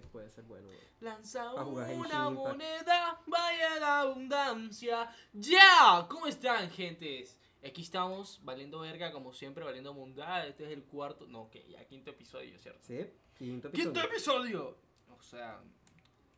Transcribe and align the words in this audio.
que 0.00 0.08
puede 0.08 0.30
ser 0.30 0.44
bueno. 0.44 0.68
Lanza 1.00 1.52
una 1.54 2.30
moneda, 2.30 3.20
vaya 3.26 3.78
la 3.78 4.00
abundancia. 4.00 5.10
¡Ya! 5.32 6.06
¿Cómo 6.08 6.26
están, 6.26 6.70
gentes? 6.70 7.38
Aquí 7.64 7.82
estamos, 7.82 8.40
valiendo 8.42 8.80
verga, 8.80 9.12
como 9.12 9.32
siempre, 9.32 9.64
valiendo 9.64 9.94
mundada. 9.94 10.46
Este 10.46 10.64
es 10.64 10.70
el 10.70 10.84
cuarto, 10.84 11.26
no, 11.26 11.50
que 11.50 11.66
ya 11.68 11.84
quinto 11.86 12.10
episodio, 12.10 12.58
¿cierto? 12.58 12.80
Sí, 12.82 13.06
quinto 13.38 13.68
episodio. 13.68 13.92
¡Quinto 13.92 14.08
episodio! 14.08 14.76
O 15.16 15.22
sea, 15.22 15.62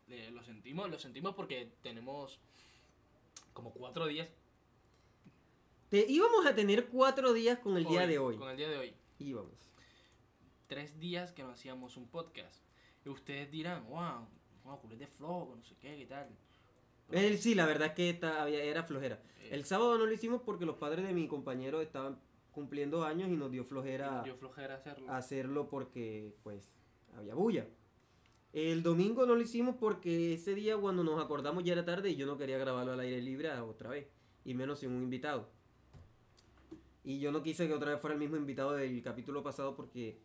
eh, 0.09 0.30
lo 0.32 0.43
sentimos, 0.43 0.88
lo 0.91 0.98
sentimos 0.98 1.34
porque 1.34 1.73
tenemos 1.82 2.38
como 3.52 3.73
cuatro 3.73 4.07
días. 4.07 4.29
Te, 5.88 6.04
íbamos 6.09 6.46
a 6.46 6.54
tener 6.54 6.88
cuatro 6.88 7.32
días 7.32 7.59
con 7.59 7.77
el 7.77 7.84
día 7.86 8.07
de 8.07 8.18
hoy. 8.18 8.36
Con 8.36 8.50
el 8.50 8.57
día 8.57 8.68
de 8.68 8.77
hoy. 8.77 8.95
Íbamos. 9.18 9.54
Tres 10.66 10.98
días 10.98 11.32
que 11.32 11.43
no 11.43 11.50
hacíamos 11.50 11.96
un 11.96 12.07
podcast. 12.09 12.66
Y 13.07 13.09
ustedes 13.09 13.48
dirán, 13.52 13.84
wow, 13.88 14.27
wow, 14.64 14.80
culé 14.80 14.96
de 14.96 15.07
flojo, 15.07 15.54
no 15.57 15.62
sé 15.62 15.76
qué, 15.81 15.96
qué 15.96 16.07
tal. 16.07 16.29
Pero- 17.08 17.36
sí, 17.39 17.54
la 17.54 17.64
verdad 17.67 17.89
es 17.89 17.94
que 17.94 18.11
esta- 18.11 18.43
había- 18.43 18.64
era 18.64 18.82
flojera. 18.82 19.22
Eh, 19.43 19.50
El 19.53 19.64
sábado 19.64 19.96
no 19.96 20.07
lo 20.07 20.12
hicimos 20.12 20.43
porque 20.43 20.67
los 20.67 20.75
padres 20.76 21.07
de 21.07 21.14
mi 21.14 21.29
compañero 21.29 21.81
estaban 21.81 22.18
cumpliendo 22.50 23.04
años 23.04 23.29
y 23.29 23.36
nos 23.36 23.53
dio 23.53 23.64
flojera 23.64 24.22
Dio 24.25 24.34
flojera 24.36 24.75
hacerlo. 24.75 25.12
hacerlo 25.12 25.68
porque, 25.68 26.34
pues, 26.43 26.72
había 27.17 27.34
bulla. 27.36 27.68
El 28.53 28.82
domingo 28.82 29.25
no 29.25 29.36
lo 29.36 29.40
hicimos 29.43 29.76
porque 29.79 30.34
ese 30.34 30.54
día 30.57 30.76
cuando 30.76 31.04
nos 31.04 31.23
acordamos 31.23 31.62
ya 31.62 31.75
era 31.75 31.84
tarde 31.84 32.11
y 32.11 32.17
yo 32.17 32.27
no 32.27 32.36
quería 32.36 32.59
grabarlo 32.59 32.92
al 32.95 33.00
aire 33.00 33.23
libre 33.23 33.53
otra 33.61 33.91
vez. 33.91 34.09
Y 34.45 34.55
menos 34.55 34.81
sin 34.81 34.91
un 34.91 35.03
invitado. 35.05 35.48
Y 37.05 37.20
yo 37.20 37.31
no 37.31 37.42
quise 37.42 37.69
que 37.69 37.75
otra 37.75 37.92
vez 37.92 38.00
fuera 38.00 38.14
el 38.14 38.20
mismo 38.20 38.36
invitado 38.36 38.73
del 38.73 39.00
capítulo 39.03 39.42
pasado 39.45 39.77
porque, 39.77 40.19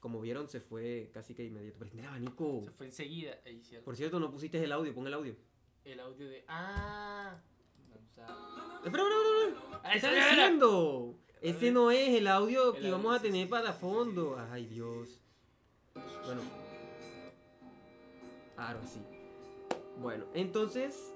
como 0.00 0.20
vieron, 0.20 0.48
se 0.48 0.60
fue 0.60 1.10
casi 1.12 1.34
que 1.34 1.44
inmediato. 1.44 1.78
Prende 1.78 2.00
el 2.02 2.06
abanico. 2.08 2.62
Se 2.64 2.70
fue 2.70 2.86
enseguida. 2.86 3.32
Ahí, 3.44 3.62
¿cierto? 3.62 3.84
Por 3.84 3.96
cierto, 3.96 4.20
no 4.20 4.30
pusiste 4.30 4.62
el 4.62 4.72
audio, 4.72 4.94
pon 4.94 5.06
el 5.06 5.14
audio. 5.14 5.34
El 5.84 6.00
audio 6.00 6.28
de. 6.28 6.44
¡Ah! 6.48 7.36
Vamos 7.88 8.02
a- 8.18 8.80
Espera. 8.84 9.04
¡Ah, 9.82 9.90
¿Qué 9.92 9.98
ese 9.98 10.06
estás 10.08 10.12
era! 10.12 10.28
diciendo? 10.30 11.14
Ese 11.40 11.70
no 11.70 11.90
es 11.90 12.08
el 12.10 12.26
audio 12.26 12.72
que 12.74 12.90
vamos 12.90 13.16
a 13.16 13.20
tener 13.22 13.48
para 13.48 13.72
fondo. 13.72 14.36
Ay, 14.50 14.66
Dios. 14.66 15.20
Bueno. 15.94 16.40
Ahora 18.56 18.80
sí. 18.84 19.00
Bueno, 20.00 20.24
entonces, 20.34 21.12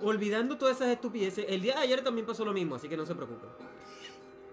olvidando 0.00 0.56
todas 0.58 0.76
esas 0.76 0.88
estupideces, 0.88 1.46
el 1.48 1.60
día 1.62 1.74
de 1.74 1.80
ayer 1.80 2.02
también 2.02 2.26
pasó 2.26 2.44
lo 2.44 2.52
mismo, 2.52 2.74
así 2.74 2.88
que 2.88 2.96
no 2.96 3.06
se 3.06 3.14
preocupen. 3.14 3.48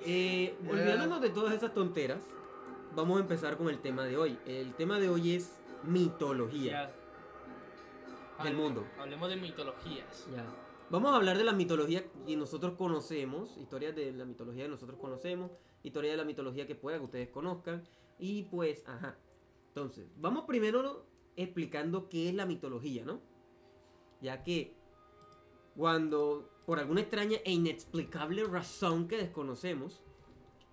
Eh, 0.05 0.57
Ya. 0.63 0.69
olvidándonos 0.71 1.21
de 1.21 1.29
todas 1.29 1.53
esas 1.53 1.73
tonteras, 1.73 2.21
vamos 2.95 3.17
a 3.17 3.21
empezar 3.21 3.57
con 3.57 3.69
el 3.69 3.79
tema 3.79 4.03
de 4.05 4.17
hoy. 4.17 4.37
El 4.45 4.73
tema 4.75 4.99
de 4.99 5.09
hoy 5.09 5.33
es 5.35 5.51
mitología. 5.83 6.71
Ya. 8.37 8.43
Del 8.43 8.53
Hable- 8.53 8.57
mundo. 8.57 8.85
Hablemos 8.99 9.29
de 9.29 9.35
mitologías. 9.37 10.27
Ya. 10.35 10.45
Vamos 10.89 11.11
a 11.11 11.15
hablar 11.15 11.37
de 11.37 11.43
la 11.43 11.53
mitología 11.53 12.03
que 12.25 12.35
nosotros 12.35 12.73
conocemos, 12.77 13.57
historias 13.57 13.95
de 13.95 14.11
la 14.11 14.25
mitología 14.25 14.63
que 14.65 14.69
nosotros 14.69 14.99
conocemos, 14.99 15.51
historia 15.81 16.11
de 16.11 16.17
la 16.17 16.25
mitología 16.25 16.67
que 16.67 16.75
pueda 16.75 16.97
que 16.97 17.05
ustedes 17.05 17.29
conozcan. 17.29 17.83
Y 18.19 18.43
pues, 18.43 18.83
ajá. 18.87 19.17
Entonces, 19.69 20.07
vamos 20.17 20.45
primero 20.45 21.05
explicando 21.35 22.09
qué 22.09 22.29
es 22.29 22.35
la 22.35 22.45
mitología, 22.45 23.03
¿no? 23.05 23.21
Ya 24.21 24.43
que 24.43 24.75
cuando, 25.75 26.49
por 26.67 26.77
alguna 26.79 27.01
extraña 27.01 27.39
e 27.43 27.51
inexplicable 27.51 28.43
razón 28.43 29.07
que 29.07 29.17
desconocemos, 29.17 30.03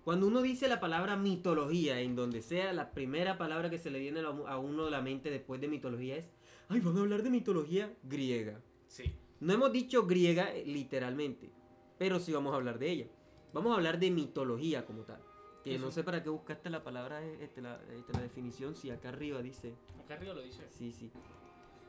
cuando 0.03 0.27
uno 0.27 0.41
dice 0.41 0.67
la 0.67 0.79
palabra 0.79 1.15
mitología, 1.15 1.99
en 1.99 2.15
donde 2.15 2.41
sea 2.41 2.73
la 2.73 2.91
primera 2.91 3.37
palabra 3.37 3.69
que 3.69 3.77
se 3.77 3.91
le 3.91 3.99
viene 3.99 4.21
a 4.21 4.57
uno 4.57 4.85
a 4.87 4.89
la 4.91 5.01
mente 5.01 5.29
después 5.29 5.61
de 5.61 5.67
mitología 5.67 6.17
es, 6.17 6.29
ay, 6.69 6.79
van 6.79 6.97
a 6.97 7.01
hablar 7.01 7.21
de 7.23 7.29
mitología 7.29 7.93
griega. 8.03 8.59
Sí. 8.87 9.13
No 9.39 9.53
hemos 9.53 9.71
dicho 9.71 10.05
griega 10.07 10.53
eh, 10.53 10.65
literalmente, 10.65 11.51
pero 11.97 12.19
sí 12.19 12.31
vamos 12.31 12.53
a 12.53 12.57
hablar 12.57 12.79
de 12.79 12.89
ella. 12.89 13.07
Vamos 13.53 13.71
a 13.73 13.75
hablar 13.75 13.99
de 13.99 14.09
mitología 14.11 14.85
como 14.85 15.03
tal. 15.03 15.21
Que 15.63 15.75
Eso. 15.75 15.85
no 15.85 15.91
sé 15.91 16.03
para 16.03 16.23
qué 16.23 16.29
buscaste 16.29 16.69
la 16.71 16.83
palabra, 16.83 17.23
eh, 17.23 17.37
este, 17.41 17.61
la, 17.61 17.79
este, 17.95 18.13
la 18.13 18.21
definición, 18.21 18.73
si 18.75 18.89
acá 18.89 19.09
arriba 19.09 19.41
dice, 19.43 19.75
Acá 20.03 20.15
arriba 20.15 20.33
lo 20.33 20.41
dice. 20.41 20.63
sí, 20.71 20.91
sí. 20.91 21.11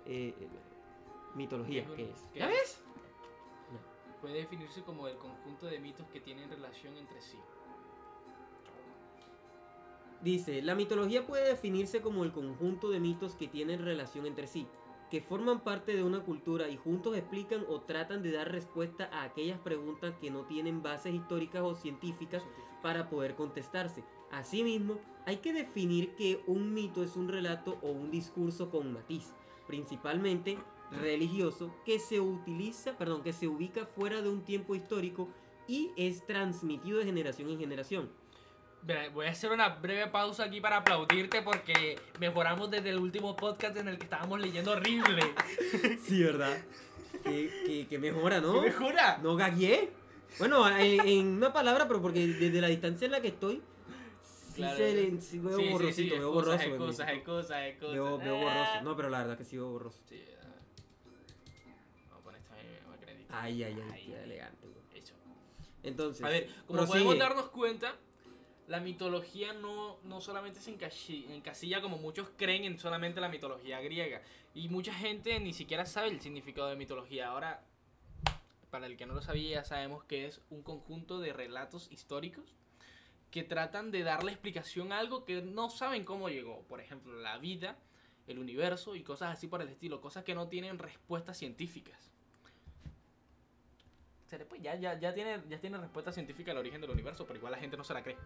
Eh, 0.05 0.35
eh, 0.39 0.49
mitología, 1.35 1.87
¿Qué 1.87 1.95
¿qué 1.95 2.03
es? 2.11 2.21
¿Qué 2.35 2.39
¿Ya 2.41 2.51
es? 2.51 2.53
ves? 2.59 2.83
Puede 4.21 4.35
definirse 4.35 4.83
como 4.83 5.09
el 5.09 5.17
conjunto 5.17 5.67
de 5.67 5.81
mitos 5.81 6.07
que 6.09 6.21
tienen 6.21 6.49
relación 6.51 6.97
entre 6.97 7.21
sí. 7.23 7.39
Dice, 10.23 10.63
la 10.63 10.77
mitología 10.77 11.27
puede 11.27 11.49
definirse 11.49 12.01
como 12.01 12.23
el 12.23 12.31
conjunto 12.31 12.91
de 12.91 13.01
mitos 13.01 13.35
que 13.35 13.49
tienen 13.49 13.85
relación 13.85 14.25
entre 14.25 14.47
sí, 14.47 14.69
que 15.11 15.21
forman 15.21 15.65
parte 15.65 15.97
de 15.97 16.05
una 16.05 16.21
cultura 16.21 16.69
y 16.69 16.77
juntos 16.77 17.17
explican 17.17 17.65
o 17.69 17.81
tratan 17.81 18.23
de 18.23 18.31
dar 18.31 18.53
respuesta 18.53 19.11
a 19.13 19.25
aquellas 19.25 19.59
preguntas 19.59 20.15
que 20.21 20.31
no 20.31 20.47
tienen 20.47 20.81
bases 20.81 21.13
históricas 21.13 21.63
o 21.63 21.75
científicas 21.75 22.45
para 22.83 23.11
poder 23.11 23.35
contestarse. 23.35 24.05
Asimismo, 24.31 25.01
hay 25.27 25.39
que 25.39 25.53
definir 25.53 26.15
que 26.15 26.41
un 26.47 26.73
mito 26.73 27.03
es 27.03 27.17
un 27.17 27.29
relato 27.29 27.79
o 27.83 27.91
un 27.91 28.13
discurso 28.13 28.71
con 28.71 28.93
matiz, 28.93 29.35
principalmente 29.67 30.57
religioso, 30.93 31.75
que 31.85 31.99
se 31.99 32.21
utiliza, 32.21 32.97
perdón, 32.97 33.23
que 33.23 33.33
se 33.33 33.49
ubica 33.49 33.87
fuera 33.87 34.23
de 34.23 34.29
un 34.29 34.43
tiempo 34.43 34.77
histórico 34.77 35.29
y 35.67 35.91
es 35.97 36.25
transmitido 36.27 36.99
de 37.01 37.07
generación 37.07 37.51
en 37.51 37.59
generación. 37.59 38.22
Voy 39.15 39.27
a 39.27 39.31
hacer 39.31 39.53
una 39.53 39.69
breve 39.69 40.09
pausa 40.09 40.45
aquí 40.45 40.61
para 40.61 40.79
aplaudirte 40.79 41.41
porque 41.43 41.99
mejoramos 42.19 42.69
desde 42.71 42.91
el 42.91 42.99
último 42.99 43.37
podcast 43.37 43.77
en 43.77 43.87
el 43.89 43.97
que 43.97 44.05
estábamos 44.05 44.41
leyendo 44.41 44.73
horrible. 44.73 45.23
Sí, 46.05 46.23
¿verdad? 46.25 46.59
Que, 47.23 47.63
que- 47.65 47.87
que 47.89 47.99
mejora, 47.99 48.41
¿no? 48.41 48.55
¿Qué 48.55 48.61
mejora? 48.63 49.19
No 49.23 49.37
gagué. 49.37 49.91
Bueno, 50.39 50.69
en, 50.77 51.07
en 51.07 51.27
una 51.29 51.53
palabra, 51.53 51.87
pero 51.87 52.03
porque 52.03 52.27
desde 52.27 52.61
la 52.61 52.67
distancia 52.69 53.05
en 53.07 53.13
la 53.13 53.21
que 53.21 53.29
estoy, 53.29 53.63
sí, 54.23 54.57
Claro. 54.57 54.77
se 54.77 55.21
sí 55.21 55.39
veo 55.39 55.57
Sí, 55.59 55.69
borrosito, 55.71 56.15
veo 56.17 56.33
borroso. 56.33 56.59
Hay 56.59 56.71
mi 56.73 56.79
cosas, 56.79 57.07
hay 57.09 57.21
cosas, 57.23 57.51
hay 57.53 57.75
cosas. 57.77 57.93
Veo, 57.93 58.19
veo 58.19 58.37
Ah. 58.37 58.43
borroso. 58.43 58.83
No, 58.83 58.97
pero 58.97 59.11
la 59.11 59.19
verdad 59.19 59.39
que 59.39 59.45
sí 59.45 59.57
veo 59.57 59.71
borroso. 59.71 59.99
Sí, 60.09 60.25
ah. 60.41 60.47
Vamos 62.11 62.21
a 62.21 62.25
poner 62.25 62.41
esta 62.41 62.97
crédito. 63.01 63.33
Ay, 63.37 63.63
ay, 63.63 63.75
ay, 63.77 63.91
Ay, 63.95 64.07
qué 64.07 64.23
elegante. 64.25 64.67
Eso. 64.95 65.15
Entonces, 65.85 66.25
A 66.25 66.29
ver, 66.31 66.49
como 66.67 66.79
prosigue. 66.81 67.05
podemos 67.05 67.19
darnos 67.19 67.49
cuenta, 67.51 67.95
la 68.69 68.81
mitología 68.81 69.53
no, 69.53 69.99
no 70.05 70.21
solamente 70.21 70.61
se 70.61 70.71
encasilla 70.71 71.81
como 71.81 71.99
muchos 71.99 72.31
creen 72.37 72.65
en 72.65 72.79
solamente 72.79 73.21
la 73.21 73.29
mitología 73.29 73.81
griega. 73.81 74.23
Y 74.55 74.69
mucha 74.69 74.95
gente 74.95 75.39
ni 75.41 75.53
siquiera 75.53 75.85
sabe 75.85 76.09
el 76.09 76.21
significado 76.21 76.69
de 76.69 76.77
mitología. 76.77 77.29
Ahora, 77.29 77.65
para 78.71 78.87
el 78.87 78.97
que 78.97 79.07
no 79.07 79.15
lo 79.15 79.23
sabía, 79.23 79.61
ya 79.61 79.65
sabemos 79.65 80.05
que 80.05 80.27
es 80.27 80.41
un 80.51 80.63
conjunto 80.63 81.21
de 81.21 81.33
relatos 81.33 81.91
históricos 81.91 82.55
que 83.31 83.43
tratan 83.43 83.91
de 83.91 84.03
darle 84.03 84.33
explicación 84.33 84.93
a 84.93 84.99
algo 84.99 85.25
que 85.25 85.43
no 85.43 85.71
saben 85.71 86.05
cómo 86.05 86.29
llegó. 86.29 86.63
Por 86.69 86.81
ejemplo, 86.81 87.15
la 87.15 87.39
vida, 87.39 87.79
el 88.27 88.39
universo 88.39 88.95
y 88.95 89.03
cosas 89.03 89.33
así 89.33 89.49
por 89.49 89.63
el 89.63 89.69
estilo. 89.69 90.01
Cosas 90.01 90.23
que 90.23 90.35
no 90.35 90.49
tienen 90.49 90.79
respuestas 90.79 91.39
científicas. 91.39 92.13
Ya, 94.63 94.77
ya, 94.77 94.99
ya, 94.99 95.13
tiene, 95.13 95.43
ya 95.49 95.59
tiene 95.59 95.77
respuesta 95.77 96.11
científica 96.11 96.53
al 96.53 96.59
origen 96.59 96.81
del 96.81 96.91
universo, 96.91 97.27
pero 97.27 97.39
igual 97.39 97.53
la 97.53 97.59
gente 97.59 97.77
no 97.77 97.85
se 97.85 97.93
la 97.93 98.03
cree. 98.03 98.17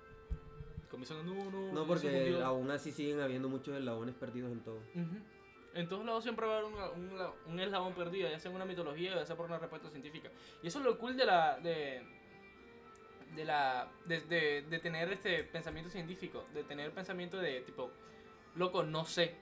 Comienzan, 0.91 1.27
no, 1.27 1.51
no, 1.51 1.73
No, 1.73 1.87
porque 1.87 2.09
dios". 2.29 2.43
aún 2.43 2.71
así 2.71 2.93
siguen 2.93 3.21
habiendo 3.21 3.49
muchos 3.49 3.77
eslabones 3.77 4.15
perdidos 4.15 4.53
en 4.53 4.61
todo. 4.61 4.77
Ujú. 4.95 5.17
En 5.75 5.89
todos 5.89 6.07
lados 6.07 6.23
siempre 6.23 6.47
va 6.47 6.55
a 6.55 6.59
haber 6.59 6.73
un, 6.73 7.03
un 7.13 7.21
un 7.53 7.61
eslabón 7.61 7.93
perdido, 7.95 8.31
ya 8.31 8.39
sea 8.39 8.51
en 8.51 8.57
una 8.57 8.65
mitología, 8.65 9.15
ya 9.15 9.27
sea 9.27 9.37
por 9.37 9.47
una 9.47 9.59
respuesta 9.59 9.91
científica. 9.91 10.31
Y 10.63 10.69
eso 10.69 10.79
es 10.79 10.85
lo 10.85 10.99
cool 10.99 11.17
de 11.17 11.25
la. 11.27 11.59
de. 11.61 12.03
de 13.35 13.45
la. 13.45 13.89
de, 14.07 14.21
de- 14.23 14.63
de 14.63 14.79
tener 14.79 15.13
este 15.13 15.45
pensamiento 15.45 15.91
científico, 15.91 16.45
de 16.55 16.65
tener 16.65 16.91
pensamiento 16.93 17.37
de 17.39 17.61
tipo. 17.61 17.91
Loco, 18.55 18.83
no 18.85 19.05
sé. 19.05 19.35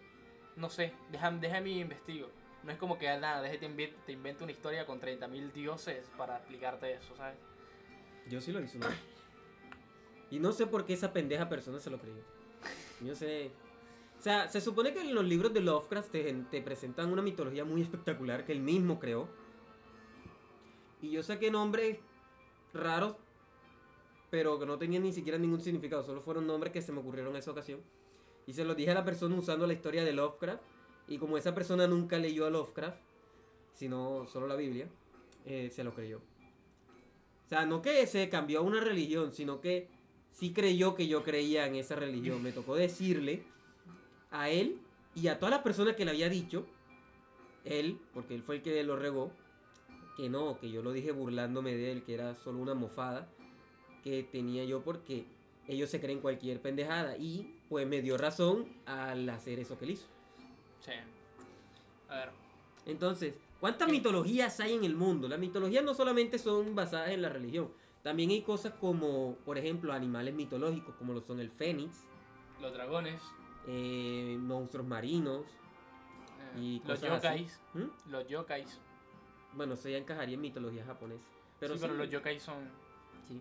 No 0.57 0.71
sé, 0.71 0.93
déjame, 1.11 1.39
déjame 1.41 1.71
investigo. 1.71 2.31
No 2.63 2.73
es 2.73 2.79
como 2.79 2.99
que 2.99 3.09
"Ah, 3.09 3.19
nada, 3.19 3.43
déjate 3.43 3.69
te 4.07 4.13
invento 4.13 4.45
una 4.45 4.53
historia 4.53 4.87
con 4.87 5.01
30.000 5.01 5.53
dioses 5.53 6.11
para 6.17 6.37
explicarte 6.39 6.93
eso, 6.95 7.15
¿sabes? 7.17 7.37
Yo 8.29 8.41
sí 8.41 8.53
lo 8.53 8.61
hice 8.61 8.79
una 8.79 8.89
vez. 8.89 8.99
Y 10.35 10.41
no 10.41 10.51
sé 10.51 10.67
por 10.67 10.85
qué 10.85 10.95
esa 10.95 11.13
pendeja 11.13 11.49
persona 11.49 11.79
se 11.79 11.91
lo 11.91 12.01
creyó. 12.01 12.21
Yo 13.01 13.15
sé. 13.15 13.53
O 14.19 14.23
sea, 14.23 14.49
se 14.49 14.61
supone 14.61 14.93
que 14.93 15.01
en 15.01 15.15
los 15.15 15.25
libros 15.25 15.55
de 15.55 15.61
Lovecraft 15.61 16.11
te, 16.11 16.33
te 16.51 16.61
presentan 16.61 17.13
una 17.13 17.23
mitología 17.23 17.65
muy 17.65 17.83
espectacular 17.83 18.45
que 18.45 18.51
él 18.51 18.59
mismo 18.59 18.99
creó. 18.99 19.29
Y 21.01 21.13
yo 21.13 21.23
saqué 21.23 21.53
nombres 21.53 21.99
raros, 22.73 23.15
pero 24.29 24.59
que 24.59 24.67
no 24.67 24.77
tenían 24.77 25.05
ni 25.05 25.13
siquiera 25.13 25.39
ningún 25.39 25.61
significado. 25.61 26.03
Solo 26.03 26.21
fueron 26.21 26.49
nombres 26.49 26.73
que 26.73 26.83
se 26.83 26.91
me 26.91 26.99
ocurrieron 26.99 27.33
en 27.35 27.39
esa 27.39 27.53
ocasión. 27.53 27.81
Y 28.49 28.55
se 28.55 28.65
los 28.65 28.77
dije 28.77 28.91
a 28.91 28.95
la 28.95 29.05
persona 29.05 29.37
usando 29.37 29.69
la 29.69 29.73
historia 29.73 30.03
de 30.03 30.15
Lovecraft. 30.15 30.65
Y 31.07 31.19
como 31.19 31.39
esa 31.39 31.55
persona 31.55 31.87
nunca 31.87 32.19
leyó 32.19 32.45
a 32.45 32.51
Lovecraft, 32.51 32.99
sino 33.73 34.27
solo 34.27 34.49
la 34.49 34.57
Biblia, 34.57 34.89
eh, 35.45 35.71
se 35.71 35.85
lo 35.85 35.95
creyó. 35.95 36.19
O 36.19 37.49
sea, 37.49 37.67
no 37.67 37.83
que 37.83 38.05
se 38.09 38.29
cambió 38.29 38.59
a 38.59 38.63
una 38.63 38.81
religión, 38.81 39.31
sino 39.31 39.61
que 39.61 39.95
sí 40.35 40.53
creyó 40.53 40.95
que 40.95 41.07
yo 41.07 41.23
creía 41.23 41.67
en 41.67 41.77
esa 41.77 41.97
religión. 41.97 42.43
Me 42.43 42.53
tocó 42.53 42.75
decirle 42.75 43.45
a 44.31 44.51
él 44.51 44.79
Y 45.15 45.29
a 45.29 45.39
todas 45.39 45.53
las 45.53 45.63
personas 45.63 45.95
que 45.95 46.05
le 46.05 46.11
había 46.11 46.29
dicho, 46.29 46.67
él, 47.65 48.01
porque 48.13 48.35
él 48.35 48.43
fue 48.43 48.57
el 48.57 48.63
que 48.63 48.83
lo 48.83 48.97
regó, 48.97 49.31
que 50.17 50.29
no, 50.29 50.59
que 50.59 50.71
yo 50.73 50.83
lo 50.83 50.93
dije 50.93 51.13
burlándome 51.13 51.77
de 51.77 51.93
él, 51.93 52.03
que 52.03 52.15
era 52.15 52.35
solo 52.35 52.59
una 52.59 52.75
mofada 52.75 53.29
que 54.03 54.25
tenía 54.25 54.65
yo 54.65 54.83
porque 54.83 55.25
ellos 55.69 55.89
se 55.89 56.01
creen 56.01 56.19
cualquier 56.21 56.61
pendejada. 56.61 57.17
Y 57.17 57.55
pues 57.69 57.87
me 57.87 58.03
dio 58.03 58.19
razón 58.19 58.67
al 58.87 59.29
hacer 59.29 59.61
eso 59.61 59.79
que 59.79 59.85
él 59.85 59.91
hizo. 59.93 60.07
Sí. 60.81 60.93
A 62.09 62.17
ver. 62.17 62.31
Entonces, 62.87 63.35
¿cuántas 63.61 63.89
mitologías 63.89 64.59
hay 64.59 64.75
en 64.75 64.85
el 64.85 64.97
mundo? 64.97 65.29
Las 65.29 65.39
mitologías 65.39 65.85
no 65.85 65.95
solamente 65.95 66.39
son 66.39 66.75
basadas 66.75 67.11
en 67.11 67.23
la 67.23 67.29
religión. 67.29 67.71
También 68.05 68.31
hay 68.31 68.43
cosas 68.43 68.75
como, 68.75 69.35
por 69.45 69.59
ejemplo, 69.59 69.93
animales 69.93 70.35
mitológicos, 70.35 70.95
como 70.97 71.13
lo 71.15 71.21
son 71.23 71.41
el 71.41 71.51
fénix, 71.51 72.05
Los 72.61 72.73
dragones. 72.73 73.21
eh, 73.67 74.37
monstruos 74.39 74.87
marinos. 74.87 75.45
eh, 76.55 76.61
Y 76.61 76.83
los 76.87 77.01
yokais. 77.01 77.61
¿Mm? 77.73 78.11
Los 78.13 78.29
yokais. 78.29 78.79
Bueno, 79.55 79.75
eso 79.75 79.89
ya 79.89 79.97
encajaría 79.99 80.35
en 80.37 80.41
mitología 80.43 80.85
japonesa. 80.85 81.25
Pero, 81.59 81.75
sí, 81.75 81.81
pero 81.81 81.95
los 81.95 82.11
yokais 82.11 82.43
son. 82.43 82.69
sí. 83.27 83.41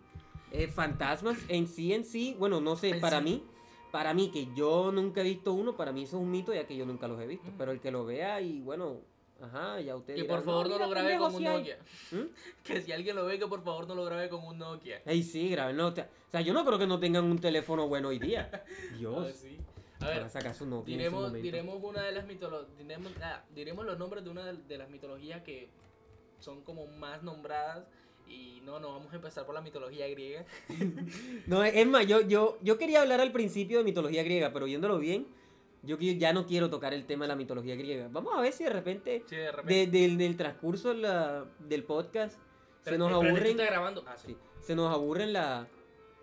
Eh, 0.52 0.68
fantasmas 0.68 1.38
en 1.50 1.68
sí, 1.68 1.94
en 1.94 2.06
sí, 2.06 2.36
bueno, 2.40 2.62
no 2.62 2.76
sé, 2.76 2.90
En 2.92 3.02
para 3.02 3.18
sí. 3.20 3.24
mí, 3.26 3.44
para 3.92 4.14
mí 4.14 4.30
que 4.32 4.48
yo 4.56 4.92
nunca 4.92 5.22
he 5.22 5.24
visto 5.26 5.52
uno, 5.52 5.76
para 5.76 5.92
mí 5.92 6.04
eso 6.04 6.18
es 6.18 6.24
un 6.24 6.30
mito 6.32 6.54
ya 6.54 6.66
que 6.68 6.78
yo 6.78 6.86
nunca 6.86 7.08
los 7.08 7.20
he 7.20 7.28
visto. 7.28 7.48
Mm. 7.50 7.56
Pero 7.58 7.72
el 7.72 7.80
que 7.82 7.92
lo 7.92 8.06
vea 8.06 8.40
y 8.40 8.62
bueno, 8.62 8.98
ajá, 9.44 9.82
ya 9.82 9.96
usted 9.96 10.16
Que 10.16 10.22
dirá, 10.24 10.36
por 10.36 10.46
favor 10.46 10.68
no, 10.68 10.74
mira, 10.76 10.86
lo 10.86 10.92
grabe 10.92 11.18
con 11.18 11.34
un 11.34 11.38
sí 11.40 11.48
hay". 11.48 11.58
Nokia. 11.58 11.78
¿Mm? 12.12 12.28
Que 12.64 12.82
si 12.82 12.92
alguien 12.92 13.16
lo 13.16 13.26
ve, 13.26 13.40
que 13.40 13.48
por 13.48 13.64
favor 13.64 13.88
no 13.88 13.96
lo 13.96 14.06
grabe 14.06 14.30
con 14.30 14.46
un 14.46 14.58
Nokia. 14.58 15.02
Ey, 15.06 15.24
sí, 15.24 15.50
grábenlo. 15.50 15.88
O 15.88 15.94
sea, 15.94 16.42
yo 16.42 16.54
no 16.54 16.66
creo 16.66 16.80
que 16.80 16.88
no 16.88 17.00
tengan 17.00 17.26
un 17.26 17.40
teléfono 17.40 17.88
bueno 17.88 18.10
hoy 18.10 18.20
día. 18.20 18.64
Dios. 18.98 19.32
sí. 19.36 19.58
A 19.96 20.06
Para 20.06 20.20
ver, 20.20 20.30
sacar 20.30 20.54
su 20.54 20.66
Nokia 20.66 20.96
en 20.96 21.00
ese 21.02 21.10
diremos, 21.10 21.34
diremos 21.34 21.80
una 21.82 22.02
de 22.04 22.12
las 22.12 22.26
mitologías. 22.26 22.78
Diremos, 22.78 23.12
ah, 23.22 23.44
diremos 23.56 23.86
los 23.86 23.98
nombres 23.98 24.24
de 24.24 24.30
una 24.32 24.46
de, 24.46 24.58
de 24.58 24.78
las 24.78 24.90
mitologías 24.90 25.42
que 25.44 25.70
son 26.40 26.62
como 26.64 26.88
más 26.88 27.24
nombradas. 27.24 27.86
Y 28.28 28.62
no, 28.66 28.80
no 28.80 28.94
vamos 28.94 29.12
a 29.14 29.16
empezar 29.18 29.46
por 29.46 29.54
la 29.54 29.62
mitología 29.62 30.08
griega. 30.08 30.46
No, 31.48 31.64
es 31.64 31.86
más, 31.88 32.08
yo, 32.08 32.22
yo, 32.22 32.58
yo 32.62 32.78
quería 32.78 33.02
hablar 33.02 33.20
al 33.22 33.32
principio 33.32 33.78
de 33.80 33.84
mitología 33.84 34.24
griega, 34.24 34.52
pero 34.54 34.66
viéndolo 34.66 34.98
bien, 34.98 35.28
yo 35.84 35.98
ya 36.00 36.34
no 36.34 36.46
quiero 36.46 36.70
tocar 36.70 36.94
el 36.94 37.06
tema 37.06 37.26
de 37.26 37.30
la 37.30 37.36
mitología 37.36 37.76
griega. 37.76 38.08
Vamos 38.12 38.34
a 38.36 38.42
ver 38.42 38.54
si 38.54 38.64
de 38.64 38.70
repente, 38.70 39.24
Sí, 39.28 39.36
de 39.36 39.52
repente. 39.52 39.74
de- 39.74 39.88
del, 39.88 40.18
del 40.18 40.38
transcurso 40.38 40.90
de 40.90 40.96
la- 40.96 41.46
del 41.60 41.84
podcast, 41.84 42.34
se 42.36 42.40
Pero- 42.86 42.98
nos 42.98 43.08
espérate, 43.12 43.26
¿tú 43.30 43.36
aburren, 43.38 43.52
estás 43.52 43.68
grabando? 43.68 44.04
Ah, 44.08 44.16
sí. 44.18 44.28
sí, 44.28 44.38
se 44.62 44.76
nos 44.76 44.94
aburren 44.94 45.34
la, 45.34 45.68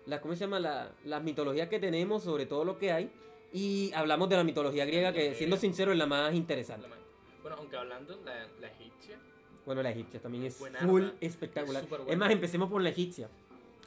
la- 0.07 0.19
¿cómo 0.21 0.33
se 0.33 0.41
llama? 0.41 0.59
La, 0.59 0.91
las 1.05 1.23
mitologías 1.23 1.69
que 1.69 1.79
tenemos 1.79 2.23
sobre 2.23 2.45
todo 2.45 2.65
lo 2.65 2.77
que 2.77 2.91
hay. 2.91 3.11
Y 3.53 3.91
hablamos 3.93 4.29
de 4.29 4.37
la 4.37 4.43
mitología 4.43 4.85
griega, 4.85 5.11
que 5.11 5.33
siendo 5.35 5.57
sincero 5.57 5.91
es 5.91 5.97
la 5.97 6.05
más 6.05 6.33
interesante. 6.33 6.87
La 6.87 6.95
ma- 6.95 7.01
Bueno, 7.41 7.57
aunque 7.59 7.75
hablando, 7.77 8.19
la, 8.23 8.47
la 8.61 8.67
egipcia. 8.67 9.17
Bueno, 9.65 9.83
la 9.83 9.91
egipcia 9.91 10.19
también 10.21 10.45
es 10.45 10.55
full 10.55 11.03
arma. 11.03 11.13
espectacular. 11.19 11.83
Es 11.83 11.89
Es, 12.07 12.17
más, 12.17 12.31
empecemos 12.31 12.69
por 12.69 12.81
la 12.81 12.89
egipcia. 12.89 13.29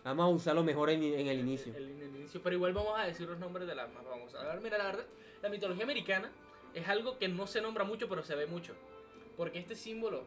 Vamos 0.05 0.25
a 0.25 0.29
usarlo 0.29 0.63
mejor 0.63 0.91
en, 0.91 1.03
en 1.03 1.27
el 1.29 1.41
inicio. 1.41 1.73
El, 1.75 1.89
el 2.01 2.17
inicio. 2.17 2.41
Pero 2.43 2.57
igual 2.57 2.75
vamos 2.75 2.93
a 2.99 3.07
decir 3.07 3.27
los 3.27 3.39
nombres 3.39 3.67
de 3.67 3.75
las 3.75 3.91
más 3.93 4.05
famosas. 4.05 4.43
A 4.43 4.49
ver, 4.55 4.61
mira, 4.61 4.77
la 4.77 4.85
verdad, 4.85 5.05
la 5.45 5.51
mitología 5.51 5.85
americana 5.85 6.33
es 6.73 6.89
algo 6.89 7.19
que 7.19 7.29
no 7.29 7.47
se 7.47 7.61
nombra 7.61 7.85
mucho, 7.85 8.09
pero 8.09 8.23
se 8.25 8.35
ve 8.35 8.47
mucho. 8.47 8.73
Porque 9.37 9.59
este 9.59 9.75
símbolo, 9.77 10.23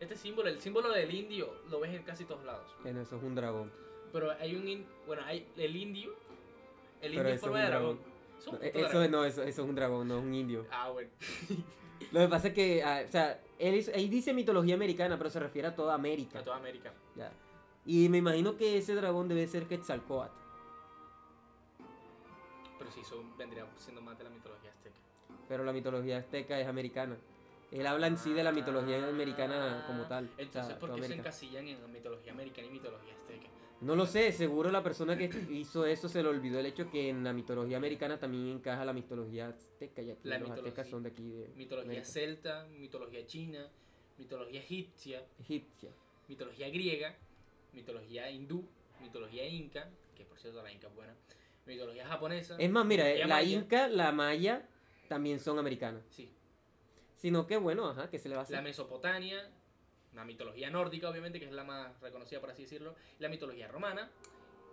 este 0.00 0.16
símbolo, 0.16 0.48
el 0.50 0.60
símbolo 0.60 0.90
del 0.90 1.12
indio, 1.14 1.50
lo 1.70 1.80
ves 1.80 1.94
en 1.94 2.02
casi 2.02 2.26
todos 2.26 2.44
lados. 2.44 2.66
Bueno, 2.82 3.00
eso 3.00 3.16
es 3.16 3.22
un 3.22 3.34
dragón. 3.34 3.72
Pero 4.12 4.30
hay 4.32 4.54
un, 4.56 4.68
in- 4.68 4.86
bueno, 5.06 5.22
hay 5.24 5.46
el 5.56 5.74
indio, 5.74 6.12
el 7.00 7.12
Pero 7.12 7.20
indio 7.22 7.32
en 7.32 7.38
forma 7.40 7.58
es 7.60 7.64
de 7.64 7.70
dragón. 7.70 7.98
dragón. 7.98 8.10
No, 8.74 8.80
eso, 8.86 9.08
no, 9.08 9.24
eso, 9.24 9.42
eso 9.42 9.62
es 9.62 9.68
un 9.68 9.74
dragón, 9.74 10.08
no 10.08 10.18
es 10.18 10.24
un 10.24 10.34
indio. 10.34 10.66
Ah, 10.70 10.90
bueno. 10.90 11.10
Lo 12.12 12.20
que 12.20 12.28
pasa 12.28 12.48
es 12.48 12.54
que, 12.54 12.82
ah, 12.82 13.02
o 13.06 13.10
sea, 13.10 13.40
él, 13.58 13.74
hizo- 13.76 13.92
ahí 13.94 14.08
dice 14.08 14.34
mitología 14.34 14.74
americana, 14.74 15.16
pero 15.16 15.30
se 15.30 15.40
refiere 15.40 15.68
a 15.68 15.74
toda 15.74 15.94
América. 15.94 16.40
A 16.40 16.44
toda 16.44 16.56
América. 16.56 16.92
ya. 17.16 17.32
Y 17.86 18.08
me 18.10 18.18
imagino 18.18 18.56
que 18.58 18.76
ese 18.76 18.94
dragón 18.94 19.26
debe 19.28 19.46
ser 19.46 19.64
Quetzalcoatl. 19.66 20.32
Pero 22.90 23.06
sí, 23.06 23.12
eso 23.12 23.24
vendría 23.38 23.66
siendo 23.76 24.00
más 24.02 24.18
de 24.18 24.24
la 24.24 24.30
mitología 24.30 24.70
azteca. 24.70 24.96
Pero 25.48 25.64
la 25.64 25.72
mitología 25.72 26.18
azteca 26.18 26.58
es 26.60 26.66
americana. 26.66 27.16
Él 27.70 27.86
habla 27.86 28.08
en 28.08 28.18
sí 28.18 28.32
de 28.32 28.42
la 28.42 28.50
mitología 28.52 29.06
americana 29.08 29.84
como 29.86 30.06
tal. 30.06 30.24
o 30.24 30.28
sea, 30.34 30.44
Entonces, 30.44 30.74
¿por 30.76 30.94
qué 30.96 31.02
se 31.04 31.14
encasillan 31.14 31.68
en 31.68 31.92
mitología 31.92 32.32
americana 32.32 32.66
y 32.66 32.70
mitología 32.70 33.14
azteca? 33.14 33.46
No 33.80 33.94
lo 33.94 34.04
sé, 34.06 34.32
seguro 34.32 34.70
la 34.70 34.82
persona 34.82 35.16
que 35.16 35.30
hizo 35.50 35.86
eso 35.86 36.08
se 36.08 36.22
le 36.22 36.28
olvidó 36.28 36.58
el 36.58 36.66
hecho 36.66 36.90
que 36.90 37.08
en 37.08 37.22
la 37.24 37.32
mitología 37.32 37.76
americana 37.78 38.18
también 38.18 38.48
encaja 38.56 38.84
la 38.84 38.92
mitología 38.92 39.48
azteca, 39.48 40.02
ya 40.02 40.16
que 40.16 40.28
La 40.28 40.38
los 40.38 40.48
mitología- 40.50 40.68
aztecas 40.72 40.90
son 40.90 41.02
de 41.04 41.08
aquí 41.10 41.30
de 41.30 41.48
Mitología 41.56 41.90
América. 41.92 42.06
celta, 42.06 42.66
mitología 42.78 43.24
china, 43.26 43.68
mitología 44.18 44.60
egipcia, 44.60 45.24
egipcia. 45.38 45.90
mitología 46.28 46.68
griega, 46.68 47.16
mitología 47.72 48.30
hindú, 48.30 48.68
mitología 49.00 49.46
inca, 49.46 49.88
que 50.14 50.24
por 50.26 50.38
cierto 50.38 50.62
la 50.62 50.70
inca 50.72 50.88
es 50.88 50.94
buena, 50.94 51.14
mitología 51.66 52.06
japonesa. 52.06 52.56
Es 52.58 52.70
más, 52.70 52.84
mira, 52.84 53.04
mitología 53.04 53.26
la 53.26 53.34
maya. 53.36 53.56
inca, 53.58 53.88
la 53.88 54.12
maya 54.12 54.68
también 55.08 55.38
son 55.40 55.58
americanas. 55.58 56.02
Sí, 56.10 56.32
Sino 57.16 57.46
que 57.46 57.56
bueno, 57.58 57.86
ajá, 57.88 58.08
que 58.08 58.18
se 58.18 58.28
le 58.28 58.34
va 58.34 58.40
a 58.42 58.44
hacer. 58.44 58.56
la 58.56 58.62
Mesopotamia, 58.62 59.50
la 60.14 60.24
mitología 60.24 60.70
nórdica 60.70 61.08
obviamente, 61.10 61.38
que 61.38 61.46
es 61.46 61.52
la 61.52 61.64
más 61.64 62.00
reconocida 62.00 62.40
por 62.40 62.50
así 62.50 62.62
decirlo, 62.62 62.94
la 63.18 63.28
mitología 63.28 63.68
romana 63.68 64.10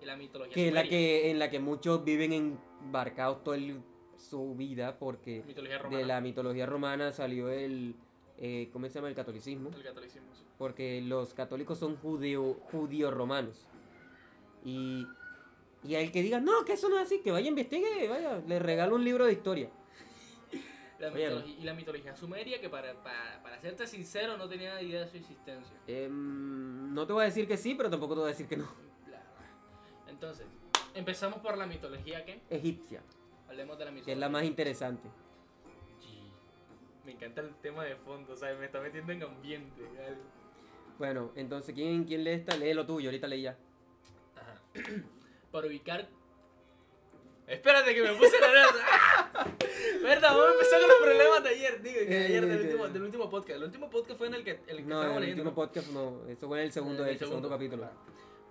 y 0.02 0.06
la 0.06 0.16
mitología 0.16 0.54
que 0.54 0.68
es 0.70 0.74
la 0.74 0.84
que 0.84 1.30
en 1.32 1.40
la 1.40 1.50
que 1.50 1.60
muchos 1.60 2.04
viven 2.04 2.32
embarcados 2.34 3.44
toda 3.44 3.58
el- 3.58 3.82
su 4.18 4.56
vida 4.56 4.98
porque 4.98 5.44
de 5.92 6.06
la 6.06 6.22
mitología 6.22 6.66
romana 6.66 7.12
salió 7.12 7.50
el 7.50 7.96
eh, 8.40 8.70
¿cómo 8.74 8.88
se 8.88 8.94
llama? 8.96 9.10
el 9.10 9.16
catolicismo 9.16 9.70
el 9.76 9.84
catolicismo. 9.84 10.34
sí. 10.34 10.44
porque 10.58 11.02
los 11.02 11.34
católicos 11.36 11.78
son 11.78 11.98
judío 11.98 12.56
judío 12.72 13.12
romanos 13.12 13.68
y 14.66 15.06
y 15.84 15.96
al 15.96 16.12
que 16.12 16.22
diga 16.22 16.40
no 16.40 16.66
que 16.66 16.74
eso 16.74 16.90
no 16.90 16.98
es 16.98 17.06
así 17.06 17.20
que 17.22 17.32
vaya 17.32 17.48
investigue 17.48 18.08
vaya 18.08 18.42
le 18.48 18.60
regalo 18.60 18.96
un 18.96 19.04
libro 19.04 19.26
de 19.26 19.34
historia 19.34 19.70
La 21.00 21.10
y 21.46 21.64
la 21.64 21.76
mitología 21.76 22.16
sumeria, 22.16 22.60
que 22.60 22.70
para, 22.70 22.96
para, 23.04 23.42
para 23.44 23.60
serte 23.62 23.86
sincero 23.86 24.36
no 24.36 24.50
tenía 24.50 24.82
idea 24.82 25.02
de 25.02 25.08
su 25.08 25.18
existencia. 25.18 25.78
Em, 25.86 26.92
no 26.92 27.06
te 27.06 27.14
voy 27.14 27.22
a 27.22 27.26
decir 27.26 27.48
que 27.48 27.56
sí 27.56 27.76
pero 27.76 27.88
tampoco 27.92 28.16
te 28.16 28.20
voy 28.22 28.30
a 28.30 28.32
decir 28.32 28.48
que 28.48 28.58
no. 28.58 28.68
Entonces, 30.08 30.48
empezamos 30.96 31.40
por 31.40 31.56
la 31.56 31.68
mitología 31.68 32.26
que 32.26 32.42
egipcia 32.50 33.04
hablemos 33.48 33.78
de 33.78 33.86
la 33.86 33.92
mitología. 33.92 34.06
que 34.06 34.12
es 34.14 34.18
la 34.18 34.30
más 34.30 34.44
interesante 34.44 35.08
Sí. 36.00 36.20
Me 37.06 37.12
encanta 37.12 37.42
el 37.42 37.54
tema 37.58 37.84
de 37.84 37.96
fondo, 37.98 38.36
¿sabes? 38.36 38.58
Me 38.58 38.66
está 38.66 38.82
metiendo 38.82 39.12
en 39.12 39.22
ambiente. 39.22 39.82
¿sabes? 39.96 40.18
bueno 40.98 41.32
entonces 41.36 41.76
quién 41.76 42.06
quién 42.06 42.24
lee 42.24 42.32
esta 42.32 42.58
lee 42.58 42.74
lo 42.74 42.88
tuyo 42.88 43.10
ahorita 43.10 43.28
leí 43.28 43.44
ya 43.44 43.56
Ajá. 44.36 44.60
Para 45.52 45.68
ubicar. 45.68 46.08
Espérate 47.48 47.96
que 47.96 48.02
me 48.02 48.14
puse 48.14 48.40
nervioso. 48.42 48.76
Verdad, 50.04 50.32
vamos 50.32 50.48
a 50.48 50.52
empezar 50.52 50.82
con 50.82 50.90
los 50.90 50.98
problemas 50.98 51.44
de 51.44 51.50
ayer, 51.50 51.82
digo, 51.82 52.00
que 52.00 52.18
Eh, 52.18 52.26
ayer 52.26 52.44
eh, 52.44 52.48
del 52.48 52.60
eh. 52.60 52.64
último, 52.66 52.88
del 52.90 53.04
último 53.04 53.30
podcast. 53.30 53.58
El 53.58 53.64
último 53.64 53.90
podcast 53.90 54.18
fue 54.18 54.28
en 54.28 54.34
el 54.34 54.44
que, 54.44 54.52
el 54.68 54.78
que 54.78 54.84
no 54.84 54.96
estábamos 54.96 55.16
el 55.16 55.22
leyendo. 55.22 55.44
último 55.44 55.56
podcast 55.56 55.88
no 55.92 56.22
eso 56.28 56.48
fue 56.48 56.60
en 56.60 56.66
el 56.66 56.72
segundo 56.74 57.06
el 57.06 57.18
segundo 57.18 57.50
capítulo 57.50 57.90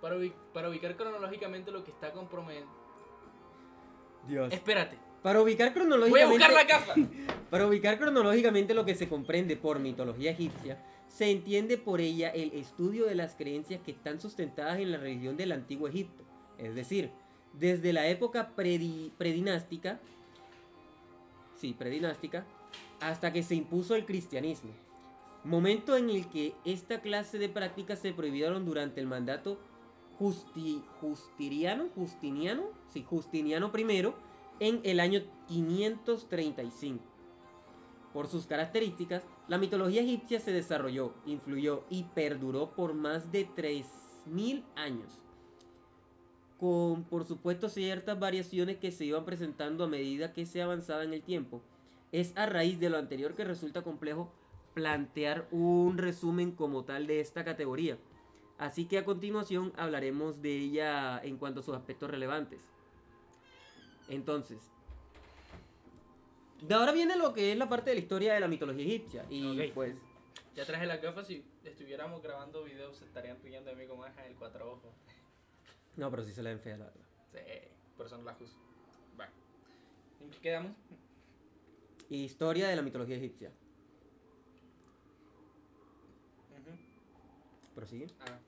Para, 0.01 0.15
para 0.51 0.69
ubicar 0.69 0.95
cronológicamente 0.95 1.71
lo 1.71 1.83
que 1.83 1.91
está 1.91 2.11
comprometido. 2.11 2.67
Dios 4.27 4.51
Espérate, 4.51 4.97
Para 5.21 5.41
ubicar 5.41 5.67
voy 5.69 5.79
a 5.79 5.85
cronológicamente, 5.85 6.37
buscar 6.37 6.53
la 6.53 6.63
gafa. 6.63 6.93
para 7.51 7.67
ubicar 7.67 7.97
cronológicamente 7.99 8.73
lo 8.73 8.83
que 8.83 8.95
se 8.95 9.07
comprende 9.07 9.55
por 9.55 9.79
mitología 9.79 10.31
egipcia, 10.31 10.83
se 11.07 11.31
entiende 11.31 11.77
por 11.77 12.01
ella 12.01 12.29
el 12.29 12.51
estudio 12.53 13.05
de 13.05 13.15
las 13.15 13.35
creencias 13.35 13.79
que 13.81 13.91
están 13.91 14.19
sustentadas 14.19 14.79
en 14.79 14.91
la 14.91 14.97
religión 14.97 15.37
del 15.37 15.51
antiguo 15.51 15.87
Egipto, 15.87 16.25
es 16.57 16.75
decir, 16.75 17.11
desde 17.53 17.93
la 17.93 18.07
época 18.07 18.53
predi- 18.55 19.11
predinástica, 19.17 19.99
sí, 21.55 21.73
predinástica, 21.73 22.45
hasta 22.99 23.31
que 23.33 23.43
se 23.43 23.55
impuso 23.55 23.95
el 23.95 24.05
cristianismo, 24.05 24.71
momento 25.43 25.95
en 25.97 26.09
el 26.09 26.27
que 26.29 26.53
esta 26.65 27.01
clase 27.01 27.37
de 27.37 27.49
prácticas 27.49 27.99
se 27.99 28.13
prohibieron 28.13 28.65
durante 28.65 28.99
el 28.99 29.07
mandato 29.07 29.59
justi- 30.19 30.83
justiniano, 30.99 31.89
justiniano, 31.95 32.63
sí, 32.91 33.03
justiniano 33.03 33.71
I, 33.75 34.13
en 34.59 34.81
el 34.83 34.99
año 34.99 35.21
535. 35.47 37.03
Por 38.13 38.27
sus 38.27 38.47
características, 38.47 39.23
la 39.47 39.59
mitología 39.59 40.01
egipcia 40.01 40.39
se 40.39 40.51
desarrolló, 40.51 41.13
influyó 41.25 41.83
y 41.89 42.03
perduró 42.03 42.71
por 42.71 42.93
más 42.95 43.31
de 43.31 43.45
3.000 43.45 44.63
años. 44.75 45.21
Con, 46.59 47.03
por 47.03 47.25
supuesto, 47.25 47.69
ciertas 47.69 48.19
variaciones 48.19 48.77
que 48.77 48.91
se 48.91 49.05
iban 49.05 49.25
presentando 49.25 49.83
a 49.83 49.87
medida 49.87 50.33
que 50.33 50.45
se 50.45 50.61
avanzaba 50.61 51.03
en 51.03 51.13
el 51.13 51.21
tiempo. 51.21 51.61
Es 52.11 52.35
a 52.35 52.45
raíz 52.45 52.79
de 52.79 52.89
lo 52.89 52.97
anterior 52.97 53.35
que 53.35 53.43
resulta 53.43 53.83
complejo 53.83 54.31
plantear 54.73 55.47
un 55.51 55.97
resumen 55.97 56.51
como 56.51 56.83
tal 56.83 57.07
de 57.07 57.19
esta 57.19 57.43
categoría. 57.43 57.97
Así 58.57 58.85
que 58.85 58.97
a 58.97 59.05
continuación 59.05 59.71
hablaremos 59.77 60.41
de 60.41 60.55
ella 60.55 61.19
en 61.23 61.37
cuanto 61.37 61.59
a 61.59 61.63
sus 61.63 61.75
aspectos 61.75 62.09
relevantes. 62.09 62.61
Entonces, 64.09 64.59
De 66.61 66.73
ahora 66.73 66.91
viene 66.91 67.15
lo 67.15 67.33
que 67.33 67.51
es 67.51 67.57
la 67.57 67.69
parte 67.69 67.91
de 67.91 67.95
la 67.97 68.01
historia 68.01 68.33
de 68.33 68.39
la 68.39 68.47
mitología 68.47 68.83
egipcia. 68.83 69.25
Y 69.29 69.67
pues, 69.73 69.97
Ya 70.55 70.65
traje 70.65 70.87
las 70.87 71.01
gafas 71.01 71.27
si 71.27 71.43
estuviéramos 71.63 72.21
grabando 72.23 72.63
videos 72.63 72.97
se 72.97 73.05
estarían 73.05 73.37
riendo 73.43 73.69
de 73.69 73.75
mí 73.75 73.85
como 73.85 74.05
es 74.07 74.13
el 74.27 74.35
cuatro 74.35 74.71
ojos. 74.71 74.91
No, 75.97 76.09
pero 76.09 76.23
sí 76.23 76.31
se 76.31 76.41
le 76.43 76.49
ven 76.49 76.59
fea 76.59 76.77
la 76.77 76.85
verdad. 76.85 77.05
Sí, 77.31 77.39
por 77.97 78.05
eso 78.05 78.17
no 78.17 78.23
las 78.23 78.39
uso. 78.39 78.57
Va. 79.19 79.29
¿En 80.21 80.29
qué 80.31 80.39
quedamos? 80.39 80.71
Historia 82.09 82.67
de 82.69 82.75
la 82.75 82.81
mitología 82.81 83.17
egipcia. 83.17 83.51
Prosigue. 87.75 88.07
Ah. 88.21 88.39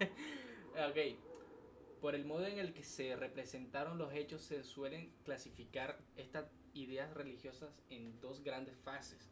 ok. 0.90 2.00
Por 2.00 2.14
el 2.14 2.24
modo 2.24 2.46
en 2.46 2.58
el 2.58 2.74
que 2.74 2.82
se 2.82 3.14
representaron 3.16 3.96
los 3.96 4.12
hechos, 4.12 4.42
se 4.42 4.64
suelen 4.64 5.12
clasificar 5.24 5.98
estas 6.16 6.46
ideas 6.74 7.14
religiosas 7.14 7.70
en 7.90 8.20
dos 8.20 8.42
grandes 8.42 8.76
fases. 8.78 9.30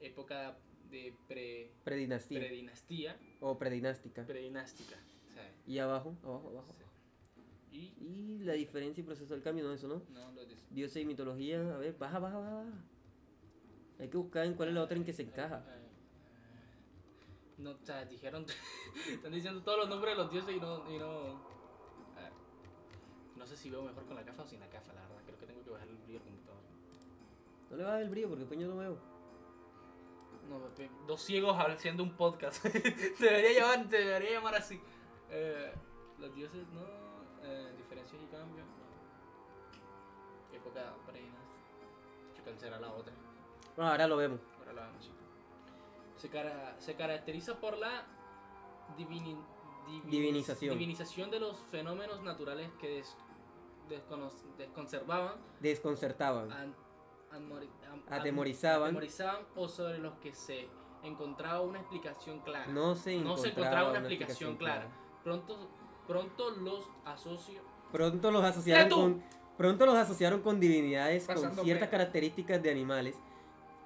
Época 0.00 0.58
de 0.90 1.14
pre, 1.26 1.72
Predinastía. 1.82 2.40
predinastía, 2.40 3.16
o 3.40 3.58
predinástica. 3.58 4.24
predinástica. 4.26 4.96
Y 5.66 5.78
abajo, 5.78 6.16
abajo, 6.22 6.48
abajo. 6.50 6.74
Y 7.72 7.92
Y 8.00 8.38
la 8.44 8.54
diferencia 8.54 9.00
y 9.02 9.04
proceso 9.04 9.34
del 9.34 9.42
cambio, 9.42 9.64
no 9.64 9.72
eso, 9.72 9.88
¿no? 9.88 10.02
no 10.10 10.32
lo 10.32 10.44
dice. 10.46 10.64
Dioses 10.70 11.02
y 11.02 11.06
mitología, 11.06 11.58
a 11.74 11.78
ver, 11.78 11.96
baja, 11.98 12.18
baja, 12.18 12.38
baja. 12.38 12.54
baja. 12.54 12.70
Hay 13.98 14.08
que 14.08 14.16
buscar 14.16 14.44
en 14.46 14.54
cuál 14.54 14.68
es 14.68 14.74
la 14.74 14.82
otra 14.82 14.96
en 14.96 15.04
que 15.04 15.12
se 15.12 15.22
encaja. 15.22 15.64
Eh, 15.68 15.78
eh, 15.78 15.88
No, 17.58 17.70
o 17.70 17.78
sea, 17.82 18.04
dijeron. 18.04 18.44
están 19.10 19.32
diciendo 19.32 19.62
todos 19.62 19.78
los 19.78 19.88
nombres 19.88 20.16
de 20.16 20.22
los 20.22 20.30
dioses 20.30 20.56
y 20.56 20.60
no. 20.60 20.90
Y 20.90 20.98
no, 20.98 21.06
a 22.16 22.20
ver, 22.22 22.32
no 23.36 23.46
sé 23.46 23.56
si 23.56 23.70
veo 23.70 23.82
mejor 23.82 24.04
con 24.04 24.16
la 24.16 24.22
gafa 24.22 24.42
o 24.42 24.46
sin 24.46 24.60
la 24.60 24.68
gafa, 24.68 24.92
la 24.92 25.00
verdad. 25.02 25.22
Creo 25.24 25.38
que 25.38 25.46
tengo 25.46 25.62
que 25.64 25.70
bajar 25.70 25.88
el 25.88 25.96
brillo 25.96 26.18
del 26.20 26.28
computador. 26.28 26.60
No 27.70 27.76
le 27.76 27.84
baja 27.84 28.00
el 28.00 28.10
brillo 28.10 28.28
porque 28.28 28.40
después 28.40 28.60
yo 28.60 28.68
no 28.68 28.76
veo. 28.76 28.98
No, 30.48 30.60
dos 31.08 31.22
ciegos 31.22 31.56
haciendo 31.58 32.02
un 32.02 32.16
podcast. 32.16 32.62
debería, 33.18 33.60
llamar, 33.60 33.88
debería 33.88 34.32
llamar 34.32 34.54
así. 34.54 34.80
Eh, 35.30 35.72
los 36.18 36.34
dioses, 36.34 36.66
no. 36.68 36.80
Eh, 37.42 37.74
diferencias 37.76 38.20
y 38.22 38.26
cambios, 38.26 38.66
no. 38.66 40.56
Época 40.56 40.94
pre 41.06 41.22
¿Cuál 42.42 42.58
será 42.58 42.78
la 42.78 42.92
otra? 42.92 43.12
Bueno, 43.76 43.90
ahora 43.90 44.06
lo 44.06 44.16
vemos. 44.16 44.40
Ahora 44.58 44.72
vamos, 44.86 45.02
chicos. 45.02 45.16
Se, 46.16 46.28
cara- 46.30 46.76
se 46.78 46.94
caracteriza 46.94 47.58
por 47.60 47.76
la 47.76 48.04
divini- 48.96 49.36
divini- 49.86 50.10
Divinización. 50.10 50.72
divinización 50.78 51.30
de 51.30 51.40
los 51.40 51.58
fenómenos 51.70 52.22
naturales 52.22 52.70
que 52.80 52.88
des- 52.88 53.16
desconservaban, 54.58 55.34
Desconcertaban. 55.60 56.50
an- 56.52 56.74
Atemorizaban. 57.30 58.02
atemorizaban 58.08 59.46
o 59.56 59.68
sobre 59.68 59.98
los 59.98 60.14
que 60.18 60.32
se 60.34 60.68
encontraba 61.02 61.60
una 61.62 61.80
explicación 61.80 62.40
clara. 62.40 62.66
No 62.68 62.94
se 62.94 63.16
No 63.16 63.32
encontraba, 63.32 63.42
se 63.42 63.48
encontraba 63.48 63.90
una 63.90 63.98
explicación 63.98 64.56
clara. 64.56 64.88
Pronto, 65.26 65.56
pronto 66.06 66.50
los 66.50 66.84
asocio. 67.04 67.60
Pronto 67.90 68.30
los 68.30 68.44
asociaron 68.44 68.86
¡Eh, 68.86 68.94
con 68.94 69.22
pronto 69.56 69.84
los 69.84 69.96
asociaron 69.96 70.40
con 70.40 70.60
divinidades 70.60 71.26
con 71.26 71.36
ciertas 71.36 71.64
pena. 71.64 71.90
características 71.90 72.62
de 72.62 72.70
animales 72.70 73.16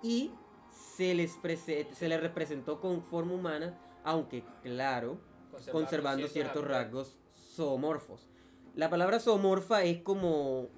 y 0.03 0.33
se 0.71 1.15
les 1.15 1.39
prese- 1.41 1.87
se 1.95 2.09
les 2.11 2.21
representó 2.21 2.79
con 2.79 3.03
forma 3.03 3.33
humana, 3.33 3.79
aunque 4.05 4.45
claro, 4.63 5.17
conservando 5.73 6.29
ciertos 6.29 6.63
rasgos 6.63 7.17
zoomorfos. 7.55 8.29
La 8.75 8.91
palabra 8.91 9.19
zoomorfa 9.19 9.83
es 9.85 10.03
como 10.03 10.69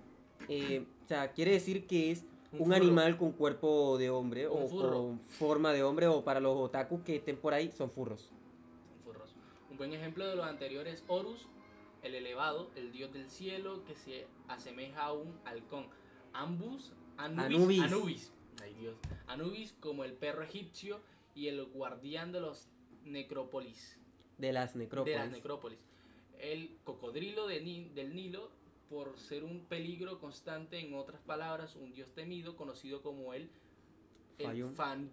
eh, 0.48 0.86
o 1.04 1.08
sea, 1.08 1.32
quiere 1.32 1.50
decir 1.50 1.88
que 1.88 2.12
es 2.12 2.24
un, 2.56 2.72
animal 2.72 3.16
con 3.18 3.32
cuerpo 3.32 3.98
de 3.98 4.10
hombre 4.10 4.46
Un 4.46 4.62
o 4.62 4.68
furro. 4.68 4.92
con 4.92 5.18
forma 5.18 5.72
de 5.72 5.82
hombre 5.82 6.06
o 6.06 6.22
para 6.22 6.38
los 6.38 6.56
otakus 6.56 7.00
que 7.02 7.16
estén 7.16 7.36
por 7.36 7.52
ahí 7.52 7.72
son 7.72 7.90
furros. 7.90 8.30
Buen 9.82 9.94
ejemplo 9.94 10.24
de 10.28 10.36
los 10.36 10.46
anteriores 10.46 10.94
es 11.00 11.04
Horus, 11.08 11.48
el 12.04 12.14
elevado, 12.14 12.70
el 12.76 12.92
dios 12.92 13.12
del 13.12 13.28
cielo 13.28 13.84
que 13.84 13.96
se 13.96 14.28
asemeja 14.46 15.06
a 15.06 15.12
un 15.12 15.36
halcón. 15.44 15.88
Ambus, 16.32 16.92
Anubis, 17.16 17.56
Anubis. 17.56 17.82
Anubis, 17.82 18.32
ay 18.62 18.74
Dios, 18.74 18.94
Anubis 19.26 19.72
como 19.80 20.04
el 20.04 20.12
perro 20.12 20.44
egipcio 20.44 21.00
y 21.34 21.48
el 21.48 21.64
guardián 21.64 22.30
de 22.30 22.40
los 22.40 22.68
necrópolis, 23.02 23.98
De 24.38 24.52
las 24.52 24.76
necrópolis. 24.76 25.16
de 25.16 25.20
las 25.24 25.32
necrópolis. 25.32 25.78
El 26.38 26.78
cocodrilo 26.84 27.48
de 27.48 27.60
Ni- 27.62 27.88
del 27.88 28.14
Nilo 28.14 28.50
por 28.88 29.18
ser 29.18 29.42
un 29.42 29.64
peligro 29.64 30.20
constante, 30.20 30.78
en 30.78 30.94
otras 30.94 31.20
palabras, 31.22 31.74
un 31.74 31.92
dios 31.92 32.08
temido 32.14 32.54
conocido 32.54 33.02
como 33.02 33.34
el 33.34 33.50
el. 34.44 34.74
Fan-. 34.74 35.10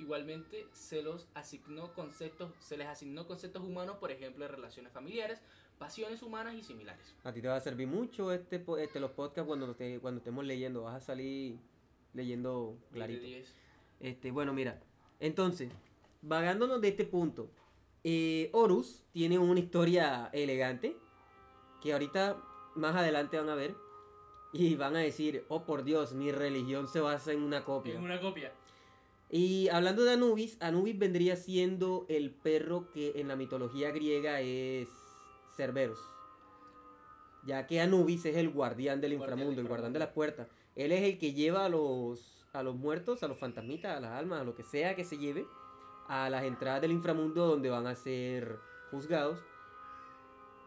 Igualmente 0.00 0.66
se 0.72 1.02
los 1.02 1.28
asignó 1.34 1.92
conceptos, 1.94 2.52
se 2.60 2.76
les 2.76 2.86
asignó 2.86 3.26
conceptos 3.26 3.62
humanos, 3.62 3.96
por 3.98 4.10
ejemplo, 4.10 4.44
de 4.44 4.50
relaciones 4.50 4.90
familiares, 4.92 5.40
pasiones 5.78 6.22
humanas 6.22 6.54
y 6.54 6.62
similares. 6.62 7.14
A 7.24 7.32
ti 7.32 7.42
te 7.42 7.48
va 7.48 7.56
a 7.56 7.60
servir 7.60 7.86
mucho 7.86 8.32
este, 8.32 8.64
este 8.78 9.00
los 9.00 9.10
podcasts 9.10 9.46
cuando, 9.46 9.74
te- 9.74 10.00
cuando 10.00 10.18
estemos 10.18 10.44
leyendo. 10.44 10.82
Vas 10.84 10.96
a 10.96 11.00
salir 11.00 11.58
leyendo 12.14 12.78
clarito. 12.92 13.20
De 13.20 13.26
10. 13.26 13.54
Este, 14.00 14.30
bueno, 14.30 14.52
mira. 14.54 14.80
Entonces, 15.20 15.70
vagándonos 16.22 16.80
de 16.80 16.88
este 16.88 17.04
punto. 17.04 17.50
eh, 18.02 18.50
Horus 18.52 19.02
tiene 19.12 19.38
una 19.38 19.60
historia 19.60 20.30
elegante. 20.32 20.96
Que 21.82 21.92
ahorita 21.92 22.42
más 22.76 22.96
adelante 22.96 23.36
van 23.38 23.50
a 23.50 23.54
ver. 23.54 23.74
Y 24.54 24.76
van 24.76 24.94
a 24.94 25.00
decir, 25.00 25.44
oh 25.48 25.64
por 25.64 25.82
Dios, 25.82 26.12
mi 26.14 26.30
religión 26.30 26.86
se 26.86 27.00
basa 27.00 27.32
en 27.32 27.42
una 27.42 27.64
copia. 27.64 27.94
En 27.94 28.04
una 28.04 28.20
copia. 28.20 28.52
Y 29.28 29.68
hablando 29.68 30.04
de 30.04 30.12
Anubis, 30.12 30.56
Anubis 30.60 30.96
vendría 30.96 31.34
siendo 31.34 32.06
el 32.08 32.30
perro 32.30 32.88
que 32.92 33.14
en 33.16 33.26
la 33.26 33.34
mitología 33.34 33.90
griega 33.90 34.40
es 34.40 34.88
Cerberus. 35.56 35.98
Ya 37.44 37.66
que 37.66 37.80
Anubis 37.80 38.24
es 38.26 38.36
el 38.36 38.48
guardián 38.50 39.00
del 39.00 39.14
inframundo, 39.14 39.60
el 39.60 39.66
guardián 39.66 39.92
de 39.92 39.98
las 39.98 40.10
puertas. 40.10 40.46
Él 40.76 40.92
es 40.92 41.02
el 41.02 41.18
que 41.18 41.32
lleva 41.32 41.64
a 41.64 41.68
los, 41.68 42.46
a 42.52 42.62
los 42.62 42.76
muertos, 42.76 43.24
a 43.24 43.28
los 43.28 43.36
fantasmitas, 43.36 43.96
a 43.96 44.00
las 44.00 44.12
almas, 44.12 44.42
a 44.42 44.44
lo 44.44 44.54
que 44.54 44.62
sea 44.62 44.94
que 44.94 45.04
se 45.04 45.18
lleve, 45.18 45.48
a 46.06 46.30
las 46.30 46.44
entradas 46.44 46.80
del 46.80 46.92
inframundo 46.92 47.48
donde 47.48 47.70
van 47.70 47.88
a 47.88 47.96
ser 47.96 48.56
juzgados. 48.92 49.40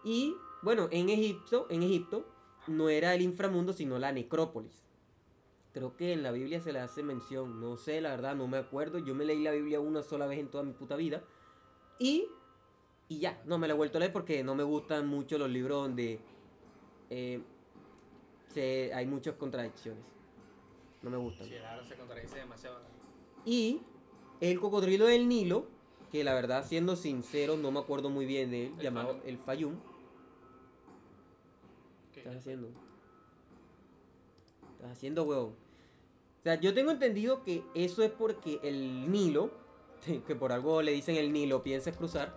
Y 0.03 0.35
bueno, 0.61 0.89
en 0.91 1.07
Egipto, 1.07 1.67
en 1.69 1.83
Egipto 1.83 2.25
no 2.67 2.89
era 2.89 3.13
el 3.15 3.21
inframundo, 3.21 3.73
sino 3.73 3.97
la 3.99 4.11
necrópolis. 4.11 4.83
Creo 5.73 5.95
que 5.95 6.13
en 6.13 6.23
la 6.23 6.31
Biblia 6.31 6.59
se 6.59 6.73
le 6.73 6.79
hace 6.79 7.03
mención, 7.03 7.59
no 7.61 7.77
sé, 7.77 8.01
la 8.01 8.09
verdad, 8.09 8.35
no 8.35 8.47
me 8.47 8.57
acuerdo. 8.57 8.97
Yo 8.99 9.13
me 9.13 9.25
leí 9.25 9.43
la 9.43 9.51
Biblia 9.51 9.79
una 9.79 10.01
sola 10.01 10.25
vez 10.25 10.39
en 10.39 10.49
toda 10.49 10.63
mi 10.63 10.73
puta 10.73 10.95
vida. 10.95 11.23
Y, 11.99 12.27
y 13.09 13.19
ya, 13.19 13.41
no 13.45 13.57
me 13.57 13.67
la 13.67 13.73
he 13.73 13.77
vuelto 13.77 13.97
a 13.97 13.99
leer 13.99 14.11
porque 14.13 14.43
no 14.43 14.55
me 14.55 14.63
gustan 14.63 15.07
mucho 15.07 15.37
los 15.37 15.49
libros 15.49 15.83
donde 15.83 16.19
eh, 17.09 17.41
se- 18.53 18.91
hay 18.93 19.05
muchas 19.05 19.35
contradicciones. 19.35 20.03
No 21.03 21.09
me 21.11 21.17
gustan. 21.17 21.47
Sí, 21.47 21.55
ahora 21.57 21.83
se 21.85 21.95
contradice 21.95 22.37
demasiado. 22.39 22.79
Y 23.45 23.81
el 24.41 24.59
cocodrilo 24.59 25.05
del 25.05 25.27
Nilo, 25.29 25.67
que 26.11 26.23
la 26.23 26.33
verdad, 26.33 26.65
siendo 26.65 26.95
sincero, 26.95 27.55
no 27.55 27.71
me 27.71 27.79
acuerdo 27.79 28.09
muy 28.09 28.25
bien 28.25 28.49
de 28.49 28.67
él, 28.67 28.73
El 28.77 28.83
llamado 28.83 29.09
Fayum. 29.13 29.27
el 29.27 29.37
Fayum. 29.37 29.75
¿Qué? 32.17 32.23
¿Qué 32.23 32.29
estás 32.29 32.41
haciendo? 32.41 32.67
¿Qué 34.61 34.73
estás 34.73 34.91
haciendo, 34.91 35.23
huevón? 35.23 35.55
O 36.39 36.43
sea, 36.43 36.55
yo 36.59 36.73
tengo 36.73 36.91
entendido 36.91 37.43
que 37.43 37.63
eso 37.75 38.03
es 38.03 38.11
porque 38.11 38.59
el 38.63 39.11
Nilo, 39.11 39.51
que 40.27 40.35
por 40.35 40.51
algo 40.51 40.81
le 40.81 40.91
dicen 40.91 41.15
el 41.15 41.31
Nilo, 41.31 41.61
piensas 41.61 41.95
cruzar. 41.95 42.33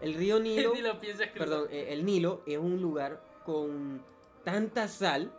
El 0.00 0.14
río 0.14 0.40
Nilo, 0.40 0.74
Ni 0.74 0.82
lo 0.82 0.98
piensas 0.98 1.28
cruzar. 1.28 1.48
perdón, 1.48 1.68
eh, 1.70 1.88
el 1.90 2.04
Nilo 2.04 2.42
es 2.46 2.58
un 2.58 2.80
lugar 2.80 3.22
con 3.44 4.02
tanta 4.42 4.88
sal 4.88 5.32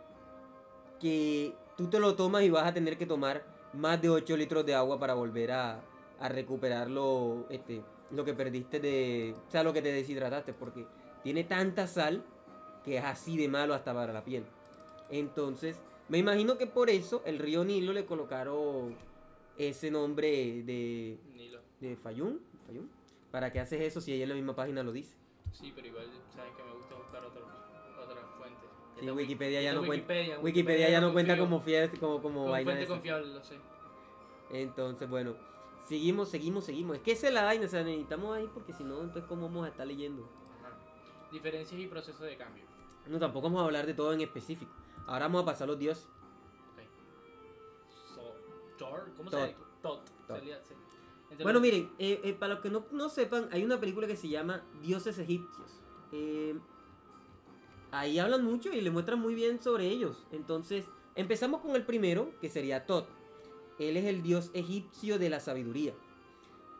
que 1.00 1.54
tú 1.76 1.88
te 1.88 2.00
lo 2.00 2.14
tomas 2.14 2.42
y 2.42 2.50
vas 2.50 2.66
a 2.66 2.72
tener 2.72 2.96
que 2.96 3.06
tomar 3.06 3.44
más 3.74 4.00
de 4.00 4.08
8 4.08 4.36
litros 4.36 4.64
de 4.64 4.74
agua 4.74 4.98
para 4.98 5.12
volver 5.14 5.52
a, 5.52 5.82
a 6.18 6.28
recuperar 6.28 6.88
lo, 6.88 7.46
este, 7.50 7.82
lo 8.10 8.24
que 8.24 8.32
perdiste 8.32 8.80
de... 8.80 9.34
O 9.48 9.50
sea, 9.50 9.62
lo 9.62 9.74
que 9.74 9.82
te 9.82 9.92
deshidrataste, 9.92 10.54
porque 10.54 10.86
tiene 11.22 11.44
tanta 11.44 11.86
sal 11.86 12.24
que 12.86 12.98
es 12.98 13.04
así 13.04 13.36
de 13.36 13.48
malo 13.48 13.74
hasta 13.74 13.92
para 13.92 14.12
la 14.12 14.24
piel. 14.24 14.44
Entonces, 15.10 15.82
me 16.08 16.18
imagino 16.18 16.56
que 16.56 16.68
por 16.68 16.88
eso 16.88 17.20
el 17.26 17.40
río 17.40 17.64
Nilo 17.64 17.92
le 17.92 18.06
colocaron 18.06 18.94
ese 19.58 19.90
nombre 19.90 20.62
de, 20.62 21.18
Nilo. 21.34 21.60
de 21.80 21.96
Fayum, 21.96 22.38
Fayum. 22.66 22.86
¿Para 23.32 23.50
qué 23.50 23.58
haces 23.58 23.80
eso 23.80 24.00
si 24.00 24.12
ahí 24.12 24.22
en 24.22 24.28
la 24.28 24.36
misma 24.36 24.54
página 24.54 24.84
lo 24.84 24.92
dice? 24.92 25.16
Sí, 25.52 25.72
pero 25.74 25.88
igual 25.88 26.06
sabes 26.32 26.52
que 26.56 26.62
me 26.62 26.72
gusta 26.74 26.94
buscar 26.94 27.24
otras 27.24 27.44
fuentes. 28.38 28.70
Sí, 29.00 29.10
Wikipedia 29.10 29.62
ya 29.62 29.70
esta 29.70 29.80
no 29.80 29.86
cuenta. 29.86 30.06
Wikipedia, 30.06 30.38
Wikipedia 30.38 30.88
ya 30.88 31.00
no 31.00 31.12
cuenta 31.12 31.36
como 31.36 31.60
fiel, 31.60 31.90
como, 31.98 32.22
como 32.22 32.40
Como 32.40 32.50
vaina 32.50 32.70
fuente 32.70 32.86
confiable, 32.86 33.26
lo 33.34 33.42
sé. 33.42 33.56
Entonces, 34.52 35.10
bueno, 35.10 35.34
seguimos, 35.88 36.28
seguimos, 36.28 36.64
seguimos. 36.64 36.98
Es 36.98 37.02
que 37.02 37.12
esa 37.12 37.26
es 37.26 37.34
la 37.34 37.42
vaina, 37.42 37.66
o 37.66 37.68
sea, 37.68 37.82
necesitamos 37.82 38.36
ahí 38.36 38.48
porque 38.54 38.72
si 38.72 38.84
no, 38.84 39.00
entonces 39.00 39.24
cómo 39.24 39.48
vamos 39.48 39.66
a 39.66 39.70
estar 39.70 39.86
leyendo. 39.88 40.30
Ajá. 40.60 40.78
Diferencias 41.32 41.80
y 41.80 41.88
procesos 41.88 42.20
de 42.20 42.36
cambio. 42.36 42.75
No, 43.08 43.18
tampoco 43.18 43.46
vamos 43.48 43.62
a 43.62 43.64
hablar 43.66 43.86
de 43.86 43.94
todo 43.94 44.12
en 44.12 44.20
específico. 44.20 44.72
Ahora 45.06 45.26
vamos 45.26 45.42
a 45.42 45.46
pasar 45.46 45.64
a 45.64 45.70
los 45.72 45.78
dioses. 45.78 46.08
Thor, 48.78 49.10
¿cómo 49.16 49.30
Tot. 49.30 49.40
se 49.40 49.52
llama? 49.52 49.64
Tot. 49.82 50.02
Sería- 50.26 50.60
Bueno, 51.42 51.60
miren, 51.60 51.90
eh, 51.98 52.20
eh, 52.24 52.32
para 52.34 52.54
los 52.54 52.62
que 52.62 52.70
no, 52.70 52.84
no 52.92 53.08
sepan, 53.08 53.48
hay 53.52 53.64
una 53.64 53.80
película 53.80 54.06
que 54.06 54.16
se 54.16 54.28
llama 54.28 54.62
Dioses 54.82 55.18
Egipcios. 55.18 55.80
Eh, 56.12 56.58
ahí 57.90 58.18
hablan 58.18 58.44
mucho 58.44 58.70
y 58.72 58.80
le 58.80 58.90
muestran 58.90 59.18
muy 59.18 59.34
bien 59.34 59.60
sobre 59.62 59.86
ellos. 59.86 60.24
Entonces, 60.30 60.84
empezamos 61.14 61.62
con 61.62 61.74
el 61.74 61.84
primero, 61.84 62.30
que 62.40 62.48
sería 62.50 62.86
Tot. 62.86 63.06
Él 63.78 63.96
es 63.96 64.04
el 64.04 64.22
dios 64.22 64.50
egipcio 64.54 65.18
de 65.18 65.30
la 65.30 65.40
sabiduría. 65.40 65.94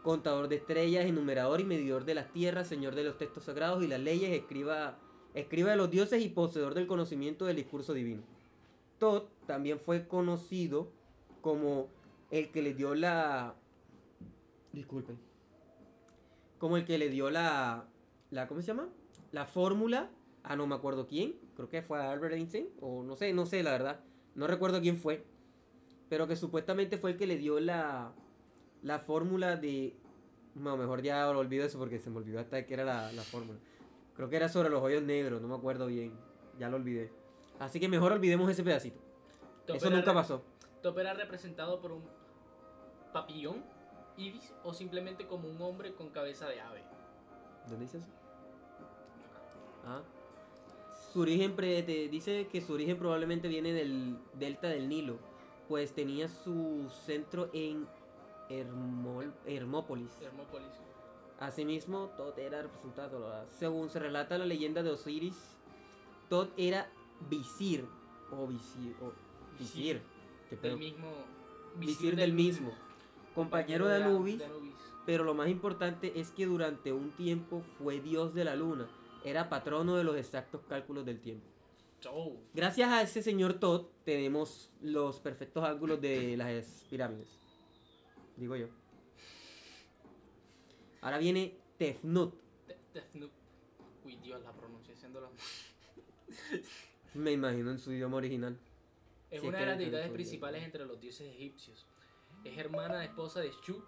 Contador 0.02 0.48
de 0.48 0.56
estrellas, 0.56 1.04
enumerador 1.06 1.60
y 1.60 1.64
medidor 1.64 2.04
de 2.04 2.14
las 2.14 2.30
tierras, 2.32 2.68
señor 2.68 2.94
de 2.94 3.04
los 3.04 3.18
textos 3.18 3.44
sagrados 3.44 3.82
y 3.82 3.88
las 3.88 4.00
leyes, 4.00 4.30
escriba, 4.30 4.98
escriba 5.36 5.70
de 5.70 5.76
los 5.76 5.90
dioses 5.90 6.22
y 6.22 6.28
poseedor 6.30 6.74
del 6.74 6.86
conocimiento 6.86 7.44
del 7.44 7.56
discurso 7.56 7.92
divino. 7.92 8.22
Tot 8.98 9.30
también 9.46 9.78
fue 9.78 10.08
conocido 10.08 10.90
como 11.42 11.88
el 12.30 12.50
que 12.50 12.62
le 12.62 12.74
dio 12.74 12.94
la... 12.94 13.54
Disculpen. 14.72 15.18
Como 16.58 16.78
el 16.78 16.84
que 16.86 16.98
le 16.98 17.10
dio 17.10 17.30
la... 17.30 17.86
la 18.30 18.48
¿Cómo 18.48 18.62
se 18.62 18.68
llama? 18.68 18.88
La 19.30 19.44
fórmula 19.44 20.10
a 20.42 20.56
no 20.56 20.66
me 20.66 20.74
acuerdo 20.74 21.06
quién. 21.06 21.34
Creo 21.54 21.68
que 21.68 21.82
fue 21.82 22.00
Albert 22.00 22.34
Einstein. 22.34 22.68
O 22.80 23.02
no 23.02 23.14
sé, 23.14 23.32
no 23.34 23.44
sé 23.44 23.62
la 23.62 23.72
verdad. 23.72 24.00
No 24.34 24.46
recuerdo 24.46 24.80
quién 24.80 24.96
fue. 24.96 25.24
Pero 26.08 26.26
que 26.26 26.36
supuestamente 26.36 26.96
fue 26.96 27.12
el 27.12 27.16
que 27.18 27.26
le 27.26 27.36
dio 27.36 27.60
la... 27.60 28.14
La 28.82 28.98
fórmula 28.98 29.56
de... 29.56 29.94
No, 30.54 30.78
mejor 30.78 31.02
ya 31.02 31.30
lo 31.30 31.38
olvido 31.38 31.66
eso 31.66 31.78
porque 31.78 31.98
se 31.98 32.08
me 32.08 32.16
olvidó 32.16 32.40
hasta 32.40 32.64
que 32.64 32.72
era 32.72 32.84
la, 32.84 33.12
la 33.12 33.22
fórmula. 33.22 33.58
Creo 34.16 34.28
que 34.28 34.36
era 34.36 34.48
sobre 34.48 34.70
los 34.70 34.82
hoyos 34.82 35.02
negros, 35.02 35.40
no 35.42 35.48
me 35.48 35.54
acuerdo 35.54 35.86
bien. 35.86 36.12
Ya 36.58 36.68
lo 36.68 36.76
olvidé. 36.76 37.12
Así 37.58 37.78
que 37.80 37.88
mejor 37.88 38.12
olvidemos 38.12 38.50
ese 38.50 38.62
pedacito. 38.64 38.98
Top 39.66 39.76
Eso 39.76 39.90
nunca 39.90 40.14
pasó. 40.14 40.42
Top 40.82 40.98
era 40.98 41.12
representado 41.14 41.80
por 41.80 41.92
un 41.92 42.02
papillón, 43.12 43.62
ibis, 44.16 44.54
o 44.64 44.72
simplemente 44.72 45.26
como 45.26 45.48
un 45.48 45.60
hombre 45.60 45.94
con 45.94 46.10
cabeza 46.10 46.48
de 46.48 46.60
ave. 46.60 46.82
¿Dónde 47.68 47.84
dice 47.84 47.98
eso? 47.98 48.08
Ah. 49.84 50.02
Su 51.12 51.20
origen 51.22 51.54
pre- 51.56 51.82
te 51.82 52.08
dice 52.08 52.46
que 52.48 52.60
su 52.60 52.72
origen 52.74 52.98
probablemente 52.98 53.48
viene 53.48 53.72
del 53.72 54.18
delta 54.34 54.68
del 54.68 54.88
Nilo, 54.88 55.18
pues 55.68 55.94
tenía 55.94 56.28
su 56.28 56.88
centro 57.04 57.48
en 57.52 57.86
Hermol- 58.48 59.32
Hermópolis. 59.46 60.10
Hermópolis. 60.22 60.68
Asimismo, 61.40 62.10
Tot 62.16 62.38
era 62.38 62.62
representado. 62.62 63.46
Según 63.58 63.88
se 63.90 63.98
relata 63.98 64.38
la 64.38 64.46
leyenda 64.46 64.82
de 64.82 64.90
Osiris, 64.90 65.36
Tot 66.28 66.50
era 66.56 66.88
visir 67.28 67.84
o 68.30 68.46
visir 68.46 68.94
o 69.02 69.12
visir. 69.58 70.02
Del 70.62 70.76
mismo. 70.76 71.08
visir 71.76 72.16
del 72.16 72.32
mismo, 72.32 72.72
compañero 73.34 73.88
de 73.88 73.96
Anubis, 73.96 74.38
de 74.38 74.44
Anubis. 74.44 74.74
pero 75.04 75.24
lo 75.24 75.34
más 75.34 75.48
importante 75.48 76.20
es 76.20 76.30
que 76.30 76.46
durante 76.46 76.92
un 76.92 77.10
tiempo 77.10 77.62
fue 77.78 78.00
dios 78.00 78.32
de 78.32 78.44
la 78.44 78.54
luna, 78.54 78.86
era 79.24 79.48
patrono 79.48 79.96
de 79.96 80.04
los 80.04 80.16
exactos 80.16 80.60
cálculos 80.68 81.04
del 81.04 81.20
tiempo. 81.20 81.46
Oh, 82.08 82.36
Gracias 82.54 82.88
a 82.90 83.02
ese 83.02 83.22
señor 83.22 83.54
Todd 83.54 83.86
tenemos 84.04 84.70
los 84.80 85.18
perfectos 85.18 85.64
ángulos 85.64 86.00
de 86.00 86.36
las 86.36 86.86
pirámides. 86.88 87.26
Digo 88.36 88.54
yo. 88.54 88.68
Ahora 91.06 91.18
viene 91.18 91.56
Tefnut. 91.78 92.34
Te- 92.66 92.76
Tefnut. 92.92 93.30
Uy, 94.04 94.16
Dios, 94.16 94.42
la 94.42 94.52
pronunciación 94.52 95.12
de 95.12 95.20
los. 95.20 95.30
Me 97.14 97.30
imagino 97.32 97.70
en 97.70 97.78
su 97.78 97.92
idioma 97.92 98.16
original. 98.16 98.58
Es 99.30 99.40
una 99.42 99.58
de 99.60 99.66
las 99.66 99.78
de 99.78 99.84
deidades 99.84 100.10
principales 100.10 100.64
entre 100.64 100.84
los 100.84 101.00
dioses 101.00 101.28
egipcios. 101.32 101.86
Es 102.44 102.58
hermana 102.58 103.04
esposa 103.04 103.40
de 103.40 103.50
Shu, 103.64 103.82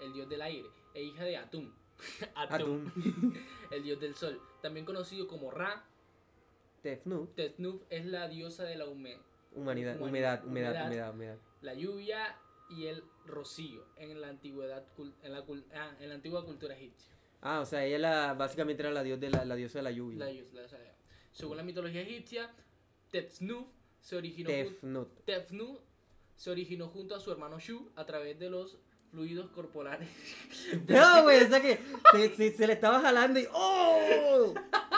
el 0.00 0.12
dios 0.12 0.28
del 0.28 0.42
aire, 0.42 0.68
e 0.94 1.02
hija 1.02 1.24
de 1.24 1.36
Atum. 1.36 1.72
Atum, 2.36 2.86
Atum. 2.88 3.34
el 3.72 3.82
dios 3.82 4.00
del 4.00 4.14
sol. 4.14 4.40
También 4.62 4.86
conocido 4.86 5.26
como 5.26 5.50
Ra, 5.50 5.84
Tefnut. 6.82 7.34
Tetnuf 7.34 7.82
es 7.90 8.06
la 8.06 8.28
diosa 8.28 8.62
de 8.64 8.76
la 8.76 8.86
hume- 8.86 9.18
Humanidad, 9.54 9.96
Human- 9.96 10.08
humedad, 10.08 10.44
humedad, 10.44 10.70
humedad. 10.72 10.86
humedad, 10.86 11.14
humedad. 11.14 11.38
la 11.62 11.74
lluvia 11.74 12.38
y 12.70 12.86
el 12.86 13.02
rocío 13.26 13.84
en 13.96 14.20
la 14.20 14.28
antigüedad 14.28 14.84
en 15.22 15.32
la, 15.32 15.44
ah, 15.74 15.94
en 16.00 16.08
la 16.08 16.14
antigua 16.14 16.44
cultura 16.44 16.74
egipcia. 16.74 17.12
Ah, 17.42 17.60
o 17.60 17.66
sea, 17.66 17.84
ella 17.84 17.98
la, 17.98 18.34
básicamente 18.34 18.82
era 18.82 18.90
la, 18.92 19.02
dios 19.02 19.18
de 19.20 19.30
la, 19.30 19.44
la 19.44 19.54
diosa 19.56 19.78
de 19.78 19.82
la 19.84 19.90
lluvia. 19.90 20.26
La 20.26 20.32
la- 20.32 20.68
según 21.32 21.56
la 21.56 21.62
mitología 21.62 22.02
egipcia, 22.02 22.50
Tefnuf 23.10 23.66
se 24.00 24.16
originó 24.16 24.48
Tefnut. 24.50 25.24
Tefnut 25.24 25.80
se 26.36 26.50
originó 26.50 26.88
junto 26.88 27.14
a 27.14 27.20
su 27.20 27.30
hermano 27.32 27.58
Shu 27.58 27.90
a 27.96 28.04
través 28.06 28.38
de 28.38 28.50
los 28.50 28.78
fluidos 29.10 29.50
corporales. 29.50 30.08
No, 30.88 31.22
güey, 31.24 31.42
o 31.42 31.48
sea 31.48 31.60
que 31.60 31.78
se, 32.12 32.36
se- 32.36 32.56
se 32.56 32.66
le 32.66 32.72
estaba 32.74 33.00
jalando 33.00 33.40
y 33.40 33.46
¡Oh! 33.52 34.54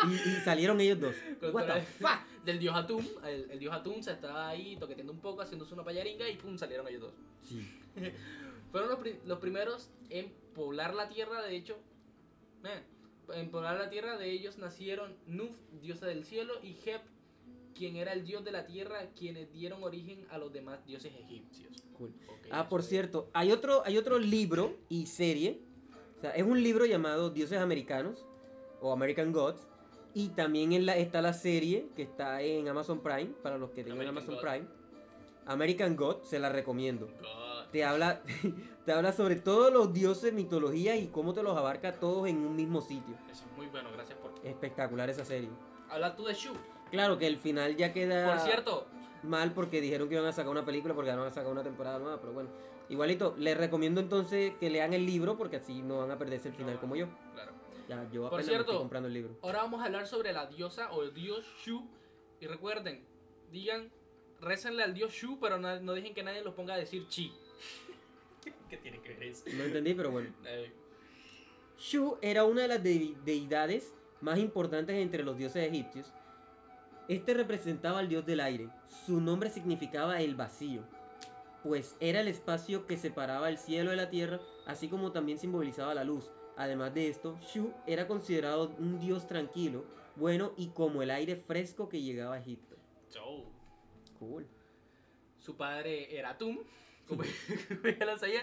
Y, 0.09 0.15
y 0.15 0.35
salieron 0.45 0.81
ellos 0.81 1.01
dos. 1.01 1.15
What 1.53 1.67
the 1.75 1.83
fuck? 1.83 2.19
Del 2.45 2.59
dios 2.59 2.75
Atum. 2.75 3.05
El, 3.25 3.51
el 3.51 3.59
dios 3.59 3.73
Atum 3.75 4.03
se 4.03 4.13
estaba 4.13 4.49
ahí 4.49 4.77
toqueteando 4.77 5.13
un 5.13 5.21
poco, 5.21 5.43
haciéndose 5.43 5.75
una 5.75 5.85
payaringa 5.85 6.29
y 6.29 6.37
pum, 6.37 6.57
salieron 6.59 6.87
ellos 6.89 7.03
dos. 7.03 7.13
Sí. 7.49 7.67
Fueron 8.73 8.89
los, 8.91 8.99
pri- 9.01 9.19
los 9.27 9.39
primeros 9.39 9.91
en 10.11 10.33
poblar 10.55 10.95
la 10.95 11.09
tierra, 11.09 11.43
de 11.43 11.57
hecho. 11.57 11.77
eh, 12.65 12.83
en 13.35 13.51
poblar 13.51 13.79
la 13.79 13.89
tierra 13.91 14.17
de 14.19 14.31
ellos 14.31 14.59
nacieron 14.59 15.15
Nuf, 15.27 15.57
diosa 15.81 16.07
del 16.07 16.25
cielo, 16.25 16.55
y 16.63 16.77
Hep, 16.85 17.03
quien 17.75 17.97
era 17.97 18.13
el 18.13 18.25
dios 18.25 18.45
de 18.45 18.53
la 18.53 18.67
tierra, 18.67 19.09
quienes 19.19 19.53
dieron 19.53 19.83
origen 19.83 20.27
a 20.31 20.39
los 20.39 20.53
demás 20.53 20.85
dioses 20.87 21.13
egipcios. 21.15 21.71
Cool. 21.97 22.13
Ok, 22.29 22.47
Ah, 22.51 22.69
por 22.69 22.83
cierto, 22.83 23.31
hay 23.33 23.51
otro, 23.53 23.83
hay 23.85 23.97
otro 23.99 24.19
libro 24.19 24.77
y 24.89 25.07
serie. 25.07 25.61
O 26.19 26.21
sea, 26.21 26.31
es 26.33 26.43
un 26.45 26.63
libro 26.63 26.85
llamado 26.87 27.31
Dioses 27.31 27.59
Americanos 27.59 28.25
o 28.81 28.93
American 28.93 29.33
Gods. 29.33 29.67
Y 30.15 30.29
también 30.31 30.73
en 30.73 30.85
la, 30.87 30.97
está 30.97 31.23
la 31.23 31.33
serie 31.33 31.89
que 31.97 32.03
está 32.03 32.43
en 32.43 32.69
Amazon 32.69 33.01
Prime, 33.01 33.31
para 33.43 33.57
los 33.59 33.71
que 33.71 33.83
tengan 33.85 34.07
Amazon 34.09 34.35
God. 34.35 34.41
Prime. 34.43 34.67
American 35.47 35.97
God, 35.97 36.23
se 36.23 36.39
la 36.39 36.49
recomiendo. 36.51 37.07
God. 37.07 37.71
Te 37.73 37.85
habla, 37.85 38.21
te 38.85 38.93
habla 38.93 39.13
sobre 39.13 39.37
todos 39.37 39.73
los 39.73 39.93
dioses, 39.93 40.33
mitología 40.33 40.97
y 40.97 41.09
cómo 41.09 41.33
te 41.33 41.43
los 41.43 41.57
abarca 41.57 41.93
todos 41.95 42.29
en 42.29 42.39
un 42.39 42.55
mismo 42.55 42.81
sitio. 42.83 43.15
Eso 43.31 43.45
es 43.51 43.57
muy 43.57 43.67
bueno, 43.67 43.91
gracias 43.93 44.19
por. 44.19 44.33
Espectacular 44.45 45.09
esa 45.09 45.25
serie. 45.25 45.49
Habla 45.89 46.15
tú 46.15 46.25
de 46.25 46.35
Shu. 46.35 46.53
Claro 46.91 47.17
que 47.17 47.27
el 47.27 47.39
final 47.39 47.75
ya 47.77 47.93
queda 47.95 48.35
Por 48.35 48.41
cierto, 48.41 48.87
mal 49.23 49.53
porque 49.53 49.81
dijeron 49.81 50.09
que 50.11 50.17
iban 50.17 50.27
a 50.27 50.33
sacar 50.33 50.51
una 50.51 50.65
película 50.65 50.95
porque 50.95 51.11
van 51.11 51.21
a 51.21 51.31
sacar 51.31 51.51
una 51.51 51.63
temporada 51.63 51.99
nueva, 51.99 52.21
pero 52.21 52.35
bueno. 52.35 52.51
Igualito, 52.91 53.35
les 53.39 53.57
recomiendo 53.57 54.01
entonces 54.03 54.53
que 54.61 54.69
lean 54.69 54.93
el 54.93 55.07
libro 55.07 55.39
porque 55.39 55.57
así 55.57 55.81
no 55.81 55.99
van 56.01 56.11
a 56.11 56.19
perderse 56.19 56.49
el 56.49 56.55
final 56.55 56.75
No. 56.75 56.81
como 56.81 56.97
yo. 56.97 57.07
claro. 57.33 57.52
Ya, 57.93 58.11
yo 58.11 58.31
Por 58.31 58.43
cierto, 58.43 58.63
estoy 58.63 58.79
comprando 58.79 59.09
el 59.09 59.15
libro. 59.15 59.37
Ahora 59.43 59.63
vamos 59.63 59.83
a 59.83 59.85
hablar 59.87 60.07
sobre 60.07 60.33
la 60.33 60.47
diosa 60.47 60.91
o 60.93 61.03
el 61.03 61.13
dios 61.13 61.45
Shu. 61.65 61.87
Y 62.41 62.47
recuerden, 62.47 63.05
digan, 63.51 63.91
récenle 64.41 64.83
al 64.83 64.95
dios 64.95 65.13
Shu, 65.13 65.39
pero 65.41 65.59
no, 65.59 65.79
no 65.81 65.93
dejen 65.93 66.15
que 66.15 66.23
nadie 66.23 66.43
los 66.43 66.55
ponga 66.55 66.75
a 66.75 66.79
decir 66.79 67.07
chi. 67.09 67.33
¿Qué 68.71 68.77
tiene 68.79 69.01
que 69.01 69.11
ver 69.11 69.23
eso? 69.25 69.45
No 69.55 69.65
entendí, 69.65 69.95
pero 69.95 70.11
bueno. 70.11 70.31
Eh, 70.47 70.73
Shu 71.79 72.17
era 72.23 72.45
una 72.45 72.63
de 72.63 72.69
las 72.69 72.83
de- 72.83 73.15
deidades 73.25 73.93
más 74.21 74.39
importantes 74.39 74.97
entre 74.97 75.23
los 75.25 75.37
dioses 75.37 75.69
egipcios. 75.69 76.13
Este 77.09 77.35
representaba 77.35 77.99
al 77.99 78.09
dios 78.09 78.25
del 78.25 78.41
aire. 78.41 78.69
Su 79.05 79.21
nombre 79.21 79.51
significaba 79.51 80.21
el 80.21 80.37
vacío, 80.37 80.83
pues 81.65 81.97
era 81.99 82.21
el 82.21 82.29
espacio 82.29 82.87
que 82.87 82.97
separaba 82.97 83.49
el 83.49 83.59
cielo 83.59 83.91
de 83.91 83.97
la 83.97 84.11
tierra, 84.11 84.41
así 84.65 84.89
como 84.89 85.11
también 85.11 85.39
simbolizaba 85.39 85.95
la 85.95 86.05
luz. 86.05 86.31
Además 86.57 86.95
de 86.95 87.09
esto, 87.09 87.39
Shu 87.41 87.73
era 87.87 88.07
considerado 88.07 88.75
un 88.79 88.99
dios 89.01 89.27
tranquilo, 89.27 89.85
bueno 90.17 90.53
y 90.57 90.69
como 90.69 91.03
el 91.03 91.11
aire 91.11 91.37
fresco 91.37 91.89
que 91.89 92.03
llegaba 92.03 92.35
a 92.37 92.39
Egipto. 92.39 92.77
so, 93.09 93.51
Cool. 94.19 94.47
su 95.39 95.57
padre 95.57 96.17
era 96.17 96.31
Atum, 96.31 96.59
como 97.09 97.23
ya 97.99 98.07
lo 98.07 98.17
sabía. 98.19 98.43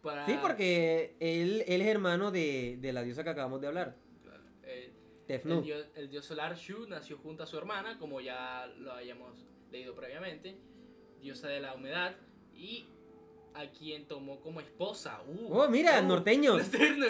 Para, 0.00 0.24
Sí, 0.26 0.36
porque 0.40 1.16
él, 1.20 1.64
él 1.66 1.80
es 1.80 1.86
hermano 1.88 2.30
de, 2.30 2.78
de 2.80 2.92
la 2.92 3.02
diosa 3.02 3.24
que 3.24 3.30
acabamos 3.30 3.60
de 3.60 3.66
hablar, 3.66 3.96
eh, 4.62 4.92
el, 5.28 5.62
dios, 5.62 5.86
el 5.94 6.10
dios 6.10 6.24
solar 6.24 6.54
Shu 6.56 6.86
nació 6.86 7.18
junto 7.18 7.42
a 7.42 7.46
su 7.46 7.56
hermana, 7.56 7.98
como 7.98 8.20
ya 8.20 8.66
lo 8.78 8.92
hayamos 8.92 9.46
leído 9.70 9.94
previamente, 9.94 10.56
diosa 11.20 11.48
de 11.48 11.60
la 11.60 11.74
humedad, 11.74 12.14
y 12.54 12.86
a 13.54 13.66
quien 13.70 14.06
tomó 14.06 14.40
como 14.40 14.60
esposa. 14.60 15.20
Uh, 15.26 15.58
Oh, 15.60 15.68
mira, 15.68 16.00
uh, 16.00 16.06
norteños. 16.06 16.62
a 16.66 16.70
quien 16.70 17.00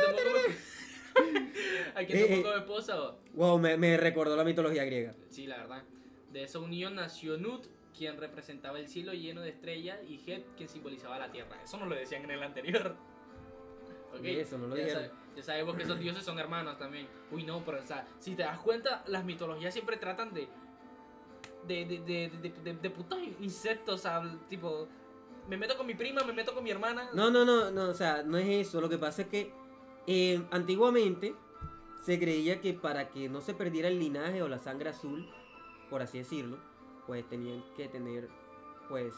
tomó 0.00 0.16
como, 0.16 0.38
a 1.94 2.04
quien 2.04 2.18
Eh, 2.18 2.22
tomó 2.26 2.36
eh. 2.36 2.42
como 2.42 2.54
esposa. 2.54 3.00
oh. 3.02 3.18
Wow, 3.34 3.58
me, 3.58 3.76
me 3.76 3.96
recordó 3.96 4.36
la 4.36 4.44
mitología 4.44 4.84
griega. 4.84 5.14
Sí, 5.28 5.46
la 5.46 5.58
verdad. 5.58 5.82
De 6.32 6.42
esa 6.44 6.58
unión 6.58 6.94
nació 6.96 7.36
Nut, 7.38 7.66
quien 7.96 8.16
representaba 8.18 8.78
el 8.78 8.88
cielo 8.88 9.12
lleno 9.14 9.40
de 9.42 9.50
estrellas, 9.50 9.98
y 10.08 10.20
Het, 10.30 10.44
quien 10.56 10.68
simbolizaba 10.68 11.18
la 11.18 11.30
tierra. 11.30 11.60
Eso 11.62 11.76
no 11.78 11.86
lo 11.86 11.94
decían 11.94 12.24
en 12.24 12.30
el 12.32 12.42
anterior. 12.42 12.96
Ok, 14.10 14.20
Oye, 14.20 14.40
eso 14.40 14.56
no 14.56 14.68
lo 14.68 14.74
ya, 14.74 14.88
sabe- 14.88 15.10
ya 15.36 15.42
sabemos 15.42 15.76
que 15.76 15.82
esos 15.82 15.98
dioses 16.00 16.24
son 16.24 16.38
hermanos 16.38 16.78
también. 16.78 17.06
Uy, 17.30 17.44
no, 17.44 17.62
pero 17.62 17.82
o 17.82 17.86
sea, 17.86 18.08
si 18.18 18.34
te 18.34 18.42
das 18.42 18.58
cuenta, 18.58 19.04
las 19.06 19.22
mitologías 19.22 19.74
siempre 19.74 19.98
tratan 19.98 20.32
de 20.32 20.48
de, 21.68 21.84
de, 21.84 21.98
de, 22.00 22.30
de, 22.42 22.50
de- 22.64 22.74
de 22.74 22.90
putos 22.90 23.18
insectos, 23.40 23.94
o 23.94 23.98
sea, 23.98 24.22
tipo, 24.48 24.88
me 25.48 25.56
meto 25.56 25.76
con 25.76 25.86
mi 25.86 25.94
prima, 25.94 26.22
me 26.24 26.32
meto 26.32 26.54
con 26.54 26.64
mi 26.64 26.70
hermana. 26.70 27.10
No, 27.14 27.30
no, 27.30 27.44
no, 27.44 27.70
no, 27.70 27.88
o 27.88 27.94
sea, 27.94 28.22
no 28.22 28.36
es 28.38 28.48
eso. 28.66 28.80
Lo 28.80 28.88
que 28.88 28.98
pasa 28.98 29.22
es 29.22 29.28
que 29.28 29.52
eh, 30.06 30.42
antiguamente 30.50 31.34
se 32.04 32.18
creía 32.18 32.60
que 32.60 32.72
para 32.74 33.08
que 33.10 33.28
no 33.28 33.40
se 33.40 33.54
perdiera 33.54 33.88
el 33.88 33.98
linaje 33.98 34.42
o 34.42 34.48
la 34.48 34.58
sangre 34.58 34.90
azul, 34.90 35.28
por 35.90 36.02
así 36.02 36.18
decirlo, 36.18 36.58
pues 37.06 37.28
tenían 37.28 37.62
que 37.76 37.88
tener, 37.88 38.28
pues, 38.88 39.14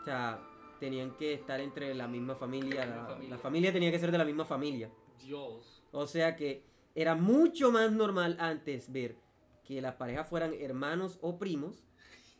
o 0.00 0.04
sea, 0.04 0.40
tenían 0.80 1.12
que 1.12 1.32
estar 1.34 1.60
entre 1.60 1.94
la 1.94 2.06
misma 2.08 2.34
familia. 2.34 2.84
La 2.86 2.96
La, 2.96 3.04
familia. 3.06 3.30
la 3.30 3.38
familia 3.38 3.72
tenía 3.72 3.90
que 3.90 3.98
ser 3.98 4.10
de 4.10 4.18
la 4.18 4.24
misma 4.24 4.44
familia. 4.44 4.90
Dios. 5.22 5.82
O 5.92 6.06
sea 6.06 6.36
que 6.36 6.62
era 6.94 7.14
mucho 7.14 7.70
más 7.72 7.90
normal 7.92 8.36
antes 8.40 8.92
ver 8.92 9.16
que 9.66 9.80
las 9.80 9.94
parejas 9.96 10.26
fueran 10.28 10.54
hermanos 10.54 11.18
o 11.22 11.38
primos 11.38 11.82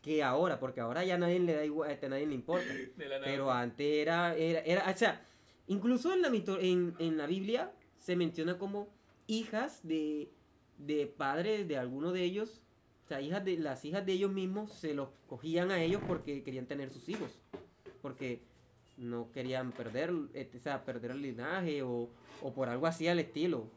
que 0.01 0.23
ahora, 0.23 0.59
porque 0.59 0.79
ahora 0.79 1.03
ya 1.03 1.17
nadie 1.17 1.39
le 1.39 1.53
da 1.53 1.65
igual, 1.65 1.97
a 2.01 2.07
nadie 2.07 2.25
le 2.27 2.35
importa. 2.35 2.65
Pero 3.25 3.51
antes 3.51 3.85
era, 3.85 4.35
era, 4.35 4.59
era, 4.61 4.89
o 4.89 4.97
sea, 4.97 5.21
incluso 5.67 6.13
en 6.13 6.21
la, 6.21 6.29
mito- 6.29 6.59
en, 6.61 6.95
en 6.99 7.17
la 7.17 7.25
Biblia 7.27 7.71
se 7.97 8.15
menciona 8.15 8.57
como 8.57 8.87
hijas 9.27 9.81
de, 9.85 10.29
de 10.77 11.07
padres 11.07 11.67
de 11.67 11.77
alguno 11.77 12.11
de 12.13 12.23
ellos, 12.23 12.61
o 13.03 13.07
sea, 13.07 13.19
hijas 13.21 13.43
de, 13.43 13.57
las 13.57 13.83
hijas 13.85 14.05
de 14.05 14.13
ellos 14.13 14.31
mismos 14.31 14.71
se 14.71 14.93
los 14.93 15.09
cogían 15.27 15.71
a 15.71 15.81
ellos 15.81 16.01
porque 16.07 16.43
querían 16.43 16.67
tener 16.67 16.89
sus 16.89 17.09
hijos, 17.09 17.31
porque 18.01 18.41
no 18.97 19.31
querían 19.31 19.71
perder, 19.73 20.11
este, 20.33 20.57
o 20.57 20.61
sea, 20.61 20.85
perder 20.85 21.11
el 21.11 21.21
linaje 21.21 21.83
o, 21.83 22.09
o 22.41 22.53
por 22.53 22.69
algo 22.69 22.87
así 22.87 23.07
al 23.07 23.19
estilo. 23.19 23.69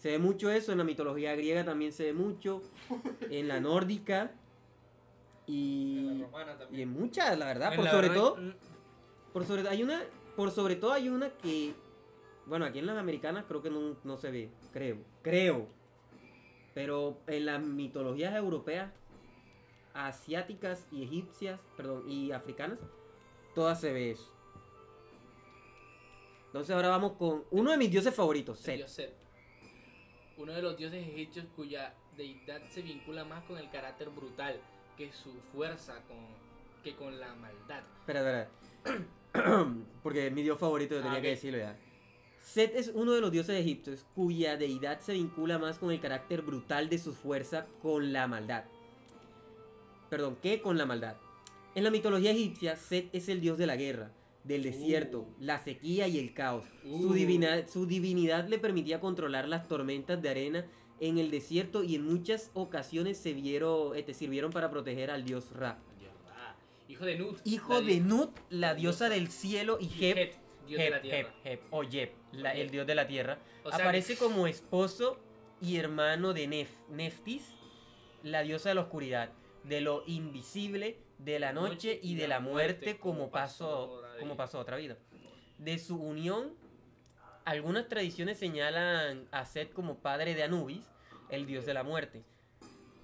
Se 0.00 0.12
ve 0.12 0.18
mucho 0.18 0.50
eso, 0.50 0.72
en 0.72 0.78
la 0.78 0.84
mitología 0.84 1.36
griega 1.36 1.62
también 1.62 1.92
se 1.92 2.04
ve 2.04 2.14
mucho, 2.14 2.62
en 3.30 3.48
la 3.48 3.60
nórdica 3.60 4.32
y, 5.46 6.20
la 6.20 6.24
romana 6.24 6.56
y 6.72 6.80
en 6.80 6.88
muchas, 6.90 7.38
la 7.38 7.44
verdad, 7.44 7.72
En 7.72 7.76
por 7.76 7.84
la 7.84 7.90
sobre 7.90 8.08
todo... 8.08 8.38
Por 9.34 9.44
sobre, 9.44 9.68
hay 9.68 9.82
una, 9.82 10.02
por 10.36 10.50
sobre 10.50 10.74
todo 10.74 10.92
hay 10.92 11.10
una 11.10 11.28
que, 11.28 11.74
bueno, 12.46 12.64
aquí 12.64 12.78
en 12.78 12.86
las 12.86 12.96
americanas 12.96 13.44
creo 13.46 13.60
que 13.62 13.68
no, 13.68 13.94
no 14.02 14.16
se 14.16 14.30
ve, 14.30 14.50
creo, 14.72 14.96
creo. 15.22 15.68
Pero 16.72 17.18
en 17.26 17.44
las 17.44 17.62
mitologías 17.62 18.34
europeas, 18.34 18.90
asiáticas 19.92 20.88
y 20.90 21.04
egipcias, 21.04 21.60
perdón, 21.76 22.10
y 22.10 22.32
africanas, 22.32 22.78
todas 23.54 23.78
se 23.80 23.92
ve 23.92 24.12
eso. 24.12 24.32
Entonces 26.46 26.74
ahora 26.74 26.88
vamos 26.88 27.12
con 27.12 27.44
uno 27.50 27.70
de 27.70 27.76
mis 27.76 27.90
dioses 27.90 28.14
favoritos, 28.14 28.66
el 28.66 28.88
Set. 28.88 29.20
Uno 30.40 30.54
de 30.54 30.62
los 30.62 30.74
dioses 30.74 31.06
egipcios 31.06 31.44
cuya 31.54 31.92
deidad 32.16 32.62
se 32.70 32.80
vincula 32.80 33.26
más 33.26 33.44
con 33.44 33.58
el 33.58 33.68
carácter 33.68 34.08
brutal 34.08 34.58
que 34.96 35.12
su 35.12 35.34
fuerza 35.52 36.00
con, 36.08 36.16
que 36.82 36.96
con 36.96 37.20
la 37.20 37.34
maldad. 37.34 37.82
Espera, 38.00 38.48
espera. 38.84 39.76
Porque 40.02 40.28
es 40.28 40.32
mi 40.32 40.42
dios 40.42 40.58
favorito, 40.58 40.94
yo 40.94 41.00
Ah, 41.00 41.04
tenía 41.04 41.20
que 41.20 41.28
decirlo 41.28 41.58
ya. 41.58 41.76
Set 42.38 42.74
es 42.74 42.90
uno 42.94 43.12
de 43.12 43.20
los 43.20 43.30
dioses 43.30 43.60
egipcios 43.60 44.06
cuya 44.14 44.56
deidad 44.56 45.00
se 45.00 45.12
vincula 45.12 45.58
más 45.58 45.78
con 45.78 45.90
el 45.90 46.00
carácter 46.00 46.40
brutal 46.40 46.88
de 46.88 46.98
su 46.98 47.12
fuerza 47.12 47.66
con 47.82 48.14
la 48.14 48.26
maldad. 48.26 48.64
Perdón, 50.08 50.38
¿qué 50.42 50.62
con 50.62 50.78
la 50.78 50.86
maldad? 50.86 51.16
En 51.74 51.84
la 51.84 51.90
mitología 51.90 52.30
egipcia, 52.30 52.76
Set 52.76 53.10
es 53.12 53.28
el 53.28 53.42
dios 53.42 53.58
de 53.58 53.66
la 53.66 53.76
guerra, 53.76 54.10
del 54.44 54.62
desierto, 54.62 55.20
Uh. 55.20 55.34
la 55.40 55.58
sequía 55.58 56.08
y 56.08 56.18
el 56.18 56.32
caos. 56.34 56.64
Su, 56.82 57.08
Uh. 57.10 57.12
divina- 57.12 57.66
su 57.68 57.86
divinidad 57.86 58.48
le 58.48 58.58
permitía 58.58 59.00
controlar 59.00 59.48
las 59.48 59.68
tormentas 59.68 60.20
de 60.22 60.28
arena 60.30 60.66
en 61.00 61.18
el 61.18 61.30
desierto 61.30 61.82
y 61.84 61.94
en 61.94 62.04
muchas 62.06 62.50
ocasiones 62.54 63.18
se 63.18 63.32
vieron, 63.32 63.96
este, 63.96 64.14
sirvieron 64.14 64.50
para 64.52 64.70
proteger 64.70 65.10
al 65.10 65.24
dios 65.24 65.50
Ra. 65.52 65.78
Dios, 65.98 66.12
hijo 66.88 67.04
de 67.04 67.16
Nut. 67.18 67.38
Hijo 67.44 67.74
la 67.74 67.80
de 67.80 68.00
Nut, 68.00 68.30
la 68.50 68.74
diosa 68.74 69.08
del 69.08 69.28
cielo, 69.28 69.78
y 69.80 69.86
Heb, 70.04 70.32
dios 70.66 70.80
de 70.82 70.90
la 70.90 71.00
tierra. 71.02 71.32
O 71.70 71.82
Yeb, 71.84 72.10
el 72.54 72.70
dios 72.70 72.86
de 72.86 72.94
la 72.94 73.06
tierra, 73.06 73.38
aparece 73.70 74.16
como 74.16 74.46
esposo 74.46 75.18
y 75.62 75.76
hermano 75.76 76.32
de 76.32 76.46
Nef, 76.48 76.70
Neftis, 76.90 77.42
la 78.22 78.42
diosa 78.42 78.70
de 78.70 78.74
la 78.74 78.80
oscuridad, 78.82 79.32
de 79.64 79.80
lo 79.82 80.02
invisible, 80.06 80.96
de 81.24 81.38
la 81.38 81.52
noche 81.52 81.98
y 82.02 82.14
de 82.14 82.28
la 82.28 82.40
muerte 82.40 82.98
como 82.98 83.30
paso, 83.30 84.02
como 84.18 84.36
pasó 84.36 84.58
a 84.58 84.62
otra 84.62 84.76
vida. 84.76 84.96
De 85.58 85.78
su 85.78 85.96
unión, 85.96 86.54
algunas 87.44 87.88
tradiciones 87.88 88.38
señalan 88.38 89.28
a 89.30 89.44
Set 89.44 89.72
como 89.72 89.98
padre 89.98 90.34
de 90.34 90.42
Anubis, 90.42 90.88
el 91.28 91.46
dios 91.46 91.66
de 91.66 91.74
la 91.74 91.82
muerte. 91.82 92.24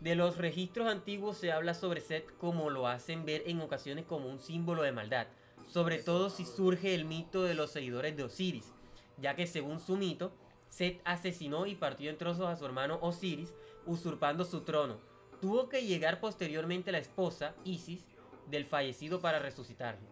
De 0.00 0.14
los 0.14 0.38
registros 0.38 0.88
antiguos 0.88 1.38
se 1.38 1.52
habla 1.52 1.74
sobre 1.74 2.00
Set 2.00 2.37
como 2.38 2.70
lo 2.70 2.87
hacen 2.87 3.24
ver 3.24 3.42
en 3.46 3.61
ocasiones 3.61 4.05
como 4.05 4.29
un 4.29 4.38
símbolo 4.38 4.83
de 4.83 4.92
maldad, 4.92 5.26
sobre 5.66 5.98
todo 5.98 6.31
si 6.31 6.44
surge 6.44 6.94
el 6.94 7.05
mito 7.05 7.42
de 7.42 7.55
los 7.55 7.70
seguidores 7.70 8.16
de 8.16 8.24
Osiris, 8.24 8.72
ya 9.18 9.35
que 9.35 9.46
según 9.46 9.81
su 9.81 9.96
mito, 9.96 10.33
Set 10.68 11.00
asesinó 11.05 11.66
y 11.66 11.74
partió 11.74 12.11
en 12.11 12.18
trozos 12.18 12.46
a 12.46 12.57
su 12.57 12.64
hermano 12.66 12.98
Osiris, 13.02 13.55
usurpando 13.87 14.44
su 14.44 14.62
trono. 14.62 14.98
Tuvo 15.40 15.68
que 15.68 15.87
llegar 15.87 16.20
posteriormente 16.20 16.92
la 16.92 16.99
esposa, 16.99 17.55
Isis, 17.64 18.07
del 18.51 18.64
fallecido 18.64 19.20
para 19.20 19.38
resucitarlo. 19.38 20.07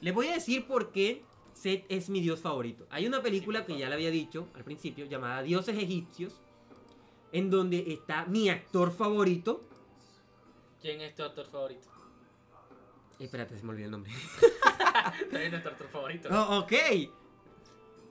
Les 0.00 0.14
voy 0.14 0.28
a 0.28 0.34
decir 0.34 0.66
por 0.66 0.92
qué 0.92 1.24
Set 1.54 1.86
es 1.88 2.10
mi 2.10 2.20
dios 2.20 2.40
favorito. 2.40 2.86
Hay 2.90 3.06
una 3.06 3.22
película 3.22 3.64
que 3.64 3.78
ya 3.78 3.88
le 3.88 3.94
había 3.94 4.10
dicho 4.10 4.48
al 4.54 4.64
principio, 4.64 5.06
llamada 5.06 5.42
Dioses 5.42 5.78
Egipcios, 5.78 6.40
en 7.32 7.48
donde 7.48 7.92
está 7.92 8.26
mi 8.26 8.48
actor 8.48 8.92
favorito. 8.92 9.62
¿Quién 10.82 11.00
es 11.00 11.14
tu 11.14 11.22
actor 11.22 11.46
favorito? 11.46 11.88
Espérate, 13.18 13.56
se 13.56 13.62
me 13.62 13.70
olvidó 13.70 13.86
el 13.86 13.92
nombre. 13.92 14.12
¿Quién 15.30 15.42
es 15.42 15.50
nuestro 15.52 15.70
actor 15.70 15.88
favorito? 15.88 16.28
Oh, 16.32 16.58
ok. 16.58 16.72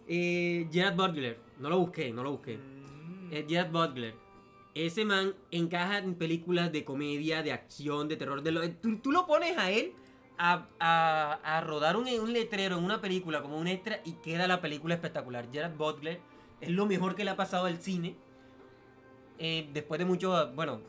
Eh, 0.08 0.68
Gerard 0.72 0.96
Butler. 0.96 1.40
No 1.60 1.70
lo 1.70 1.80
busqué, 1.80 2.12
no 2.14 2.24
lo 2.24 2.32
busqué. 2.32 2.58
Mm. 2.58 3.34
Es 3.34 3.46
Gerard 3.48 3.72
Butler. 3.72 4.16
Ese 4.76 5.06
man 5.06 5.36
encaja 5.52 6.00
en 6.00 6.16
películas 6.16 6.72
de 6.72 6.84
comedia, 6.84 7.44
de 7.44 7.52
acción, 7.52 8.08
de 8.08 8.16
terror. 8.16 8.42
Tú, 9.02 9.12
lo 9.12 9.28
pones 9.28 9.58
a 9.58 9.70
él 9.70 9.94
a, 10.38 11.64
rodar 11.66 11.96
un, 11.96 12.08
un 12.08 12.34
letrero 12.34 12.78
en 12.78 12.84
una 12.84 13.00
película 13.00 13.42
como 13.42 13.58
un 13.58 13.68
extra 13.68 14.02
y 14.04 14.14
queda 14.14 14.48
la 14.48 14.62
película 14.62 14.96
espectacular. 14.96 15.48
Gerard 15.52 15.76
Butler 15.76 16.20
es 16.60 16.70
lo 16.70 16.86
mejor 16.86 17.16
que 17.16 17.24
le 17.24 17.32
ha 17.32 17.36
pasado 17.36 17.66
al 17.66 17.82
cine. 17.82 18.16
Eh, 19.38 19.70
después 19.74 20.00
de 20.00 20.06
muchos, 20.06 20.56
bueno, 20.56 20.82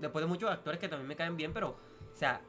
después 0.00 0.22
de 0.22 0.28
muchos 0.28 0.50
actores 0.50 0.78
que 0.78 0.88
también 0.88 1.08
me 1.08 1.16
caen 1.16 1.36
bien, 1.36 1.52
pero, 1.52 1.70
o 1.70 2.16
sea, 2.16 2.40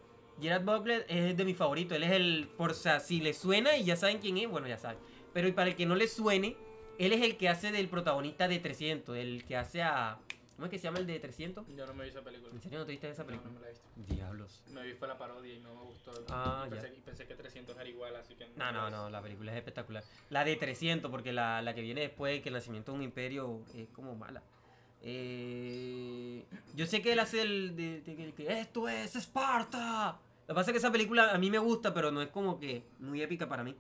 Gerard 0.42 0.64
Butler 0.64 1.06
es 1.10 1.36
de 1.36 1.46
mi 1.46 1.54
favorito. 1.54 1.96
Él 1.96 2.04
es 2.04 2.12
el, 2.12 2.50
por, 2.58 2.72
o 2.72 2.74
sea, 2.74 3.00
si 3.00 3.22
le 3.22 3.34
suena 3.34 3.78
y 3.78 3.86
ya 3.86 3.96
saben 3.96 4.20
quién 4.20 4.38
es, 4.38 4.50
bueno, 4.50 4.68
ya 4.68 4.78
saben. 4.78 4.98
Pero 5.34 5.48
y 5.48 5.52
para 5.52 5.70
el 5.70 5.76
que 5.76 5.86
no 5.86 5.96
le 5.96 6.08
suene, 6.08 6.56
él 6.98 7.14
es 7.14 7.22
el 7.22 7.38
que 7.38 7.50
hace 7.50 7.72
del 7.72 7.90
protagonista 7.90 8.48
de 8.48 8.60
300, 8.60 9.18
el 9.18 9.46
que 9.46 9.58
hace 9.58 9.82
a... 9.82 10.20
¿Cómo 10.56 10.66
es 10.68 10.72
que 10.72 10.78
se 10.80 10.84
llama 10.86 11.00
el 11.00 11.08
de 11.08 11.20
300? 11.20 11.68
Yo 11.76 11.86
no 11.86 11.94
me 11.94 12.04
vi 12.06 12.10
esa 12.12 12.22
película. 12.22 12.52
¿En 12.54 12.62
serio 12.62 12.80
no 12.80 12.86
te 12.86 12.92
viste 12.94 13.10
esa 13.10 13.24
No, 13.24 13.28
película? 13.28 13.52
no 13.52 13.60
me 13.60 13.62
la 13.62 13.68
he 13.68 13.72
visto. 13.72 13.88
Diablos. 13.96 14.64
Me 14.72 14.84
vi 14.84 14.94
fue 14.94 15.08
la 15.08 15.18
parodia 15.18 15.54
y 15.54 15.60
no 15.60 15.76
me 15.76 15.82
gustó. 15.84 16.12
Ah, 16.30 16.64
y, 16.66 16.70
ya. 16.74 16.82
pensé, 16.82 16.96
y 16.98 17.02
pensé 17.02 17.28
que 17.28 17.36
300 17.36 17.76
era 17.76 17.90
igual, 17.90 18.16
así 18.16 18.36
que 18.36 18.48
No, 18.56 18.72
no, 18.72 18.90
no, 18.90 19.10
la 19.10 19.22
película 19.22 19.52
es 19.52 19.58
espectacular. 19.58 20.04
La 20.30 20.46
de 20.46 20.56
300, 20.56 21.12
porque 21.12 21.34
la, 21.34 21.62
la 21.62 21.74
que 21.76 21.82
viene 21.82 22.02
después, 22.02 22.42
que 22.42 22.50
el 22.50 22.54
nacimiento 22.56 22.92
de 22.94 22.98
un 23.00 23.04
imperio, 23.04 23.62
es 23.76 23.90
como 23.90 24.16
mala. 24.16 24.42
Eh, 25.02 26.46
yo 26.74 26.86
sé 26.88 27.02
que 27.02 27.12
él 27.14 27.20
hace 27.20 27.42
el 27.42 27.76
de, 27.76 28.02
de 28.02 28.60
esto 28.60 28.88
es 28.90 29.16
Esparta. 29.16 30.20
Lo 30.48 30.54
que 30.54 30.56
pasa 30.56 30.72
es 30.72 30.74
que 30.74 30.78
esa 30.80 30.92
película 30.92 31.32
a 31.32 31.38
mí 31.38 31.52
me 31.52 31.58
gusta, 31.60 31.94
pero 31.94 32.12
no 32.12 32.22
es 32.22 32.30
como 32.30 32.60
que 32.60 32.84
muy 33.00 33.22
épica 33.22 33.48
para 33.50 33.64
mí. 33.64 33.76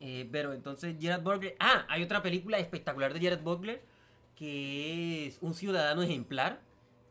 Eh, 0.00 0.28
pero 0.32 0.52
entonces 0.52 0.96
Gerard 1.00 1.22
Butler... 1.22 1.56
Ah, 1.60 1.86
hay 1.88 2.02
otra 2.02 2.22
película 2.22 2.58
espectacular 2.58 3.12
de 3.14 3.20
Gerard 3.20 3.42
Butler 3.42 3.82
que 4.34 5.26
es 5.26 5.38
Un 5.40 5.54
ciudadano 5.54 6.02
ejemplar. 6.02 6.60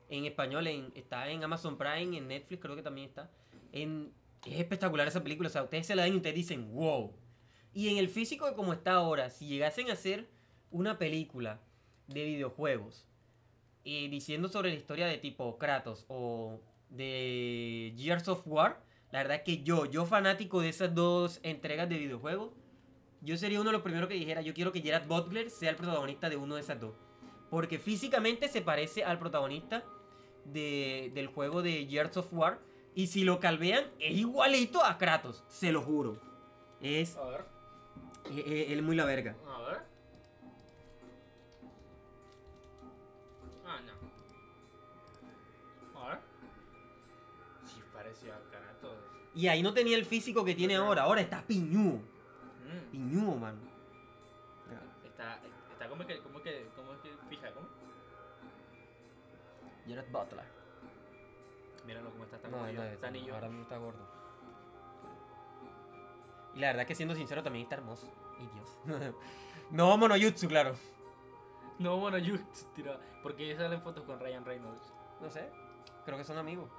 En 0.10 0.26
español 0.26 0.68
está 0.96 1.30
en 1.30 1.44
Amazon 1.44 1.78
Prime, 1.78 2.18
en 2.18 2.28
Netflix 2.28 2.62
creo 2.62 2.76
que 2.76 2.84
también 2.84 3.08
está. 3.08 3.32
Es 3.72 3.88
espectacular 4.46 5.08
esa 5.08 5.24
película. 5.24 5.48
O 5.48 5.52
sea, 5.52 5.64
ustedes 5.64 5.88
se 5.88 5.96
la 5.96 6.04
ven 6.04 6.14
y 6.14 6.18
ustedes 6.18 6.36
dicen, 6.36 6.74
wow. 6.74 7.14
Y 7.74 7.90
en 7.90 7.98
el 7.98 8.10
físico 8.10 8.54
como 8.56 8.74
está 8.74 8.94
ahora, 8.94 9.30
si 9.30 9.48
llegasen 9.48 9.90
a 9.90 9.94
hacer 9.94 10.28
una 10.72 10.98
película 10.98 11.62
de 12.08 12.26
videojuegos 12.26 13.08
y 13.84 14.10
diciendo 14.10 14.50
sobre 14.50 14.70
la 14.70 14.76
historia 14.76 15.08
de 15.08 15.18
tipo 15.18 15.58
Kratos 15.58 16.06
o 16.10 16.60
de 16.90 17.94
Gears 17.98 18.28
of 18.28 18.46
War, 18.46 18.84
la 19.12 19.20
verdad 19.20 19.38
es 19.38 19.44
que 19.44 19.64
yo, 19.64 19.86
yo 19.86 20.06
fanático 20.06 20.62
de 20.62 20.70
esas 20.70 20.94
dos 20.94 21.40
entregas 21.44 21.88
de 21.88 21.98
videojuegos, 21.98 22.52
yo 23.22 23.38
sería 23.38 23.62
uno 23.62 23.70
de 23.70 23.74
los 23.74 23.84
primeros 23.84 24.10
que 24.10 24.16
dijera, 24.16 24.42
yo 24.42 24.54
quiero 24.54 24.72
que 24.72 24.82
Gerard 24.82 25.08
Butler 25.08 25.50
sea 25.50 25.70
el 25.70 25.76
protagonista 25.76 26.30
de 26.30 26.38
uno 26.38 26.56
de 26.56 26.62
esas 26.62 26.80
dos. 26.80 26.96
Porque 27.52 27.78
físicamente 27.78 28.48
se 28.48 28.62
parece 28.62 29.04
al 29.04 29.20
protagonista 29.20 29.84
de- 30.46 31.12
del 31.14 31.28
juego 31.28 31.62
de 31.62 31.86
Gears 31.86 32.18
of 32.18 32.34
War. 32.34 32.60
Y 32.96 33.06
si 33.08 33.24
lo 33.24 33.40
calvean, 33.40 33.84
es 34.00 34.14
igualito 34.18 34.84
a 34.84 34.98
Kratos, 34.98 35.44
se 35.48 35.72
lo 35.72 35.82
juro. 35.84 36.18
Es, 36.82 37.16
A 37.18 37.26
ver, 37.26 37.46
es, 38.32 38.38
es- 38.40 38.72
él 38.72 38.80
es 38.80 38.84
muy 38.84 38.96
la 38.96 39.06
verga. 39.06 39.36
a 39.48 39.62
ver. 39.62 39.82
Ah, 43.66 43.80
no. 43.86 43.92
A 46.02 46.08
ver. 46.10 46.20
Pareció 47.94 48.34
a 48.34 48.40
Kratos. 48.50 48.98
Y 49.36 49.48
ahí 49.48 49.62
no 49.64 49.74
tenía 49.74 49.96
el 49.98 50.06
físico 50.06 50.44
que 50.44 50.56
tiene 50.56 50.76
ahora. 50.76 51.04
Ahora 51.04 51.22
está 51.22 51.42
piñudo. 51.46 51.98
Mm. 52.00 52.92
Piñudo, 52.92 53.36
mano. 53.38 53.60
Está, 55.06 55.40
está 55.72 55.88
como 55.90 56.06
que, 56.06 56.20
Jared 59.96 60.12
Butler. 60.12 60.46
Míralo 61.86 62.12
cómo 62.12 62.24
está, 62.24 62.38
está 62.38 62.50
No, 62.50 62.66
está 62.68 63.12
niño. 63.12 63.34
ahora 63.34 63.48
mismo 63.48 63.64
está 63.64 63.78
gordo. 63.78 64.08
Y 66.54 66.60
la 66.60 66.68
verdad 66.68 66.86
que 66.86 66.96
siendo 66.96 67.16
sincero 67.16 67.44
también 67.44 67.64
está 67.64 67.76
hermoso. 67.76 68.08
Y 68.40 68.48
Dios. 68.48 69.14
no 69.72 69.98
monoyutsu, 69.98 70.48
claro. 70.48 70.76
No, 71.80 72.18
yo 72.20 72.36
tira, 72.76 73.00
porque 73.24 73.56
salen 73.56 73.82
fotos 73.82 74.04
con 74.04 74.20
Ryan 74.20 74.46
Reynolds. 74.46 74.94
No 75.20 75.30
sé. 75.30 75.50
Creo 76.06 76.18
que 76.18 76.24
son 76.24 76.38
amigos. 76.38 76.70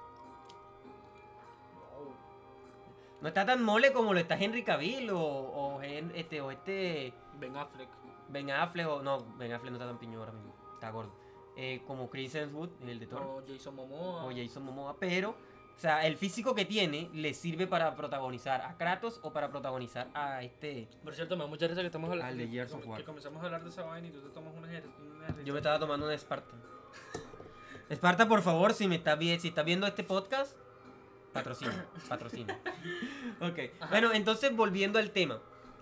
No 3.21 3.27
está 3.29 3.45
tan 3.45 3.63
mole 3.63 3.93
como 3.93 4.13
lo 4.13 4.19
está 4.19 4.35
Henry 4.35 4.63
Cavill 4.63 5.09
o, 5.11 5.19
o, 5.19 5.81
este, 5.81 6.41
o 6.41 6.51
este 6.51 7.13
Ben 7.39 7.55
Affleck. 7.55 7.89
Ben 8.29 8.51
Affleck 8.51 8.87
o... 8.87 9.01
No, 9.01 9.25
Ben 9.37 9.53
Affleck 9.53 9.71
no 9.71 9.77
está 9.77 9.87
tan 9.87 9.97
piñón 9.97 10.19
ahora 10.19 10.33
mismo. 10.33 10.53
Está 10.73 10.89
gordo. 10.91 11.22
Eh, 11.55 11.81
como 11.85 12.09
Chris 12.09 12.33
Hemsworth, 12.35 12.71
el 12.87 12.99
de 12.99 13.05
Thor. 13.07 13.21
O 13.21 13.43
Jason 13.47 13.75
Momoa. 13.75 14.25
o 14.25 14.31
Jason 14.35 14.63
Momoa, 14.63 14.95
pero, 14.99 15.29
o 15.31 15.79
sea, 15.79 16.05
el 16.07 16.17
físico 16.17 16.55
que 16.55 16.65
tiene 16.65 17.09
le 17.13 17.33
sirve 17.35 17.67
para 17.67 17.95
protagonizar 17.95 18.61
a 18.61 18.75
Kratos 18.75 19.19
o 19.21 19.31
para 19.31 19.49
protagonizar 19.51 20.07
a 20.15 20.41
este. 20.41 20.87
Por 21.03 21.13
cierto, 21.13 21.35
me 21.37 21.43
da 21.43 21.47
mucha 21.49 21.67
risa 21.67 21.81
que 21.81 21.85
estamos 21.87 22.09
hablando. 22.09 22.31
Al 22.31 22.37
de 22.39 22.47
Gears 22.47 22.73
of 22.73 22.81
que 22.97 23.03
comenzamos 23.03 23.41
a 23.43 23.45
hablar 23.45 23.63
de 23.63 23.69
esa 23.69 23.83
vaina 23.83 24.07
y 24.07 24.11
tú 24.11 24.19
te 24.21 24.29
tomas 24.29 24.53
una, 24.55 24.67
una 24.67 25.43
Yo 25.43 25.53
me 25.53 25.59
estaba 25.59 25.77
tomando 25.79 26.05
una 26.07 26.15
Esparta. 26.15 26.55
Esparta, 27.89 28.27
por 28.27 28.41
favor, 28.41 28.73
si 28.73 28.87
me 28.87 28.95
estás 28.95 29.19
vi- 29.19 29.37
si 29.39 29.49
estás 29.49 29.65
viendo 29.65 29.85
este 29.85 30.03
podcast, 30.03 30.55
patrocina, 31.33 31.85
patrocina. 32.09 32.59
ok. 33.41 33.89
Bueno, 33.89 34.11
entonces 34.13 34.55
volviendo 34.55 34.97
al 34.99 35.11
tema. 35.11 35.39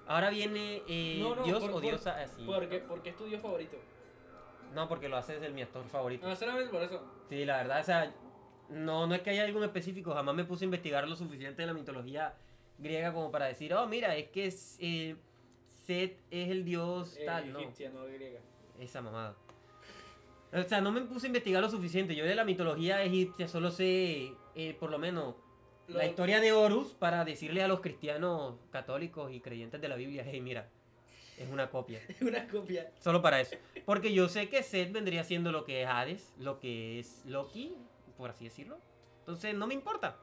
Ahora 0.07 0.29
viene 0.31 0.81
eh, 0.87 1.19
No, 1.21 1.35
no, 1.35 1.43
Dios 1.43 1.59
por- 1.61 1.69
o 1.69 1.73
por- 1.73 1.81
diosa 1.83 2.19
así. 2.19 2.43
¿Por 2.43 2.67
qué? 2.67 2.79
¿Por 2.79 3.01
qué 3.01 3.09
es 3.11 3.15
tu 3.17 3.25
dios 3.25 3.41
favorito? 3.41 3.77
No, 4.73 4.87
porque 4.87 5.09
lo 5.09 5.17
hace 5.17 5.33
desde 5.33 5.49
mi 5.49 5.61
actor 5.61 5.83
favorito. 5.89 6.27
No, 6.27 6.35
solamente 6.35 6.69
por 6.71 6.81
eso. 6.83 7.03
Sí, 7.29 7.45
la 7.45 7.57
verdad, 7.57 7.81
o 7.81 7.83
sea, 7.83 8.13
no, 8.69 9.05
no 9.07 9.15
es 9.15 9.21
que 9.21 9.31
haya 9.31 9.43
algo 9.43 9.63
específico, 9.63 10.13
jamás 10.13 10.33
me 10.35 10.45
puse 10.45 10.63
a 10.63 10.65
investigar 10.65 11.07
lo 11.07 11.15
suficiente 11.15 11.61
de 11.61 11.65
la 11.67 11.73
mitología 11.73 12.33
griega 12.77 13.13
como 13.13 13.29
para 13.31 13.45
decir, 13.47 13.73
oh, 13.73 13.85
mira, 13.87 14.15
es 14.15 14.29
que 14.29 14.45
es, 14.45 14.77
eh, 14.79 15.15
Set 15.85 16.19
es 16.31 16.49
el 16.49 16.63
dios 16.63 17.17
Eh, 17.17 17.25
tal, 17.25 17.51
no, 17.51 17.59
egipcia, 17.59 17.89
no 17.89 18.05
griega. 18.05 18.39
esa 18.79 19.01
mamada. 19.01 19.35
O 20.53 20.63
sea, 20.63 20.81
no 20.81 20.91
me 20.91 21.01
puse 21.01 21.27
a 21.27 21.29
investigar 21.29 21.61
lo 21.61 21.69
suficiente, 21.69 22.15
yo 22.15 22.25
de 22.25 22.35
la 22.35 22.43
mitología 22.45 23.01
egipcia 23.03 23.47
solo 23.47 23.71
sé, 23.71 24.33
eh, 24.55 24.75
por 24.79 24.89
lo 24.91 24.99
menos, 24.99 25.35
Lo- 25.87 25.97
la 25.97 26.05
historia 26.05 26.39
de 26.39 26.51
Horus 26.51 26.93
para 26.93 27.23
decirle 27.25 27.63
a 27.63 27.67
los 27.67 27.79
cristianos 27.81 28.55
católicos 28.69 29.31
y 29.31 29.39
creyentes 29.41 29.79
de 29.81 29.87
la 29.87 29.95
Biblia, 29.95 30.23
hey, 30.25 30.41
mira, 30.41 30.69
es 31.43 31.49
una 31.49 31.69
copia. 31.69 32.01
una 32.21 32.47
copia. 32.47 32.91
Solo 32.99 33.21
para 33.21 33.39
eso. 33.39 33.55
Porque 33.85 34.13
yo 34.13 34.29
sé 34.29 34.49
que 34.49 34.63
Seth 34.63 34.91
vendría 34.91 35.23
siendo 35.23 35.51
lo 35.51 35.63
que 35.65 35.83
es 35.83 35.87
Hades, 35.87 36.33
lo 36.37 36.59
que 36.59 36.99
es 36.99 37.25
Loki, 37.25 37.75
por 38.17 38.29
así 38.29 38.45
decirlo. 38.45 38.79
Entonces 39.19 39.55
no 39.55 39.67
me 39.67 39.73
importa. 39.73 40.17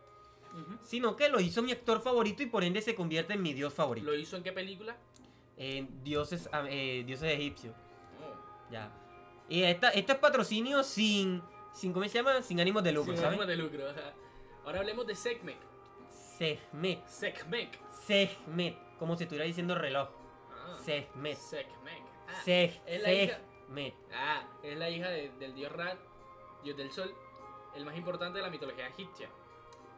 Sino 0.82 1.14
que 1.14 1.28
lo 1.28 1.40
hizo 1.40 1.62
mi 1.62 1.72
actor 1.72 2.00
favorito 2.00 2.42
y 2.42 2.46
por 2.46 2.64
ende 2.64 2.80
se 2.80 2.94
convierte 2.94 3.34
en 3.34 3.42
mi 3.42 3.52
dios 3.52 3.72
favorito. 3.74 4.06
¿Lo 4.06 4.16
hizo 4.16 4.36
en 4.36 4.42
qué 4.42 4.52
película? 4.52 4.96
En 5.56 6.02
dioses, 6.02 6.48
eh, 6.68 7.04
dioses 7.06 7.32
egipcios. 7.32 7.74
Oh. 8.20 8.72
Ya. 8.72 8.90
Y 9.48 9.62
esta, 9.62 9.90
este 9.90 10.12
es 10.12 10.18
patrocinio 10.18 10.82
sin, 10.82 11.42
sin. 11.72 11.92
¿Cómo 11.92 12.04
se 12.06 12.18
llama? 12.18 12.42
Sin 12.42 12.60
ánimos 12.60 12.82
de 12.82 12.92
lucro, 12.92 13.12
Sin 13.12 13.16
¿sabes? 13.16 13.38
ánimo 13.38 13.46
de 13.46 13.56
lucro. 13.56 13.84
Ahora 14.64 14.80
hablemos 14.80 15.06
de 15.06 15.14
Sekhmet. 15.14 15.58
Sehmet. 16.38 17.06
Sekhmet. 17.06 17.78
Sehmet. 18.06 18.76
Como 18.98 19.16
si 19.16 19.24
estuviera 19.24 19.44
diciendo 19.44 19.74
reloj. 19.74 20.08
Sehmet. 20.88 21.36
Sekhmet. 21.38 22.02
Ah, 22.28 22.42
Seh- 22.44 22.80
es 22.86 23.02
la 23.02 23.12
hija-. 23.12 23.38
Ah, 24.14 24.42
es 24.62 24.76
la 24.78 24.88
hija 24.90 25.08
de- 25.10 25.30
del 25.38 25.54
dios 25.54 25.70
Ra, 25.72 25.96
dios 26.64 26.76
del 26.76 26.90
sol, 26.90 27.14
el 27.76 27.84
más 27.84 27.96
importante 27.96 28.38
de 28.38 28.42
la 28.44 28.50
mitología 28.50 28.86
egipcia. 28.88 29.28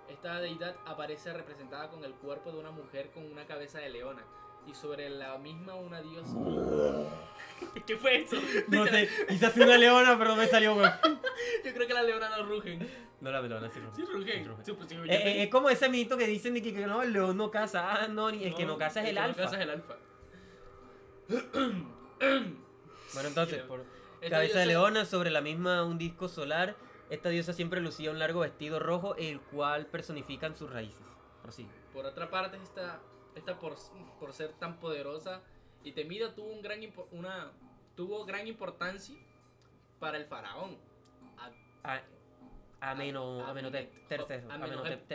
Esta 0.09 0.41
deidad 0.41 0.75
aparece 0.87 1.33
representada 1.33 1.89
con 1.89 2.05
el 2.05 2.13
cuerpo 2.15 2.51
de 2.51 2.59
una 2.59 2.73
mujer 2.73 3.11
con 3.13 3.31
una 3.31 3.47
cabeza 3.47 3.79
de 3.79 3.91
leona 3.91 4.25
y 4.67 4.75
sobre 4.75 5.09
la 5.09 5.39
misma 5.39 5.75
una 5.77 6.03
diosa. 6.03 6.35
¿Qué 7.87 7.97
fue 7.97 8.23
eso? 8.23 8.37
No 8.69 8.87
sé, 8.87 9.09
hacer 9.29 9.63
una 9.63 9.77
leona, 9.79 10.19
pero 10.19 10.31
no 10.31 10.37
me 10.37 10.47
salió, 10.49 10.75
güey. 10.75 10.91
Yo 11.65 11.73
creo 11.75 11.87
que 11.87 11.95
las 11.95 12.05
leonas 12.05 12.31
no 12.37 12.45
rugen. 12.47 12.89
No 13.21 13.31
la 13.31 13.41
leona, 13.43 13.71
sí 13.71 13.79
ruge. 13.79 13.95
Sí 13.97 14.03
rugen. 14.05 14.43
Sí 14.43 14.45
rugen. 14.49 14.65
Sí, 14.65 14.73
pues, 14.73 14.89
sí, 14.89 14.95
yo 14.97 15.05
Eh, 15.05 15.09
eh, 15.15 15.43
es 15.45 15.51
como 15.51 15.69
ese 15.71 15.89
mito 15.91 16.17
que 16.17 16.27
dicen 16.27 16.55
de 16.55 16.63
que, 16.63 16.73
que 16.75 16.87
no, 16.87 17.03
el 17.03 17.13
león 17.13 17.37
no 17.37 17.51
caza. 17.51 18.03
Ah, 18.03 18.09
no, 18.09 18.31
el 18.31 18.55
que 18.55 18.65
no 18.65 18.73
No, 18.73 18.79
caza 18.79 19.03
es 19.03 19.09
el 19.11 19.15
que 19.15 19.21
no 19.21 19.27
alfa. 19.27 19.43
caza 19.43 19.57
es 19.57 19.63
el 19.63 19.71
alfa. 19.71 19.97
Bueno, 23.15 23.29
entonces, 23.29 23.63
por 23.63 23.85
cabeza 24.31 24.59
de 24.61 24.67
leona, 24.67 25.05
sobre 25.05 25.31
la 25.31 25.41
misma 25.41 25.85
un 25.85 25.99
disco 25.99 26.29
solar, 26.29 26.77
esta 27.09 27.29
diosa 27.29 27.53
siempre 27.53 27.81
lucía 27.81 28.11
un 28.11 28.19
largo 28.19 28.41
vestido 28.41 28.79
rojo, 28.79 29.15
el 29.17 29.41
cual 29.41 29.87
personifican 29.87 30.55
sus 30.57 30.71
raíces. 30.71 31.03
Prosigue. 31.43 31.71
Por 31.93 32.07
otra 32.07 32.31
parte, 32.31 32.57
esta, 32.63 33.01
esta 33.35 33.59
por, 33.59 33.75
por 34.19 34.33
ser 34.33 34.53
tan 34.55 34.79
poderosa 34.79 35.41
y 35.83 35.93
temida 35.93 36.35
tuvo 36.35 36.53
un 36.53 36.63
gran 36.63 36.81
una 37.13 37.51
tuvo 37.97 38.25
gran 38.25 38.47
importancia 38.47 39.17
para 39.99 40.17
el 40.19 40.27
faraón. 40.27 40.77
A- 41.39 41.51
A- 41.95 42.03
Amenhotep. 43.51 43.93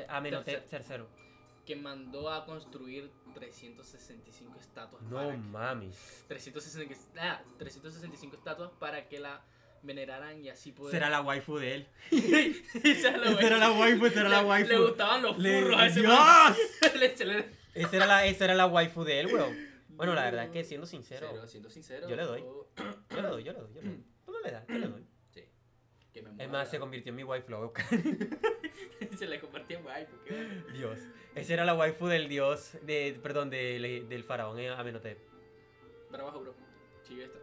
Amenhotep 0.09 0.67
tercero. 0.67 1.07
Que 1.65 1.75
mandó 1.75 2.29
a 2.31 2.45
construir 2.45 3.09
365 3.33 4.59
estatuas. 4.59 5.01
No 5.03 5.15
para 5.17 5.31
que- 5.31 5.37
mames. 5.37 6.25
365, 6.27 6.93
ah, 7.19 7.41
365 7.57 8.35
estatuas 8.35 8.71
para 8.79 9.07
que 9.07 9.19
la 9.19 9.41
veneraran 9.81 10.43
y 10.43 10.49
así 10.49 10.71
poder. 10.71 10.91
Será 10.91 11.09
la 11.09 11.21
waifu 11.21 11.57
de 11.57 11.75
él. 11.75 11.87
Esa 12.11 13.09
es 13.09 13.17
la 13.19 13.31
Esa 13.31 13.47
era 13.47 13.57
la 13.57 13.71
waifu, 13.71 14.05
esa 14.05 14.19
era 14.21 14.29
la 14.29 14.41
Le- 14.41 14.47
waifu. 14.47 14.69
Le 14.69 14.79
gustaban 14.79 15.21
los 15.21 15.37
Le- 15.37 15.61
furros 15.61 15.79
a 15.79 15.85
ese 15.87 15.99
¡Dios! 16.01 16.19
Le- 16.95 17.25
le- 17.25 17.49
Esa 17.75 17.95
era 17.95 18.05
la, 18.05 18.25
esa 18.25 18.45
era 18.45 18.55
la 18.55 18.65
waifu 18.67 19.03
de 19.03 19.19
él, 19.19 19.27
weón. 19.33 19.75
Bueno, 19.89 20.13
la 20.13 20.23
verdad 20.25 20.45
es 20.45 20.51
que 20.51 20.63
siendo 20.63 20.85
sincero, 20.87 21.27
Sincero, 21.27 21.47
siendo 21.47 21.69
sincero. 21.69 22.09
Yo 22.09 22.15
le 22.15 22.23
doy. 22.23 22.41
yo- 22.41 22.67
le 23.15 23.21
doy, 23.21 23.43
yo 23.43 23.53
le 23.53 23.59
doy, 23.59 23.73
yo 23.73 23.81
le 23.81 23.89
doy. 23.89 24.03
¿Tú 24.25 24.31
no 24.31 24.39
le 24.41 24.51
das? 24.51 24.65
Yo 24.67 24.77
le 24.77 24.87
doy. 24.87 25.05
Sí. 25.33 25.43
Que 26.13 26.21
me 26.21 26.43
Es 26.43 26.49
más, 26.49 26.69
se 26.69 26.79
convirtió 26.79 27.11
en 27.11 27.15
mi 27.15 27.23
waifu, 27.23 27.49
lo 27.51 27.57
voy 27.57 27.65
a 27.65 27.67
buscar. 27.67 29.17
se 29.17 29.27
le 29.27 29.39
convirtió 29.39 29.77
en 29.79 29.85
waifu. 29.85 30.15
qué 30.25 30.33
bueno. 30.33 30.63
Dios. 30.73 30.99
Esa 31.35 31.53
era 31.53 31.65
la 31.65 31.73
waifu 31.75 32.07
del 32.07 32.29
dios, 32.29 32.77
de, 32.81 33.19
perdón, 33.21 33.49
del, 33.49 34.07
del 34.07 34.23
faraón 34.23 34.57
eh, 34.59 34.69
Amenhotep. 34.69 35.17
Trabajo, 36.11 36.39
bro. 36.41 36.53
Sigue 37.03 37.25
esta. 37.25 37.39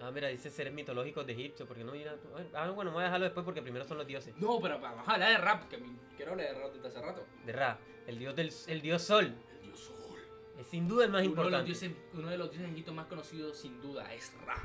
Ah, 0.00 0.10
mira, 0.12 0.28
dice 0.28 0.50
seres 0.50 0.72
mitológicos 0.72 1.26
de 1.26 1.32
Egipto, 1.32 1.66
porque 1.66 1.84
no 1.84 1.92
mira. 1.92 2.16
Ah, 2.54 2.68
bueno, 2.70 2.90
voy 2.92 3.02
a 3.02 3.04
dejarlo 3.06 3.24
después 3.24 3.44
porque 3.44 3.62
primero 3.62 3.84
son 3.84 3.98
los 3.98 4.06
dioses. 4.06 4.34
No, 4.38 4.60
pero 4.60 4.78
vamos 4.80 5.06
a 5.08 5.12
hablar 5.14 5.30
de 5.30 5.38
rap, 5.38 5.68
que 5.68 5.76
a 5.76 5.78
mí 5.78 5.96
quiero 6.16 6.32
hablar 6.32 6.48
de 6.54 6.60
rap 6.60 6.72
desde 6.72 6.88
hace 6.88 7.00
rato. 7.00 7.24
De 7.44 7.52
Ra, 7.52 7.78
el 8.06 8.18
dios 8.18 8.34
del 8.36 8.52
el 8.66 8.80
dios 8.80 9.02
sol. 9.02 9.24
El 9.60 9.62
dios 9.62 9.78
Sol. 9.80 10.18
Es 10.58 10.66
sin 10.66 10.86
duda 10.88 11.04
el 11.04 11.10
más 11.10 11.22
Uno 11.26 11.30
de, 11.30 11.36
los 11.36 11.44
importante. 11.60 11.66
dioses, 11.66 11.90
uno 12.14 12.28
de 12.30 12.38
los 12.38 12.50
dioses 12.50 12.70
egipcios 12.72 12.94
más 12.96 13.06
conocidos, 13.06 13.56
sin 13.56 13.80
duda, 13.80 14.12
es 14.14 14.32
Ra. 14.44 14.56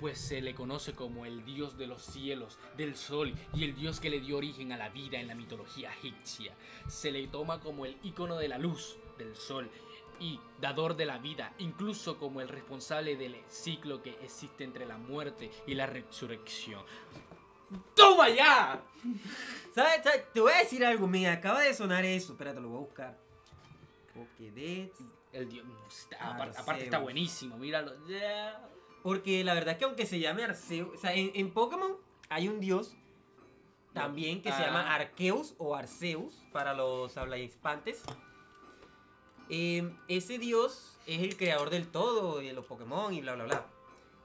Pues 0.00 0.18
se 0.18 0.40
le 0.42 0.54
conoce 0.54 0.92
como 0.94 1.24
el 1.24 1.44
dios 1.44 1.78
de 1.78 1.86
los 1.86 2.02
cielos, 2.04 2.58
del 2.76 2.96
sol 2.96 3.34
y 3.54 3.64
el 3.64 3.74
dios 3.74 3.98
que 3.98 4.10
le 4.10 4.20
dio 4.20 4.36
origen 4.36 4.72
a 4.72 4.76
la 4.76 4.90
vida 4.90 5.18
en 5.18 5.26
la 5.28 5.34
mitología 5.34 5.90
egipcia. 5.92 6.54
Se 6.86 7.10
le 7.10 7.26
toma 7.28 7.60
como 7.60 7.86
el 7.86 7.96
icono 8.02 8.36
de 8.36 8.48
la 8.48 8.58
luz, 8.58 8.98
del 9.16 9.34
sol 9.34 9.70
y 10.20 10.38
dador 10.60 10.96
de 10.96 11.06
la 11.06 11.18
vida, 11.18 11.54
incluso 11.58 12.18
como 12.18 12.40
el 12.40 12.48
responsable 12.48 13.16
del 13.16 13.36
ciclo 13.48 14.02
que 14.02 14.10
existe 14.22 14.64
entre 14.64 14.84
la 14.86 14.98
muerte 14.98 15.50
y 15.66 15.74
la 15.74 15.86
resurrección. 15.86 16.82
¡Toma 17.94 18.28
ya! 18.28 18.82
¿Sabes? 19.74 20.02
Te 20.32 20.40
voy 20.40 20.52
a 20.52 20.58
decir 20.58 20.84
algo, 20.84 21.06
me 21.06 21.26
acaba 21.28 21.60
de 21.62 21.74
sonar 21.74 22.04
eso. 22.04 22.32
Espérate, 22.32 22.60
lo 22.60 22.68
voy 22.68 22.78
a 22.78 22.80
buscar. 22.80 23.18
Pokédex. 24.14 24.98
El 25.32 25.48
dios, 25.50 25.66
está- 25.88 26.16
Arceus. 26.16 26.34
aparte, 26.36 26.58
aparte 26.60 26.84
está 26.84 26.98
buenísimo, 26.98 27.56
míralo. 27.58 27.92
Ya. 28.06 28.58
Porque 29.06 29.44
la 29.44 29.54
verdad 29.54 29.74
es 29.74 29.78
que 29.78 29.84
aunque 29.84 30.04
se 30.04 30.18
llame 30.18 30.42
Arceus, 30.42 30.88
o 30.96 30.98
sea, 30.98 31.14
en, 31.14 31.30
en 31.34 31.52
Pokémon 31.52 31.92
hay 32.28 32.48
un 32.48 32.58
dios 32.58 32.96
también 33.92 34.42
que 34.42 34.50
se 34.50 34.56
Ah. 34.56 34.66
llama 34.66 34.92
Arceus 34.96 35.54
o 35.58 35.76
Arceus 35.76 36.34
para 36.50 36.74
los 36.74 37.16
hablahispantes. 37.16 38.02
Eh, 39.48 39.88
ese 40.08 40.38
dios 40.40 40.98
es 41.06 41.22
el 41.22 41.36
creador 41.36 41.70
del 41.70 41.86
todo, 41.86 42.38
de 42.40 42.52
los 42.52 42.64
Pokémon 42.64 43.14
y 43.14 43.20
bla 43.20 43.36
bla 43.36 43.44
bla. 43.44 43.66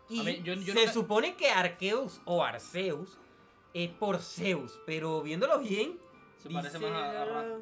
Y 0.09 0.19
A 0.19 0.23
ver, 0.23 0.41
yo- 0.41 0.55
yo 0.55 0.73
se 0.73 0.91
supone 0.91 1.35
que 1.35 1.51
Arceus 1.51 2.19
o 2.25 2.43
Arceus 2.43 3.19
es 3.75 3.91
por 3.91 4.17
Zeus, 4.17 4.79
pero 4.87 5.21
viéndolo 5.21 5.59
bien, 5.59 5.99
Se 6.41 6.49
parece 6.49 6.79
más 6.79 6.91
a, 6.91 7.21
a. 7.21 7.57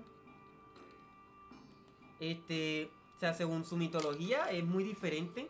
Este, 2.21 2.89
o 3.15 3.19
sea, 3.19 3.33
según 3.33 3.65
su 3.65 3.75
mitología 3.75 4.49
es 4.51 4.63
muy 4.63 4.85
diferente. 4.85 5.49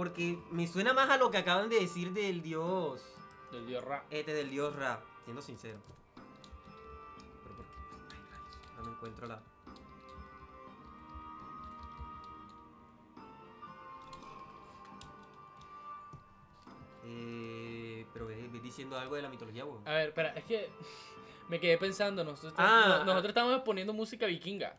Porque 0.00 0.38
me 0.50 0.66
suena 0.66 0.94
más 0.94 1.10
a 1.10 1.18
lo 1.18 1.30
que 1.30 1.36
acaban 1.36 1.68
de 1.68 1.78
decir 1.78 2.14
del 2.14 2.40
dios. 2.40 3.02
Del 3.52 3.66
dios 3.66 3.84
Ra. 3.84 4.02
Este 4.08 4.32
del 4.32 4.48
dios 4.48 4.74
Ra, 4.74 4.98
siendo 5.24 5.42
sincero. 5.42 5.78
Pero 7.44 7.54
¿por 7.54 7.66
qué? 7.66 8.90
encuentro 8.90 9.26
la. 9.26 9.42
Eh, 17.04 18.06
pero 18.12 18.26
ve, 18.26 18.48
ve 18.52 18.60
diciendo 18.60 18.98
algo 18.98 19.14
de 19.16 19.22
la 19.22 19.28
mitología, 19.28 19.64
weón. 19.64 19.86
A 19.86 19.92
ver, 19.92 20.08
espera, 20.08 20.30
es 20.34 20.44
que 20.44 20.68
me 21.48 21.58
quedé 21.60 21.78
pensando, 21.78 22.24
nosotros, 22.24 22.54
Ah, 22.56 22.84
no- 22.86 22.94
ah. 22.94 23.04
nosotros 23.04 23.30
estamos 23.30 23.60
poniendo 23.62 23.92
música 23.92 24.26
vikinga. 24.26 24.76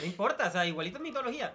No 0.00 0.06
importa, 0.06 0.48
o 0.48 0.50
sea, 0.50 0.66
igualito 0.66 0.96
es 0.96 1.02
mitología. 1.02 1.54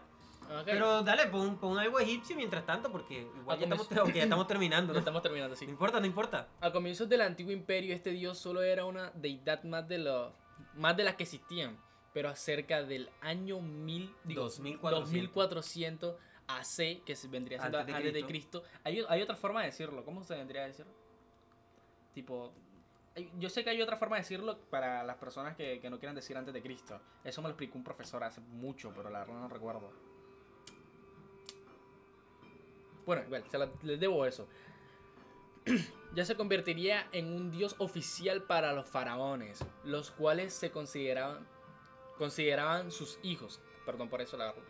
Ok, 0.49 0.65
Pero 0.65 1.03
dale, 1.03 1.27
pon, 1.27 1.57
pon 1.57 1.77
algo 1.77 1.99
egipcio 1.99 2.35
mientras 2.35 2.65
tanto, 2.65 2.91
porque 2.91 3.27
igual 3.37 3.59
ya 3.59 3.65
estamos, 3.65 3.89
ya 4.13 4.23
estamos 4.23 4.47
terminando, 4.47 4.93
ya 4.93 4.97
¿no? 4.97 4.99
estamos 4.99 5.21
terminando, 5.21 5.55
sí. 5.55 5.65
No 5.65 5.71
importa, 5.71 5.99
no 5.99 6.05
importa. 6.05 6.47
A 6.61 6.71
comienzos 6.71 7.09
del 7.09 7.21
antiguo 7.21 7.51
imperio, 7.51 7.93
este 7.93 8.11
dios 8.11 8.37
solo 8.37 8.61
era 8.61 8.85
una 8.85 9.11
deidad 9.11 9.63
más 9.63 9.87
de 9.87 9.97
lo, 9.97 10.33
más 10.75 10.95
de 10.95 11.03
las 11.03 11.15
que 11.15 11.23
existían, 11.23 11.77
pero 12.13 12.29
acerca 12.29 12.83
del 12.83 13.09
año 13.21 13.59
1000, 13.59 14.15
digo, 14.23 14.43
2400. 14.43 15.11
2400 15.11 16.15
AC, 16.47 17.03
que 17.03 17.15
vendría 17.29 17.59
siendo 17.59 17.79
Antes 17.79 17.95
antes 17.95 18.13
de 18.13 18.21
de, 18.21 18.25
Cristo. 18.25 18.63
Hay, 18.83 19.03
hay 19.07 19.21
otra 19.21 19.35
forma 19.35 19.61
de 19.61 19.67
decirlo, 19.67 20.03
¿cómo 20.05 20.23
se 20.23 20.35
vendría 20.35 20.63
a 20.63 20.67
decir? 20.67 20.85
Tipo, 22.13 22.53
yo 23.37 23.49
sé 23.49 23.63
que 23.63 23.69
hay 23.69 23.81
otra 23.81 23.97
forma 23.97 24.15
de 24.15 24.21
decirlo 24.21 24.57
para 24.69 25.03
las 25.03 25.17
personas 25.17 25.55
que, 25.55 25.79
que 25.79 25.89
no 25.89 25.99
quieran 25.99 26.15
decir 26.15 26.37
antes 26.37 26.53
de 26.53 26.61
Cristo. 26.61 26.99
Eso 27.23 27.41
me 27.41 27.49
lo 27.49 27.51
explicó 27.51 27.77
un 27.77 27.83
profesor 27.83 28.23
hace 28.23 28.41
mucho, 28.41 28.93
pero 28.95 29.09
la 29.09 29.19
verdad 29.19 29.35
no 29.35 29.49
recuerdo. 29.49 29.91
Bueno, 33.07 33.23
igual, 33.25 33.43
se 33.49 33.57
les 33.81 33.99
debo 33.99 34.23
eso. 34.27 34.47
ya 36.13 36.25
se 36.25 36.35
convertiría 36.35 37.07
en 37.11 37.33
un 37.33 37.49
dios 37.49 37.75
oficial 37.79 38.43
para 38.43 38.73
los 38.73 38.87
faraones, 38.87 39.65
los 39.83 40.11
cuales 40.11 40.53
se 40.53 40.69
consideraban 40.69 41.47
consideraban 42.17 42.91
sus 42.91 43.19
hijos. 43.23 43.61
Perdón 43.85 44.09
por 44.09 44.21
eso 44.21 44.37
la 44.37 44.45
agarro. 44.45 44.61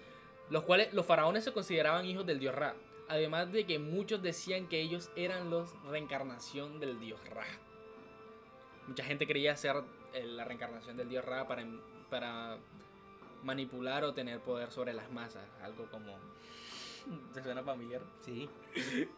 Los 0.49 0.63
cuales 0.63 0.93
los 0.93 1.05
faraones 1.05 1.43
se 1.43 1.53
consideraban 1.53 2.05
hijos 2.05 2.25
del 2.25 2.39
dios 2.39 2.53
Ra. 2.53 2.75
Además 3.09 3.51
de 3.51 3.65
que 3.65 3.79
muchos 3.79 4.21
decían 4.21 4.67
que 4.67 4.81
ellos 4.81 5.09
eran 5.15 5.49
los 5.49 5.81
reencarnación 5.83 6.79
del 6.79 6.99
dios 6.99 7.19
Ra. 7.29 7.45
Mucha 8.87 9.03
gente 9.03 9.25
creía 9.27 9.55
ser 9.55 9.77
eh, 10.13 10.25
la 10.25 10.45
reencarnación 10.45 10.97
del 10.97 11.09
dios 11.09 11.25
Ra 11.25 11.47
para, 11.47 11.65
para 12.09 12.57
manipular 13.43 14.03
o 14.03 14.13
tener 14.13 14.39
poder 14.41 14.71
sobre 14.71 14.93
las 14.93 15.11
masas. 15.11 15.47
Algo 15.63 15.89
como... 15.89 16.17
¿Te 17.33 17.43
suena 17.43 17.63
familiar? 17.63 18.01
Sí. 18.21 18.49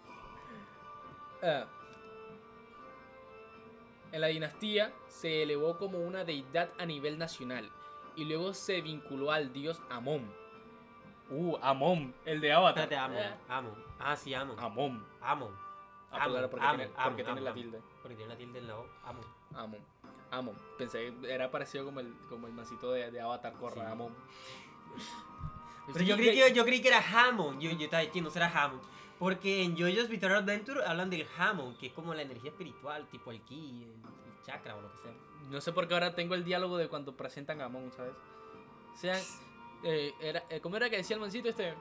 Ah. 1.41 1.65
en 4.11 4.19
la 4.19 4.27
dinastía 4.27 4.91
se 5.07 5.43
elevó 5.43 5.77
como 5.77 5.99
una 5.99 6.25
deidad 6.25 6.69
a 6.77 6.85
nivel 6.85 7.17
nacional 7.17 7.71
y 8.17 8.25
luego 8.25 8.53
se 8.53 8.81
vinculó 8.81 9.31
al 9.31 9.53
dios 9.53 9.81
Amón. 9.89 10.29
Uh, 11.29 11.55
Amón, 11.61 12.13
el 12.25 12.41
de 12.41 12.51
Avatar. 12.51 12.83
Espérate, 12.83 12.97
Amon, 12.97 13.17
Eh, 13.23 13.35
Amon. 13.47 13.85
Ah, 13.99 14.17
sí, 14.17 14.33
Amon. 14.33 14.59
Amón. 14.59 15.05
Amon. 15.21 15.55
Ah, 16.11 16.17
Amon, 16.23 16.31
claro, 16.31 16.49
porque 16.49 16.65
Amon, 16.65 16.77
tiene, 16.79 16.93
Amon, 16.97 17.03
porque 17.05 17.23
tiene 17.23 17.31
Amon, 17.31 17.43
la 17.45 17.51
Amon. 17.51 17.61
tilde. 17.63 17.81
Porque 18.01 18.15
tiene 18.17 18.33
la 18.33 18.37
tilde 18.37 18.59
en 18.59 18.67
la 18.67 18.77
O. 18.79 18.85
Amon. 19.05 19.25
Amón. 19.55 19.79
Amón. 20.31 20.55
Pensé 20.77 21.13
que 21.21 21.31
era 21.33 21.49
parecido 21.49 21.85
como 21.85 22.01
el, 22.01 22.13
como 22.27 22.47
el 22.47 22.53
mancito 22.53 22.91
de, 22.91 23.11
de 23.11 23.21
Avatar, 23.21 23.53
corra, 23.53 23.75
Sí. 23.85 23.91
Amón. 23.91 24.13
Pero 25.93 26.05
yo 26.05 26.15
creí, 26.15 26.35
que, 26.35 26.53
yo 26.53 26.65
creí 26.65 26.81
que 26.81 26.87
era 26.87 26.99
Hammond. 27.01 27.61
Yo, 27.61 27.71
yo 27.71 27.85
estaba 27.85 28.03
diciendo, 28.03 28.29
será 28.29 28.47
Hammond. 28.47 28.81
Porque 29.17 29.63
en 29.63 29.77
JoJo's 29.77 30.07
Bizarre 30.07 30.35
Adventure 30.35 30.85
hablan 30.85 31.09
del 31.09 31.27
Hammond, 31.37 31.77
que 31.77 31.87
es 31.87 31.93
como 31.93 32.13
la 32.13 32.21
energía 32.21 32.51
espiritual, 32.51 33.07
tipo 33.09 33.31
el 33.31 33.41
ki, 33.41 33.83
el, 33.83 33.91
el 33.91 34.45
chakra 34.45 34.75
o 34.75 34.81
lo 34.81 34.91
que 34.91 34.97
sea. 34.99 35.11
No 35.49 35.59
sé 35.61 35.71
por 35.71 35.87
qué 35.87 35.95
ahora 35.95 36.13
tengo 36.13 36.35
el 36.35 36.43
diálogo 36.43 36.77
de 36.77 36.87
cuando 36.87 37.17
presentan 37.17 37.59
a 37.61 37.65
Amon, 37.65 37.91
¿sabes? 37.91 38.13
O 38.93 38.97
sea, 38.97 39.19
eh, 39.83 40.13
era, 40.21 40.43
eh, 40.49 40.59
¿cómo 40.61 40.77
era 40.77 40.89
que 40.89 40.97
decía 40.97 41.15
el 41.15 41.21
mancito 41.21 41.49
este? 41.49 41.73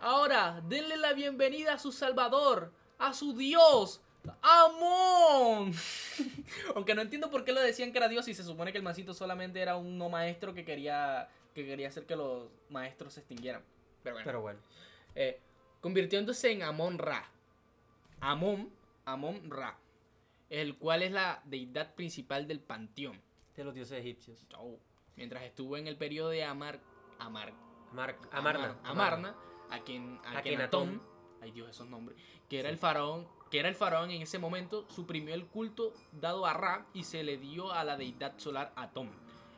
Ahora, 0.00 0.62
denle 0.68 0.96
la 0.96 1.12
bienvenida 1.12 1.74
a 1.74 1.78
su 1.78 1.90
salvador, 1.90 2.72
a 2.98 3.12
su 3.12 3.34
dios, 3.34 4.00
Amon. 4.42 5.74
Aunque 6.76 6.94
no 6.94 7.02
entiendo 7.02 7.30
por 7.30 7.44
qué 7.44 7.52
lo 7.52 7.60
decían 7.60 7.90
que 7.90 7.98
era 7.98 8.08
dios 8.08 8.28
y 8.28 8.34
se 8.34 8.44
supone 8.44 8.70
que 8.70 8.78
el 8.78 8.84
mancito 8.84 9.12
solamente 9.12 9.60
era 9.60 9.76
un 9.76 9.98
no 9.98 10.08
maestro 10.08 10.54
que 10.54 10.64
quería, 10.64 11.28
que 11.54 11.64
quería 11.64 11.88
hacer 11.88 12.04
que 12.06 12.16
los 12.16 12.48
maestros 12.68 13.14
se 13.14 13.20
extinguieran. 13.20 13.62
Pero 14.02 14.14
bueno. 14.16 14.24
Pero 14.26 14.40
bueno. 14.42 14.60
Eh, 15.14 15.40
convirtiéndose 15.80 16.50
en 16.52 16.62
Amon 16.62 16.98
Ra. 16.98 17.30
Amon, 18.20 18.70
Amon 19.04 19.50
Ra, 19.50 19.78
el 20.50 20.76
cual 20.78 21.02
es 21.02 21.12
la 21.12 21.42
deidad 21.44 21.94
principal 21.94 22.46
del 22.48 22.60
panteón. 22.60 23.20
De 23.56 23.64
los 23.64 23.74
dioses 23.74 24.00
egipcios. 24.00 24.44
Oh, 24.58 24.78
Mientras 25.16 25.44
estuvo 25.44 25.76
en 25.76 25.86
el 25.86 25.96
periodo 25.96 26.30
de 26.30 26.42
Amar, 26.44 26.80
Amar, 27.20 27.52
Amar, 27.92 28.16
Amarna. 28.32 28.64
Amar- 28.64 28.78
Amarna, 28.84 29.36
a 29.70 29.78
quien, 29.84 30.18
a 30.24 30.38
Akenatón. 30.38 30.88
Akenatón, 30.88 31.02
ay 31.40 31.50
Dios 31.52 31.70
esos 31.70 31.86
nombres, 31.88 32.18
que 32.48 32.58
era 32.58 32.68
el 32.68 32.78
faraón, 32.78 33.28
que 33.48 33.60
era 33.60 33.68
el 33.68 33.76
faraón 33.76 34.10
en 34.10 34.22
ese 34.22 34.38
momento, 34.40 34.88
suprimió 34.90 35.32
el 35.34 35.46
culto 35.46 35.92
dado 36.10 36.46
a 36.46 36.54
Ra 36.54 36.86
y 36.94 37.04
se 37.04 37.22
le 37.22 37.36
dio 37.38 37.70
a 37.72 37.84
la 37.84 37.96
deidad 37.96 38.36
solar 38.38 38.72
Atom, 38.74 39.08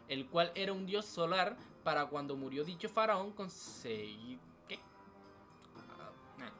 el 0.09 0.27
cual 0.27 0.53
era 0.55 0.75
un 0.75 0.85
dios 0.85 1.07
solar 1.07 1.57
para 1.87 2.07
cuando 2.07 2.35
murió 2.35 2.65
dicho 2.65 2.89
faraón 2.89 3.31
conseguir 3.31 4.41
¿qué? 4.67 4.81
Ah, 6.01 6.11
nah. 6.37 6.51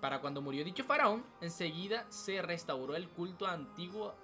Para 0.00 0.20
cuando 0.20 0.40
murió 0.40 0.64
dicho 0.64 0.84
faraón, 0.84 1.24
enseguida 1.40 2.06
se 2.10 2.40
restauró 2.42 2.94
el 2.94 3.08
culto 3.08 3.44
antiguo 3.48 4.14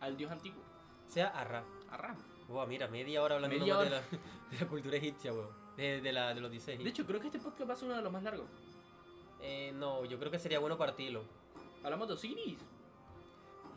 al 0.00 0.16
dios 0.16 0.32
antiguo, 0.32 0.62
O 1.06 1.10
sea, 1.12 1.26
Arra. 1.28 1.62
a 1.90 1.96
Ra. 1.98 2.16
Wow, 2.48 2.66
mira, 2.66 2.88
media 2.88 3.22
hora 3.22 3.34
hablando 3.34 3.54
Media 3.54 3.76
de 3.76 3.90
la, 3.90 4.00
de 4.50 4.58
la 4.60 4.66
cultura 4.66 4.96
egipcia, 4.96 5.30
weón. 5.30 5.50
De, 5.76 6.00
de, 6.00 6.12
la, 6.12 6.32
de 6.34 6.40
los 6.40 6.50
dioses 6.50 6.78
De 6.78 6.88
hecho, 6.88 7.04
creo 7.06 7.20
que 7.20 7.26
este 7.26 7.38
podcast 7.38 7.68
va 7.68 7.74
a 7.74 7.76
ser 7.76 7.86
uno 7.88 7.96
de 7.96 8.02
los 8.02 8.12
más 8.12 8.22
largos. 8.22 8.46
Eh, 9.42 9.72
no, 9.76 10.06
yo 10.06 10.18
creo 10.18 10.30
que 10.30 10.38
sería 10.38 10.58
bueno 10.58 10.78
partirlo. 10.78 11.22
Hablamos 11.84 12.08
de 12.08 12.14
Osiris, 12.14 12.58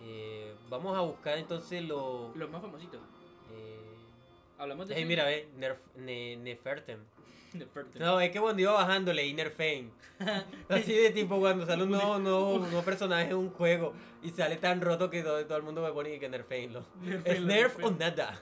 Eh, 0.02 0.56
vamos 0.70 0.96
a 0.98 1.02
buscar 1.02 1.38
entonces 1.38 1.84
lo. 1.84 2.32
los 2.36 2.50
más 2.50 2.62
famositos. 2.62 3.02
Hablamos 4.58 4.88
de 4.88 5.06
mira, 5.06 5.26
ve, 5.26 5.48
Nefertem. 6.38 7.00
Nefertiti. 7.54 8.00
No, 8.00 8.20
es 8.20 8.32
que 8.32 8.40
cuando 8.42 8.62
iba 8.62 8.74
bajando 8.74 9.14
leí 9.14 9.34
Nerfane. 9.34 9.90
Así 10.70 10.94
de 10.94 11.12
tipo 11.12 11.40
cuando 11.40 11.66
sale 11.66 11.84
un 11.84 11.92
nuevo, 11.92 12.20
nuevo, 12.20 12.60
nuevo 12.60 12.82
personaje 12.84 13.30
en 13.30 13.36
un 13.38 13.50
juego 13.50 13.94
y 14.22 14.30
sale 14.32 14.58
tan 14.58 14.82
roto 14.82 15.10
que 15.10 15.24
todo, 15.24 15.46
todo 15.46 15.58
el 15.58 15.64
mundo 15.64 15.82
me 15.82 15.92
pone 15.94 16.20
que 16.20 16.28
Nerfane 16.30 16.68
lo. 16.68 16.86
Es 17.24 17.42
Nerf 17.42 17.78
o 17.84 17.92
nada. 17.92 18.42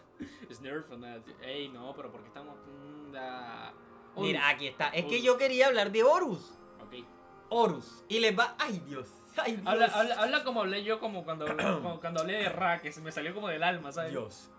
Es 0.49 0.62
Nerf 0.62 0.89
o 0.91 0.97
nada. 0.97 1.21
Ey, 1.43 1.69
no, 1.69 1.93
pero 1.95 2.12
porque 2.12 2.28
estamos. 2.28 2.58
mm, 2.65 3.12
da- 3.12 3.73
Mira, 4.17 4.49
aquí 4.49 4.67
está. 4.67 4.89
Es 4.89 5.06
que 5.06 5.21
yo 5.21 5.38
quería 5.38 5.67
hablar 5.67 5.91
de 5.91 6.04
Horus. 6.04 6.54
Ok. 6.84 7.04
Horus. 7.49 8.04
Y 8.08 8.19
les 8.19 8.38
va. 8.38 8.56
¡Ay, 8.60 8.82
Dios! 8.88 9.10
¡Ay, 9.38 9.54
Dios! 9.58 9.67
Habla, 9.67 9.86
habla, 9.88 10.15
habla 10.15 10.43
como 10.43 10.62
hablé 10.62 10.84
yo, 10.84 10.99
como 10.99 11.23
cuando, 11.23 11.45
como 11.82 11.99
cuando 11.99 12.21
hablé 12.21 12.34
de 12.34 12.49
Ra, 12.49 12.80
que 12.82 12.91
se 12.91 13.02
me 13.02 13.12
salió 13.12 13.34
como 13.34 13.47
del 13.47 13.63
alma, 13.63 13.91
¿sabes? 13.91 14.12
Dios. 14.12 14.49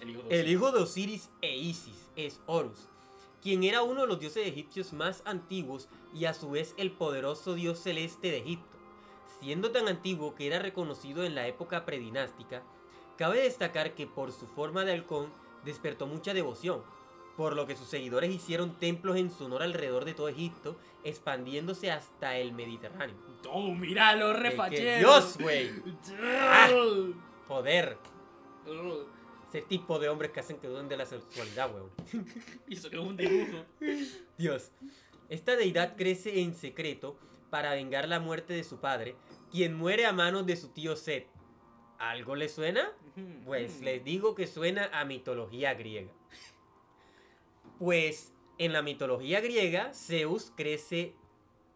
El 0.00 0.10
hijo 0.10 0.22
de 0.22 0.28
El 0.28 0.40
Osiris. 0.40 0.52
hijo 0.52 0.72
de 0.72 0.80
Osiris 0.80 1.30
e 1.42 1.56
Isis 1.56 2.10
es 2.16 2.40
Horus, 2.46 2.88
quien 3.42 3.64
era 3.64 3.82
uno 3.82 4.02
de 4.02 4.06
los 4.06 4.20
dioses 4.20 4.46
egipcios 4.46 4.92
más 4.92 5.22
antiguos 5.24 5.88
y 6.14 6.24
a 6.24 6.34
su 6.34 6.50
vez 6.50 6.74
el 6.76 6.90
poderoso 6.90 7.54
dios 7.54 7.78
celeste 7.80 8.30
de 8.30 8.38
Egipto. 8.38 8.78
Siendo 9.40 9.70
tan 9.70 9.88
antiguo 9.88 10.34
que 10.34 10.46
era 10.46 10.58
reconocido 10.58 11.24
en 11.24 11.34
la 11.34 11.46
época 11.46 11.86
predinástica, 11.86 12.62
cabe 13.16 13.42
destacar 13.42 13.94
que 13.94 14.06
por 14.06 14.32
su 14.32 14.46
forma 14.46 14.84
de 14.84 14.92
halcón 14.92 15.32
despertó 15.64 16.06
mucha 16.06 16.34
devoción, 16.34 16.82
por 17.36 17.54
lo 17.54 17.66
que 17.66 17.76
sus 17.76 17.88
seguidores 17.88 18.30
hicieron 18.30 18.78
templos 18.78 19.16
en 19.16 19.30
su 19.30 19.46
honor 19.46 19.62
alrededor 19.62 20.04
de 20.04 20.14
todo 20.14 20.28
Egipto, 20.28 20.76
expandiéndose 21.04 21.90
hasta 21.90 22.36
el 22.36 22.52
Mediterráneo. 22.52 23.16
Oh, 23.50 23.72
míralo, 23.74 24.34
refachero. 24.34 24.98
Dios, 24.98 25.38
güey! 25.38 25.70
Ah. 26.20 26.66
Dios. 26.68 27.16
Ese 29.50 29.62
tipo 29.62 29.98
de 29.98 30.08
hombres 30.08 30.30
que 30.30 30.38
hacen 30.38 30.58
que 30.58 30.68
duden 30.68 30.88
de 30.88 30.96
la 30.96 31.06
sexualidad, 31.06 31.74
weón. 31.74 31.90
Y 32.68 32.74
eso 32.74 32.88
que 32.88 32.96
es 32.96 33.02
un 33.02 33.16
dibujo. 33.16 33.64
Dios. 34.38 34.70
Esta 35.28 35.56
deidad 35.56 35.96
crece 35.96 36.40
en 36.42 36.54
secreto 36.54 37.18
para 37.50 37.72
vengar 37.72 38.08
la 38.08 38.20
muerte 38.20 38.52
de 38.52 38.62
su 38.62 38.78
padre, 38.78 39.16
quien 39.50 39.74
muere 39.74 40.06
a 40.06 40.12
manos 40.12 40.46
de 40.46 40.54
su 40.54 40.68
tío 40.68 40.94
Set. 40.94 41.26
¿Algo 41.98 42.36
le 42.36 42.48
suena? 42.48 42.92
Pues 43.44 43.80
les 43.80 44.04
digo 44.04 44.36
que 44.36 44.46
suena 44.46 44.88
a 44.92 45.04
mitología 45.04 45.74
griega. 45.74 46.12
Pues 47.80 48.32
en 48.58 48.72
la 48.72 48.82
mitología 48.82 49.40
griega, 49.40 49.92
Zeus 49.92 50.52
crece 50.56 51.16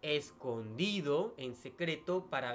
escondido 0.00 1.34
en 1.38 1.56
secreto 1.56 2.26
para, 2.30 2.54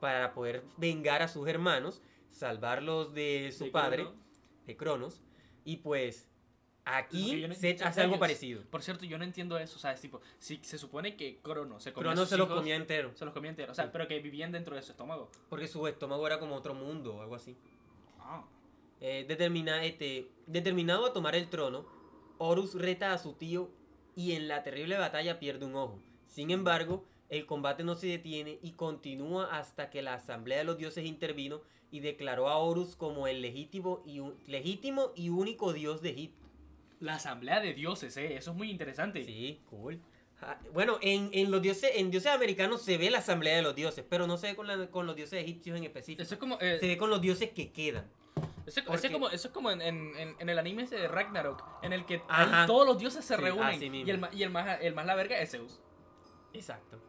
para 0.00 0.34
poder 0.34 0.64
vengar 0.76 1.22
a 1.22 1.28
sus 1.28 1.48
hermanos, 1.48 2.02
salvarlos 2.30 3.14
de 3.14 3.54
su 3.56 3.70
padre. 3.70 4.06
De 4.66 4.76
Cronos. 4.76 5.20
Y 5.64 5.78
pues 5.78 6.28
aquí 6.84 7.46
no- 7.46 7.54
yo- 7.54 7.86
hace 7.86 8.00
algo 8.02 8.18
parecido. 8.18 8.62
Por 8.70 8.82
cierto, 8.82 9.04
yo 9.06 9.16
no 9.18 9.24
entiendo 9.24 9.58
eso, 9.58 9.78
¿sabes? 9.78 10.00
Tipo, 10.00 10.20
si 10.38 10.58
se 10.62 10.76
supone 10.78 11.16
que 11.16 11.38
Crono 11.40 11.80
se 11.80 11.92
comía 11.92 12.14
sus 12.16 12.28
se 12.28 12.36
los 12.36 12.48
comía 12.48 12.76
entero. 12.76 13.12
Se 13.14 13.24
los 13.24 13.32
comía 13.32 13.50
entero, 13.50 13.72
o 13.72 13.74
sea, 13.74 13.84
Sí. 13.86 13.90
pero 13.92 14.06
que 14.06 14.18
vivían 14.20 14.52
dentro 14.52 14.76
de 14.76 14.82
su 14.82 14.92
estómago. 14.92 15.30
Porque 15.48 15.66
su 15.68 15.86
estómago 15.86 16.26
era 16.26 16.38
como 16.38 16.54
otro 16.54 16.74
mundo 16.74 17.16
o 17.16 17.22
algo 17.22 17.34
así. 17.34 17.56
Ah. 18.18 18.44
Eh, 19.00 19.24
determina, 19.28 19.84
este, 19.84 20.30
determinado 20.46 21.06
a 21.06 21.12
tomar 21.12 21.34
el 21.34 21.48
trono, 21.48 21.86
Horus 22.38 22.74
reta 22.74 23.12
a 23.12 23.18
su 23.18 23.32
tío 23.34 23.70
y 24.16 24.32
en 24.32 24.48
la 24.48 24.62
terrible 24.62 24.96
batalla 24.98 25.38
pierde 25.38 25.64
un 25.66 25.74
ojo. 25.76 26.00
Sin 26.26 26.50
embargo, 26.50 27.04
el 27.28 27.46
combate 27.46 27.84
no 27.84 27.94
se 27.94 28.06
detiene 28.08 28.58
y 28.62 28.72
continúa 28.72 29.56
hasta 29.56 29.88
que 29.90 30.02
la 30.02 30.14
Asamblea 30.14 30.58
de 30.58 30.64
los 30.64 30.76
Dioses 30.78 31.04
intervino 31.06 31.62
y 31.94 32.00
declaró 32.00 32.48
a 32.48 32.56
Horus 32.58 32.96
como 32.96 33.28
el 33.28 33.40
legítimo 33.40 34.02
y, 34.04 34.20
legítimo 34.50 35.12
y 35.14 35.28
único 35.28 35.72
dios 35.72 36.02
de 36.02 36.10
Egipto. 36.10 36.44
La 36.98 37.14
asamblea 37.14 37.60
de 37.60 37.72
dioses, 37.72 38.16
eh. 38.16 38.34
Eso 38.36 38.50
es 38.50 38.56
muy 38.56 38.68
interesante. 38.68 39.24
Sí, 39.24 39.60
cool. 39.70 40.00
Bueno, 40.72 40.98
en, 41.02 41.30
en 41.32 41.52
los 41.52 41.62
dioses, 41.62 41.92
en 41.94 42.10
dioses 42.10 42.32
americanos 42.32 42.82
se 42.82 42.98
ve 42.98 43.10
la 43.10 43.18
Asamblea 43.18 43.54
de 43.56 43.62
los 43.62 43.74
Dioses, 43.76 44.04
pero 44.10 44.26
no 44.26 44.36
se 44.36 44.48
ve 44.48 44.56
con, 44.56 44.66
la- 44.66 44.88
con 44.90 45.06
los 45.06 45.14
dioses 45.14 45.40
egipcios 45.42 45.78
en 45.78 45.84
específico. 45.84 46.22
Eso 46.22 46.34
es 46.34 46.40
como. 46.40 46.58
eh, 46.60 46.78
Se 46.80 46.88
ve 46.88 46.96
con 46.98 47.08
los 47.10 47.20
dioses 47.20 47.50
que 47.50 47.70
quedan. 47.70 48.10
Eso, 48.66 48.80
es 48.80 49.10
como, 49.12 49.28
eso 49.30 49.48
es 49.48 49.54
como 49.54 49.70
en, 49.70 49.80
en- 49.80 50.12
en- 50.38 50.48
el 50.48 50.58
anime 50.58 50.82
ese 50.82 50.96
de 50.96 51.06
Ragnarok, 51.06 51.62
en 51.82 51.92
el 51.92 52.04
que 52.06 52.20
ahí 52.28 52.66
todos 52.66 52.86
los 52.86 52.98
dioses 52.98 53.24
se 53.24 53.36
Sí, 53.36 53.40
reúnen 53.40 53.80
y, 53.94 54.10
el, 54.10 54.20
y 54.32 54.42
el, 54.42 54.50
más, 54.50 54.80
el 54.82 54.94
más 54.94 55.06
la 55.06 55.14
verga 55.14 55.38
es 55.40 55.52
Zeus. 55.52 55.80
Exacto. 56.52 57.00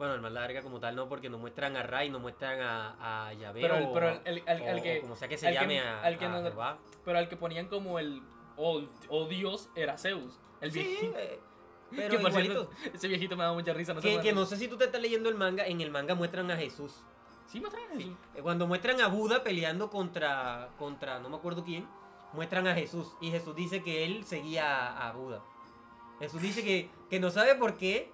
Bueno, 0.00 0.14
el 0.14 0.22
más 0.22 0.32
larga 0.32 0.62
como 0.62 0.80
tal 0.80 0.96
no, 0.96 1.10
porque 1.10 1.28
no 1.28 1.36
muestran 1.36 1.76
a 1.76 1.82
Ray, 1.82 2.08
no 2.08 2.20
muestran 2.20 2.58
a, 2.62 3.26
a 3.28 3.32
Pero 3.52 3.76
el- 3.76 3.84
o- 3.84 3.92
pero 3.92 4.08
el- 4.08 4.20
el- 4.24 4.42
el- 4.46 4.62
o- 4.62 4.66
el 4.66 4.82
que- 4.82 5.00
como 5.02 5.14
sea 5.14 5.28
que 5.28 5.36
se 5.36 5.48
que- 5.48 5.52
llame 5.52 5.78
a, 5.78 6.00
al 6.02 6.16
que 6.16 6.24
a 6.24 6.28
no- 6.30 6.40
Jehová. 6.42 6.78
Pero 7.04 7.18
al 7.18 7.28
que 7.28 7.36
ponían 7.36 7.68
como 7.68 7.98
el 7.98 8.22
o, 8.56 8.82
o 9.10 9.26
dios 9.26 9.68
era 9.74 9.98
Zeus. 9.98 10.40
El 10.62 10.72
Sí, 10.72 10.78
viejito. 10.82 11.18
eh, 11.18 11.38
que 11.90 11.96
pero 11.96 12.18
por 12.22 12.30
igualito. 12.30 12.70
cierto, 12.74 12.96
ese 12.96 13.08
viejito 13.08 13.36
me 13.36 13.44
da 13.44 13.52
mucha 13.52 13.74
risa. 13.74 13.92
No 13.92 14.00
Que, 14.00 14.20
que 14.20 14.32
no 14.32 14.46
sé 14.46 14.56
si 14.56 14.68
tú 14.68 14.78
te 14.78 14.84
estás 14.86 15.02
leyendo 15.02 15.28
el 15.28 15.34
manga, 15.34 15.66
en 15.66 15.82
el 15.82 15.90
manga 15.90 16.14
muestran 16.14 16.50
a 16.50 16.56
Jesús. 16.56 17.04
Sí, 17.46 17.60
traen 17.60 17.88
Sí. 17.92 17.98
Jesús. 18.04 18.16
Eh, 18.36 18.40
Cuando 18.42 18.66
muestran 18.66 19.02
a 19.02 19.08
Buda 19.08 19.42
peleando 19.44 19.90
contra, 19.90 20.70
contra 20.78 21.18
no 21.18 21.28
me 21.28 21.36
acuerdo 21.36 21.62
quién, 21.62 21.86
muestran 22.32 22.66
a 22.68 22.74
Jesús. 22.74 23.14
Y 23.20 23.30
Jesús 23.30 23.54
dice 23.54 23.82
que 23.82 24.06
él 24.06 24.24
seguía 24.24 24.86
a, 24.88 25.08
a 25.08 25.12
Buda. 25.12 25.42
Jesús 26.20 26.40
dice 26.40 26.64
que, 26.64 26.88
que 27.10 27.20
no 27.20 27.30
sabe 27.30 27.54
por 27.56 27.76
qué 27.76 28.10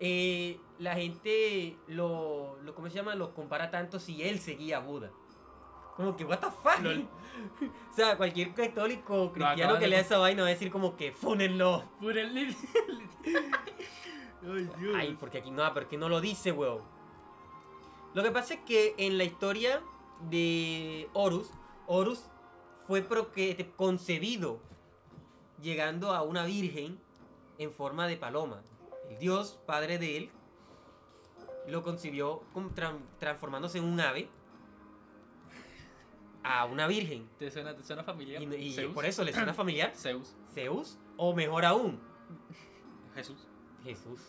eh, 0.00 0.58
la 0.78 0.94
gente 0.94 1.76
lo, 1.86 2.56
lo, 2.62 2.74
¿cómo 2.74 2.88
se 2.88 2.94
llama? 2.96 3.14
Lo 3.14 3.34
compara 3.34 3.70
tanto 3.70 4.00
si 4.00 4.22
él 4.22 4.38
seguía 4.40 4.78
a 4.78 4.80
Buda. 4.80 5.10
Como 5.96 6.16
que, 6.16 6.24
what 6.24 6.38
the 6.38 6.46
fuck? 6.46 6.80
Lol. 6.82 7.06
o 7.90 7.94
sea, 7.94 8.16
cualquier 8.16 8.54
católico 8.54 9.32
cristiano 9.32 9.74
que 9.74 9.80
de 9.80 9.88
lea 9.88 10.00
esa 10.00 10.18
vaina 10.18 10.42
va 10.42 10.48
a 10.48 10.50
decir 10.52 10.70
como 10.70 10.96
que 10.96 11.12
fúnenlo. 11.12 11.84
Lit- 12.00 12.56
Ay, 14.96 15.16
porque 15.20 15.38
aquí 15.38 15.50
no, 15.50 15.62
pero 15.74 15.84
es 15.84 15.90
que 15.90 15.98
no 15.98 16.08
lo 16.08 16.20
dice, 16.20 16.52
weón. 16.52 16.82
Lo 18.14 18.22
que 18.22 18.30
pasa 18.30 18.54
es 18.54 18.60
que 18.60 18.94
en 18.96 19.18
la 19.18 19.24
historia 19.24 19.82
de 20.30 21.08
Horus, 21.12 21.50
Horus 21.86 22.24
fue 22.86 23.06
concebido 23.76 24.60
llegando 25.60 26.12
a 26.12 26.22
una 26.22 26.44
virgen 26.44 26.98
en 27.58 27.70
forma 27.70 28.06
de 28.06 28.16
paloma. 28.16 28.62
El 29.10 29.18
dios, 29.18 29.58
padre 29.66 29.98
de 29.98 30.16
él, 30.16 30.30
lo 31.66 31.82
concibió 31.82 32.42
transformándose 33.18 33.78
en 33.78 33.84
un 33.84 34.00
ave 34.00 34.28
a 36.42 36.64
una 36.64 36.86
virgen. 36.86 37.28
¿Te 37.38 37.50
suena, 37.50 37.76
te 37.76 37.82
suena 37.82 38.04
familiar? 38.04 38.42
Y, 38.42 38.54
y 38.54 38.72
Zeus. 38.72 38.94
por 38.94 39.04
eso 39.04 39.24
le 39.24 39.32
suena 39.32 39.52
familiar 39.52 39.92
Zeus. 39.96 40.34
Zeus, 40.54 40.98
o 41.16 41.34
mejor 41.34 41.64
aún, 41.64 42.00
Jesús. 43.14 43.46
Jesús. 43.82 44.20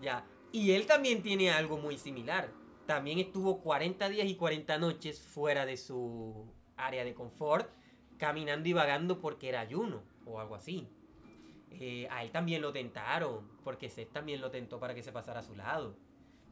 Ya. 0.00 0.24
Y 0.50 0.72
él 0.72 0.86
también 0.86 1.22
tiene 1.22 1.50
algo 1.50 1.78
muy 1.78 1.98
similar. 1.98 2.50
También 2.86 3.18
estuvo 3.18 3.60
40 3.60 4.08
días 4.08 4.26
y 4.26 4.34
40 4.34 4.78
noches 4.78 5.20
fuera 5.20 5.64
de 5.66 5.76
su 5.76 6.46
área 6.76 7.04
de 7.04 7.14
confort, 7.14 7.70
caminando 8.18 8.68
y 8.68 8.72
vagando 8.72 9.20
porque 9.20 9.48
era 9.48 9.60
ayuno 9.60 10.02
o 10.26 10.40
algo 10.40 10.54
así. 10.54 10.88
Eh, 11.80 12.08
a 12.10 12.22
él 12.22 12.30
también 12.30 12.62
lo 12.62 12.72
tentaron, 12.72 13.48
porque 13.64 13.88
Seth 13.88 14.12
también 14.12 14.40
lo 14.40 14.50
tentó 14.50 14.78
para 14.78 14.94
que 14.94 15.02
se 15.02 15.12
pasara 15.12 15.40
a 15.40 15.42
su 15.42 15.54
lado. 15.56 15.96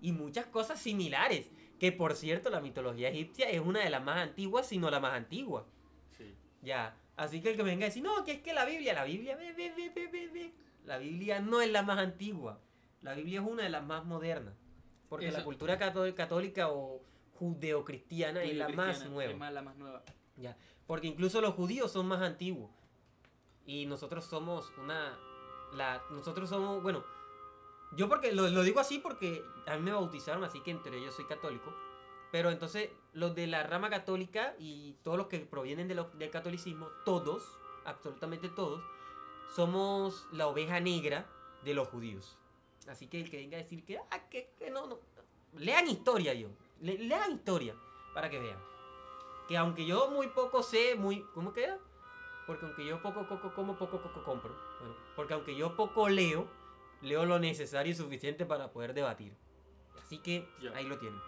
Y 0.00 0.12
muchas 0.12 0.46
cosas 0.46 0.80
similares, 0.80 1.50
que 1.78 1.92
por 1.92 2.14
cierto 2.14 2.48
la 2.50 2.60
mitología 2.60 3.08
egipcia 3.10 3.48
es 3.50 3.60
una 3.60 3.80
de 3.80 3.90
las 3.90 4.02
más 4.02 4.18
antiguas, 4.18 4.66
si 4.66 4.78
no 4.78 4.90
la 4.90 5.00
más 5.00 5.12
antigua. 5.14 5.66
Sí. 6.16 6.34
Ya, 6.62 6.96
así 7.16 7.40
que 7.40 7.50
el 7.50 7.56
que 7.56 7.62
me 7.62 7.70
venga 7.70 7.84
a 7.86 7.88
decir, 7.88 8.02
no, 8.02 8.24
que 8.24 8.32
es 8.32 8.40
que 8.42 8.54
la 8.54 8.64
Biblia, 8.64 8.94
la 8.94 9.04
Biblia, 9.04 9.36
ve, 9.36 9.52
ve, 9.52 9.72
ve, 9.76 9.90
ve, 9.94 10.06
ve, 10.08 10.28
ve". 10.28 10.52
La 10.84 10.98
Biblia 10.98 11.40
no 11.40 11.60
es 11.60 11.70
la 11.70 11.82
más 11.82 11.98
antigua. 11.98 12.60
La 13.02 13.14
Biblia 13.14 13.40
es 13.40 13.46
una 13.46 13.62
de 13.62 13.70
las 13.70 13.84
más 13.84 14.04
modernas. 14.04 14.54
Porque 15.08 15.28
Eso- 15.28 15.38
la 15.38 15.44
cultura 15.44 15.78
cató- 15.78 16.14
católica 16.14 16.70
o 16.70 17.02
judeocristiana 17.34 18.42
es 18.42 18.56
la 18.56 18.68
más 18.68 19.06
nueva. 19.08 19.32
Es 19.32 19.38
más, 19.38 19.52
la 19.52 19.62
más 19.62 19.76
nueva. 19.76 20.02
Ya, 20.36 20.56
porque 20.86 21.06
incluso 21.08 21.40
los 21.40 21.54
judíos 21.54 21.90
son 21.92 22.06
más 22.06 22.22
antiguos. 22.22 22.70
Y 23.66 23.86
nosotros 23.86 24.24
somos 24.24 24.72
una. 24.78 25.18
La, 25.72 26.02
nosotros 26.10 26.48
somos. 26.48 26.82
Bueno, 26.82 27.04
yo 27.92 28.08
porque 28.08 28.32
lo, 28.32 28.48
lo 28.48 28.62
digo 28.62 28.80
así 28.80 28.98
porque 28.98 29.44
a 29.66 29.76
mí 29.76 29.82
me 29.82 29.92
bautizaron, 29.92 30.44
así 30.44 30.60
que 30.60 30.70
entre 30.70 30.96
ellos 30.98 31.14
soy 31.14 31.26
católico. 31.26 31.72
Pero 32.32 32.50
entonces, 32.50 32.90
los 33.12 33.34
de 33.34 33.46
la 33.46 33.64
rama 33.64 33.90
católica 33.90 34.54
y 34.58 34.94
todos 35.02 35.18
los 35.18 35.26
que 35.26 35.40
provienen 35.40 35.88
de 35.88 35.94
del 36.14 36.30
catolicismo, 36.30 36.86
todos, 37.04 37.42
absolutamente 37.84 38.48
todos, 38.48 38.82
somos 39.54 40.28
la 40.32 40.46
oveja 40.46 40.78
negra 40.80 41.26
de 41.64 41.74
los 41.74 41.88
judíos. 41.88 42.36
Así 42.88 43.08
que 43.08 43.20
el 43.20 43.30
que 43.30 43.36
venga 43.38 43.58
a 43.58 43.62
decir 43.62 43.84
que, 43.84 43.98
ah, 43.98 44.28
que, 44.30 44.52
que 44.58 44.70
no, 44.70 44.86
no. 44.86 44.98
Lean 45.54 45.88
historia, 45.88 46.32
yo. 46.34 46.48
Le- 46.80 46.98
lean 46.98 47.32
historia 47.32 47.74
para 48.14 48.30
que 48.30 48.38
vean 48.38 48.58
que 49.48 49.56
aunque 49.56 49.84
yo 49.84 50.08
muy 50.12 50.28
poco 50.28 50.62
sé, 50.62 50.94
muy... 50.94 51.26
¿Cómo 51.34 51.52
queda? 51.52 51.76
Porque 52.50 52.66
aunque 52.66 52.84
yo 52.84 53.00
poco 53.00 53.28
coco 53.28 53.54
como, 53.54 53.76
poco 53.76 54.02
coco 54.02 54.24
compro. 54.24 54.52
Bueno, 54.80 54.96
porque 55.14 55.34
aunque 55.34 55.54
yo 55.54 55.76
poco 55.76 56.08
leo, 56.08 56.48
leo 57.00 57.24
lo 57.24 57.38
necesario 57.38 57.92
y 57.92 57.94
suficiente 57.94 58.44
para 58.44 58.72
poder 58.72 58.92
debatir. 58.92 59.32
Así 60.02 60.18
que 60.18 60.48
ahí 60.74 60.84
lo 60.86 60.98
tienen. 60.98 61.20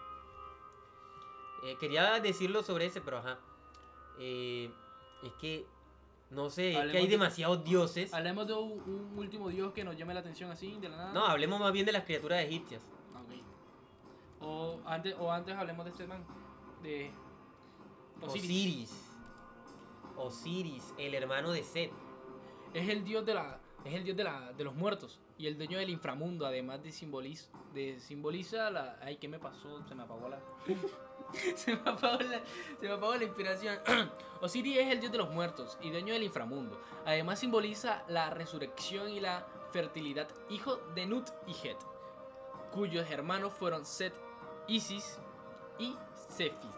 Eh, 1.63 1.77
quería 1.79 2.19
decirlo 2.19 2.61
sobre 2.61 2.87
ese, 2.87 2.99
pero 2.99 3.19
ajá. 3.19 3.39
Eh, 4.19 4.69
es 5.23 5.31
que, 5.39 5.65
no 6.29 6.49
sé, 6.49 6.71
es 6.73 6.91
que 6.91 6.97
hay 6.97 7.05
de- 7.05 7.11
demasiados 7.11 7.63
dioses. 7.63 8.13
Hablemos 8.13 8.45
de 8.47 8.53
un, 8.53 8.71
un 8.81 9.13
último 9.17 9.47
dios 9.47 9.71
que 9.71 9.85
nos 9.85 9.95
llame 9.95 10.13
la 10.13 10.19
atención 10.19 10.51
así, 10.51 10.77
de 10.81 10.89
la 10.89 10.97
nada. 10.97 11.13
No, 11.13 11.25
hablemos 11.25 11.57
más 11.61 11.71
bien 11.71 11.85
de 11.85 11.93
las 11.93 12.03
criaturas 12.03 12.43
egipcias. 12.43 12.81
Ok. 13.15 14.41
O 14.41 14.81
antes, 14.85 15.15
o 15.17 15.31
antes 15.31 15.55
hablemos 15.55 15.85
de 15.85 15.91
este 15.91 16.05
man. 16.05 16.25
De 16.81 17.13
Osiris. 18.21 18.43
Osiris. 18.43 19.09
Osiris, 20.17 20.93
el 20.97 21.13
hermano 21.15 21.51
de 21.51 21.63
Set. 21.63 21.91
Es 22.73 22.89
el 22.89 23.03
dios 23.03 23.25
de 23.25 23.33
la. 23.35 23.59
Es 23.85 23.93
el 23.93 24.03
dios 24.05 24.15
de, 24.15 24.23
la, 24.23 24.53
de 24.53 24.63
los 24.63 24.73
muertos 24.73 25.19
y 25.37 25.45
el 25.45 25.57
dueño 25.57 25.77
del 25.77 25.89
inframundo, 25.89 26.45
además 26.45 26.81
de 26.83 26.93
simboliza, 26.93 27.49
de 27.73 27.99
simboliza 27.99 28.69
la... 28.71 28.97
Ay, 29.01 29.17
¿qué 29.17 29.27
me 29.27 29.39
pasó? 29.39 29.83
Se 29.89 29.93
me 29.93 30.03
apagó 30.03 30.29
la... 30.29 30.39
se, 31.57 31.75
me 31.75 31.81
apagó 31.81 32.17
la 32.23 32.41
se 32.79 32.87
me 32.87 32.91
apagó 32.93 33.15
la 33.15 33.25
inspiración. 33.25 33.77
Osiris 34.41 34.77
es 34.77 34.87
el 34.87 35.01
dios 35.01 35.11
de 35.11 35.17
los 35.17 35.29
muertos 35.31 35.77
y 35.81 35.89
dueño 35.89 36.13
del 36.13 36.23
inframundo. 36.23 36.79
Además 37.05 37.39
simboliza 37.39 38.05
la 38.07 38.29
resurrección 38.29 39.09
y 39.09 39.19
la 39.19 39.45
fertilidad, 39.73 40.29
hijo 40.49 40.77
de 40.95 41.05
Nut 41.05 41.29
y 41.45 41.51
Het, 41.67 41.77
cuyos 42.71 43.09
hermanos 43.11 43.51
fueron 43.51 43.85
Set, 43.85 44.13
Isis 44.67 45.19
y 45.77 45.93
Cephis. 46.29 46.71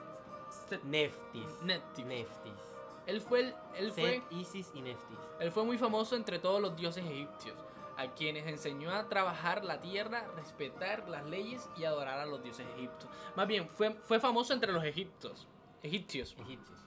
Set- 0.69 0.83
Neftis. 0.85 1.61
Nephthys. 1.61 2.05
Neftis. 2.05 2.64
Él 3.07 3.21
fue, 3.21 3.39
el- 3.41 3.55
él 3.75 3.91
fue 3.91 4.23
Isis 4.31 4.71
y 4.73 4.81
Neftis. 4.81 5.17
él 5.39 5.51
fue 5.51 5.63
muy 5.63 5.77
famoso 5.77 6.15
entre 6.15 6.39
todos 6.39 6.59
los 6.61 6.75
dioses 6.75 7.05
egipcios, 7.05 7.55
a 7.97 8.07
quienes 8.13 8.47
enseñó 8.47 8.91
a 8.93 9.07
trabajar 9.07 9.63
la 9.63 9.79
tierra, 9.79 10.27
respetar 10.35 11.07
las 11.07 11.25
leyes 11.25 11.69
y 11.77 11.85
adorar 11.85 12.19
a 12.19 12.25
los 12.25 12.41
dioses 12.43 12.65
egipcios. 12.77 13.09
Más 13.35 13.47
bien, 13.47 13.69
fue, 13.75 13.91
fue 13.93 14.19
famoso 14.19 14.53
entre 14.53 14.71
los 14.71 14.83
egipcios. 14.83 15.47
egipcios. 15.83 16.35
Egipcios. 16.39 16.79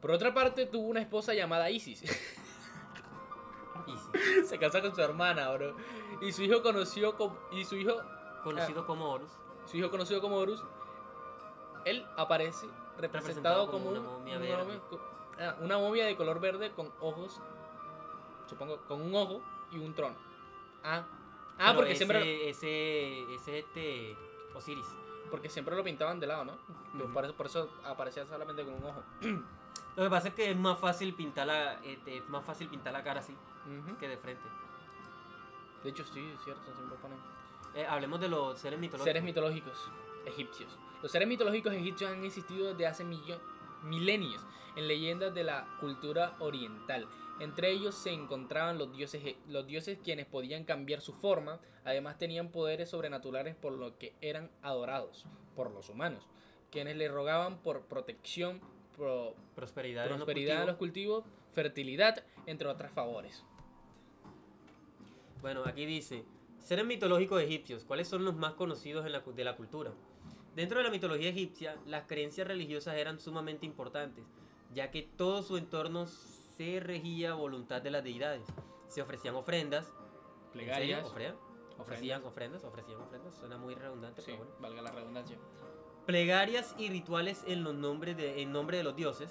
Por 0.00 0.10
otra 0.12 0.32
parte, 0.32 0.64
tuvo 0.66 0.88
una 0.88 1.00
esposa 1.00 1.34
llamada 1.34 1.70
Isis. 1.70 2.02
Isis. 3.86 4.48
Se 4.48 4.58
casa 4.58 4.80
con 4.80 4.94
su 4.94 5.00
hermana, 5.00 5.50
bro. 5.52 5.76
Y 6.20 6.32
su 6.32 6.42
hijo 6.42 6.62
conoció 6.62 7.16
como, 7.16 7.36
y 7.52 7.64
su 7.64 7.76
hijo, 7.76 7.92
Conocido 8.44 8.86
como 8.86 9.10
Horus. 9.10 9.30
su 9.66 9.76
hijo 9.76 9.90
conocido 9.90 10.20
como 10.20 10.36
Horus, 10.36 10.62
él 11.84 12.06
aparece 12.16 12.66
representado, 12.98 13.70
como, 13.70 13.90
una 13.90 14.00
momia 14.00 14.36
una 14.38 14.58
momia 14.58 14.80
ah, 14.92 14.96
una 15.60 15.78
momia 15.78 16.06
de 16.06 16.16
color 16.16 16.40
verde 16.40 16.72
con 16.72 16.90
ojos, 17.00 17.40
supongo, 18.46 18.78
con 18.88 19.02
un 19.02 19.14
ojo 19.14 19.42
y 19.72 19.78
un 19.78 19.94
trono. 19.94 20.16
Ah, 20.82 21.04
ah 21.58 21.58
Pero 21.58 21.74
porque 21.76 21.92
ese, 21.92 21.98
siempre, 21.98 22.48
Ese, 22.48 23.34
ese 23.34 23.58
es 23.58 23.64
este. 23.64 24.16
Osiris. 24.54 24.86
porque 25.30 25.48
siempre 25.48 25.76
lo 25.76 25.84
pintaban 25.84 26.18
de 26.18 26.26
lado, 26.26 26.44
¿no? 26.44 26.58
Pues 26.96 27.10
por, 27.10 27.24
eso, 27.24 27.34
por 27.34 27.46
eso 27.46 27.70
aparecía 27.84 28.26
solamente 28.26 28.64
con 28.64 28.74
un 28.74 28.84
ojo. 28.84 29.02
Lo 29.96 30.04
que 30.04 30.10
pasa 30.10 30.28
es 30.28 30.34
que 30.34 30.50
es 30.50 30.56
más 30.56 30.78
fácil 30.78 31.14
pintar 31.14 31.46
la, 31.46 31.74
este, 31.84 32.18
es 32.18 32.28
más 32.28 32.44
fácil 32.44 32.68
pintar 32.68 32.92
la 32.92 33.02
cara 33.02 33.20
así 33.20 33.32
Ujú. 33.66 33.96
que 33.98 34.08
de 34.08 34.16
frente. 34.16 34.42
De 35.82 35.90
hecho, 35.90 36.04
sí, 36.04 36.20
es 36.34 36.42
cierto, 36.44 36.62
siempre 36.74 36.96
ponen. 36.98 37.18
Eh, 37.74 37.84
hablemos 37.86 38.20
de 38.20 38.28
los 38.28 38.58
seres 38.58 38.78
mitológicos. 38.78 39.04
Seres 39.04 39.22
mitológicos 39.22 39.90
egipcios. 40.26 40.78
Los 41.02 41.10
seres 41.12 41.28
mitológicos 41.28 41.72
egipcios 41.72 42.10
han 42.10 42.24
existido 42.24 42.68
desde 42.68 42.86
hace 42.86 43.04
millones. 43.04 43.42
Milenios 43.82 44.44
en 44.76 44.88
leyendas 44.88 45.34
de 45.34 45.44
la 45.44 45.66
cultura 45.80 46.36
oriental. 46.40 47.06
Entre 47.40 47.70
ellos 47.70 47.94
se 47.94 48.10
encontraban 48.12 48.78
los 48.78 48.92
dioses, 48.96 49.24
e- 49.24 49.36
los 49.48 49.66
dioses 49.66 49.98
quienes 50.02 50.26
podían 50.26 50.64
cambiar 50.64 51.00
su 51.00 51.12
forma, 51.12 51.60
además 51.84 52.18
tenían 52.18 52.48
poderes 52.50 52.90
sobrenaturales 52.90 53.54
por 53.54 53.72
lo 53.72 53.96
que 53.98 54.14
eran 54.20 54.50
adorados 54.62 55.24
por 55.54 55.70
los 55.70 55.88
humanos, 55.88 56.26
quienes 56.70 56.96
le 56.96 57.08
rogaban 57.08 57.58
por 57.58 57.82
protección, 57.86 58.60
pro- 58.96 59.34
Prosperidad, 59.54 60.04
en 60.04 60.10
los 60.10 60.18
prosperidad 60.18 60.60
en 60.62 60.66
los 60.66 60.76
cultivos. 60.76 61.22
cultivos, 61.24 61.52
fertilidad, 61.54 62.24
entre 62.46 62.68
otros 62.68 62.90
favores. 62.92 63.44
Bueno, 65.40 65.62
aquí 65.64 65.86
dice, 65.86 66.24
seres 66.58 66.84
mitológicos 66.84 67.40
egipcios, 67.40 67.84
¿cuáles 67.84 68.08
son 68.08 68.24
los 68.24 68.34
más 68.34 68.54
conocidos 68.54 69.06
en 69.06 69.12
la 69.12 69.20
de 69.20 69.44
la 69.44 69.56
cultura? 69.56 69.92
Dentro 70.58 70.78
de 70.78 70.84
la 70.84 70.90
mitología 70.90 71.28
egipcia, 71.28 71.76
las 71.86 72.08
creencias 72.08 72.44
religiosas 72.44 72.96
eran 72.96 73.20
sumamente 73.20 73.64
importantes, 73.64 74.24
ya 74.74 74.90
que 74.90 75.02
todo 75.02 75.44
su 75.44 75.56
entorno 75.56 76.06
se 76.06 76.80
regía 76.80 77.30
a 77.30 77.34
voluntad 77.34 77.80
de 77.80 77.92
las 77.92 78.02
deidades. 78.02 78.42
Se 78.88 79.00
ofrecían 79.00 79.36
ofrendas, 79.36 79.86
¿en 79.86 80.50
Plegarias, 80.50 81.08
serio? 81.12 81.38
¿Ofrecían? 81.78 82.24
Ofrendas. 82.24 82.24
ofrendas, 82.24 82.64
ofrecían 82.64 83.00
ofrendas, 83.00 83.36
suena 83.36 83.56
muy 83.56 83.76
redundante, 83.76 84.20
Sí, 84.20 84.32
pero 84.32 84.38
bueno. 84.38 84.52
valga 84.58 84.82
la 84.82 84.90
redundancia. 84.90 85.38
Plegarias 86.06 86.74
y 86.76 86.88
rituales 86.88 87.44
en, 87.46 87.62
los 87.62 87.76
nombres 87.76 88.16
de, 88.16 88.42
en 88.42 88.50
nombre 88.50 88.78
de 88.78 88.82
los 88.82 88.96
dioses. 88.96 89.30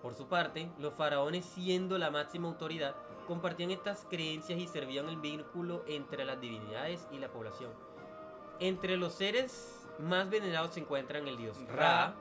Por 0.00 0.14
su 0.14 0.26
parte, 0.26 0.70
los 0.78 0.94
faraones, 0.94 1.44
siendo 1.44 1.98
la 1.98 2.10
máxima 2.10 2.48
autoridad, 2.48 2.96
compartían 3.26 3.72
estas 3.72 4.06
creencias 4.08 4.58
y 4.58 4.66
servían 4.66 5.10
el 5.10 5.18
vínculo 5.18 5.84
entre 5.86 6.24
las 6.24 6.40
divinidades 6.40 7.06
y 7.12 7.18
la 7.18 7.30
población. 7.30 7.72
Entre 8.58 8.96
los 8.96 9.12
seres 9.12 9.75
más 10.00 10.28
venerados 10.30 10.72
se 10.74 10.80
encuentran 10.80 11.26
el 11.28 11.36
dios 11.36 11.56
Ra, 11.68 12.14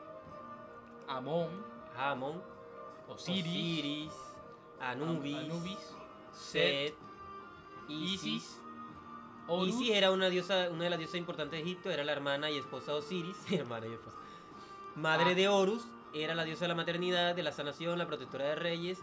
Amón, 1.08 1.50
Amon, 1.98 2.42
Osiris, 3.08 3.46
Osiris, 3.46 4.14
Anubis, 4.80 5.38
Anubis, 5.38 5.96
Set, 6.34 6.96
Isis, 7.88 8.24
Isis. 8.26 8.62
Horus, 9.48 9.68
Isis 9.76 9.92
era 9.92 10.12
una 10.12 10.30
diosa, 10.30 10.70
una 10.72 10.86
de 10.86 10.90
las 10.90 11.00
diosas 11.00 11.16
importantes 11.18 11.60
de 11.60 11.64
Egipto, 11.66 11.92
era 11.92 12.04
la 12.04 12.12
hermana 12.14 12.50
y 12.50 12.58
esposa 12.58 12.94
de 12.94 12.98
Osiris, 13.00 13.38
hermana 13.52 13.86
y 13.88 13.94
esposa. 13.94 14.18
Madre 14.96 15.32
Ah. 15.32 15.36
de 15.36 15.48
Horus, 15.48 15.86
era 16.14 16.34
la 16.34 16.44
diosa 16.46 16.62
de 16.66 16.70
la 16.70 16.76
maternidad, 16.76 17.36
de 17.36 17.44
la 17.44 17.52
sanación, 17.52 17.98
la 18.00 18.08
protectora 18.08 18.46
de 18.46 18.56
reyes. 18.56 19.00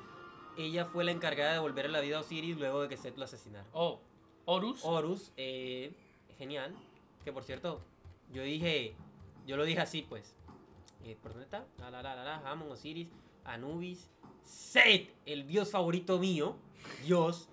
Ella 0.56 0.84
fue 0.84 1.04
la 1.04 1.12
encargada 1.12 1.50
de 1.50 1.54
devolver 1.56 1.86
a 1.86 1.88
la 1.90 2.00
vida 2.00 2.18
a 2.18 2.20
Osiris 2.20 2.58
luego 2.58 2.82
de 2.82 2.88
que 2.88 2.96
Set 2.96 3.16
lo 3.16 3.24
asesinara. 3.24 3.66
Oh, 3.72 4.00
Horus, 4.44 4.80
Horus, 4.82 5.30
eh, 5.36 5.92
genial. 6.36 6.74
Que 7.24 7.32
por 7.32 7.44
cierto, 7.44 7.80
yo 8.32 8.42
dije, 8.42 8.94
yo 9.46 9.56
lo 9.56 9.64
dije 9.64 9.80
así 9.80 10.02
pues. 10.02 10.34
Eh, 11.04 11.16
¿Por 11.20 11.32
dónde 11.32 11.44
está? 11.44 11.66
La, 11.78 11.90
la, 11.90 12.02
la, 12.02 12.14
la, 12.14 12.40
la, 12.40 12.52
Osiris, 12.64 13.08
Anubis, 13.44 14.08
Set, 14.44 15.12
el 15.26 15.46
dios 15.46 15.70
favorito 15.70 16.18
mío. 16.18 16.56
Dios. 17.04 17.48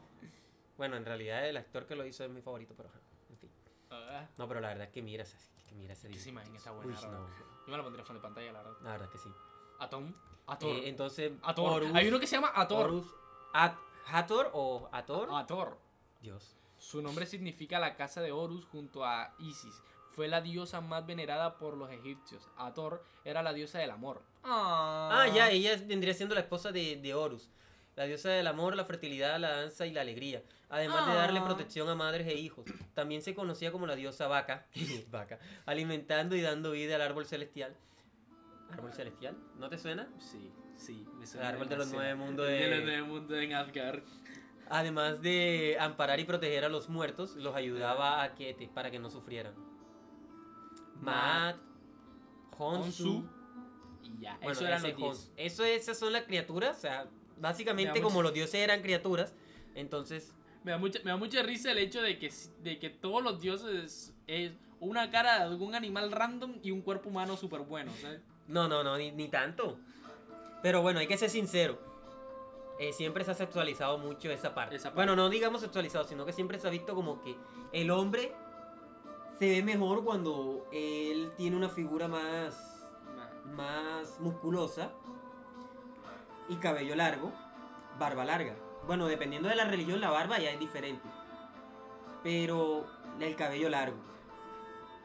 Bueno, 0.77 0.95
en 0.97 1.05
realidad 1.05 1.47
el 1.47 1.57
actor 1.57 1.86
que 1.86 1.95
lo 1.95 2.05
hizo 2.05 2.23
es 2.23 2.30
mi 2.30 2.41
favorito, 2.41 2.73
pero 2.77 2.89
ajá, 2.89 2.99
en 3.30 3.38
fin. 3.38 3.49
Ah, 3.89 4.27
No, 4.38 4.47
pero 4.47 4.59
la 4.59 4.69
verdad 4.69 4.86
es 4.88 4.93
que 4.93 5.01
mira 5.01 5.23
ese, 5.23 5.36
que 5.67 5.75
mira 5.75 5.93
ese 5.93 6.09
esa 6.11 6.30
imagen 6.30 6.55
está 6.55 6.71
Uy, 6.71 6.84
buena. 6.86 7.01
la 7.01 7.07
no. 7.09 7.27
Yo 7.27 7.71
me 7.71 7.77
la 7.77 7.84
pondría 7.84 8.05
fondo 8.05 8.19
de 8.19 8.23
pantalla, 8.23 8.51
la 8.53 8.63
verdad. 8.63 8.77
La 8.84 8.91
verdad 8.91 9.09
que 9.09 9.17
sí. 9.17 9.30
Atom, 9.80 10.13
Ator, 10.47 10.69
Eh, 10.69 10.89
entonces, 10.89 11.32
Ator. 11.43 11.71
Horus, 11.84 11.95
Hay 11.95 12.07
uno 12.07 12.19
que 12.19 12.27
se 12.27 12.36
llama 12.36 12.51
Ator. 12.55 12.86
Horus, 12.88 13.07
At- 13.53 13.77
Hathor 14.07 14.49
o 14.53 14.89
Ator. 14.91 15.30
Ator. 15.34 15.77
Dios. 16.21 16.55
Su 16.77 17.01
nombre 17.01 17.25
significa 17.25 17.77
la 17.80 17.95
casa 17.95 18.21
de 18.21 18.32
Horus 18.32 18.65
junto 18.65 19.03
a 19.05 19.34
Isis. 19.39 19.82
Fue 20.20 20.28
la 20.28 20.41
diosa 20.41 20.82
más 20.82 21.05
venerada 21.05 21.57
por 21.57 21.78
los 21.78 21.89
egipcios. 21.91 22.45
Ator 22.57 23.05
era 23.24 23.41
la 23.41 23.53
diosa 23.53 23.80
del 23.80 23.89
amor. 23.89 24.22
Ah, 24.43 25.26
ya, 25.34 25.49
ella 25.49 25.78
vendría 25.86 26.13
siendo 26.13 26.36
la 26.36 26.41
esposa 26.41 26.74
de, 26.74 26.97
de 26.97 27.13
Horus, 27.13 27.49
la 27.95 28.03
diosa 28.03 28.28
del 28.28 28.45
amor, 28.47 28.76
la 28.76 28.84
fertilidad, 28.84 29.39
la 29.39 29.51
danza 29.55 29.86
y 29.86 29.93
la 29.93 30.01
alegría, 30.01 30.43
además 30.67 31.07
de 31.07 31.13
darle 31.13 31.39
Ah. 31.39 31.45
protección 31.45 31.88
a 31.88 31.95
madres 31.95 32.28
e 32.28 32.34
hijos. 32.34 32.65
También 32.93 33.22
se 33.22 33.34
conocía 33.34 33.72
como 33.72 33.88
la 33.88 33.95
diosa 33.95 34.28
vaca, 34.28 34.67
vaca, 35.09 35.39
alimentando 35.65 36.36
y 36.36 36.41
dando 36.41 36.72
vida 36.72 36.95
al 36.95 37.01
árbol 37.01 37.26
celestial. 37.26 37.74
¿Árbol 38.74 38.91
celestial? 38.91 39.38
¿No 39.55 39.70
te 39.70 39.78
suena? 39.78 40.09
Sí, 40.17 40.51
sí. 40.76 41.07
Me 41.17 41.24
El 41.24 41.45
árbol 41.45 41.70
de 41.70 41.78
los 41.78 41.93
nueve 41.93 42.13
mundos 42.15 42.45
De 42.45 42.70
los 42.70 42.80
de... 42.80 42.84
nueve 42.84 43.03
mundos 43.03 43.38
en 43.38 43.53
Asgard. 43.53 44.01
Además 44.70 45.22
de 45.22 45.78
amparar 45.80 46.20
y 46.20 46.26
proteger 46.26 46.65
a 46.65 46.70
los 46.70 46.89
muertos, 46.89 47.38
los 47.38 47.55
ayudaba 47.55 48.22
a 48.22 48.36
que 48.36 48.70
para 48.74 48.91
que 48.91 48.99
no 48.99 49.09
sufrieran. 49.09 49.68
Maat, 51.02 51.58
Honsu. 52.58 53.24
Y 54.04 54.22
ya, 54.22 54.36
Bueno, 54.38 54.52
eso 54.52 54.66
eran 54.68 54.82
los. 54.84 54.93
Hon- 54.93 55.34
Eso, 55.38 55.64
esas 55.64 55.97
son 55.97 56.14
las 56.14 56.24
criaturas, 56.24 56.78
o 56.78 56.82
sea, 56.82 57.08
básicamente 57.39 58.02
como 58.02 58.22
los 58.22 58.34
dioses 58.34 58.56
eran 58.56 58.82
criaturas, 58.82 59.34
entonces, 59.76 60.34
Me 60.64 60.72
da, 60.72 60.78
mucha, 60.78 61.00
me 61.06 61.12
da 61.12 61.18
mucha 61.18 61.41
risa 61.41 61.72
el 61.72 61.78
hecho 61.78 62.02
de 62.02 62.20
que, 62.20 62.32
de 62.64 62.80
que 62.80 62.89
todos 62.89 63.24
los 63.24 63.39
dioses 63.39 64.14
es 64.28 64.52
una 64.82 65.10
cara 65.10 65.36
de 65.38 65.43
algún 65.43 65.74
animal 65.74 66.12
random 66.12 66.56
y 66.62 66.72
un 66.72 66.82
cuerpo 66.82 67.10
humano 67.10 67.38
súper 67.38 67.62
bueno, 67.62 67.91
¿sabes? 68.02 68.20
no, 68.47 68.68
no, 68.68 68.84
no, 68.84 68.97
ni, 68.97 69.12
ni 69.12 69.30
tanto. 69.30 69.78
Pero 70.62 70.82
bueno, 70.82 71.00
hay 71.00 71.08
que 71.08 71.18
ser 71.18 71.30
sincero. 71.30 71.80
eh, 72.80 72.91
siempre 72.93 73.24
se 73.24 73.32
ha 73.32 73.36
sexualizado 73.36 73.97
mucho 74.00 74.30
esa 74.32 74.54
parte. 74.54 74.76
Esa 74.76 74.89
parte. 74.89 74.95
Bueno, 74.95 75.16
no 75.16 75.30
digamos 75.30 75.62
sexualizado, 75.62 76.04
sino 76.06 76.26
que 76.26 76.34
siempre 76.34 76.60
se 76.60 76.68
ha 76.68 76.72
visto 76.72 76.93
como 76.95 77.22
que 77.22 77.36
el 77.72 77.89
hombre 77.91 78.34
se 79.40 79.50
ve 79.50 79.64
mejor 79.64 80.04
cuando 80.04 80.68
él 80.74 81.32
tiene 81.38 81.56
una 81.56 81.70
figura 81.70 82.10
más, 82.10 82.84
más 83.56 84.20
musculosa 84.20 84.92
y 86.50 86.58
cabello 86.58 86.94
largo, 86.98 87.32
barba 87.98 88.26
larga. 88.26 88.58
Bueno, 88.86 89.08
dependiendo 89.08 89.48
de 89.48 89.56
la 89.56 89.64
religión, 89.64 90.02
la 90.02 90.10
barba 90.10 90.40
ya 90.40 90.52
es 90.52 90.60
diferente. 90.60 91.08
Pero 92.22 92.86
el 93.22 93.36
cabello 93.38 93.70
largo. 93.70 93.98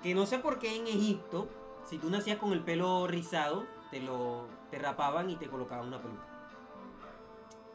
Que 0.02 0.16
no 0.16 0.26
sé 0.26 0.40
por 0.40 0.58
qué 0.58 0.74
en 0.74 0.88
Egipto, 0.88 1.48
si 1.84 1.98
tú 1.98 2.10
nacías 2.10 2.38
con 2.38 2.52
el 2.52 2.64
pelo 2.64 3.06
rizado, 3.06 3.66
te 3.92 4.00
lo 4.00 4.48
te 4.72 4.80
rapaban 4.80 5.30
y 5.30 5.36
te 5.36 5.46
colocaban 5.46 5.86
una 5.86 6.02
peluca. 6.02 6.26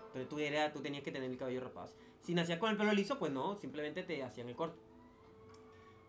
Entonces 0.07 0.27
tú, 0.27 0.39
era, 0.39 0.73
tú 0.73 0.81
tenías 0.81 1.03
que 1.03 1.11
tener 1.13 1.31
el 1.31 1.37
cabello 1.37 1.61
rapado. 1.61 1.89
Si 2.19 2.33
nacías 2.33 2.59
con 2.59 2.69
el 2.69 2.75
pelo 2.75 2.91
liso, 2.91 3.17
pues 3.17 3.31
no, 3.31 3.55
simplemente 3.55 4.03
te 4.03 4.21
hacían 4.23 4.49
el 4.49 4.55
corte. 4.57 4.88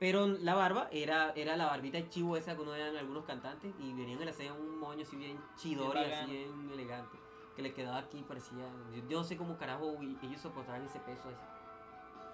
Pero 0.01 0.27
la 0.27 0.55
barba 0.55 0.89
era, 0.91 1.33
era 1.37 1.57
la 1.57 1.67
barbita 1.67 1.99
de 1.99 2.09
chivo 2.09 2.35
esa 2.39 2.57
que 2.57 2.63
uno 2.63 2.71
veía 2.73 2.89
en 2.89 2.97
algunos 2.97 3.27
cantantes 3.27 3.75
y 3.79 3.93
venían 3.93 4.19
le 4.25 4.31
hacían 4.31 4.55
un 4.59 4.79
moño 4.81 5.03
así 5.03 5.15
bien 5.15 5.39
chidor 5.57 5.95
y 5.95 6.01
Bien 6.01 6.13
así 6.13 6.31
bien 6.31 6.71
elegante. 6.73 7.19
Que 7.55 7.61
le 7.61 7.75
quedaba 7.75 7.99
aquí, 7.99 8.25
parecía. 8.27 8.65
Yo, 8.95 9.07
yo 9.07 9.19
no 9.19 9.25
sé 9.25 9.37
cómo 9.37 9.59
carajo 9.59 9.95
ellos 10.23 10.41
soportaban 10.41 10.87
ese 10.87 10.99
peso 11.01 11.29
así. 11.29 11.45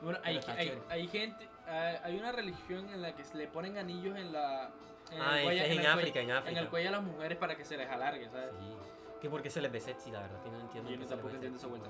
Bueno, 0.01 0.19
hay, 0.23 0.39
hay, 0.47 0.81
hay 0.89 1.09
gente, 1.09 1.49
hay, 1.67 2.17
una 2.17 2.31
religión 2.31 2.89
en 2.91 3.03
la 3.03 3.17
que 3.17 3.25
se 3.25 3.37
le 3.37 3.49
ponen 3.49 3.79
anillos 3.79 4.17
en 4.17 4.31
la... 4.33 4.71
En 5.11 5.21
Ah, 5.21 5.41
ese 5.43 5.67
es 5.67 5.73
en 5.73 5.81
el 5.81 5.87
África, 5.87 6.21
en 6.21 6.31
En 6.31 6.37
África. 6.37 6.61
el 6.61 6.69
cuello 6.69 6.89
a 6.91 6.93
las 6.93 7.03
mujeres 7.03 7.39
para 7.39 7.57
que 7.57 7.65
se 7.65 7.77
les 7.77 7.89
alargue, 7.91 8.29
¿sabes? 8.29 8.51
Sí. 8.61 8.77
Que 9.21 9.31
porque 9.31 9.51
se 9.51 9.61
les 9.61 9.73
ve 9.73 9.81
sexy, 9.81 10.11
la 10.13 10.21
verdad, 10.21 10.41
que 10.43 10.51
no 10.51 10.61
entiendo. 10.61 10.91
Yo 10.91 10.99
no 10.99 11.07
tampoco 11.07 11.35
entiendo 11.35 11.59
esa 11.59 11.67
vuelta. 11.67 11.89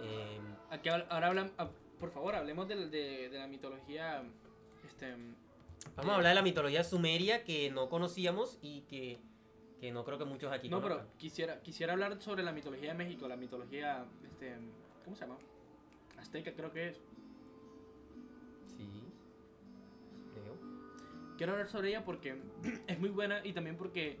Eh, 0.00 0.40
Aquí 0.70 0.88
ahora 0.88 1.06
ahora 1.10 1.26
hablan, 1.26 1.52
ah, 1.58 1.68
por 1.98 2.10
favor, 2.12 2.34
hablemos 2.34 2.68
de, 2.68 2.88
de, 2.88 3.28
de 3.28 3.38
la 3.38 3.46
mitología, 3.46 4.22
este... 4.86 5.14
vamos 5.96 6.12
a 6.12 6.16
hablar 6.16 6.30
de 6.30 6.34
la 6.34 6.42
mitología 6.42 6.84
sumeria 6.84 7.44
que 7.44 7.70
no 7.70 7.88
conocíamos 7.88 8.58
y 8.62 8.82
que, 8.82 9.18
que 9.80 9.92
no 9.92 10.04
creo 10.04 10.18
que 10.18 10.24
muchos 10.24 10.52
aquí 10.52 10.68
No, 10.68 10.80
pero 10.82 11.06
quisiera, 11.18 11.60
quisiera 11.60 11.92
hablar 11.92 12.20
sobre 12.20 12.42
la 12.42 12.52
mitología 12.52 12.92
de 12.92 12.98
México, 12.98 13.28
la 13.28 13.36
mitología, 13.36 14.04
este, 14.24 14.56
¿cómo 15.04 15.16
se 15.16 15.22
llama? 15.22 15.38
Azteca 16.18 16.52
creo 16.52 16.72
que 16.72 16.88
es. 16.88 16.96
Sí. 18.76 18.88
Creo. 20.34 20.56
Quiero 21.36 21.52
hablar 21.52 21.68
sobre 21.68 21.90
ella 21.90 22.04
porque 22.04 22.40
es 22.86 22.98
muy 22.98 23.10
buena 23.10 23.44
y 23.44 23.52
también 23.52 23.76
porque 23.76 24.18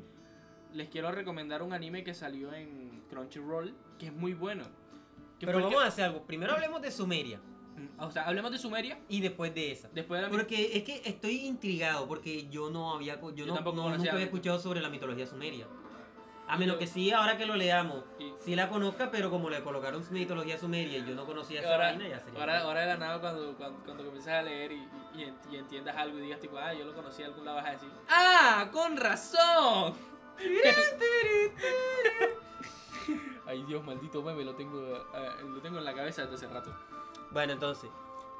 les 0.72 0.88
quiero 0.88 1.10
recomendar 1.10 1.62
un 1.62 1.72
anime 1.72 2.04
que 2.04 2.14
salió 2.14 2.52
en 2.52 3.02
Crunchyroll 3.08 3.74
que 3.98 4.06
es 4.06 4.12
muy 4.12 4.34
bueno. 4.34 4.64
Que 5.38 5.46
Pero 5.46 5.62
vamos 5.62 5.82
a 5.82 5.86
hacer 5.86 6.04
algo. 6.04 6.26
Primero 6.26 6.52
hablemos 6.52 6.80
de 6.80 6.90
Sumeria 6.90 7.40
o 7.98 8.10
sea, 8.10 8.24
hablemos 8.26 8.50
de 8.52 8.58
Sumeria 8.58 8.98
y 9.08 9.20
después 9.20 9.54
de 9.54 9.72
esa. 9.72 9.88
después 9.92 10.20
de 10.20 10.26
la 10.26 10.30
Porque 10.30 10.76
es 10.76 10.82
que 10.84 11.02
estoy 11.04 11.46
intrigado 11.46 12.06
porque 12.08 12.48
yo 12.48 12.70
no 12.70 12.94
había 12.94 13.20
yo, 13.20 13.34
Yo 13.34 13.46
no, 13.46 13.60
no- 13.60 13.96
nunca 13.96 14.12
había 14.12 14.24
escuchado 14.24 14.58
sobre 14.58 14.80
la 14.80 14.88
mitología 14.88 15.26
sumeria. 15.26 15.66
A 16.48 16.56
menos 16.56 16.76
lo- 16.76 16.78
que 16.78 16.86
sí, 16.86 17.10
ahora 17.10 17.36
que 17.36 17.44
lo 17.44 17.56
leamos, 17.56 18.04
y- 18.20 18.32
sí 18.44 18.54
la 18.54 18.68
conozca, 18.68 19.10
pero 19.10 19.30
como 19.30 19.50
le 19.50 19.62
colocaron 19.64 20.04
su 20.04 20.12
mitología 20.12 20.56
sumeria 20.56 20.98
y 20.98 21.04
yo 21.04 21.14
no 21.16 21.26
conocía 21.26 21.58
esa 21.60 21.72
ahora, 21.72 21.86
vaina, 21.88 22.06
ya 22.08 22.20
sería. 22.20 22.38
ahora, 22.40 22.60
ahora 22.60 22.80
de 22.82 22.86
la 22.86 22.96
nada 22.98 23.20
cuando, 23.20 23.56
cuando, 23.56 23.80
cuando 23.84 24.04
comienzas 24.04 24.34
a 24.34 24.42
leer 24.42 24.70
y, 24.70 24.76
y, 24.76 25.22
y 25.22 25.24
ent- 25.24 25.52
y 25.52 25.56
entiendas 25.56 25.96
algo 25.96 26.18
y 26.18 26.22
digas 26.22 26.38
tipo, 26.40 26.56
ah, 26.56 26.72
yo 26.72 26.84
lo 26.84 26.94
conocí 26.94 27.24
algún 27.24 27.44
lado, 27.44 27.56
vas 27.56 27.66
a 27.66 27.70
decir, 27.72 27.88
¡Ah! 28.08 28.68
¡Con 28.72 28.96
razón! 28.96 29.94
Ay 33.46 33.62
Dios, 33.64 33.84
maldito 33.84 34.22
meme, 34.22 34.44
lo 34.44 34.54
tengo, 34.54 34.80
eh, 35.14 35.30
lo 35.44 35.60
tengo 35.60 35.78
en 35.78 35.84
la 35.84 35.94
cabeza 35.94 36.22
desde 36.22 36.34
hace 36.34 36.48
rato. 36.48 36.74
Bueno, 37.36 37.52
entonces, 37.52 37.90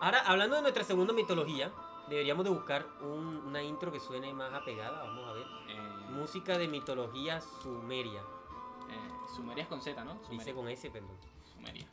ahora 0.01 0.20
hablando 0.20 0.57
de 0.57 0.62
nuestra 0.62 0.82
segunda 0.82 1.12
mitología, 1.12 1.70
deberíamos 2.09 2.44
de 2.47 2.51
buscar 2.51 2.86
un- 3.03 3.42
una 3.47 3.62
intro 3.62 3.92
que 3.92 4.01
suene 4.01 4.32
más 4.32 4.51
apegada, 4.55 5.03
vamos 5.03 5.28
a 5.28 5.32
ver. 5.34 5.47
Eh, 5.68 5.92
Música 6.12 6.57
de 6.57 6.66
mitología 6.66 7.42
sumeria. 7.42 8.22
Eh, 8.88 9.11
Sumeria 9.36 9.64
es 9.64 9.68
con 9.68 9.82
Z, 9.82 10.03
¿no? 10.03 10.14
Dice 10.14 10.26
Sumeria. 10.30 10.55
con 10.55 10.68
S, 10.70 10.90
perdón. 10.90 11.18
Sumeria. 11.53 11.86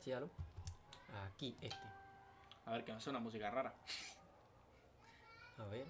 Sí, 0.00 0.10
aló. 0.10 0.30
Aquí, 1.26 1.54
este. 1.60 1.86
A 2.64 2.70
ver, 2.72 2.84
que 2.86 2.92
no 2.94 2.98
suena 3.00 3.18
música 3.18 3.50
rara. 3.50 3.74
A 5.58 5.64
ver. 5.66 5.86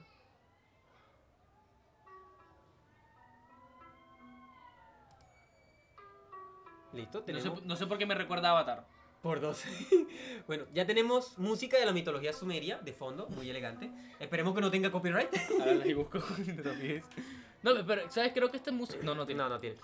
Listo, 6.93 7.19
No 7.21 7.25
tenemos 7.25 7.59
sé, 7.59 7.67
no 7.67 7.77
sé 7.77 7.87
por 7.87 7.99
qué 7.99 8.07
me 8.07 8.15
recuerda 8.15 8.49
a 8.49 8.51
Avatar. 8.53 8.87
Por 9.25 9.41
dos. 9.41 9.64
bueno, 10.47 10.66
ya 10.75 10.87
tenemos 10.87 11.39
música 11.39 11.79
de 11.79 11.87
la 11.87 11.93
mitología 11.93 12.35
sumeria 12.35 12.77
de 12.77 12.93
fondo, 12.93 13.27
muy 13.29 13.49
elegante. 13.49 13.91
Esperemos 14.20 14.55
que 14.55 14.61
no 14.61 14.70
tenga 14.70 14.93
copyright. 14.93 15.35
A 15.62 15.64
ver, 15.64 15.83
ahí 15.83 15.95
busco. 15.95 16.18
no 17.62 17.87
pero, 17.87 18.11
¿sabes? 18.11 18.33
Creo 18.35 18.51
que 18.51 18.59
esta 18.59 18.68
es 18.68 18.77
música. 18.77 19.03
No, 19.03 19.14
no 19.14 19.25
tiene. 19.25 19.43
no, 19.43 19.49
no 19.49 19.59
tiene. 19.59 19.79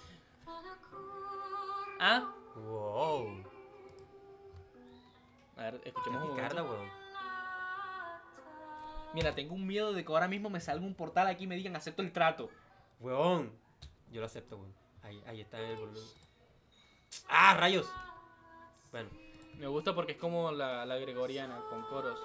Ah, 1.99 2.34
Wow. 2.55 3.43
a 5.57 5.62
ver, 5.62 5.80
escuchemos 5.84 6.22
un 6.22 6.36
weón. 6.36 6.91
Mira, 9.14 9.34
tengo 9.34 9.55
un 9.55 9.66
miedo 9.66 9.95
de 9.95 10.05
que 10.05 10.12
ahora 10.12 10.28
mismo 10.28 10.51
me 10.51 10.61
salga 10.61 10.84
un 10.84 10.95
portal 10.95 11.26
aquí 11.28 11.45
y 11.45 11.47
me 11.47 11.57
digan 11.57 11.74
acepto 11.76 12.03
el 12.03 12.12
trato. 12.12 12.51
Weón. 12.99 13.51
Yo 14.12 14.20
lo 14.20 14.26
acepto, 14.26 14.59
weón. 14.59 14.74
Ahí, 15.03 15.22
ahí 15.26 15.41
está 15.41 15.59
el 15.59 15.76
volumen. 15.76 16.03
¡Ah, 17.26 17.57
rayos! 17.57 17.91
Bueno, 18.93 19.09
Me 19.61 19.66
gusta 19.68 19.94
porque 19.94 20.12
es 20.12 20.18
como 20.18 20.50
la, 20.50 20.84
la 20.86 20.96
gregoriana, 20.96 21.61
con 21.68 21.82
coros. 21.82 22.18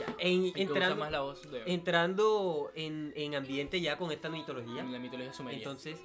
ya. 0.00 0.06
En- 0.18 0.52
entrando, 0.56 0.96
más 0.96 1.10
la 1.12 1.20
voz 1.20 1.42
de 1.50 1.62
entrando 1.66 2.70
en, 2.74 3.12
en 3.14 3.34
ambiente 3.34 3.80
ya 3.80 3.96
con 3.98 4.10
esta 4.10 4.28
mitología. 4.30 4.80
en 4.80 4.90
la 4.92 4.98
mitología 4.98 5.32
sumeria. 5.32 5.58
Entonces, 5.58 6.00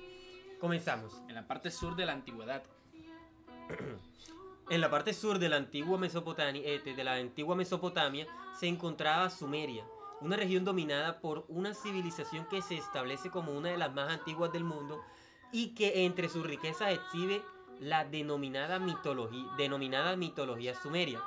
comenzamos. 0.59 1.21
en 1.29 1.36
la 1.36 1.47
parte 1.47 1.71
sur 1.71 1.95
de 1.95 2.05
la 2.05 2.11
antigüedad. 2.13 2.63
En 4.69 4.81
la 4.81 4.89
parte 4.89 5.13
sur 5.13 5.39
de 5.39 5.49
la 5.49 5.57
antigua 5.57 5.97
Mesopotamia, 5.97 6.61
eh, 6.65 6.79
de 6.84 7.03
la 7.03 7.13
antigua 7.15 7.55
Mesopotamia 7.55 8.27
se 8.59 8.67
encontraba 8.67 9.29
Sumeria, 9.29 9.86
una 10.21 10.36
región 10.38 10.63
dominada 10.63 11.19
por 11.19 11.45
una 11.49 11.73
civilización 11.73 12.45
que 12.47 12.61
se 12.61 12.75
establece 12.75 13.29
como 13.29 13.51
una 13.53 13.69
de 13.69 13.77
las 13.77 13.93
más 13.93 14.09
antiguas 14.09 14.51
del 14.53 14.63
mundo 14.63 15.01
y 15.51 15.75
que 15.75 16.05
entre 16.05 16.29
sus 16.29 16.45
riquezas 16.45 16.91
exhibe 16.93 17.41
la 17.84 18.05
denominada 18.05 18.79
mitología, 18.79 19.45
denominada 19.57 20.15
mitología 20.15 20.73
sumeria, 20.75 21.21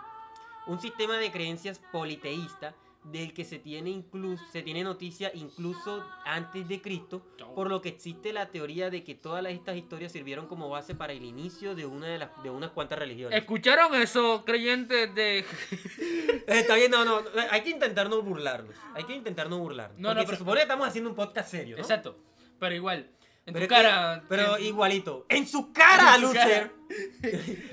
un 0.66 0.80
sistema 0.80 1.16
de 1.18 1.30
creencias 1.30 1.80
politeísta 1.92 2.74
del 3.04 3.32
que 3.32 3.44
se 3.44 3.61
tiene 3.61 3.90
incluso 3.90 4.44
se 4.50 4.62
tiene 4.62 4.82
noticia 4.82 5.30
incluso 5.32 6.04
antes 6.24 6.66
de 6.66 6.82
Cristo, 6.82 7.22
por 7.54 7.68
lo 7.68 7.80
que 7.80 7.88
existe 7.90 8.32
la 8.32 8.46
teoría 8.50 8.90
de 8.90 9.04
que 9.04 9.14
todas 9.14 9.46
estas 9.46 9.76
historias 9.76 10.11
sirvieron 10.11 10.48
como 10.48 10.68
base 10.68 10.96
para 10.96 11.12
el 11.12 11.22
inicio 11.22 11.76
de 11.76 11.86
una 11.86 12.09
de 12.09 12.18
las 12.18 12.42
de 12.42 12.50
unas 12.50 12.70
cuantas 12.70 12.98
religiones. 12.98 13.38
¿Escucharon 13.38 13.94
eso, 13.94 14.44
creyentes 14.44 15.14
de.? 15.14 15.44
Está 16.48 16.74
bien, 16.74 16.90
no, 16.90 17.04
no, 17.04 17.22
hay 17.50 17.61
que 17.61 17.70
intentar 17.70 18.09
no 18.11 18.22
burlarnos. 18.22 18.74
Hay 18.94 19.04
que 19.04 19.14
intentar 19.14 19.48
no 19.48 19.59
burlarnos. 19.59 20.00
No, 20.00 20.09
porque 20.09 20.14
no, 20.14 20.20
se 20.22 20.26
pero- 20.26 20.38
supone 20.38 20.57
que 20.59 20.62
estamos 20.62 20.88
haciendo 20.88 21.11
un 21.11 21.16
podcast 21.16 21.48
serio, 21.48 21.76
¿no? 21.76 21.82
Exacto. 21.82 22.18
Pero 22.59 22.74
igual. 22.74 23.09
En 23.47 23.55
Pero 23.55 23.66
tu 23.66 23.68
que- 23.68 23.74
cara. 23.82 24.22
pero 24.28 24.57
en- 24.59 24.64
igualito. 24.64 25.24
¡En 25.28 25.47
su 25.47 25.72
cara, 25.72 26.18
Lucer! 26.18 26.72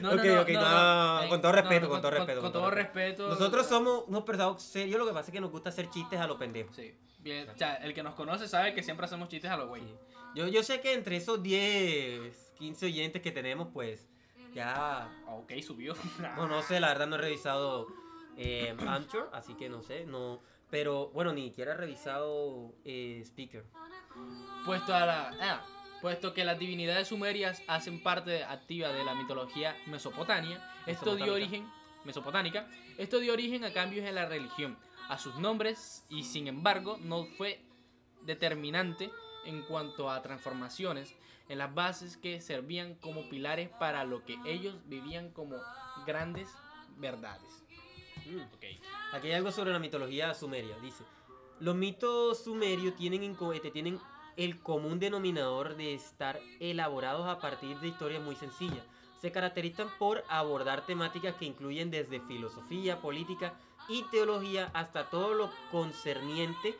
No, 0.01 0.15
no, 0.15 0.23
no, 0.23 0.41
ok, 0.41 0.49
no, 0.49 1.29
con 1.29 1.41
todo 1.41 1.51
respeto, 1.51 1.89
con 1.89 1.99
todo 2.01 2.11
respeto, 2.11 2.41
Con, 2.41 2.51
todo 2.51 2.69
respeto. 2.71 3.27
Nosotros 3.29 3.65
somos 3.65 4.03
unos 4.07 4.23
personajes 4.23 4.61
serios, 4.63 4.99
lo 4.99 5.05
que 5.07 5.13
pasa 5.13 5.27
es 5.31 5.33
que 5.33 5.41
nos 5.41 5.51
gusta 5.51 5.69
hacer 5.69 5.89
chistes 5.89 6.19
a 6.19 6.27
los 6.27 6.37
pendejos. 6.37 6.75
Sí. 6.75 6.93
Bien, 7.19 7.49
o 7.49 7.57
sea, 7.57 7.75
el 7.75 7.93
que 7.93 8.03
nos 8.03 8.13
conoce 8.15 8.47
sabe 8.47 8.73
que 8.75 8.83
siempre 8.83 9.05
hacemos 9.05 9.29
chistes 9.29 9.49
a 9.49 9.57
los 9.57 9.67
güey. 9.67 9.81
Sí. 9.81 9.95
Yo, 10.35 10.47
yo 10.47 10.61
sé 10.63 10.79
que 10.81 10.93
entre 10.93 11.15
esos 11.17 11.41
10, 11.41 12.53
15 12.59 12.85
oyentes 12.85 13.21
que 13.21 13.31
tenemos, 13.31 13.69
pues, 13.73 14.07
ya... 14.53 15.09
Ok, 15.27 15.53
subió. 15.65 15.95
No, 16.37 16.47
no 16.47 16.61
sé, 16.63 16.79
la 16.79 16.89
verdad 16.89 17.07
no 17.07 17.15
he 17.15 17.19
revisado 17.19 17.87
eh, 18.37 18.75
Anchor, 18.87 19.29
así 19.33 19.55
que 19.55 19.69
no 19.69 19.81
sé, 19.81 20.05
no... 20.05 20.39
Pero, 20.69 21.09
bueno, 21.13 21.33
ni 21.33 21.49
siquiera 21.49 21.73
he 21.73 21.77
revisado 21.77 22.73
eh, 22.83 23.21
Speaker. 23.25 23.63
Puesto 24.65 24.95
a 24.95 25.05
la. 25.05 25.31
ah, 25.41 25.65
puesto 26.01 26.33
que 26.33 26.43
las 26.43 26.59
divinidades 26.59 27.07
sumerias 27.07 27.61
hacen 27.67 28.01
parte 28.03 28.43
activa 28.43 28.89
de 28.89 29.05
la 29.05 29.15
mitología 29.15 29.75
mesopotamia, 29.87 30.61
esto 30.85 31.15
dio 31.15 31.33
origen. 31.33 31.69
Mesopotámica, 32.03 32.67
esto 32.97 33.19
dio 33.19 33.31
origen 33.31 33.63
a 33.63 33.71
cambios 33.71 34.05
en 34.05 34.15
la 34.15 34.25
religión, 34.25 34.77
a 35.07 35.17
sus 35.17 35.35
nombres, 35.35 36.05
y 36.09 36.23
sin 36.23 36.49
embargo, 36.49 36.97
no 37.01 37.25
fue 37.37 37.61
determinante 38.23 39.09
en 39.45 39.61
cuanto 39.61 40.11
a 40.11 40.21
transformaciones 40.21 41.15
en 41.49 41.57
las 41.57 41.73
bases 41.73 42.17
que 42.17 42.41
servían 42.41 42.95
como 42.95 43.29
pilares 43.29 43.69
para 43.69 44.03
lo 44.03 44.23
que 44.25 44.37
ellos 44.45 44.75
vivían 44.85 45.31
como 45.31 45.57
grandes 46.05 46.49
verdades. 46.97 47.63
Mm. 48.25 49.15
Aquí 49.15 49.27
hay 49.27 49.33
algo 49.33 49.51
sobre 49.51 49.71
la 49.71 49.79
mitología 49.79 50.33
sumeria. 50.33 50.77
Dice, 50.79 51.03
los 51.63 51.75
mitos 51.75 52.43
sumerios 52.43 52.93
este, 53.53 53.71
tienen 53.71 53.97
el 54.35 54.59
común 54.61 54.99
denominador 54.99 55.77
de 55.77 55.93
estar 55.93 56.37
elaborados 56.59 57.25
a 57.25 57.39
partir 57.39 57.79
de 57.79 57.87
historias 57.87 58.21
muy 58.21 58.35
sencillas. 58.35 58.83
Se 59.21 59.31
caracterizan 59.31 59.87
por 59.97 60.25
abordar 60.27 60.85
temáticas 60.85 61.35
que 61.35 61.45
incluyen 61.45 61.89
desde 61.89 62.19
filosofía, 62.19 62.99
política 62.99 63.53
y 63.87 64.03
teología 64.11 64.71
hasta 64.73 65.09
todo 65.09 65.35
lo 65.35 65.49
concerniente 65.71 66.75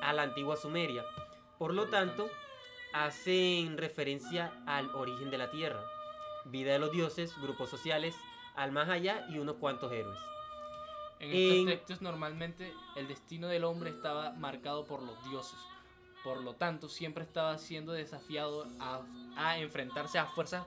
a 0.00 0.14
la 0.14 0.22
antigua 0.22 0.56
Sumeria. 0.56 1.04
Por 1.58 1.74
lo 1.74 1.88
tanto, 1.88 2.30
hacen 2.94 3.76
referencia 3.76 4.62
al 4.64 4.88
origen 4.94 5.30
de 5.30 5.36
la 5.36 5.50
tierra, 5.50 5.84
vida 6.46 6.72
de 6.72 6.78
los 6.78 6.90
dioses, 6.90 7.38
grupos 7.42 7.68
sociales, 7.68 8.14
al 8.56 8.72
más 8.72 8.88
allá 8.88 9.26
y 9.28 9.36
unos 9.36 9.56
cuantos 9.56 9.92
héroes. 9.92 10.31
En 11.22 11.32
estos 11.32 11.66
textos 11.66 12.02
normalmente 12.02 12.72
el 12.96 13.06
destino 13.06 13.46
del 13.46 13.62
hombre 13.62 13.90
estaba 13.90 14.32
marcado 14.32 14.84
por 14.84 15.02
los 15.02 15.22
dioses. 15.30 15.58
Por 16.24 16.42
lo 16.42 16.54
tanto, 16.54 16.88
siempre 16.88 17.22
estaba 17.22 17.58
siendo 17.58 17.92
desafiado 17.92 18.66
a, 18.80 19.02
a 19.36 19.58
enfrentarse 19.58 20.18
a 20.18 20.26
fuerzas 20.26 20.66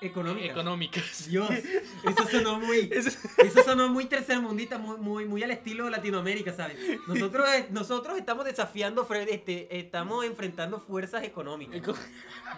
económicas. 0.00 1.28
Dios, 1.28 1.48
eso 2.04 2.28
sonó 2.30 2.60
muy, 2.60 2.90
eso 2.92 3.62
sonó 3.64 3.88
muy 3.88 4.04
tercermundista, 4.06 4.78
muy, 4.78 4.98
muy, 4.98 5.24
muy 5.24 5.42
al 5.42 5.50
estilo 5.50 5.88
Latinoamérica, 5.90 6.52
¿sabes? 6.52 6.76
Nosotros, 7.06 7.48
nosotros 7.70 8.18
estamos 8.18 8.44
desafiando, 8.44 9.06
este, 9.28 9.78
estamos 9.78 10.24
enfrentando 10.24 10.78
fuerzas 10.80 11.24
económicas. 11.24 11.76
Eco- 11.76 11.94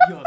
Dios. 0.09 0.23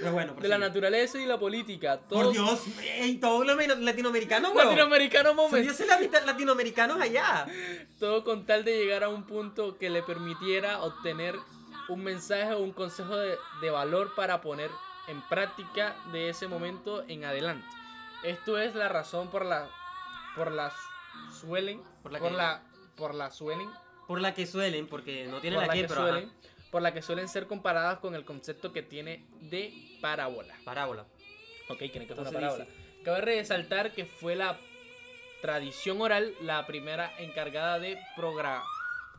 Pero 0.00 0.12
bueno, 0.12 0.34
de 0.34 0.48
la 0.48 0.58
naturaleza 0.58 1.18
y 1.20 1.26
la 1.26 1.38
política. 1.38 1.98
Todo 2.08 2.24
Por 2.24 2.32
Dios, 2.32 2.62
ey, 2.82 3.16
todos 3.16 3.46
los 3.46 3.56
latinoamericanos, 3.78 4.52
weón. 4.54 4.66
latinoamericano 4.68 5.28
Son 5.30 5.36
momento. 5.36 5.58
dioses 5.62 5.86
la- 5.86 6.20
latinoamericanos 6.26 7.00
allá. 7.00 7.46
Todo 7.98 8.24
con 8.24 8.44
tal 8.44 8.64
de 8.64 8.76
llegar 8.76 9.04
a 9.04 9.08
un 9.08 9.24
punto 9.24 9.78
que 9.78 9.88
le 9.90 10.02
permitiera 10.02 10.82
obtener 10.82 11.36
un 11.88 12.02
mensaje 12.02 12.52
o 12.52 12.58
un 12.60 12.72
consejo 12.72 13.16
de, 13.16 13.36
de 13.60 13.70
valor 13.70 14.14
para 14.14 14.40
poner 14.40 14.70
en 15.08 15.20
práctica 15.22 15.94
de 16.12 16.28
ese 16.28 16.48
momento 16.48 17.04
en 17.08 17.24
adelante. 17.24 17.66
Esto 18.22 18.58
es 18.58 18.74
la 18.74 18.88
razón 18.88 19.28
por 19.28 19.44
la 19.44 19.68
por 20.34 20.50
la 20.50 20.70
su- 20.70 21.46
suelen 21.46 21.82
Por 22.02 22.12
la 22.12 22.18
por 22.18 22.30
que- 22.30 22.36
la 22.36 22.62
por 22.96 23.14
la 23.14 23.30
suelen 23.30 23.68
Por 24.06 24.20
la 24.20 24.34
que 24.34 24.46
suelen, 24.46 24.86
porque 24.86 25.26
no 25.26 25.40
tienen 25.40 25.58
por 25.60 25.66
la, 25.68 25.72
que, 25.74 25.82
que 25.82 25.88
pero 25.88 26.00
ajá. 26.02 26.10
suelen 26.10 26.32
por 26.70 26.82
la 26.82 26.92
que 26.92 27.02
suelen 27.02 27.28
ser 27.28 27.46
comparadas 27.46 27.98
con 28.00 28.14
el 28.14 28.24
concepto 28.24 28.72
que 28.72 28.82
tiene 28.82 29.24
de 29.40 29.72
parábola. 30.00 30.54
Parábola. 30.64 31.06
Ok, 31.68 31.78
creen 31.78 32.06
que 32.06 32.12
es 32.14 32.18
una 32.18 32.30
parábola. 32.30 32.64
dice- 32.64 33.02
Cabe 33.04 33.20
resaltar 33.20 33.92
que 33.92 34.06
fue 34.06 34.34
la 34.34 34.58
tradición 35.40 36.00
oral 36.00 36.34
la 36.40 36.66
primera 36.66 37.12
encargada 37.18 37.78
de 37.78 37.98
progra- 38.16 38.62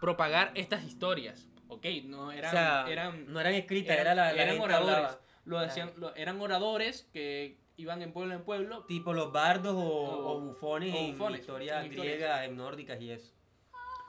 propagar 0.01 0.51
estas 0.55 0.83
historias. 0.83 1.47
Ok, 1.67 1.85
no 2.03 2.31
eran, 2.31 2.49
o 2.49 2.51
sea, 2.51 2.85
eran, 2.89 3.31
no 3.31 3.39
eran 3.39 3.53
escritas, 3.53 3.93
eran- 3.97 4.05
era 4.05 4.15
la, 4.15 4.31
eran 4.33 4.61
hablaba. 4.71 5.19
Lo 5.45 5.59
decían, 5.59 5.93
lo- 5.97 6.13
eran 6.15 6.39
oradores 6.41 7.03
que 7.13 7.59
iban 7.77 8.01
en 8.01 8.11
pueblo 8.13 8.33
en 8.35 8.43
pueblo. 8.43 8.83
Tipo 8.85 9.13
los 9.13 9.31
bardos 9.31 9.75
o, 9.75 9.79
O- 9.79 10.31
o 10.37 10.41
bufones 10.41 10.93
o 10.93 10.97
en 10.97 11.11
bufones, 11.13 11.41
historias 11.41 11.85
en 11.85 11.91
historias. 11.91 12.15
griegas, 12.17 12.43
en 12.45 12.57
nórdicas 12.57 12.99
y 13.01 13.11
eso. 13.11 13.31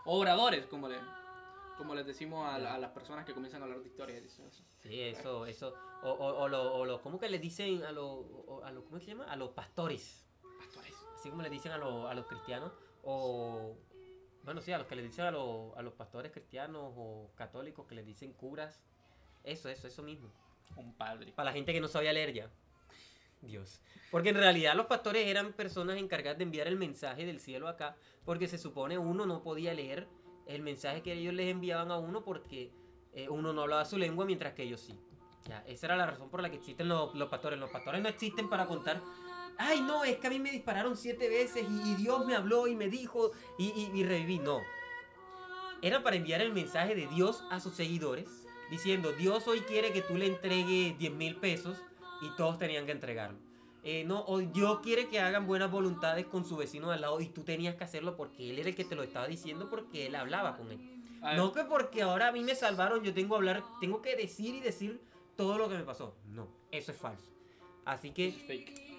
O 0.05 0.18
oradores, 0.18 0.66
como, 0.66 0.89
le, 0.89 0.97
como 1.76 1.95
les 1.95 2.07
decimos 2.07 2.47
a, 2.47 2.55
a 2.57 2.78
las 2.78 2.91
personas 2.93 3.24
que 3.24 3.34
comienzan 3.34 3.61
a 3.61 3.64
hablar 3.64 3.80
de 3.82 3.89
eso. 3.89 4.43
Sí, 4.82 5.01
eso, 5.03 5.47
eso. 5.47 5.74
O, 6.03 6.11
o, 6.11 6.43
o, 6.45 6.84
lo- 6.84 7.03
¿cómo 7.03 7.18
que 7.18 7.28
les 7.28 7.41
dicen 7.41 7.82
a 7.82 7.93
los, 7.93 8.24
a 8.64 8.70
los, 8.70 8.84
¿cómo 8.84 8.99
se 9.01 9.07
llama? 9.07 9.24
A 9.24 9.37
los 9.37 9.51
pastores. 9.51 10.24
Pastores. 10.59 10.95
Así 11.16 11.28
como 11.30 11.43
les 11.43 11.51
dicen 11.51 11.72
a, 11.72 11.78
los, 11.78 12.09
a 12.09 12.14
los 12.14 12.26
cristianos. 12.26 12.72
O, 13.03 13.76
bueno, 14.45 14.61
sí, 14.61 14.72
a 14.72 14.78
los 14.78 14.87
que 14.87 14.95
les 14.97 15.05
dicen 15.05 15.24
a 15.26 15.30
los, 15.32 15.76
a 15.76 15.82
los 15.82 15.93
pastores 15.95 16.30
cristianos 16.32 16.93
o 16.97 17.30
católicos 17.34 17.84
que 17.87 17.95
les 17.97 18.07
dicen 18.07 18.32
curas. 18.32 18.80
Eso, 19.43 19.68
eso, 19.68 19.89
eso 19.89 20.03
mismo. 20.03 20.30
Un 20.76 20.92
padre. 20.94 21.32
Para 21.32 21.50
la 21.50 21.52
gente 21.52 21.72
que 21.72 21.80
no 21.80 21.88
sabía 21.88 22.12
leer 22.12 22.32
ya. 22.32 22.50
Dios. 23.42 23.80
Porque 24.10 24.30
en 24.30 24.36
realidad 24.36 24.74
los 24.74 24.86
pastores 24.86 25.26
eran 25.26 25.52
personas 25.52 25.98
encargadas 25.98 26.38
de 26.38 26.44
enviar 26.44 26.66
el 26.66 26.76
mensaje 26.76 27.24
del 27.26 27.40
cielo 27.40 27.68
acá. 27.68 27.96
Porque 28.24 28.48
se 28.48 28.58
supone 28.58 28.98
uno 28.98 29.26
no 29.26 29.42
podía 29.42 29.72
leer 29.74 30.08
el 30.46 30.62
mensaje 30.62 31.02
que 31.02 31.12
ellos 31.12 31.34
les 31.34 31.48
enviaban 31.48 31.90
a 31.90 31.98
uno 31.98 32.24
porque 32.24 32.72
eh, 33.12 33.28
uno 33.28 33.52
no 33.52 33.62
hablaba 33.62 33.84
su 33.84 33.98
lengua 33.98 34.24
mientras 34.26 34.54
que 34.54 34.62
ellos 34.64 34.80
sí. 34.80 34.98
Ya, 35.48 35.62
esa 35.66 35.86
era 35.86 35.96
la 35.96 36.06
razón 36.06 36.28
por 36.28 36.42
la 36.42 36.50
que 36.50 36.56
existen 36.56 36.88
los, 36.88 37.14
los 37.14 37.28
pastores. 37.28 37.58
Los 37.58 37.70
pastores 37.70 38.02
no 38.02 38.08
existen 38.08 38.48
para 38.48 38.66
contar. 38.66 39.00
Ay, 39.58 39.80
no, 39.80 40.04
es 40.04 40.16
que 40.18 40.26
a 40.26 40.30
mí 40.30 40.38
me 40.38 40.50
dispararon 40.50 40.96
siete 40.96 41.28
veces 41.28 41.64
y, 41.68 41.92
y 41.92 41.94
Dios 41.94 42.26
me 42.26 42.34
habló 42.34 42.66
y 42.66 42.74
me 42.74 42.88
dijo 42.88 43.30
y, 43.58 43.66
y- 43.68 43.90
y 43.94 44.04
reviví. 44.04 44.38
No. 44.38 44.60
Era 45.82 46.02
para 46.02 46.16
enviar 46.16 46.40
el 46.40 46.52
mensaje 46.52 46.94
de 46.94 47.06
Dios 47.06 47.44
a 47.50 47.60
sus 47.60 47.74
seguidores 47.74 48.45
diciendo, 48.70 49.12
Dios 49.12 49.46
hoy 49.48 49.60
quiere 49.60 49.92
que 49.92 50.02
tú 50.02 50.16
le 50.16 50.26
entregues 50.26 50.98
10 50.98 51.12
mil 51.12 51.36
pesos 51.36 51.78
y 52.22 52.30
todos 52.36 52.58
tenían 52.58 52.86
que 52.86 52.92
entregarlo. 52.92 53.38
Eh, 53.82 54.04
no, 54.04 54.24
o 54.26 54.40
Dios 54.40 54.80
quiere 54.80 55.08
que 55.08 55.20
hagan 55.20 55.46
buenas 55.46 55.70
voluntades 55.70 56.26
con 56.26 56.44
su 56.44 56.56
vecino 56.56 56.88
de 56.88 56.94
al 56.94 57.02
lado 57.02 57.20
y 57.20 57.28
tú 57.28 57.44
tenías 57.44 57.76
que 57.76 57.84
hacerlo 57.84 58.16
porque 58.16 58.50
él 58.50 58.58
era 58.58 58.68
el 58.68 58.74
que 58.74 58.84
te 58.84 58.96
lo 58.96 59.04
estaba 59.04 59.28
diciendo 59.28 59.70
porque 59.70 60.06
él 60.06 60.16
hablaba 60.16 60.56
con 60.56 60.72
él. 60.72 60.80
No 61.36 61.52
que 61.52 61.64
porque 61.64 62.02
ahora 62.02 62.28
a 62.28 62.32
mí 62.32 62.42
me 62.42 62.54
salvaron, 62.54 63.02
yo 63.02 63.14
tengo 63.14 63.30
que 63.30 63.36
hablar, 63.36 63.64
tengo 63.80 64.02
que 64.02 64.16
decir 64.16 64.54
y 64.54 64.60
decir 64.60 65.00
todo 65.36 65.58
lo 65.58 65.68
que 65.68 65.76
me 65.76 65.84
pasó. 65.84 66.14
No, 66.26 66.48
eso 66.70 66.92
es 66.92 66.98
falso. 66.98 67.30
Así 67.84 68.10
que. 68.10 68.34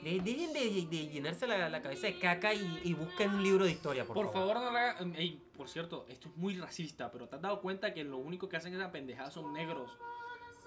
De- 0.04 0.20
dejen 0.22 0.54
de, 0.54 0.60
de 0.90 1.08
llenarse 1.08 1.48
la, 1.48 1.70
la 1.70 1.82
cabeza 1.82 2.08
de 2.08 2.20
caca 2.20 2.54
y, 2.54 2.82
y 2.84 2.94
busquen 2.94 3.32
un 3.36 3.44
libro 3.44 3.66
de 3.66 3.72
historia, 3.72 4.06
por, 4.06 4.16
Por 4.16 4.32
favor, 4.32 4.56
no 4.58 4.72
le 4.72 4.80
hagan. 4.80 5.16
Ey, 5.16 5.42
por 5.56 5.68
cierto, 5.70 6.06
esto 6.10 6.30
es 6.30 6.38
muy 6.38 6.58
racista, 6.58 7.12
pero 7.12 7.28
¿te 7.28 7.36
has 7.36 7.42
dado 7.42 7.62
cuenta 7.62 7.94
que 7.94 8.04
lo 8.04 8.18
único 8.18 8.48
que 8.50 8.58
hacen 8.58 8.74
esa 8.74 8.92
pendejada 8.92 9.32
son 9.32 9.54
negros? 9.54 9.92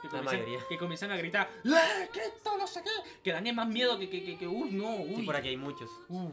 Que 0.02 0.06
La 0.08 0.10
comienzan, 0.12 0.40
mayoría. 0.40 0.58
que 0.68 0.78
comienzan 0.78 1.10
a 1.10 1.16
gritar, 1.18 1.50
¡Eh, 1.64 2.08
que 2.12 2.20
esto 2.20 2.56
no 2.56 2.66
sé 2.66 2.82
qué! 2.82 2.90
Que 3.22 3.32
dan 3.32 3.54
más 3.54 3.68
miedo 3.68 3.98
que, 3.98 4.08
que, 4.08 4.24
que, 4.24 4.38
que 4.38 4.46
uy, 4.48 4.70
no, 4.70 4.96
uy. 4.96 5.16
Sí, 5.16 5.22
por 5.24 5.36
aquí 5.36 5.48
hay 5.48 5.56
muchos. 5.58 5.90
Uh, 6.08 6.30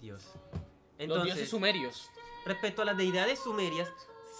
Dios. 0.00 0.24
los 0.24 0.58
dioses 0.58 0.64
Entonces, 0.98 1.48
sumerios. 1.50 2.10
respecto 2.44 2.82
a 2.82 2.84
las 2.84 2.96
deidades 2.96 3.38
sumerias, 3.38 3.88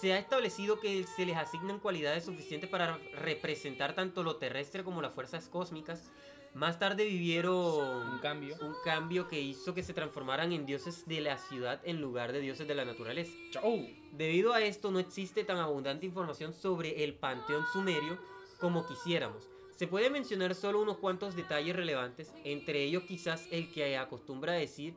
se 0.01 0.11
ha 0.11 0.17
establecido 0.19 0.81
que 0.81 1.05
se 1.15 1.25
les 1.25 1.37
asignan 1.37 1.79
cualidades 1.79 2.25
suficientes 2.25 2.69
para 2.69 2.97
representar 3.21 3.95
tanto 3.95 4.21
lo 4.23 4.35
terrestre 4.35 4.83
como 4.83 5.01
las 5.01 5.13
fuerzas 5.13 5.47
cósmicas. 5.47 6.11
Más 6.55 6.79
tarde 6.79 7.03
vivieron 7.03 8.13
Un 8.13 8.19
cambio. 8.19 8.55
un 8.61 8.73
cambio 8.85 9.27
que 9.27 9.41
hizo 9.41 9.73
que 9.73 9.83
se 9.83 9.93
transformaran 9.93 10.53
en 10.53 10.65
dioses 10.65 11.05
de 11.05 11.19
la 11.19 11.37
ciudad 11.37 11.81
en 11.83 11.99
lugar 11.99 12.31
de 12.31 12.39
dioses 12.39 12.65
de 12.65 12.73
la 12.73 12.85
naturaleza. 12.85 13.33
Chau. 13.51 13.85
Debido 14.13 14.53
a 14.53 14.61
esto 14.61 14.89
no 14.89 14.99
existe 14.99 15.43
tan 15.43 15.57
abundante 15.57 16.05
información 16.05 16.53
sobre 16.53 17.03
el 17.03 17.13
panteón 17.13 17.65
sumerio 17.73 18.17
como 18.61 18.87
quisiéramos. 18.87 19.49
Se 19.75 19.87
puede 19.87 20.09
mencionar 20.09 20.55
solo 20.55 20.81
unos 20.81 20.95
cuantos 20.97 21.35
detalles 21.35 21.75
relevantes, 21.75 22.33
entre 22.45 22.83
ellos 22.83 23.03
quizás 23.03 23.49
el 23.51 23.69
que 23.73 23.97
acostumbra 23.97 24.53
a 24.53 24.55
decir 24.55 24.93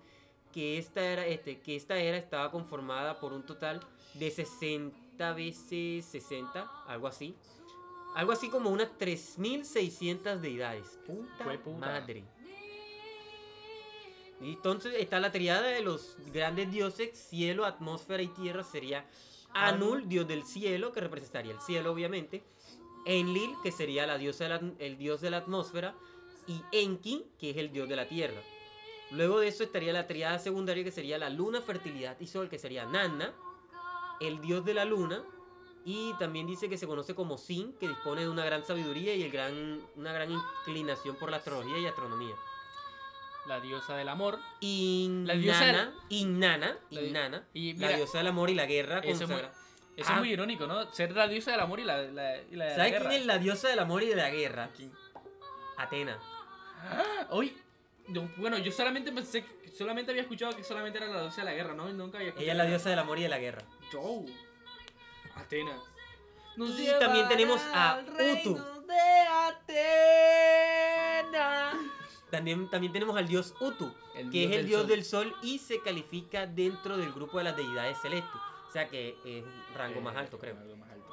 que 0.53 0.79
esta 0.79 1.03
era, 1.03 1.27
este, 1.27 1.59
que 1.59 1.75
esta 1.75 1.99
era 1.99 2.19
estaba 2.19 2.53
conformada 2.53 3.19
por 3.19 3.33
un 3.33 3.45
total 3.45 3.81
de 4.15 4.31
60 4.31 5.33
veces 5.33 6.05
60, 6.05 6.85
algo 6.87 7.09
así. 7.09 7.35
Algo 8.15 8.33
así 8.33 8.49
como 8.49 8.71
unas 8.71 8.97
3600 8.99 10.41
deidades. 10.43 10.99
Puta, 11.07 11.45
madre. 11.81 12.25
Y 14.41 14.51
entonces 14.53 14.95
está 14.99 15.19
la 15.21 15.33
triada 15.33 15.63
de 15.69 15.81
los 15.83 16.17
grandes 16.33 16.71
dioses, 16.71 17.19
cielo, 17.19 17.65
atmósfera 17.65 18.23
y 18.23 18.29
tierra 18.29 18.63
sería 18.63 19.05
Anul, 19.53 20.09
dios 20.09 20.29
del 20.29 20.45
cielo, 20.45 20.93
que 20.93 21.01
representaría 21.01 21.53
el 21.53 21.61
cielo 21.61 21.93
obviamente, 21.93 22.43
Enlil, 23.07 23.55
que 23.63 23.73
sería 23.73 24.07
la 24.07 24.19
diosa 24.19 24.45
de 24.45 24.51
la- 24.51 24.73
el 24.79 24.99
dios 24.99 25.21
de 25.21 25.31
la 25.31 25.39
atmósfera, 25.39 25.95
y 26.47 26.61
Enki, 26.73 27.27
que 27.39 27.51
es 27.51 27.57
el 27.57 27.73
dios 27.73 27.89
de 27.89 27.97
la 27.97 28.07
tierra. 28.09 28.41
Luego 29.11 29.41
de 29.41 29.49
eso 29.49 29.65
estaría 29.65 29.93
la 29.93 30.07
triada 30.07 30.39
secundaria, 30.39 30.85
que 30.85 30.93
sería 30.93 31.17
la 31.19 31.31
luna, 31.31 31.61
fertilidad 31.63 32.19
y 32.21 32.27
sol, 32.27 32.49
que 32.51 32.59
sería 32.59 32.85
Nanna, 32.85 33.33
el 34.21 34.41
dios 34.41 34.65
de 34.65 34.75
la 34.75 34.85
luna, 34.85 35.25
y 35.91 36.12
también 36.18 36.47
dice 36.47 36.68
que 36.68 36.76
se 36.76 36.86
conoce 36.86 37.14
como 37.14 37.39
Sin, 37.39 37.72
que 37.78 37.89
dispone 37.89 38.20
de 38.20 38.28
una 38.28 38.45
gran 38.45 38.62
sabiduría 38.62 39.14
y 39.14 39.22
el 39.22 39.30
gran, 39.32 39.80
una 39.97 40.12
gran 40.12 40.30
inclinación 40.30 41.16
por 41.16 41.30
la 41.30 41.39
astrología 41.39 41.78
y 41.78 41.86
astronomía. 41.86 42.34
La 43.47 43.59
diosa 43.61 43.97
del 43.97 44.11
amor. 44.11 44.39
Innana, 44.61 45.32
La 45.34 45.41
diosa 45.41 45.64
del- 45.64 45.91
Innana, 46.11 46.78
La 46.91 47.01
di- 47.01 47.07
Innana, 47.09 47.49
y 47.55 47.72
la 47.72 47.89
diosa 47.97 48.18
del 48.18 48.26
amor 48.26 48.51
y 48.51 48.55
la 48.55 48.66
guerra 48.66 48.99
eso 48.99 49.24
es 49.24 49.30
muy- 49.30 49.41
Eso 49.97 50.11
Ah. 50.11 50.14
es 50.14 50.18
muy 50.20 50.30
irónico, 50.30 50.66
¿no? 50.66 50.93
Ser 50.93 51.11
la 51.16 51.26
diosa 51.26 51.53
del 51.53 51.61
amor 51.61 51.80
y 51.80 51.84
la, 51.84 52.03
la, 52.03 52.36
y 52.43 52.55
la 52.55 52.76
¿Sabes 52.76 52.93
guerra. 52.93 53.09
quién 53.09 53.20
es 53.22 53.26
la 53.26 53.39
diosa 53.39 53.68
del 53.68 53.78
amor 53.78 54.03
y 54.03 54.07
de 54.09 54.14
la 54.16 54.28
guerra? 54.30 54.70
¿Quién? 54.76 54.93
Atena. 55.78 56.18
Hoy, 57.30 57.57
yo- 58.09 58.28
bueno, 58.36 58.59
yo 58.59 58.70
solamente 58.70 59.11
pensé, 59.11 59.45
solamente 59.76 60.11
había 60.12 60.22
escuchado 60.22 60.55
que 60.55 60.62
solamente 60.62 60.99
era 60.99 61.09
la 61.09 61.22
diosa 61.22 61.41
de 61.41 61.45
la 61.47 61.55
guerra, 61.55 61.74
¿no? 61.74 61.89
Nunca 61.93 62.18
había 62.18 62.28
escuchado. 62.28 62.43
Ella 62.45 62.53
es 62.53 62.59
la 62.59 62.64
diosa 62.66 62.91
del 62.91 62.99
amor 62.99 63.18
y 63.18 63.22
de 63.22 63.28
la 63.30 63.39
guerra. 63.39 63.62
Joe. 63.91 64.26
Atena. 65.39 65.78
Y 66.57 66.89
también 66.99 67.28
tenemos 67.28 67.61
a 67.72 68.01
Utu. 68.03 68.55
De 68.86 69.20
Atena. 70.78 71.72
También, 72.30 72.68
también 72.68 72.93
tenemos 72.93 73.16
al 73.16 73.26
dios 73.26 73.55
Utu, 73.61 73.91
El 74.14 74.30
que 74.30 74.41
dios 74.41 74.53
es 74.53 74.59
el 74.59 74.66
dios 74.66 74.80
sol. 74.82 74.89
del 74.89 75.05
sol 75.05 75.34
y 75.43 75.59
se 75.59 75.80
califica 75.80 76.47
dentro 76.47 76.97
del 76.99 77.12
grupo 77.12 77.39
de 77.39 77.45
las 77.45 77.57
deidades 77.57 77.97
celestes. 78.03 78.34
O 78.68 78.70
sea 78.72 78.89
que 78.89 79.16
es 79.24 79.43
un 79.45 79.74
rango 79.74 80.01
más 80.03 80.14
Eh, 80.14 80.18
alto, 80.18 80.39
creo. 80.39 80.55
rango 80.57 80.76
más 80.76 80.91
alto. 80.91 81.07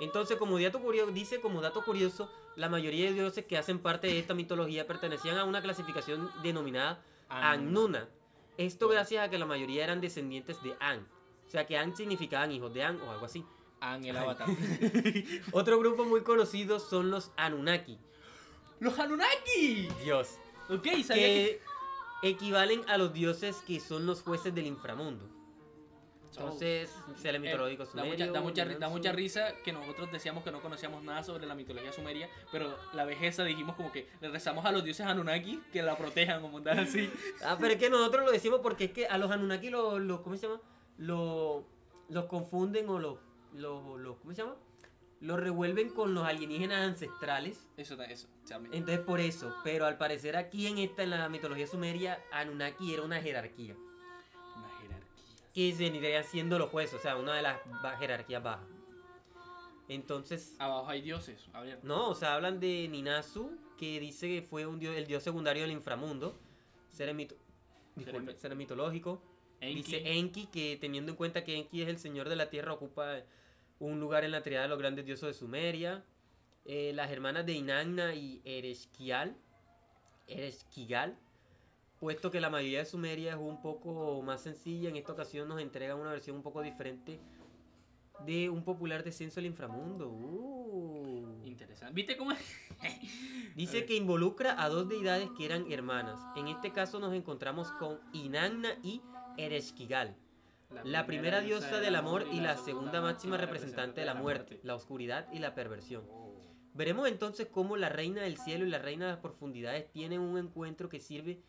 Entonces, 0.00 0.36
como 0.36 0.58
dato 0.58 0.80
curioso, 0.80 1.12
dice 1.12 1.40
como 1.40 1.60
dato 1.60 1.84
curioso, 1.84 2.28
la 2.56 2.68
mayoría 2.68 3.04
de 3.06 3.12
dioses 3.12 3.44
que 3.46 3.56
hacen 3.56 3.78
parte 3.78 4.08
de 4.08 4.18
esta 4.18 4.34
mitología 4.34 4.84
pertenecían 4.86 5.38
a 5.38 5.44
una 5.44 5.62
clasificación 5.62 6.28
denominada 6.42 7.00
Annuna. 7.28 8.08
Esto 8.58 8.88
gracias 8.88 9.24
a 9.26 9.30
que 9.30 9.38
la 9.38 9.46
mayoría 9.46 9.84
eran 9.84 10.00
descendientes 10.00 10.60
de 10.62 10.74
An. 10.80 11.06
O 11.52 11.54
sea 11.54 11.66
que 11.66 11.76
An 11.76 11.94
significaban 11.94 12.50
hijos 12.50 12.72
de 12.72 12.82
An 12.82 12.98
o 13.02 13.10
algo 13.10 13.26
así. 13.26 13.44
An, 13.78 14.02
el 14.06 14.16
avatar. 14.16 14.48
Otro 15.52 15.78
grupo 15.78 16.06
muy 16.06 16.22
conocido 16.22 16.80
son 16.80 17.10
los 17.10 17.30
Anunnaki. 17.36 17.98
¡Los 18.80 18.98
Anunnaki! 18.98 19.86
Dios. 20.02 20.38
Ok, 20.70 20.86
sabía 21.04 21.26
que... 21.26 21.60
Que 22.22 22.28
equivalen 22.30 22.88
a 22.88 22.96
los 22.96 23.12
dioses 23.12 23.56
que 23.66 23.80
son 23.80 24.06
los 24.06 24.22
jueces 24.22 24.54
del 24.54 24.66
inframundo. 24.66 25.28
Entonces, 26.30 26.88
sea 27.16 27.32
el 27.32 27.36
Eh, 27.36 27.40
mitológico 27.40 27.84
sumerio. 27.84 28.12
mucha, 28.12 28.26
da, 28.32 28.88
mucha, 28.88 29.08
da 29.10 29.12
risa 29.12 29.54
que 29.62 29.74
nosotros 29.74 30.10
decíamos 30.10 30.44
que 30.44 30.52
no 30.52 30.62
conocíamos 30.62 31.04
nada 31.04 31.22
sobre 31.22 31.46
la 31.46 31.54
mitología 31.54 31.92
sumeria, 31.92 32.30
pero 32.50 32.74
la 32.94 33.04
vejeza 33.04 33.44
dijimos 33.44 33.76
como 33.76 33.92
que 33.92 34.08
le 34.22 34.30
rezamos 34.30 34.64
a 34.64 34.72
los 34.72 34.82
dioses 34.84 35.04
Anunnaki 35.04 35.60
que 35.70 35.82
la 35.82 35.98
protejan 35.98 36.42
o 36.42 36.48
mondar 36.48 36.78
así. 36.78 37.10
Ah, 37.44 37.58
pero 37.60 37.74
es 37.74 37.78
que 37.78 37.90
nosotros 37.90 38.24
lo 38.24 38.32
decimos 38.32 38.60
porque 38.62 38.84
es 38.84 38.92
que 38.92 39.06
a 39.06 39.18
los 39.18 39.30
Anunnaki 39.30 39.68
los, 39.68 40.00
los 40.00 40.20
¿cómo 40.22 40.34
se 40.38 40.46
llama? 40.46 40.62
Lo- 41.02 41.64
los 42.08 42.24
confunden 42.26 42.88
o 42.88 42.98
los, 42.98 43.18
los, 43.54 43.98
los- 44.00 44.16
¿cómo 44.18 44.32
se 44.34 44.42
llama? 44.42 44.56
Los 45.20 45.38
revuelven 45.38 45.90
con 45.90 46.14
los 46.14 46.24
alienígenas 46.26 46.80
ancestrales. 46.88 47.66
Eso, 47.76 48.00
eso. 48.02 48.28
me- 48.60 48.76
Entonces 48.76 48.98
por 49.00 49.20
eso, 49.20 49.54
pero 49.64 49.86
al 49.86 49.96
parecer 49.98 50.36
aquí 50.36 50.66
en 50.66 50.78
esta, 50.78 51.02
en 51.04 51.10
la 51.10 51.28
mitología 51.28 51.66
sumeria, 51.66 52.20
Anunnaki 52.32 52.92
era 52.92 53.02
una 53.02 53.20
jerarquía. 53.20 53.74
Una 54.56 54.68
jerarquía. 54.80 55.08
Que 55.54 55.72
vendría 55.78 56.22
siendo 56.24 56.58
los 56.58 56.70
jueces, 56.70 56.94
o 56.94 57.02
sea, 57.02 57.16
una 57.16 57.34
de 57.34 57.42
las 57.42 57.58
jerarquías 57.98 58.42
bajas. 58.42 58.66
Entonces, 59.88 60.56
Abajo 60.58 60.88
hay 60.88 61.02
dioses. 61.02 61.48
A 61.52 61.60
ver. 61.62 61.80
no, 61.84 62.08
o 62.08 62.14
sea, 62.14 62.34
hablan 62.34 62.60
de 62.60 62.88
Ninasu, 62.88 63.58
que 63.76 64.00
dice 64.00 64.28
que 64.28 64.42
fue 64.42 64.66
un 64.66 64.78
dios, 64.78 64.96
el 64.96 65.06
dios 65.06 65.22
secundario 65.22 65.62
del 65.62 65.72
inframundo. 65.72 66.38
Ser, 66.90 67.14
mito- 67.14 67.36
disculpe, 67.96 68.34
ser 68.38 68.54
mitológico. 68.56 69.22
Enki. 69.62 69.82
Dice 69.82 70.18
Enki 70.18 70.46
que 70.46 70.76
teniendo 70.80 71.12
en 71.12 71.16
cuenta 71.16 71.44
que 71.44 71.56
Enki 71.56 71.82
es 71.82 71.88
el 71.88 71.98
señor 71.98 72.28
de 72.28 72.36
la 72.36 72.50
tierra, 72.50 72.72
ocupa 72.72 73.22
un 73.78 74.00
lugar 74.00 74.24
en 74.24 74.30
la 74.30 74.42
triada 74.42 74.64
de 74.64 74.68
los 74.68 74.78
grandes 74.78 75.04
dioses 75.04 75.28
de 75.28 75.34
Sumeria. 75.34 76.04
Eh, 76.64 76.92
las 76.94 77.10
hermanas 77.10 77.44
de 77.46 77.54
Inanna 77.54 78.14
y 78.14 78.40
Ereshkigal, 78.44 79.36
Ereshkigal, 80.28 81.18
puesto 81.98 82.30
que 82.30 82.40
la 82.40 82.50
mayoría 82.50 82.78
de 82.80 82.84
Sumeria 82.84 83.32
es 83.32 83.38
un 83.38 83.60
poco 83.60 84.22
más 84.22 84.42
sencilla, 84.42 84.88
en 84.88 84.96
esta 84.96 85.12
ocasión 85.12 85.48
nos 85.48 85.60
entregan 85.60 85.98
una 85.98 86.10
versión 86.10 86.36
un 86.36 86.42
poco 86.42 86.62
diferente 86.62 87.18
de 88.24 88.48
un 88.48 88.62
popular 88.62 89.02
descenso 89.02 89.40
al 89.40 89.46
inframundo. 89.46 90.08
Uh. 90.08 90.62
Interesante. 91.44 91.94
¿Viste 91.94 92.16
cómo? 92.16 92.32
Dice 93.56 93.84
que 93.84 93.96
involucra 93.96 94.62
a 94.62 94.68
dos 94.68 94.88
deidades 94.88 95.28
que 95.36 95.44
eran 95.44 95.70
hermanas. 95.70 96.20
En 96.36 96.48
este 96.48 96.72
caso 96.72 96.98
nos 96.98 97.14
encontramos 97.14 97.70
con 97.72 98.00
Inanna 98.12 98.70
y 98.82 99.02
Ereshkigal. 99.36 100.16
La 100.84 101.04
primera 101.06 101.40
diosa 101.40 101.80
del 101.80 101.96
amor 101.96 102.26
y 102.32 102.40
la 102.40 102.56
segunda 102.56 103.00
máxima 103.00 103.36
representante 103.36 104.00
de 104.00 104.06
la 104.06 104.14
muerte, 104.14 104.58
la 104.62 104.74
oscuridad 104.74 105.26
y 105.32 105.38
la 105.38 105.54
perversión. 105.54 106.04
Veremos 106.74 107.06
entonces 107.08 107.46
cómo 107.50 107.76
la 107.76 107.90
reina 107.90 108.22
del 108.22 108.38
cielo 108.38 108.64
y 108.64 108.70
la 108.70 108.78
reina 108.78 109.04
de 109.04 109.12
las 109.12 109.20
profundidades 109.20 109.90
tienen 109.92 110.20
un 110.20 110.38
encuentro 110.38 110.88
que 110.88 111.00
sirve 111.00 111.42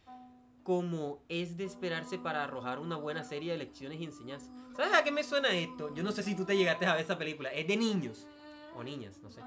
como 0.64 1.24
es 1.30 1.56
de 1.58 1.64
esperarse 1.66 2.18
para 2.18 2.44
arrojar 2.44 2.80
una 2.80 2.98
buena 2.98 3.24
serie 3.24 3.52
de 3.54 3.58
lecciones 3.58 4.00
y 4.02 4.06
enseñanzas. 4.06 4.50
¿Sabes 4.76 4.94
a 4.94 5.04
qué 5.04 5.12
me 5.12 5.24
suena 5.24 5.50
esto? 5.50 5.94
Yo 5.94 6.04
no 6.04 6.12
sé 6.12 6.24
si 6.24 6.36
tú 6.36 6.46
te 6.46 6.58
llegaste 6.58 6.86
a 6.86 6.94
ver 6.94 7.04
esa 7.04 7.18
película. 7.18 7.50
Es 7.52 7.68
de 7.68 7.78
niños. 7.78 8.28
O 8.76 8.84
niñas, 8.84 9.20
no 9.22 9.30
sé. 9.30 9.42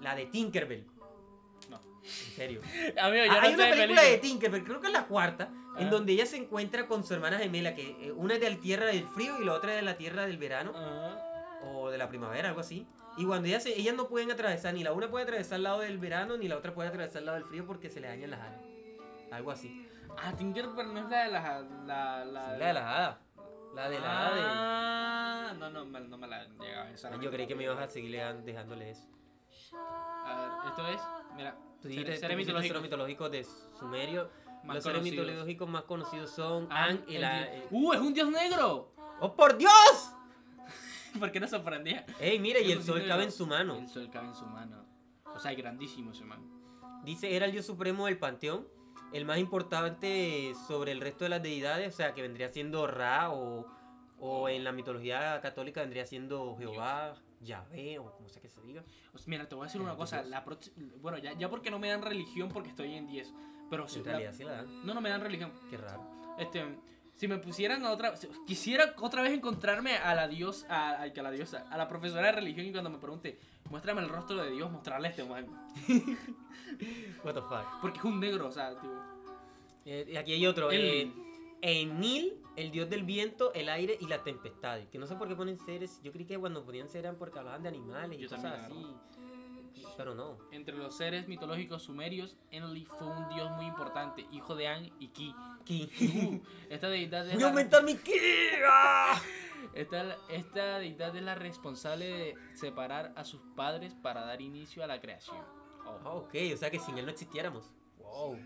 La 0.00 0.14
de 0.14 0.26
Tinkerbell. 0.26 0.86
No. 1.70 1.80
En 2.02 2.10
serio. 2.34 2.60
Amigo, 3.00 3.24
yo 3.26 3.32
Ah, 3.32 3.36
no 3.40 3.46
Hay 3.46 3.54
una 3.54 3.70
película 3.70 4.02
de. 4.02 4.18
Tinkerbell, 4.18 4.64
creo 4.64 4.80
que 4.80 4.86
es 4.88 4.92
la 4.92 5.06
cuarta, 5.06 5.50
en 5.78 5.88
Ah. 5.88 5.90
donde 5.90 6.12
ella 6.12 6.26
se 6.26 6.36
encuentra 6.36 6.86
con 6.86 7.04
su 7.04 7.14
hermana 7.14 7.38
gemela, 7.38 7.74
que 7.74 8.06
eh, 8.08 8.12
una 8.12 8.34
es 8.34 8.40
de 8.40 8.50
la 8.50 8.56
tierra 8.56 8.86
del 8.86 9.06
frío 9.08 9.40
y 9.40 9.44
la 9.44 9.54
otra 9.54 9.70
es 9.72 9.76
de 9.76 9.82
la 9.82 9.96
tierra 9.96 10.26
del 10.26 10.38
verano 10.38 10.72
Ah, 10.74 11.60
o 11.64 11.90
de 11.90 11.98
la 11.98 12.08
primavera, 12.08 12.48
algo 12.50 12.60
así. 12.60 12.86
Y 13.16 13.24
cuando 13.24 13.46
ellas, 13.48 13.62
se- 13.62 13.78
ellas 13.78 13.94
no 13.94 14.08
pueden 14.08 14.30
atravesar, 14.32 14.74
ni 14.74 14.82
la 14.82 14.92
una 14.92 15.08
puede 15.08 15.24
atravesar 15.24 15.56
el 15.56 15.62
lado 15.64 15.80
del 15.80 15.98
verano, 15.98 16.36
ni 16.36 16.48
la 16.48 16.56
otra 16.56 16.74
puede 16.74 16.88
atravesar 16.88 17.20
el 17.20 17.26
lado 17.26 17.38
del 17.38 17.46
frío 17.46 17.64
porque 17.66 17.88
se 17.90 18.00
le 18.00 18.08
dañan 18.08 18.30
las 18.30 18.40
alas. 18.40 18.60
Algo 19.30 19.50
así. 19.50 19.88
Ah, 20.18 20.32
Tinkerbell 20.36 20.92
no 20.94 21.00
es 21.00 21.08
la 21.10 21.24
de 21.24 21.30
la. 21.32 21.60
La, 21.86 22.24
la, 22.24 22.52
Sí, 22.54 22.58
la 22.58 22.66
de 22.68 22.72
las 22.74 22.84
hadas. 22.84 23.16
La 23.74 23.88
de 23.90 23.98
la 23.98 24.26
hada 24.28 25.50
Ah, 25.50 25.52
no, 25.58 25.68
no, 25.70 25.84
no 25.84 26.16
me 26.18 26.26
la 26.28 26.44
llegaba 26.44 26.86
de... 26.90 27.24
Yo 27.24 27.30
creí 27.32 27.46
que 27.48 27.56
me 27.56 27.64
ibas 27.64 27.78
a 27.80 27.88
seguir 27.88 28.10
le- 28.12 28.42
dejándole 28.42 28.90
eso. 28.90 29.08
A 29.76 30.62
ver, 30.62 30.70
esto 30.70 30.88
es. 30.88 31.00
Mira. 31.36 31.56
Tú 31.82 31.88
dijiste, 31.88 32.16
seres 32.16 32.36
mitológicos 32.82 33.30
de 33.32 33.44
Sumerio. 33.78 34.30
Más 34.64 34.76
Los 34.76 34.84
seres 34.84 34.98
conocidos. 35.00 35.26
mitológicos 35.26 35.68
más 35.68 35.82
conocidos 35.84 36.30
son 36.30 36.64
An, 36.70 36.90
An 36.90 37.04
y 37.06 37.18
la... 37.18 37.38
dios- 37.38 37.48
eh, 37.52 37.66
¡Uh, 37.70 37.92
es 37.92 38.00
un 38.00 38.14
dios 38.14 38.30
negro! 38.30 38.92
¡Oh, 39.20 39.34
por 39.36 39.56
Dios! 39.56 40.10
¿Por 41.18 41.30
qué 41.30 41.38
no 41.40 41.46
sorprendía? 41.46 42.04
Ey, 42.18 42.38
mira, 42.38 42.60
y 42.60 42.72
el 42.72 42.82
sol 42.82 42.96
dios 42.96 43.08
cabe 43.08 43.24
en 43.24 43.32
su 43.32 43.46
mano. 43.46 43.76
El 43.76 43.88
sol 43.88 44.10
cabe 44.10 44.28
en 44.28 44.34
su 44.34 44.46
mano. 44.46 44.84
O 45.34 45.38
sea, 45.38 45.52
es 45.52 45.58
grandísimo 45.58 46.10
ese 46.12 46.24
man. 46.24 46.40
Dice, 47.04 47.36
era 47.36 47.46
el 47.46 47.52
dios 47.52 47.66
supremo 47.66 48.06
del 48.06 48.18
panteón, 48.18 48.66
el 49.12 49.24
más 49.24 49.38
importante 49.38 50.52
sobre 50.66 50.92
el 50.92 51.00
resto 51.00 51.24
de 51.24 51.30
las 51.30 51.42
deidades, 51.42 51.92
o 51.94 51.96
sea, 51.96 52.14
que 52.14 52.22
vendría 52.22 52.48
siendo 52.48 52.86
Ra 52.86 53.30
o, 53.30 53.66
o 54.18 54.48
en 54.48 54.64
la 54.64 54.72
mitología 54.72 55.40
católica 55.40 55.82
vendría 55.82 56.06
siendo 56.06 56.56
Jehová, 56.56 57.14
Yahvé 57.40 57.98
o 57.98 58.10
como 58.12 58.28
sea 58.28 58.40
que 58.40 58.48
se 58.48 58.60
diga. 58.62 58.82
Sea, 59.14 59.24
mira, 59.26 59.48
te 59.48 59.54
voy 59.54 59.64
a 59.64 59.66
decir 59.66 59.80
una 59.80 59.96
cosa. 59.96 60.18
Dios. 60.22 60.30
La 60.30 60.44
bueno, 61.00 61.18
ya, 61.18 61.32
ya 61.34 61.48
porque 61.50 61.70
no 61.70 61.78
me 61.78 61.88
dan 61.88 62.02
religión 62.02 62.48
porque 62.48 62.70
estoy 62.70 62.94
en 62.94 63.06
10. 63.06 63.32
Pero 63.76 63.88
si 63.88 63.98
En 64.00 64.04
la- 64.06 64.10
realidad 64.12 64.32
sí 64.32 64.44
la 64.44 64.52
dan, 64.52 64.86
no, 64.86 64.94
no 64.94 65.00
me 65.00 65.08
dan 65.10 65.20
religión. 65.20 65.52
qué 65.70 65.76
raro. 65.76 66.02
Este, 66.38 66.64
si 67.16 67.28
me 67.28 67.38
pusieran 67.38 67.84
a 67.84 67.90
otra, 67.92 68.16
si- 68.16 68.28
quisiera 68.46 68.94
otra 69.00 69.22
vez 69.22 69.32
encontrarme 69.32 69.96
a 69.96 70.14
la 70.14 70.26
dios, 70.28 70.66
a, 70.68 71.02
a- 71.02 71.06
la 71.06 71.30
diosa, 71.30 71.64
a 71.70 71.76
la 71.76 71.88
profesora 71.88 72.26
de 72.26 72.32
religión 72.32 72.66
y 72.66 72.72
cuando 72.72 72.90
me 72.90 72.98
pregunte, 72.98 73.38
muéstrame 73.70 74.00
el 74.02 74.08
rostro 74.08 74.36
de 74.42 74.50
Dios, 74.50 74.70
mostrarle 74.70 75.08
a 75.08 75.10
este 75.10 75.24
man, 75.24 75.46
What 77.24 77.34
the 77.34 77.42
fuck. 77.42 77.80
porque 77.80 77.98
es 77.98 78.04
un 78.04 78.20
negro, 78.20 78.48
o 78.48 78.52
sea, 78.52 78.70
tipo, 78.80 78.94
Eh, 79.86 80.06
y 80.12 80.16
aquí 80.16 80.32
hay 80.32 80.46
otro, 80.46 80.70
El- 80.70 80.80
eh, 80.80 81.12
Enil, 81.60 82.42
el 82.56 82.70
dios 82.70 82.88
del 82.90 83.04
viento, 83.04 83.52
el 83.54 83.68
aire 83.70 83.96
y 84.00 84.06
la 84.06 84.22
tempestad, 84.22 84.80
que 84.90 84.98
no 84.98 85.06
sé 85.06 85.14
por 85.16 85.28
qué 85.28 85.34
ponen 85.34 85.56
seres, 85.58 86.00
yo 86.02 86.12
creí 86.12 86.26
que 86.26 86.38
cuando 86.38 86.62
ponían 86.64 86.88
seres 86.88 87.04
eran 87.04 87.16
porque 87.16 87.38
hablaban 87.38 87.62
de 87.62 87.68
animales 87.70 88.18
y 88.18 88.22
Yo 88.22 88.28
cosas 88.28 88.60
así, 88.64 88.86
pero 89.96 90.14
no. 90.14 90.38
entre 90.52 90.76
los 90.76 90.96
seres 90.96 91.28
mitológicos 91.28 91.82
sumerios, 91.82 92.36
Enlil 92.50 92.86
fue 92.86 93.06
un 93.06 93.28
dios 93.28 93.50
muy 93.52 93.66
importante, 93.66 94.26
hijo 94.32 94.54
de 94.54 94.68
An 94.68 94.90
y 94.98 95.08
Ki. 95.08 95.34
Ki. 95.64 95.90
Uh, 96.42 96.72
esta 96.72 96.88
deidad 96.88 97.26
es 97.26 97.34
Voy 97.34 97.42
a 97.42 97.46
la- 97.46 97.50
aumentar 97.50 97.82
mi 97.84 97.96
ki. 97.96 98.12
¡Ah! 98.68 99.20
Esta, 99.74 100.16
esta 100.28 100.78
deidad 100.78 101.16
es 101.16 101.22
la 101.22 101.34
responsable 101.34 102.04
de 102.06 102.34
separar 102.54 103.12
a 103.16 103.24
sus 103.24 103.40
padres 103.56 103.94
para 103.94 104.20
dar 104.24 104.40
inicio 104.42 104.84
a 104.84 104.86
la 104.86 105.00
creación. 105.00 105.42
Oh. 106.04 106.18
Ok, 106.18 106.34
o 106.52 106.56
sea 106.56 106.70
que 106.70 106.78
sin 106.78 106.96
él 106.98 107.06
no 107.06 107.10
existiéramos. 107.10 107.72
Wow. 107.98 108.36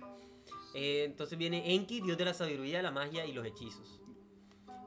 Eh, 0.75 1.03
entonces 1.05 1.37
viene 1.37 1.75
Enki, 1.75 2.01
dios 2.01 2.17
de 2.17 2.25
la 2.25 2.33
sabiduría, 2.35 2.81
la 2.83 2.93
magia 2.93 3.27
y 3.27 3.33
los 3.33 3.45
hechizos. 3.45 4.01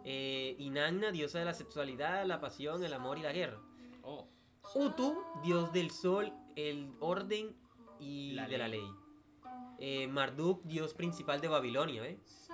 Eh, 0.04 0.56
Inanna, 0.58 1.12
diosa 1.12 1.38
de 1.40 1.46
la 1.46 1.54
sexualidad, 1.54 2.26
la 2.26 2.40
pasión, 2.40 2.84
el 2.84 2.94
amor 2.94 3.20
y 3.20 3.22
la 3.22 3.34
guerra. 3.34 3.60
Oh. 4.02 4.28
Utu, 4.74 5.22
dios 5.44 5.72
del 5.74 5.92
sol, 5.92 6.34
el 6.56 6.94
orden 7.00 7.56
y 8.00 8.34
La 8.34 8.48
de 8.48 8.58
la 8.58 8.68
ley. 8.68 8.90
Eh, 9.80 10.08
Marduk, 10.08 10.64
dios 10.64 10.94
principal 10.94 11.42
de 11.42 11.48
Babilonia, 11.48 12.02
¿ves? 12.02 12.50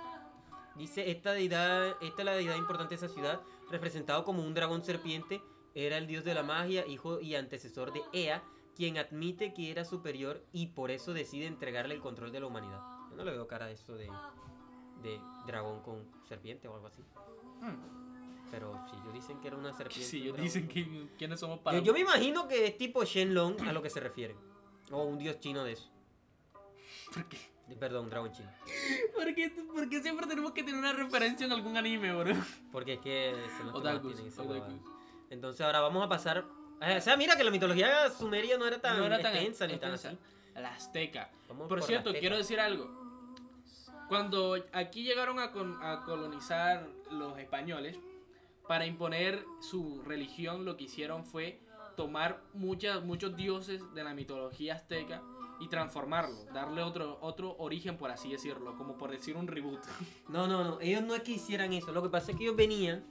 Dice, 0.76 1.10
esta 1.10 1.32
deidad, 1.32 1.96
esta 2.00 2.22
es 2.22 2.24
la 2.24 2.32
deidad 2.32 2.56
importante 2.56 2.96
de 2.96 3.04
esa 3.04 3.12
ciudad, 3.12 3.40
representado 3.70 4.24
como 4.24 4.42
un 4.42 4.54
dragón 4.54 4.82
serpiente, 4.84 5.42
era 5.74 5.98
el 5.98 6.06
dios 6.06 6.24
de 6.24 6.34
la 6.34 6.42
magia, 6.42 6.86
hijo 6.86 7.20
y 7.20 7.34
antecesor 7.34 7.92
de 7.92 8.02
Ea, 8.12 8.42
quien 8.76 8.96
admite 8.96 9.52
que 9.52 9.70
era 9.70 9.84
superior 9.84 10.44
y 10.52 10.68
por 10.68 10.90
eso 10.90 11.12
decide 11.12 11.46
entregarle 11.46 11.94
el 11.94 12.00
control 12.00 12.30
de 12.30 12.40
la 12.40 12.46
humanidad. 12.46 12.80
Yo 13.10 13.16
no 13.16 13.24
le 13.24 13.32
veo 13.32 13.48
cara 13.48 13.66
a 13.66 13.70
eso 13.70 13.96
de, 13.96 14.08
de 15.02 15.20
dragón 15.46 15.82
con 15.82 16.06
serpiente 16.24 16.68
o 16.68 16.74
algo 16.74 16.86
así. 16.86 17.02
Hmm. 17.60 17.97
Pero 18.50 18.80
si 18.90 18.96
ellos 18.96 19.12
dicen 19.12 19.40
que 19.40 19.48
era 19.48 19.56
una 19.56 19.72
serpiente. 19.72 20.08
Si 20.08 20.22
ellos 20.22 20.36
dicen 20.36 20.68
que 20.68 21.08
quiénes 21.18 21.38
somos 21.40 21.58
para. 21.60 21.78
Yo, 21.78 21.84
yo 21.84 21.92
me 21.92 22.00
imagino 22.00 22.48
que 22.48 22.66
es 22.66 22.76
tipo 22.78 23.04
Shenlong 23.04 23.60
a 23.68 23.72
lo 23.72 23.82
que 23.82 23.90
se 23.90 24.00
refiere. 24.00 24.34
O 24.90 25.02
un 25.04 25.18
dios 25.18 25.38
chino 25.40 25.64
de 25.64 25.72
eso. 25.72 25.90
¿Por 27.14 27.24
qué? 27.26 27.38
De- 27.68 27.76
Perdón, 27.76 28.04
un 28.04 28.10
dragón 28.10 28.32
chino. 28.32 28.50
¿Por 29.14 29.34
qué, 29.34 29.50
por 29.50 29.88
qué 29.90 30.00
siempre 30.00 30.26
tenemos 30.26 30.52
que 30.52 30.62
tener 30.62 30.78
una 30.78 30.92
referencia 30.94 31.44
en 31.44 31.52
algún 31.52 31.76
anime, 31.76 32.14
bro? 32.14 32.34
Porque 32.72 32.94
es 32.94 33.00
que 33.00 33.34
se 33.58 33.64
nos 33.64 33.74
Otakus, 33.74 34.18
otakus. 34.38 34.74
Entonces 35.28 35.60
ahora 35.60 35.80
vamos 35.80 36.02
a 36.02 36.08
pasar. 36.08 36.46
eh, 36.80 36.96
o 36.96 37.00
sea, 37.02 37.16
mira 37.18 37.36
que 37.36 37.44
la 37.44 37.50
mitología 37.50 38.08
sumeria 38.10 38.56
no 38.56 38.66
era 38.66 38.80
tan, 38.80 38.98
No 38.98 39.04
era 39.04 39.20
tan 39.20 39.34
extensa 39.34 39.66
ni 39.66 39.76
tan 39.76 39.92
así. 39.92 40.08
La 40.54 40.74
azteca. 40.74 41.30
Vamos 41.48 41.68
Por 41.68 41.78
por 41.80 41.86
cierto, 41.86 42.12
quiero 42.14 42.38
decir 42.38 42.58
algo. 42.58 42.96
Cuando 44.08 44.56
aquí 44.72 45.02
llegaron 45.04 45.38
a, 45.38 45.52
con- 45.52 45.76
a 45.82 46.02
colonizar 46.04 46.86
los 47.10 47.38
españoles, 47.38 47.98
para 48.68 48.86
imponer 48.86 49.44
su 49.60 50.02
religión, 50.02 50.64
lo 50.64 50.76
que 50.76 50.84
hicieron 50.84 51.24
fue 51.24 51.58
tomar 51.96 52.40
muchas, 52.54 53.02
muchos 53.02 53.34
dioses 53.36 53.82
de 53.94 54.04
la 54.04 54.14
mitología 54.14 54.74
azteca 54.74 55.22
y 55.58 55.68
transformarlo, 55.68 56.44
darle 56.54 56.82
otro, 56.82 57.18
otro 57.20 57.56
origen, 57.58 57.96
por 57.96 58.10
así 58.12 58.30
decirlo, 58.30 58.76
como 58.76 58.96
por 58.96 59.10
decir 59.10 59.36
un 59.36 59.48
reboot. 59.48 59.80
No, 60.28 60.46
no, 60.46 60.62
no. 60.62 60.80
Ellos 60.80 61.02
no 61.02 61.14
es 61.14 61.22
que 61.22 61.32
hicieran 61.32 61.72
eso. 61.72 61.90
Lo 61.90 62.02
que 62.02 62.10
pasa 62.10 62.30
es 62.30 62.36
que 62.36 62.44
ellos 62.44 62.54
venían. 62.56 63.04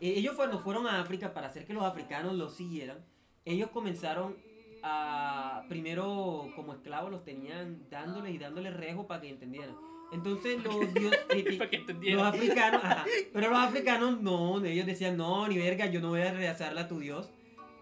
eh, 0.00 0.12
ellos 0.16 0.36
cuando 0.36 0.58
fueron 0.60 0.86
a 0.86 1.00
África 1.00 1.32
para 1.32 1.48
hacer 1.48 1.64
que 1.64 1.72
los 1.72 1.82
africanos 1.82 2.34
los 2.34 2.52
siguieran, 2.54 2.98
ellos 3.44 3.70
comenzaron 3.70 4.36
a. 4.82 5.64
Primero, 5.68 6.48
como 6.54 6.74
esclavos, 6.74 7.10
los 7.10 7.24
tenían 7.24 7.88
dándoles 7.90 8.34
y 8.34 8.38
dándoles 8.38 8.76
rejo 8.76 9.06
para 9.06 9.22
que 9.22 9.30
entendieran. 9.30 9.74
Entonces 10.10 10.62
los 10.64 10.92
dioses. 10.94 11.26
para 11.58 11.70
que 11.70 11.84
Los 12.12 12.22
africanos, 12.22 12.82
ajá. 12.82 13.04
Pero 13.32 13.50
los 13.50 13.58
africanos 13.58 14.20
no, 14.20 14.64
ellos 14.64 14.86
decían, 14.86 15.16
no, 15.16 15.46
ni 15.48 15.58
verga, 15.58 15.86
yo 15.86 16.00
no 16.00 16.10
voy 16.10 16.22
a 16.22 16.32
rezarle 16.32 16.80
a 16.80 16.88
tu 16.88 16.98
Dios. 16.98 17.30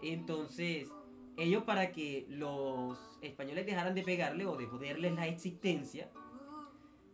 Entonces, 0.01 0.89
ellos 1.37 1.63
para 1.63 1.91
que 1.91 2.25
los 2.29 2.99
españoles 3.21 3.65
dejaran 3.65 3.95
de 3.95 4.03
pegarle 4.03 4.45
o 4.45 4.57
de 4.57 4.65
joderles 4.65 5.15
la 5.15 5.27
existencia, 5.27 6.09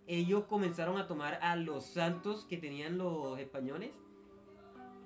ellos 0.08 0.46
comenzaron 0.46 0.98
a 0.98 1.08
tomar 1.08 1.40
a 1.42 1.56
los 1.56 1.86
santos 1.86 2.46
que 2.46 2.58
tenían 2.58 2.98
los 2.98 3.40
españoles 3.40 3.92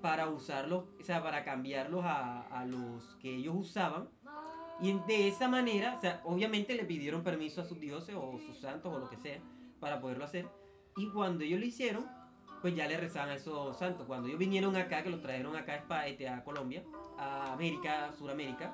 para 0.02 0.30
usarlos, 0.30 0.86
o 1.00 1.04
sea, 1.04 1.22
para 1.22 1.44
cambiarlos 1.44 2.04
a, 2.06 2.42
a 2.48 2.66
los 2.66 3.16
que 3.16 3.36
ellos 3.36 3.56
usaban. 3.58 4.10
Y 4.80 4.94
de 5.08 5.28
esa 5.28 5.48
manera, 5.48 5.96
o 5.98 6.02
sea, 6.02 6.22
obviamente 6.24 6.76
le 6.76 6.86
pidieron 6.86 7.24
permiso 7.24 7.62
a 7.62 7.66
sus 7.66 7.80
dioses 7.80 8.16
o 8.16 8.40
sus 8.40 8.58
santos 8.58 8.94
o 8.94 9.00
lo 9.00 9.10
que 9.10 9.18
sea 9.18 9.42
para 9.80 10.00
poderlo 10.02 10.26
hacer. 10.26 10.48
Y 10.96 11.10
cuando 11.10 11.44
ellos 11.44 11.60
lo 11.60 11.66
hicieron, 11.66 12.06
pues 12.62 12.76
ya 12.76 12.88
le 12.88 12.98
rezaban 12.98 13.30
a 13.30 13.36
esos 13.36 13.78
santos. 13.78 14.06
Cuando 14.08 14.28
ellos 14.28 14.40
vinieron 14.40 14.76
acá, 14.76 15.04
que 15.04 15.10
los 15.10 15.22
trajeron 15.22 15.56
acá 15.56 15.74
a, 15.74 15.88
Espa- 15.88 16.08
este, 16.08 16.28
a 16.28 16.44
Colombia, 16.44 16.84
a 17.18 17.54
América, 17.54 18.06
a 18.08 18.14
Sudamérica, 18.14 18.74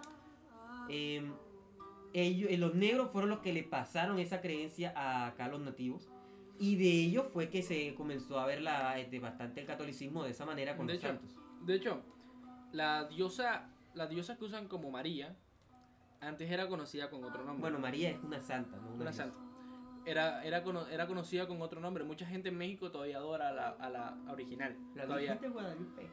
eh, 0.90 1.30
ellos, 2.14 2.50
eh, 2.52 2.58
los 2.58 2.76
negros 2.76 3.10
fueron 3.12 3.30
los 3.30 3.40
que 3.40 3.54
le 3.54 3.64
pasaron 3.64 4.20
esa 4.20 4.40
creencia 4.42 4.94
a 4.96 5.28
acá 5.28 5.46
a 5.46 5.48
los 5.50 5.62
nativos. 5.62 6.10
Y 6.60 6.76
de 6.76 6.86
ellos 6.90 7.28
fue 7.34 7.50
que 7.50 7.64
se 7.64 7.96
comenzó 7.96 8.40
a 8.40 8.46
ver 8.46 8.62
la, 8.62 9.00
este, 9.00 9.20
bastante 9.20 9.60
el 9.62 9.68
catolicismo 9.68 10.24
de 10.24 10.30
esa 10.32 10.46
manera 10.46 10.78
con 10.78 10.86
De 10.88 10.94
los 10.94 11.04
hecho, 11.04 11.14
santos. 11.14 11.36
De 11.66 11.76
hecho, 11.76 12.02
la 12.72 13.06
diosa, 13.06 13.70
la 13.96 14.08
diosa 14.08 14.38
que 14.38 14.46
usan 14.46 14.68
como 14.68 14.92
María, 14.92 15.36
antes 16.22 16.50
era 16.50 16.68
conocida 16.70 17.10
con 17.10 17.24
otro 17.24 17.44
nombre. 17.44 17.60
Bueno, 17.62 17.80
María 17.80 18.12
es 18.12 18.24
una 18.24 18.40
santa, 18.40 18.78
¿no? 18.78 18.94
una 18.94 19.12
santa. 19.12 19.38
Era, 20.06 20.44
era, 20.44 20.64
cono- 20.64 20.88
era 20.88 21.08
conocida 21.08 21.48
con 21.48 21.62
otro 21.62 21.80
nombre. 21.80 22.04
Mucha 22.04 22.26
gente 22.26 22.50
en 22.50 22.58
México 22.58 22.92
todavía 22.92 23.18
adora 23.18 23.50
a 23.50 23.52
la, 23.54 23.70
a 23.70 23.90
la 23.90 24.18
original. 24.32 24.76
La 24.96 25.04
todavía. 25.06 25.32
Virgen 25.34 25.42
de 25.42 25.54
Guadalupe. 25.54 26.08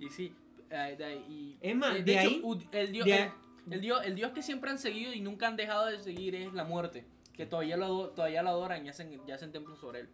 Y 0.00 0.10
sí. 0.10 0.34
eh, 0.70 0.94
de 0.96 1.04
ahí- 1.04 1.24
y- 1.28 1.58
Es 1.60 1.74
más, 1.76 1.96
eh, 1.96 2.02
de 2.02 2.18
ahí- 2.18 2.42
el, 2.72 2.92
dios, 2.92 3.04
de 3.06 3.30
el, 3.70 3.80
dios, 3.80 4.00
el 4.04 4.14
dios 4.14 4.32
que 4.32 4.42
siempre 4.42 4.70
han 4.70 4.78
seguido 4.78 5.12
y 5.12 5.20
nunca 5.20 5.46
han 5.48 5.56
dejado 5.56 5.86
de 5.86 5.98
seguir 5.98 6.34
es 6.36 6.52
la 6.52 6.64
muerte. 6.64 7.04
Que 7.32 7.46
todavía 7.46 7.76
lo, 7.76 8.10
todavía 8.10 8.42
lo 8.44 8.50
adoran 8.50 8.86
y 8.86 8.88
hacen, 8.90 9.20
y 9.26 9.30
hacen 9.32 9.50
templos 9.50 9.78
sobre 9.80 10.00
él. 10.00 10.08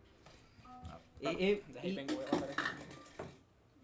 Eh, 1.21 1.37
eh, 1.39 1.63
De 1.73 1.81
ahí 1.81 1.91
y- 1.91 1.97
vengo, 1.97 2.15
voy 2.15 2.25
a 2.25 2.31
bajar 2.31 2.51
esto. 2.51 2.63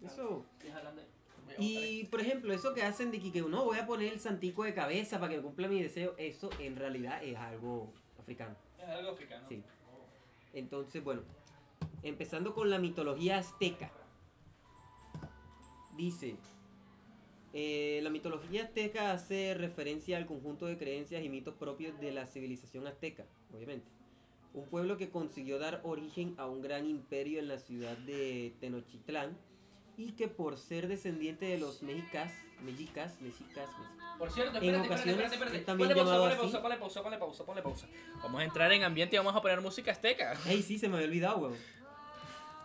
eso. 0.03 0.45
Estoy 0.53 0.71
jalando. 0.71 1.01
Voy 1.01 1.53
a 1.53 1.57
bajar 1.57 1.61
Y 1.63 2.05
por 2.05 2.21
ejemplo, 2.21 2.51
eso 2.53 2.73
que 2.73 2.81
hacen 2.81 3.11
de 3.11 3.19
que, 3.19 3.31
que 3.31 3.41
no 3.41 3.63
voy 3.65 3.77
a 3.77 3.85
poner 3.85 4.11
el 4.11 4.19
santico 4.19 4.63
de 4.63 4.73
cabeza 4.73 5.19
para 5.19 5.33
que 5.35 5.41
cumpla 5.41 5.67
mi 5.67 5.81
deseo, 5.83 6.15
eso 6.17 6.49
en 6.59 6.75
realidad 6.75 7.23
es 7.23 7.37
algo 7.37 7.93
africano. 8.19 8.55
Algo 8.87 9.11
africano. 9.11 9.45
Sí. 9.47 9.63
Entonces, 10.53 11.03
bueno, 11.03 11.21
empezando 12.03 12.53
con 12.53 12.69
la 12.69 12.79
mitología 12.79 13.37
azteca. 13.37 13.91
Dice, 15.95 16.35
eh, 17.53 17.99
la 18.03 18.09
mitología 18.09 18.63
azteca 18.63 19.11
hace 19.11 19.53
referencia 19.55 20.17
al 20.17 20.25
conjunto 20.25 20.65
de 20.67 20.77
creencias 20.77 21.23
y 21.23 21.29
mitos 21.29 21.55
propios 21.55 21.99
de 21.99 22.11
la 22.11 22.25
civilización 22.25 22.87
azteca, 22.87 23.25
obviamente. 23.53 23.87
Un 24.53 24.65
pueblo 24.65 24.97
que 24.97 25.09
consiguió 25.09 25.59
dar 25.59 25.81
origen 25.83 26.33
a 26.37 26.45
un 26.45 26.61
gran 26.61 26.85
imperio 26.85 27.39
en 27.39 27.47
la 27.47 27.59
ciudad 27.59 27.97
de 27.97 28.53
Tenochtitlán 28.59 29.37
y 29.97 30.11
que 30.11 30.27
por 30.27 30.57
ser 30.57 30.87
descendiente 30.87 31.45
de 31.45 31.57
los 31.57 31.81
mexicas, 31.81 32.31
mexicas, 32.61 33.19
mexicas, 33.19 33.67
mexicas, 33.67 34.17
Por 34.19 34.31
cierto, 34.31 34.57
En 34.57 34.63
espérate, 34.63 34.93
espérate, 34.93 34.93
ocasiones 34.93 35.33
espérate, 35.33 35.33
espérate. 35.35 35.57
es 35.57 35.65
también 35.65 35.89
Ponle 35.89 36.03
pausa, 36.03 36.21
ponle 36.21 36.37
pausa, 36.37 36.61
ponle 36.61 36.77
pausa, 36.77 37.03
ponle 37.03 37.17
pausa, 37.17 37.45
ponle 37.45 37.61
pausa. 37.63 37.87
Vamos 38.21 38.41
a 38.41 38.43
entrar 38.43 38.71
en 38.71 38.83
ambiente 38.83 39.15
y 39.15 39.17
vamos 39.17 39.35
a 39.35 39.41
poner 39.41 39.59
música 39.59 39.91
azteca. 39.91 40.33
¡Ey, 40.45 40.61
sí, 40.61 40.77
se 40.77 40.87
me 40.87 40.95
había 40.95 41.07
olvidado, 41.07 41.37
weón! 41.39 41.55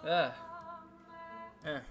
Ah. 0.04 0.34
Ah. 1.64 1.82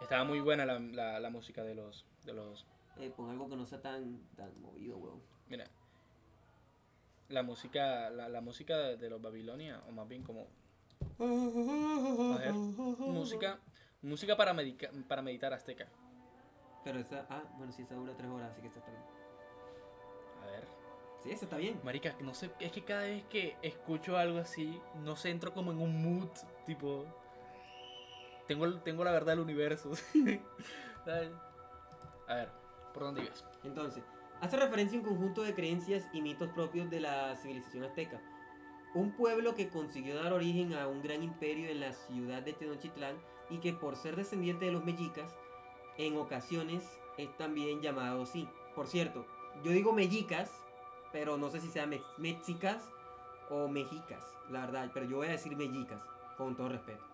Estaba 0.00 0.24
muy 0.24 0.40
buena 0.40 0.64
la, 0.64 0.78
la, 0.78 1.18
la 1.18 1.30
música 1.30 1.64
de 1.64 1.74
los, 1.74 2.06
de 2.24 2.34
los... 2.34 2.66
Eh, 2.98 3.12
pon 3.16 3.30
algo 3.30 3.48
que 3.48 3.56
no 3.56 3.66
sea 3.66 3.80
tan, 3.80 4.20
tan 4.36 4.60
movido, 4.60 4.96
weón. 4.96 5.20
Mira. 5.48 5.64
La 7.28 7.42
música, 7.42 8.10
la, 8.10 8.28
la 8.28 8.40
música 8.40 8.76
de, 8.76 8.96
de 8.96 9.10
los 9.10 9.20
Babilonia, 9.20 9.82
o 9.88 9.92
más 9.92 10.08
bien 10.08 10.22
como 10.22 10.46
A 11.18 12.38
ver, 12.38 12.52
música, 12.52 13.58
música 14.02 14.36
para, 14.36 14.52
medica- 14.54 14.90
para 15.08 15.22
meditar 15.22 15.52
azteca. 15.52 15.86
Pero 16.84 17.00
esa, 17.00 17.26
ah, 17.30 17.42
bueno, 17.56 17.72
sí, 17.72 17.82
esa 17.82 17.94
dura 17.94 18.14
tres 18.16 18.30
horas, 18.30 18.50
así 18.52 18.60
que 18.62 18.68
esta 18.68 18.78
está 18.80 18.90
bien. 18.90 19.02
A 20.42 20.46
ver. 20.46 20.68
Sí, 21.22 21.30
esa 21.30 21.44
está 21.46 21.56
bien. 21.56 21.80
Marica, 21.82 22.14
no 22.20 22.32
sé, 22.34 22.50
es 22.60 22.70
que 22.72 22.84
cada 22.84 23.02
vez 23.02 23.24
que 23.24 23.56
escucho 23.62 24.16
algo 24.16 24.38
así, 24.38 24.80
no 25.02 25.16
sé, 25.16 25.30
entro 25.30 25.52
como 25.52 25.72
en 25.72 25.80
un 25.80 26.02
mood, 26.02 26.28
tipo... 26.64 27.04
Tengo, 28.46 28.78
tengo 28.80 29.04
la 29.04 29.10
verdad 29.12 29.32
del 29.32 29.40
universo. 29.40 29.90
A 32.28 32.34
ver, 32.34 32.50
¿por 32.94 33.02
dónde 33.02 33.22
ibas? 33.24 33.44
Entonces, 33.64 34.02
hace 34.40 34.56
referencia 34.56 34.98
a 34.98 35.02
un 35.02 35.06
conjunto 35.08 35.42
de 35.42 35.54
creencias 35.54 36.08
y 36.12 36.22
mitos 36.22 36.50
propios 36.52 36.88
de 36.90 37.00
la 37.00 37.34
civilización 37.36 37.84
azteca. 37.84 38.20
Un 38.94 39.12
pueblo 39.12 39.54
que 39.54 39.68
consiguió 39.68 40.22
dar 40.22 40.32
origen 40.32 40.74
a 40.74 40.86
un 40.88 41.02
gran 41.02 41.22
imperio 41.22 41.68
en 41.68 41.80
la 41.80 41.92
ciudad 41.92 42.42
de 42.42 42.52
Tenochtitlán 42.54 43.16
y 43.50 43.58
que 43.58 43.72
por 43.72 43.96
ser 43.96 44.16
descendiente 44.16 44.66
de 44.66 44.72
los 44.72 44.84
mexicas, 44.84 45.34
en 45.96 46.16
ocasiones 46.16 46.84
es 47.16 47.36
también 47.36 47.80
llamado 47.80 48.22
así. 48.22 48.48
Por 48.74 48.86
cierto, 48.86 49.26
yo 49.64 49.72
digo 49.72 49.92
mexicas, 49.92 50.52
pero 51.12 51.36
no 51.36 51.48
sé 51.50 51.60
si 51.60 51.68
sea 51.68 51.86
me- 51.86 52.02
mexicas 52.18 52.82
o 53.50 53.66
mexicas, 53.68 54.22
la 54.50 54.60
verdad, 54.66 54.90
pero 54.92 55.06
yo 55.06 55.16
voy 55.16 55.28
a 55.28 55.32
decir 55.32 55.56
mexicas, 55.56 56.02
con 56.36 56.54
todo 56.54 56.68
respeto. 56.68 57.04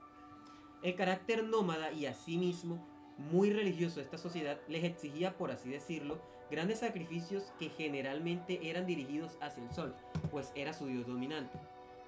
El 0.83 0.97
carácter 0.97 1.45
nómada 1.45 1.93
y 1.93 2.07
asimismo 2.07 2.87
muy 3.17 3.51
religioso 3.51 3.97
de 3.97 4.03
esta 4.03 4.19
sociedad 4.19 4.61
les 4.69 4.85
exigía, 4.85 5.37
por 5.39 5.51
así 5.51 5.71
decirlo, 5.71 6.19
grandes 6.51 6.81
sacrificios 6.81 7.53
que 7.59 7.71
generalmente 7.71 8.69
eran 8.69 8.85
dirigidos 8.85 9.39
hacia 9.41 9.63
el 9.65 9.73
sol, 9.73 9.95
pues 10.31 10.53
era 10.55 10.73
su 10.75 10.87
dios 10.87 11.07
dominante. 11.07 11.59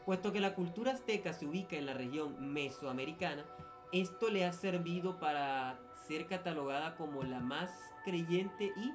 Puesto 0.04 0.32
que 0.32 0.40
la 0.40 0.54
cultura 0.54 0.92
azteca 0.92 1.32
se 1.32 1.46
ubica 1.46 1.76
en 1.76 1.86
la 1.86 1.94
región 1.94 2.52
mesoamericana, 2.52 3.44
esto 3.92 4.28
le 4.28 4.44
ha 4.44 4.52
servido 4.52 5.18
para 5.18 5.78
ser 6.06 6.26
catalogada 6.26 6.96
como 6.96 7.22
la 7.22 7.40
más 7.40 7.70
creyente 8.04 8.72
y 8.76 8.92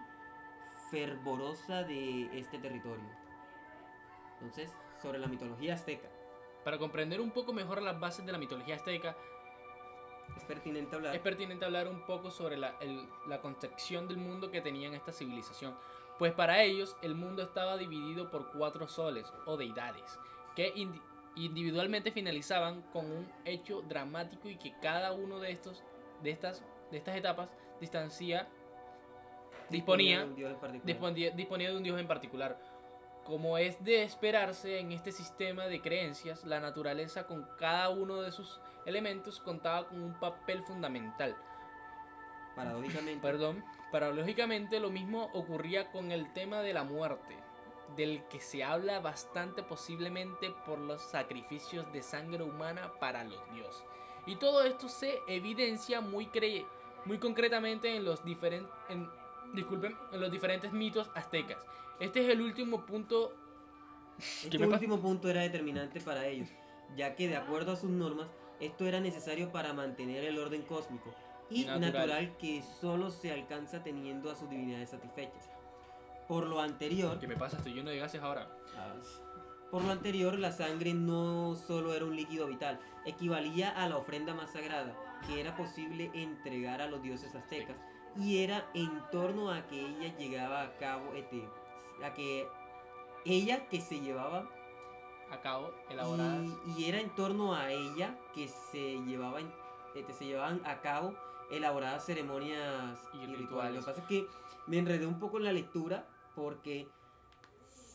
fervorosa 0.90 1.84
de 1.84 2.38
este 2.38 2.60
territorio. 2.60 3.10
Entonces, 4.34 4.74
sobre 5.02 5.20
la 5.20 5.28
mitología 5.28 5.74
azteca, 5.76 6.10
Para 6.64 6.78
comprender 6.78 7.20
un 7.22 7.32
poco 7.32 7.54
mejor 7.54 7.82
las 7.82 8.00
bases 8.00 8.26
de 8.26 8.32
la 8.32 8.38
mitología 8.38 8.76
azteca, 8.76 9.16
es 10.38 10.44
pertinente 10.46 10.96
hablar. 10.96 11.16
es 11.16 11.22
pertinente 11.22 11.66
hablar 11.66 11.88
un 11.88 12.06
poco 12.06 12.30
sobre 12.32 12.56
la, 12.58 12.76
el- 12.82 13.10
la 13.28 13.42
concepción 13.42 14.08
del 14.08 14.18
mundo 14.18 14.52
que 14.52 14.62
tenían 14.62 14.94
esta 14.94 15.12
civilización. 15.12 15.76
Pues 16.20 16.34
para 16.34 16.62
ellos 16.62 16.96
el 17.02 17.16
mundo 17.16 17.42
estaba 17.42 17.78
dividido 17.78 18.30
por 18.30 18.52
cuatro 18.52 18.88
soles 18.88 19.32
o 19.46 19.58
deidades, 19.58 20.20
que 20.56 20.72
individualmente 21.36 22.12
finalizaban 22.12 22.82
con 22.94 23.06
un 23.10 23.32
hecho 23.46 23.82
dramático 23.84 24.50
y 24.50 24.58
que 24.58 24.74
cada 24.82 25.14
uno 25.14 25.40
de 25.40 25.52
estos 25.52 25.84
de 26.22 26.32
estas 26.32 26.64
de 26.92 26.98
estas 26.98 27.16
etapas 27.16 27.50
distancia 27.80 28.48
disponía 29.70 30.20
de 30.20 30.26
un 30.26 30.36
dios 30.36 30.52
en 30.52 30.60
particular. 30.60 30.86
disponía, 30.86 31.32
disponía 31.32 31.70
de 31.70 31.78
un 31.78 31.84
dios 31.84 32.00
en 32.00 32.08
particular. 32.08 32.60
Como 33.24 33.58
es 33.58 33.84
de 33.84 34.04
esperarse 34.04 34.80
en 34.80 34.92
este 34.92 35.12
sistema 35.12 35.68
de 35.68 35.82
creencias, 35.82 36.44
la 36.44 36.60
naturaleza 36.60 37.28
con 37.28 37.48
cada 37.58 37.90
uno 37.90 38.22
de 38.22 38.32
sus 38.32 38.60
elementos 38.86 39.40
contaba 39.40 39.88
con 39.88 40.02
un 40.02 40.20
papel 40.20 40.64
fundamental. 40.64 41.36
Paradójicamente, 42.56 43.22
Perdón, 43.22 43.64
paradójicamente 43.92 44.80
lo 44.80 44.90
mismo 44.90 45.30
ocurría 45.34 45.92
con 45.92 46.12
el 46.12 46.34
tema 46.34 46.62
de 46.62 46.74
la 46.74 46.84
muerte, 46.84 47.38
del 47.96 48.24
que 48.30 48.40
se 48.40 48.64
habla 48.64 49.00
bastante 49.00 49.64
posiblemente 49.64 50.52
por 50.66 50.80
los 50.80 51.02
sacrificios 51.02 51.92
de 51.92 52.02
sangre 52.02 52.44
humana 52.44 52.92
para 53.00 53.24
los 53.24 53.40
dioses. 53.54 53.84
Y 54.26 54.36
todo 54.36 54.64
esto 54.64 54.88
se 54.88 55.20
evidencia 55.28 56.00
muy, 56.02 56.28
cre- 56.28 56.66
muy 57.06 57.18
concretamente 57.18 57.96
en 57.96 58.06
los, 58.06 58.24
diferen- 58.24 58.70
en, 58.90 59.10
disculpen, 59.54 59.96
en 60.12 60.20
los 60.22 60.32
diferentes 60.32 60.72
mitos 60.72 61.10
aztecas. 61.16 61.58
Este 62.00 62.22
es 62.24 62.30
el 62.30 62.42
último 62.42 62.86
punto 62.86 63.34
Este 64.44 64.64
último 64.66 65.00
punto 65.00 65.30
era 65.30 65.42
determinante 65.42 66.00
para 66.02 66.28
ellos, 66.28 66.50
ya 66.96 67.16
que 67.16 67.28
de 67.28 67.36
acuerdo 67.38 67.72
a 67.72 67.76
sus 67.76 67.90
normas, 67.90 68.28
esto 68.60 68.86
era 68.86 69.00
necesario 69.00 69.52
para 69.52 69.74
mantener 69.74 70.24
el 70.24 70.38
orden 70.38 70.62
cósmico 70.64 71.14
y 71.50 71.66
Natural. 71.66 71.82
natural, 71.82 72.38
que 72.38 72.62
solo 72.80 73.10
se 73.12 73.32
alcanza 73.32 73.84
teniendo 73.84 74.30
a 74.32 74.36
sus 74.36 74.50
divinidades 74.50 74.92
satisfechas. 74.92 75.50
Por 76.32 76.48
lo 76.48 76.62
anterior, 76.62 77.20
¿Qué 77.20 77.28
me 77.28 77.36
pasa? 77.36 77.58
Estoy 77.58 77.74
lleno 77.74 77.90
de 77.90 77.98
gases 77.98 78.22
ahora. 78.24 78.48
ah, 78.78 78.94
por 79.70 79.84
lo 79.84 79.92
anterior, 79.92 80.40
la 80.40 80.54
sangre 80.54 80.94
no 80.94 81.56
solo 81.56 81.94
era 81.94 82.06
un 82.06 82.16
líquido 82.16 82.48
vital, 82.48 82.80
equivalía 83.06 83.70
a 83.72 83.90
la 83.90 83.98
ofrenda 83.98 84.34
más 84.34 84.54
sagrada 84.54 84.96
que 85.28 85.42
era 85.42 85.58
posible 85.58 86.10
entregar 86.14 86.82
a 86.82 86.88
los 86.88 87.02
dioses 87.04 87.36
aztecas 87.36 87.76
y 88.16 88.38
era 88.38 88.66
en 88.74 88.90
torno 89.12 89.52
a 89.52 89.68
que 89.68 89.86
ella 89.86 90.16
llegaba 90.18 90.62
a 90.62 90.78
cabo, 90.78 91.14
este, 91.16 91.46
a 92.02 92.14
que 92.14 92.48
ella 93.26 93.68
que 93.68 93.82
se 93.82 94.00
llevaba 94.00 94.48
A 95.32 95.42
cabo, 95.42 95.70
elaboradas. 95.90 96.48
y, 96.78 96.82
y 96.82 96.86
era 96.86 97.02
en 97.02 97.10
torno 97.14 97.54
a 97.54 97.74
ella 97.74 98.18
que 98.34 98.48
se 98.48 99.02
llevaban, 99.02 99.54
este, 99.96 100.14
se 100.14 100.28
llevaban 100.28 100.62
a 100.64 100.80
cabo 100.80 101.14
elaboradas 101.52 102.06
ceremonias 102.06 102.98
Y 103.16 103.18
y, 103.18 103.26
rituales. 103.36 103.40
rituales. 103.40 103.74
Lo 103.76 103.80
que 103.82 103.86
pasa 103.86 104.00
es 104.02 104.08
que 104.08 104.28
me 104.68 104.78
enredé 104.78 105.06
un 105.06 105.20
poco 105.20 105.38
en 105.38 105.44
la 105.44 105.52
lectura 105.52 106.08
porque 106.36 106.88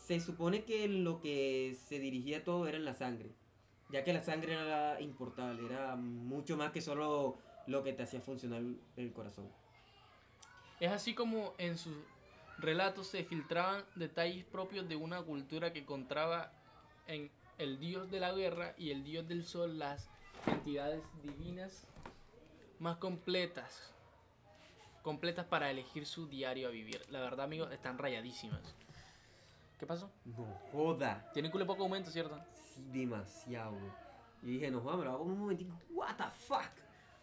se 0.07 0.21
supone 0.21 0.65
que 0.65 0.87
lo 0.89 1.21
que 1.21 1.77
se 1.87 1.99
dirigía 1.99 2.45
todo 2.45 2.67
era 2.69 2.77
en 2.77 2.85
la 2.85 2.95
sangre, 2.95 3.33
ya 3.91 4.05
que 4.05 4.13
la 4.13 4.23
sangre 4.23 4.53
era 4.55 5.01
importable, 5.01 5.67
era 5.67 5.97
mucho 5.97 6.57
más 6.57 6.71
que 6.71 6.81
solo 6.81 7.39
lo 7.67 7.83
que 7.83 7.93
te 7.93 8.05
hacía 8.05 8.21
funcionar 8.21 8.63
el 8.97 9.13
corazón. 9.13 9.51
Es 10.79 10.93
así 10.93 11.15
como 11.15 11.55
en 11.59 11.77
sus 11.77 11.97
relatos 12.59 13.09
se 13.09 13.25
filtraban 13.25 13.85
detalles 13.95 14.45
propios 14.45 14.89
de 14.89 14.97
una 14.97 15.23
cultura 15.23 15.73
que 15.73 15.81
encontraba 15.81 16.53
en 17.07 17.31
el 17.59 17.79
dios 17.79 18.11
de 18.11 18.21
la 18.21 18.33
guerra 18.33 18.75
y 18.79 18.91
el 18.91 19.03
dios 19.03 19.27
del 19.27 19.45
sol 19.45 19.79
las 19.79 20.09
entidades 20.47 21.03
divinas 21.23 21.87
más 22.79 22.99
completas. 22.99 23.93
Completas 25.11 25.47
para 25.47 25.71
elegir 25.71 26.05
su 26.05 26.27
diario 26.27 26.67
a 26.67 26.71
vivir. 26.73 27.01
La 27.11 27.21
verdad, 27.21 27.45
amigos, 27.45 27.71
están 27.71 27.97
rayadísimas. 27.97 28.75
¿Qué 29.79 29.87
pasó? 29.87 30.11
No 30.25 30.45
joda. 30.73 31.31
Tienen 31.33 31.53
culo 31.53 31.65
poco 31.65 31.85
aumento, 31.85 32.11
¿cierto? 32.11 32.37
Sí, 32.75 32.83
demasiado. 32.91 33.77
Y 34.43 34.47
dije, 34.55 34.69
no 34.69 34.81
joda, 34.81 34.97
me 34.97 35.05
lo 35.05 35.13
hago 35.13 35.23
un 35.23 35.39
momentico. 35.39 35.73
What 35.91 36.17
the 36.17 36.25
fuck. 36.49 36.73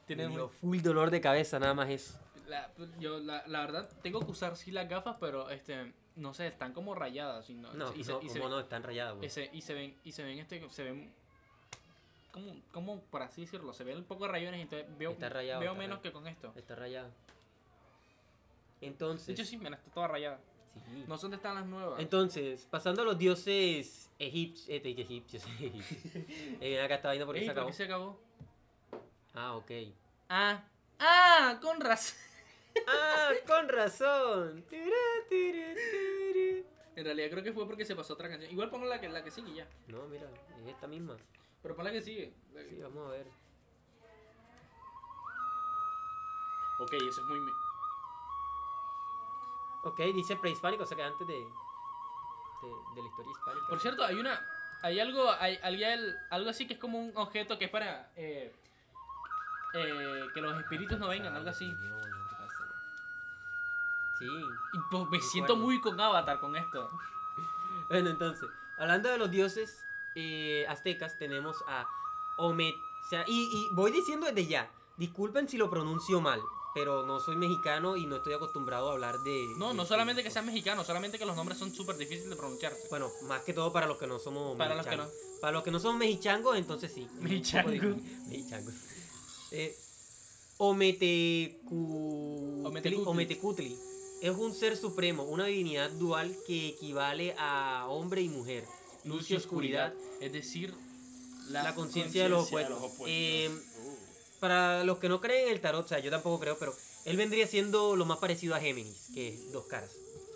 Dio 0.08 0.46
un- 0.46 0.50
full 0.50 0.80
dolor 0.80 1.12
de 1.12 1.20
cabeza, 1.20 1.60
nada 1.60 1.74
más 1.74 1.90
eso. 1.90 2.18
La, 2.48 2.72
yo, 3.00 3.20
la, 3.20 3.44
la 3.48 3.60
verdad, 3.60 3.90
tengo 4.02 4.22
que 4.22 4.32
usar 4.32 4.56
sí 4.56 4.72
las 4.72 4.88
gafas, 4.88 5.18
pero 5.20 5.50
este, 5.50 5.92
no 6.16 6.34
sé, 6.34 6.48
están 6.48 6.72
como 6.72 6.96
rayadas. 6.96 7.50
Y, 7.50 7.54
no, 7.54 7.74
No, 7.74 7.94
y 7.94 8.06
se- 8.06 8.14
no, 8.14 8.22
y 8.22 8.30
se 8.30 8.40
¿cómo 8.40 8.46
ven- 8.46 8.52
no? 8.52 8.60
Están 8.62 8.84
rayadas, 8.84 9.16
güey. 9.16 9.28
y 9.28 9.30
se- 9.30 9.50
y 9.52 9.60
se 9.62 9.74
ven, 9.74 9.98
y 10.06 10.14
se 10.14 10.24
ven 10.24 10.40
este, 10.40 10.70
se 10.70 10.84
ven 10.84 11.14
como, 12.32 12.56
como 12.72 13.02
por 13.02 13.24
así 13.24 13.42
decirlo, 13.42 13.74
se 13.74 13.84
ven 13.84 13.98
un 13.98 14.06
poco 14.06 14.26
rayones, 14.26 14.62
entonces 14.62 14.88
veo, 14.98 15.14
rayado, 15.20 15.60
veo 15.60 15.74
menos 15.76 15.98
rayado. 15.98 16.02
que 16.02 16.12
con 16.14 16.28
esto. 16.30 16.54
Está 16.56 16.76
rayada. 16.76 17.10
Entonces. 18.86 19.28
De 19.28 19.34
hecho 19.34 19.46
sí, 19.46 19.58
mira, 19.58 19.76
está 19.76 19.92
toda 19.92 20.08
rayada. 20.08 20.40
sí. 20.92 21.04
No 21.08 21.18
sé 21.18 21.22
dónde 21.24 21.38
están 21.38 21.56
las 21.56 21.66
nuevas. 21.66 22.00
Entonces, 22.00 22.68
pasando 22.70 23.02
a 23.02 23.06
los 23.06 23.18
dioses 23.18 24.12
egipcios. 24.20 24.70
Este, 24.70 24.90
egipcios. 25.02 25.44
eh, 26.62 26.82
acá 26.82 26.96
está 26.96 27.08
vaina 27.10 27.26
porque 27.26 27.40
Ey, 27.42 27.46
se 27.48 27.52
¿por 27.52 27.58
acabó. 27.60 27.68
qué 27.70 27.74
se 27.74 27.84
acabó? 27.84 28.20
Ah, 29.34 29.56
ok. 29.56 29.72
Ah, 30.30 30.64
ah, 31.00 31.60
con 31.62 31.80
razón. 31.82 32.18
ah, 32.88 33.32
con 33.48 33.70
razón. 33.70 34.64
En 36.96 37.04
realidad 37.06 37.30
creo 37.32 37.44
que 37.44 37.54
fue 37.54 37.66
porque 37.66 37.86
se 37.86 37.96
pasó 37.96 38.14
otra 38.14 38.30
canción. 38.30 38.52
Igual 38.52 38.70
pongo 38.70 38.86
la 38.86 39.00
que, 39.02 39.10
la 39.10 39.24
que 39.24 39.32
sigue 39.32 39.54
ya. 39.56 39.68
No, 39.88 40.06
mira, 40.08 40.30
es 40.62 40.68
esta 40.68 40.88
misma. 40.88 41.18
Pero 41.62 41.76
pon 41.76 41.86
la 41.86 41.92
que 41.92 42.02
sigue. 42.02 42.34
Sí, 42.70 42.78
vamos 42.82 43.08
a 43.08 43.12
ver. 43.12 43.28
Ok, 46.80 46.94
eso 46.94 47.22
es 47.22 47.28
muy... 47.28 47.40
Ok, 49.84 50.00
dice 50.14 50.36
prehispánico, 50.38 50.84
o 50.84 50.86
sea 50.86 50.96
que 50.98 51.04
antes 51.04 51.28
de, 51.28 51.34
de, 51.34 51.42
de 52.96 53.02
la 53.02 53.08
historia 53.10 53.32
hispánica. 53.32 53.68
Por 53.68 53.80
cierto, 53.80 54.04
hay 54.06 54.20
una. 54.20 54.42
Hay 54.82 55.00
algo, 55.00 55.30
hay, 55.40 55.58
hay 55.64 55.84
al- 55.84 56.18
algo 56.30 56.50
así 56.50 56.68
que 56.68 56.74
es 56.74 56.80
como 56.80 56.98
un 57.00 57.12
objeto 57.16 57.58
que 57.58 57.66
es 57.66 57.72
para. 57.72 58.12
eh, 58.16 58.54
eh, 59.76 60.24
que 60.34 60.42
los 60.42 60.60
espíritus 60.60 61.00
no 61.00 61.08
vengan, 61.08 61.36
algo 61.36 61.50
así. 61.50 61.66
Sí. 64.20 64.26
Y 64.28 64.80
pues 64.92 65.10
me 65.10 65.20
siento 65.20 65.56
muy 65.56 65.82
con 65.82 66.00
Avatar 66.00 66.40
con 66.40 66.56
esto. 66.56 66.90
Bueno, 67.90 68.10
entonces, 68.10 68.50
hablando 68.80 69.10
de 69.10 69.18
los 69.18 69.30
dioses 69.30 69.84
eh, 70.16 70.66
aztecas, 70.70 71.18
tenemos 71.20 71.62
a 71.68 71.86
Omet. 72.38 72.74
O 72.76 73.10
sea, 73.10 73.24
y, 73.28 73.50
y 73.52 73.76
voy 73.76 73.92
diciendo 73.92 74.26
desde 74.26 74.48
ya, 74.48 74.72
disculpen 74.98 75.50
si 75.50 75.58
lo 75.58 75.70
pronuncio 75.70 76.22
mal, 76.22 76.42
pero 76.74 77.06
no 77.06 77.20
soy 77.20 77.36
mexicano 77.36 77.98
y 77.98 78.06
no 78.06 78.18
estoy 78.18 78.34
acostumbrado 78.34 78.90
a 78.90 78.94
hablar 78.94 79.20
de. 79.20 79.48
No, 79.58 79.70
de 79.70 79.74
no 79.76 79.86
solamente 79.86 80.24
que 80.24 80.32
sean 80.32 80.46
mexicanos, 80.46 80.88
solamente 80.88 81.20
que 81.20 81.26
los 81.26 81.36
nombres 81.36 81.58
son 81.58 81.74
súper 81.74 81.98
difíciles 81.98 82.30
de 82.30 82.36
pronunciarse. 82.36 82.88
Bueno, 82.90 83.12
más 83.28 83.44
que 83.44 83.54
todo 83.54 83.72
para 83.72 83.88
los 83.88 83.98
que 83.98 84.08
no 84.08 84.20
somos 84.20 84.58
Para 84.58 84.76
los 84.76 84.86
que 84.86 84.98
mexichangos. 84.98 85.40
Para 85.40 85.54
los 85.54 85.64
que 85.64 85.72
no 85.72 85.80
somos 85.80 85.98
mexichangos, 85.98 86.58
entonces 86.58 86.92
sí. 86.94 87.08
Mexichangos. 87.20 87.98
Mexichangos. 88.28 88.74
Eh, 89.52 89.76
Ometecutli. 90.58 92.66
Ometecutli. 92.66 93.04
Ometecutli. 93.06 93.78
Es 94.22 94.32
un 94.32 94.54
ser 94.54 94.78
supremo, 94.78 95.24
una 95.24 95.46
divinidad 95.46 95.92
dual 95.92 96.36
que 96.48 96.70
equivale 96.70 97.36
a 97.38 97.86
hombre 97.90 98.22
y 98.22 98.30
mujer. 98.30 98.64
Luz 99.04 99.30
y 99.32 99.36
oscuridad, 99.36 99.94
es 100.22 100.32
decir, 100.32 100.74
La 101.50 101.76
conciencia 101.76 102.24
de 102.24 102.30
los 102.30 102.48
opuestos. 102.48 102.80
Eh, 103.06 103.52
para 104.44 104.84
los 104.84 104.98
que 105.00 105.08
no 105.08 105.22
creen 105.22 105.48
en 105.48 105.54
el 105.54 105.62
tarot, 105.62 105.86
o 105.86 105.88
sea, 105.88 106.00
yo 106.00 106.12
tampoco 106.12 106.38
creo, 106.42 106.60
pero 106.60 106.76
él 107.06 107.16
vendría 107.16 107.48
siendo 107.48 107.96
lo 107.96 108.04
más 108.04 108.18
parecido 108.18 108.56
a 108.56 108.60
Géminis, 108.60 109.08
que 109.14 109.30
es 109.30 109.54
dos 109.54 109.68
caras. 109.68 109.90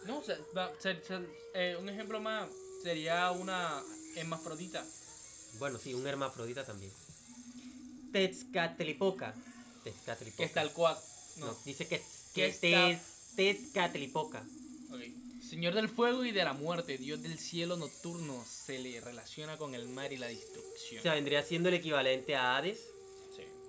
No, 0.05 0.20
o 0.20 0.24
sea, 0.24 0.38
va- 0.55 0.72
ser- 0.80 1.03
ser- 1.05 1.28
eh, 1.53 1.76
un 1.78 1.89
ejemplo 1.89 2.22
más 2.22 2.47
sería 2.82 3.30
una 3.32 3.84
hermafrodita. 4.16 4.86
Bueno, 5.60 5.78
sí, 5.78 5.93
un 5.93 6.08
hermafrodita 6.08 6.64
también. 6.66 6.93
Tezcatlipoca. 8.14 9.34
Tezcatlipoca. 9.84 10.38
Que 10.38 10.43
está 10.45 10.62
el 10.62 10.72
coac. 10.72 10.97
No, 11.36 11.47
No. 11.47 11.58
dice 11.66 11.86
que, 11.86 12.01
Que 12.34 12.53
Tez- 12.62 13.01
Tezcatlipoca. 13.36 14.39
ok. 14.89 15.01
Señor 15.49 15.74
del 15.76 15.89
fuego 15.89 16.24
y 16.24 16.32
de 16.32 16.45
la 16.45 16.53
muerte, 16.53 16.97
Dios 16.97 17.22
del 17.24 17.38
cielo 17.39 17.76
nocturno, 17.76 18.41
se 18.49 18.80
le 18.80 19.01
relaciona 19.01 19.58
con 19.58 19.76
el 19.76 19.89
mar 19.89 20.14
y 20.14 20.18
la 20.18 20.28
destrucción. 20.28 20.99
O 20.99 21.03
sea, 21.03 21.14
vendría 21.16 21.43
siendo 21.43 21.68
el 21.70 21.76
equivalente 21.76 22.36
a 22.38 22.55
Hades 22.55 22.80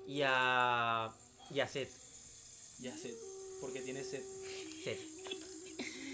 y 0.09 0.23
a, 0.25 1.13
y 1.55 1.61
a 1.61 1.69
Set. 1.69 1.89
ya 2.81 2.97
sé, 2.97 3.15
porque 3.61 3.83
tiene 3.83 4.03
sed. 4.03 4.23
Set. 4.83 4.99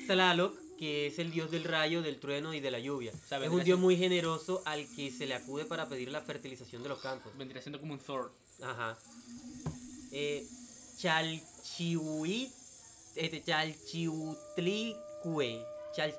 Tlaloc, 0.09 0.55
que 0.79 1.07
es 1.07 1.19
el 1.21 1.31
dios 1.31 1.51
del 1.51 1.65
rayo, 1.65 2.03
del 2.03 2.19
trueno 2.19 2.53
y 2.53 2.61
de 2.61 2.71
la 2.71 2.81
lluvia. 2.81 3.13
sea, 3.29 3.43
es 3.43 3.51
un 3.51 3.63
dios 3.63 3.79
muy 3.79 3.97
generoso 3.97 4.63
al 4.67 4.87
que 4.97 5.13
se 5.13 5.27
le 5.27 5.35
acude 5.35 5.65
para 5.65 5.89
pedir 5.89 6.11
la 6.11 6.21
fertilización 6.21 6.83
de 6.83 6.89
los 6.89 7.01
campos. 7.01 7.33
Vendría 7.39 7.63
siendo 7.63 7.81
como 7.81 7.95
un 7.95 8.01
Thor. 8.01 8.33
Ajá. 8.61 8.99
Eh, 10.11 10.45
Chalchihui. 10.99 12.51
Este, 13.15 13.43
Chalchiutlicue. 13.45 15.65
Chal, 15.95 16.13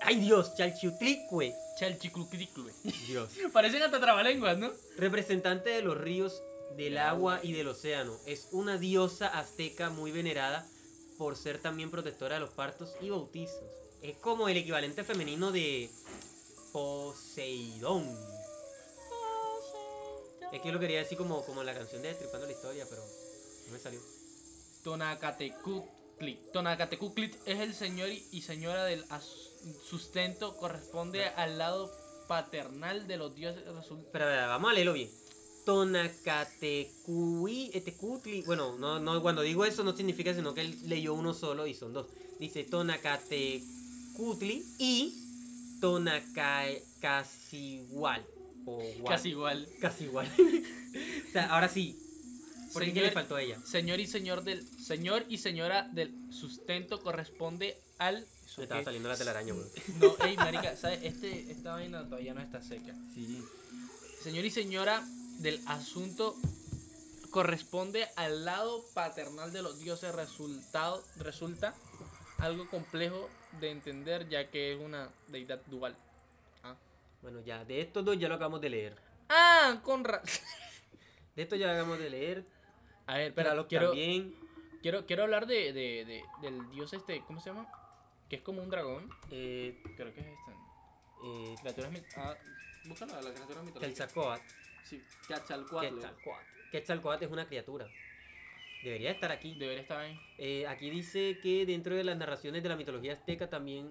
Ay 0.00 0.20
Dios, 0.20 0.54
Chalchiutlicue. 0.54 1.54
Chalchiclucricle. 1.78 2.72
Dios. 3.06 3.30
Parecen 3.52 3.82
hasta 3.82 4.00
trabalenguas, 4.00 4.56
¿no? 4.58 4.70
Representante 4.96 5.70
de 5.70 5.82
los 5.82 5.98
ríos, 5.98 6.42
del 6.76 6.98
agua 6.98 7.40
y 7.42 7.52
del 7.52 7.68
océano. 7.68 8.16
Es 8.26 8.48
una 8.52 8.78
diosa 8.78 9.26
azteca 9.26 9.90
muy 9.90 10.12
venerada 10.12 10.66
por 11.18 11.36
ser 11.36 11.58
también 11.58 11.90
protectora 11.90 12.36
de 12.36 12.40
los 12.40 12.50
partos 12.50 12.96
y 13.00 13.10
bautizos. 13.10 13.64
Es 14.02 14.16
como 14.16 14.48
el 14.48 14.56
equivalente 14.56 15.04
femenino 15.04 15.52
de 15.52 15.90
Poseidón. 16.72 18.06
Es 20.52 20.60
que 20.60 20.68
yo 20.68 20.72
lo 20.72 20.80
quería 20.80 20.98
decir 20.98 21.18
como, 21.18 21.44
como 21.44 21.62
la 21.62 21.74
canción 21.74 22.02
de 22.02 22.08
Destripando 22.08 22.46
la 22.46 22.52
Historia, 22.52 22.86
pero 22.88 23.02
no 23.66 23.72
me 23.72 23.78
salió. 23.78 24.00
Tonacatecutli. 26.20 26.38
Tonacatecutli 26.52 27.30
es 27.46 27.60
el 27.60 27.72
señor 27.74 28.10
y 28.10 28.42
señora 28.42 28.84
del 28.84 29.02
sustento, 29.88 30.56
corresponde 30.58 31.24
al 31.24 31.56
lado 31.58 31.90
paternal 32.28 33.06
de 33.06 33.16
los 33.16 33.34
dioses. 33.34 33.64
resul- 33.66 34.04
Pero 34.12 34.26
vamos 34.26 34.70
a 34.70 34.74
leerlo 34.74 34.92
bien. 34.92 35.08
Tonacatecui, 35.64 37.70
etecutli. 37.72 38.42
Bueno, 38.42 38.76
no, 38.78 39.00
no, 39.00 39.22
cuando 39.22 39.40
digo 39.42 39.64
eso 39.64 39.82
no 39.84 39.96
significa 39.96 40.34
sino 40.34 40.52
que 40.54 40.60
él 40.62 40.76
leyó 40.88 41.14
uno 41.14 41.32
solo 41.34 41.66
y 41.66 41.74
son 41.74 41.92
dos. 41.94 42.06
Dice 42.38 42.64
Tonacatecutli 42.64 44.64
y 44.78 45.14
Tonacasigual. 45.80 48.26
Casi 49.06 49.30
igual. 49.30 49.66
Casi 49.80 50.04
igual. 50.04 50.30
o 51.28 51.32
sea, 51.32 51.46
ahora 51.54 51.68
sí. 51.68 51.98
¿Por 52.72 52.82
qué 52.82 52.88
Señor- 52.90 53.04
le 53.06 53.10
faltó 53.12 53.36
a 53.36 53.42
ella? 53.42 53.58
Señor 53.64 54.00
y 54.00 54.06
señor 54.06 54.42
del 54.44 54.66
señor 54.80 55.24
y 55.28 55.38
señora 55.38 55.88
del 55.92 56.14
sustento 56.32 57.02
corresponde 57.02 57.78
al. 57.98 58.26
Me 58.56 58.64
estaba 58.64 58.82
saliendo 58.84 59.08
la 59.08 59.16
telaraña, 59.16 59.52
güey. 59.54 59.66
No, 60.00 60.16
ey, 60.24 60.36
marica, 60.36 60.76
¿sabes? 60.76 61.00
Este, 61.02 61.50
esta 61.50 61.72
vaina 61.72 62.04
todavía 62.04 62.34
no 62.34 62.40
está 62.40 62.60
seca. 62.62 62.94
Sí. 63.14 63.42
Señor 64.22 64.44
y 64.44 64.50
señora 64.50 65.02
del 65.38 65.60
asunto 65.66 66.36
corresponde 67.30 68.08
al 68.16 68.44
lado 68.44 68.84
paternal 68.94 69.52
de 69.52 69.62
los 69.62 69.78
dioses. 69.78 70.14
Resultado, 70.14 71.02
resulta 71.16 71.74
algo 72.38 72.68
complejo 72.68 73.28
de 73.60 73.70
entender 73.70 74.28
ya 74.28 74.48
que 74.50 74.72
es 74.74 74.80
una 74.80 75.10
deidad 75.28 75.60
dual. 75.66 75.96
Ah, 76.64 76.76
Bueno, 77.22 77.40
ya, 77.44 77.64
de 77.64 77.80
estos 77.80 78.04
dos 78.04 78.18
ya 78.18 78.28
lo 78.28 78.34
acabamos 78.34 78.60
de 78.60 78.70
leer. 78.70 78.96
ah 79.28 79.80
con 79.82 80.04
ra- 80.04 80.22
De 81.36 81.42
estos 81.42 81.58
ya 81.58 81.66
lo 81.66 81.72
acabamos 81.72 81.98
de 82.00 82.10
leer. 82.10 82.44
A 83.10 83.16
ver, 83.18 83.34
Pero 83.34 83.66
quiero, 83.66 83.88
también. 83.88 84.34
quiero, 84.82 85.06
quiero 85.06 85.22
hablar 85.24 85.46
de, 85.46 85.72
de- 85.72 86.04
de- 86.04 86.24
del 86.42 86.70
dios 86.70 86.92
este, 86.92 87.22
¿cómo 87.26 87.40
se 87.40 87.50
llama? 87.50 87.66
Que 88.28 88.36
es 88.36 88.42
como 88.42 88.62
un 88.62 88.70
dragón. 88.70 89.10
Eh, 89.30 89.82
Creo 89.96 90.14
que 90.14 90.20
es 90.20 90.26
este. 90.26 90.52
eh, 91.24 91.54
Criaturas 91.60 91.90
ah, 92.16 92.34
búscalo, 92.86 93.14
la 93.20 93.32
criatura 93.32 93.62
mitológica. 93.62 93.80
Quetzalcóatl. 93.88 94.42
Sí, 94.84 95.02
Quetzalcóatl. 95.26 95.94
Quetzalcóatl. 95.96 96.46
Quetzalcóatl 96.70 97.24
es 97.24 97.30
una 97.30 97.46
criatura. 97.46 97.86
Debería 98.84 99.10
estar 99.10 99.30
aquí. 99.32 99.54
Debería 99.58 99.82
estar 99.82 99.98
ahí. 100.00 100.18
Eh, 100.38 100.66
aquí 100.68 100.88
dice 100.90 101.38
que 101.42 101.66
dentro 101.66 101.94
de 101.96 102.04
las 102.04 102.16
narraciones 102.16 102.62
de 102.62 102.68
la 102.68 102.76
mitología 102.76 103.12
azteca, 103.14 103.50
también 103.50 103.86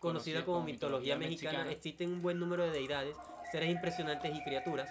conocida 0.00 0.40
Conocida 0.40 0.44
como, 0.44 0.56
como 0.58 0.66
mitología, 0.66 1.14
mitología 1.14 1.16
mexicana, 1.16 1.58
mexicana. 1.64 1.72
existen 1.72 2.12
un 2.12 2.20
buen 2.22 2.38
número 2.40 2.64
de 2.64 2.70
deidades, 2.72 3.16
seres 3.52 3.70
impresionantes 3.70 4.34
y 4.36 4.42
criaturas. 4.42 4.90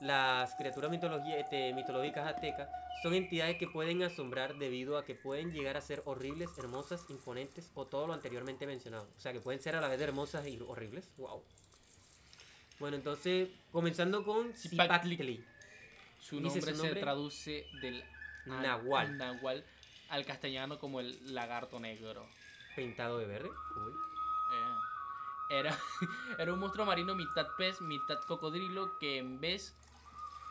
Las 0.00 0.54
criaturas 0.54 0.90
este, 1.36 1.74
mitológicas 1.74 2.26
aztecas 2.26 2.68
son 3.02 3.12
entidades 3.14 3.56
que 3.58 3.66
pueden 3.66 4.02
asombrar 4.02 4.56
debido 4.56 4.96
a 4.96 5.04
que 5.04 5.14
pueden 5.14 5.52
llegar 5.52 5.76
a 5.76 5.82
ser 5.82 6.02
horribles, 6.06 6.56
hermosas, 6.56 7.04
imponentes 7.10 7.70
o 7.74 7.86
todo 7.86 8.06
lo 8.06 8.14
anteriormente 8.14 8.66
mencionado. 8.66 9.08
O 9.16 9.20
sea, 9.20 9.32
que 9.32 9.40
pueden 9.40 9.60
ser 9.60 9.76
a 9.76 9.80
la 9.80 9.88
vez 9.88 10.00
hermosas 10.00 10.46
y 10.46 10.58
horribles. 10.66 11.10
Wow. 11.18 11.42
Bueno, 12.78 12.96
entonces, 12.96 13.50
comenzando 13.72 14.24
con. 14.24 14.54
Zipactli. 14.54 15.44
Su 16.18 16.40
nombre, 16.40 16.60
su 16.60 16.66
se 16.66 16.72
nombre. 16.72 17.00
traduce 17.00 17.66
del 17.82 18.02
Nahual. 18.46 19.18
nahual 19.18 19.64
al 20.08 20.24
castellano 20.24 20.78
como 20.78 21.00
el 21.00 21.34
lagarto 21.34 21.78
negro. 21.78 22.26
Pintado 22.74 23.18
de 23.18 23.26
verde. 23.26 23.50
Cool. 23.74 23.92
Eh, 23.92 25.58
era, 25.58 25.78
era 26.38 26.52
un 26.52 26.58
monstruo 26.58 26.86
marino 26.86 27.14
mitad 27.14 27.48
pez, 27.58 27.80
mitad 27.80 28.18
cocodrilo 28.26 28.98
que 28.98 29.18
en 29.18 29.40
vez 29.40 29.74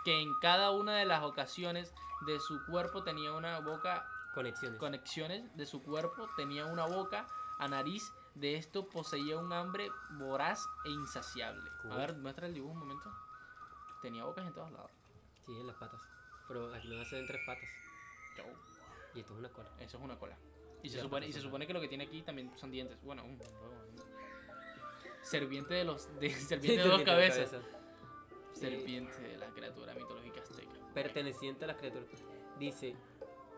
que 0.03 0.21
en 0.21 0.33
cada 0.39 0.71
una 0.71 0.95
de 0.95 1.05
las 1.05 1.23
ocasiones 1.23 1.93
de 2.25 2.39
su 2.39 2.65
cuerpo 2.65 3.03
tenía 3.03 3.33
una 3.33 3.59
boca, 3.59 4.05
Conexiones. 4.33 4.79
conexiones 4.79 5.55
de 5.57 5.65
su 5.65 5.83
cuerpo 5.83 6.29
tenía 6.35 6.65
una 6.65 6.85
boca 6.85 7.27
a 7.57 7.67
nariz. 7.67 8.11
De 8.35 8.55
esto 8.55 8.87
poseía 8.87 9.37
un 9.37 9.51
hambre 9.51 9.89
voraz 10.11 10.63
e 10.85 10.89
insaciable. 10.89 11.69
Cool. 11.81 11.91
A 11.91 11.95
ver, 11.97 12.17
muestra 12.17 12.47
el 12.47 12.53
dibujo 12.53 12.73
un 12.73 12.79
momento. 12.79 13.11
Tenía 14.01 14.23
bocas 14.23 14.45
en 14.45 14.53
todos 14.53 14.71
lados. 14.71 14.91
Sí, 15.45 15.51
en 15.51 15.67
las 15.67 15.75
patas. 15.75 16.01
Pero 16.47 16.73
aquí 16.73 16.95
a 16.97 17.05
ser 17.05 17.19
en 17.19 17.27
tres 17.27 17.41
patas. 17.45 17.69
Chau. 18.35 18.45
Y 19.15 19.19
esto 19.21 19.33
es 19.33 19.39
una 19.39 19.49
cola. 19.49 19.69
Eso 19.79 19.97
es 19.97 20.03
una 20.03 20.17
cola. 20.17 20.37
Y 20.83 20.89
se, 20.89 21.01
supone, 21.01 21.27
y 21.27 21.33
se 21.33 21.41
supone 21.41 21.67
que 21.67 21.73
lo 21.73 21.81
que 21.81 21.89
tiene 21.89 22.05
aquí 22.05 22.21
también 22.21 22.57
son 22.57 22.71
dientes. 22.71 23.01
Bueno, 23.03 23.25
un 23.25 23.37
Serviente 25.21 25.73
de 25.73 25.83
los. 25.83 26.07
De, 26.19 26.29
serviente 26.33 26.83
de 26.83 26.89
dos 26.89 27.01
cabezas. 27.03 27.55
Serpiente 28.59 29.19
de 29.21 29.37
la 29.37 29.47
criatura 29.47 29.93
mitológica 29.93 30.41
azteca. 30.41 30.69
Perteneciente 30.93 31.65
a 31.65 31.67
las 31.67 31.77
criaturas. 31.77 32.07
Dice, 32.59 32.95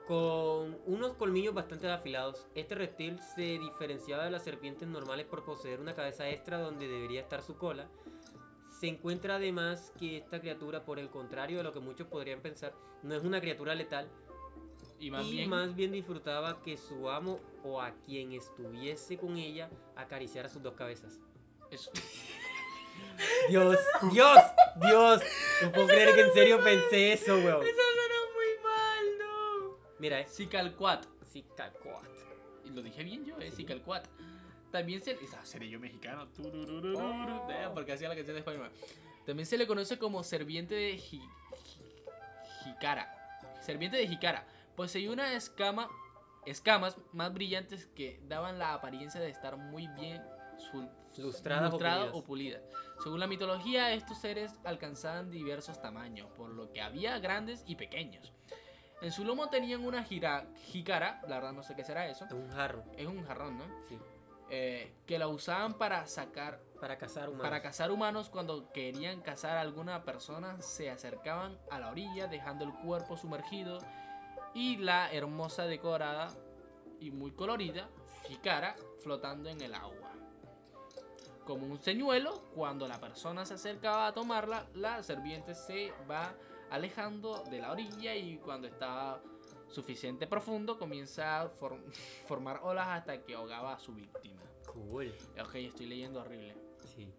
con 0.08 0.78
unos 0.86 1.14
colmillos 1.14 1.54
bastante 1.54 1.90
afilados, 1.90 2.48
este 2.56 2.76
reptil 2.76 3.20
se 3.20 3.42
diferenciaba 3.60 4.26
de 4.26 4.32
las 4.32 4.44
serpientes 4.44 4.88
normales 4.88 5.26
por 5.26 5.44
poseer 5.46 5.80
una 5.80 5.96
cabeza 5.96 6.30
extra 6.30 6.60
donde 6.60 6.88
debería 6.88 7.22
estar 7.22 7.42
su 7.42 7.56
cola. 7.58 7.88
Se 8.80 8.88
encuentra 8.88 9.36
además 9.36 9.94
que 10.00 10.18
esta 10.18 10.40
criatura, 10.42 10.84
por 10.86 10.98
el 11.00 11.10
contrario 11.10 11.58
de 11.58 11.64
lo 11.64 11.72
que 11.72 11.80
muchos 11.80 12.08
podrían 12.08 12.42
pensar, 12.42 12.74
no 13.04 13.14
es 13.16 13.24
una 13.24 13.40
criatura 13.40 13.76
letal 13.76 14.10
Y 15.00 15.12
más 15.12 15.26
y 15.26 15.32
bien. 15.32 15.50
más 15.50 15.76
bien 15.76 15.92
disfrutaba 15.92 16.62
que 16.64 16.78
su 16.78 17.10
amo 17.10 17.40
o 17.64 17.80
a 17.80 17.92
quien 18.06 18.32
estuviese 18.34 19.18
con 19.18 19.38
ella 19.38 19.70
acariciara 19.96 20.50
sus 20.50 20.62
dos 20.64 20.74
cabezas. 20.74 21.20
Eso. 21.70 21.92
Dios, 23.50 23.78
Dios, 24.12 24.38
Dios. 24.76 25.22
No 25.64 25.72
puedo 25.72 25.88
creer 25.88 26.16
que 26.16 26.22
en 26.22 26.34
serio 26.34 26.64
pensé 26.64 27.14
eso, 27.14 27.36
weón. 27.36 27.64
Eso 27.66 27.76
suena 27.76 28.16
muy 28.34 28.64
mal, 28.64 29.18
no. 29.20 29.78
Mira, 30.00 30.20
eh. 30.20 30.28
Cicalcuat. 30.28 31.06
Sí, 31.32 31.46
calcuat. 31.56 32.04
Y 32.66 32.70
lo 32.72 32.82
dije 32.82 33.04
bien 33.04 33.26
yo, 33.26 33.38
eh. 33.40 33.52
Cicalcuat. 33.52 34.08
También 34.72 35.02
se... 35.02 35.18
Seré 35.44 35.70
yo 35.70 35.80
mexicano. 35.80 36.30
Oh. 36.44 37.74
Porque 37.74 37.92
hacía 37.94 38.08
la 38.10 38.16
canción 38.16 38.38
de. 38.38 38.44
También 39.26 39.46
se 39.46 39.58
le 39.58 39.68
conoce 39.68 39.98
como 40.00 40.24
serviente 40.24 40.74
de 40.76 40.98
ji- 40.98 41.20
ji- 41.66 41.84
jicara. 42.64 43.14
Serviente 43.62 43.98
de 43.98 44.08
jicara. 44.08 44.48
Poseía 44.76 45.12
una 45.12 45.34
escama, 45.34 45.90
escamas 46.46 46.96
más 47.12 47.34
brillantes 47.34 47.86
que 47.88 48.20
daban 48.24 48.58
la 48.58 48.74
apariencia 48.74 49.20
de 49.20 49.30
estar 49.30 49.58
muy 49.58 49.88
bien 49.88 50.24
sul- 50.72 50.90
Lustradas 51.18 51.74
o 51.74 51.78
pulidas. 51.78 52.10
o 52.14 52.24
pulidas. 52.24 52.62
Según 53.04 53.20
la 53.20 53.28
mitología, 53.28 53.94
estos 53.94 54.18
seres 54.20 54.54
alcanzaban 54.64 55.30
diversos 55.32 55.82
tamaños, 55.82 56.30
por 56.38 56.50
lo 56.52 56.72
que 56.72 56.82
había 56.82 57.18
grandes 57.20 57.64
y 57.68 57.76
pequeños. 57.76 58.32
En 59.02 59.12
su 59.12 59.26
lomo 59.26 59.50
tenían 59.50 59.84
una 59.84 60.04
gira, 60.04 60.46
jícara, 60.68 61.22
la 61.28 61.36
verdad 61.38 61.54
no 61.54 61.64
sé 61.64 61.76
qué 61.76 61.84
será 61.84 62.08
eso. 62.08 62.26
Es 62.26 62.32
un 62.34 62.50
jarro. 62.52 62.84
Es 62.96 63.08
un 63.08 63.24
jarrón, 63.26 63.58
¿no? 63.58 63.66
Sí. 63.90 63.98
Eh, 64.54 64.94
que 65.08 65.18
la 65.18 65.28
usaban 65.28 65.74
para 65.76 66.06
sacar, 66.08 66.62
Para 66.80 66.98
cazar 66.98 67.30
humanos. 67.30 67.42
para 67.44 67.62
cazar 67.62 67.90
humanos 67.90 68.30
cuando 68.30 68.72
querían 68.74 69.22
cazar 69.22 69.58
a 69.58 69.62
alguna 69.62 70.04
persona, 70.04 70.62
se 70.62 70.90
acercaban 70.92 71.58
a 71.72 71.80
la 71.80 71.90
orilla 71.90 72.28
dejando 72.28 72.66
el 72.66 72.74
cuerpo 72.74 73.16
sumergido 73.18 73.80
y 74.54 74.76
la 74.78 75.12
hermosa 75.14 75.66
decorada 75.66 76.28
y 77.00 77.12
muy 77.12 77.32
colorida 77.32 77.90
jícara 78.28 78.76
flotando 79.00 79.50
en 79.50 79.62
el 79.62 79.74
agua. 79.74 80.11
Como 81.46 81.66
un 81.66 81.82
señuelo, 81.82 82.44
cuando 82.54 82.88
la 82.88 83.00
persona 83.00 83.46
se 83.46 83.56
acercaba 83.56 84.08
a 84.08 84.14
tomarla, 84.14 84.68
la 84.76 85.02
serviente 85.04 85.54
se 85.56 85.92
va 86.10 86.34
alejando 86.70 87.44
de 87.50 87.60
la 87.60 87.72
orilla 87.72 88.16
y 88.16 88.38
cuando 88.38 88.68
está 88.68 89.22
suficiente 89.68 90.28
profundo 90.28 90.78
comienza 90.78 91.42
a 91.42 91.50
for- 91.50 91.80
formar 92.28 92.60
olas 92.64 92.88
hasta 92.90 93.22
que 93.24 93.34
ahogaba 93.36 93.74
a 93.74 93.80
su 93.80 93.94
víctima. 93.94 94.42
Cool. 94.68 95.14
Ok, 95.44 95.56
estoy 95.56 95.88
leyendo 95.88 96.22
horrible. 96.22 96.56
Sí. 96.96 97.12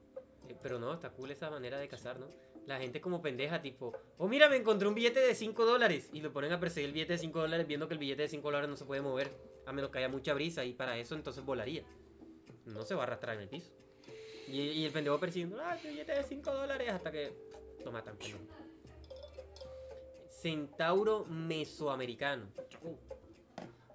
Eh, 0.48 0.56
Pero 0.62 0.78
no, 0.78 0.92
está 0.94 1.10
cool 1.10 1.30
esa 1.30 1.50
manera 1.50 1.78
de 1.78 1.88
cazar, 1.88 2.18
¿no? 2.18 2.26
La 2.66 2.78
gente 2.78 3.00
como 3.00 3.20
pendeja, 3.20 3.60
tipo, 3.60 3.92
oh 4.18 4.28
mira, 4.28 4.48
me 4.48 4.56
encontré 4.56 4.86
un 4.86 4.94
billete 4.94 5.18
de 5.18 5.34
5 5.34 5.66
dólares. 5.66 6.08
Y 6.12 6.20
lo 6.20 6.32
ponen 6.32 6.52
a 6.52 6.60
perseguir 6.60 6.88
el 6.90 6.92
billete 6.94 7.14
de 7.14 7.18
5 7.18 7.40
dólares 7.40 7.66
viendo 7.66 7.88
que 7.88 7.94
el 7.94 7.98
billete 7.98 8.22
de 8.22 8.28
5 8.28 8.46
dólares 8.48 8.70
no 8.70 8.76
se 8.76 8.84
puede 8.84 9.02
mover. 9.02 9.36
A 9.66 9.72
menos 9.72 9.90
que 9.90 9.98
haya 9.98 10.08
mucha 10.08 10.32
brisa 10.32 10.64
y 10.64 10.72
para 10.72 10.96
eso 10.96 11.16
entonces 11.16 11.44
volaría. 11.44 11.82
No 12.64 12.84
se 12.84 12.94
va 12.94 13.00
a 13.02 13.06
arrastrar 13.06 13.34
en 13.36 13.42
el 13.42 13.48
piso. 13.48 13.72
Y, 14.48 14.60
y 14.60 14.84
el 14.84 14.92
pendejo 14.92 15.18
persiguiendo, 15.18 15.60
ah, 15.60 15.76
que 15.80 15.88
billete 15.90 16.12
de 16.12 16.24
5 16.24 16.52
dólares 16.52 16.90
hasta 16.90 17.10
que 17.10 17.32
lo 17.84 17.92
matan. 17.92 18.16
pendejo. 18.16 18.38
Centauro 20.28 21.24
mesoamericano. 21.26 22.46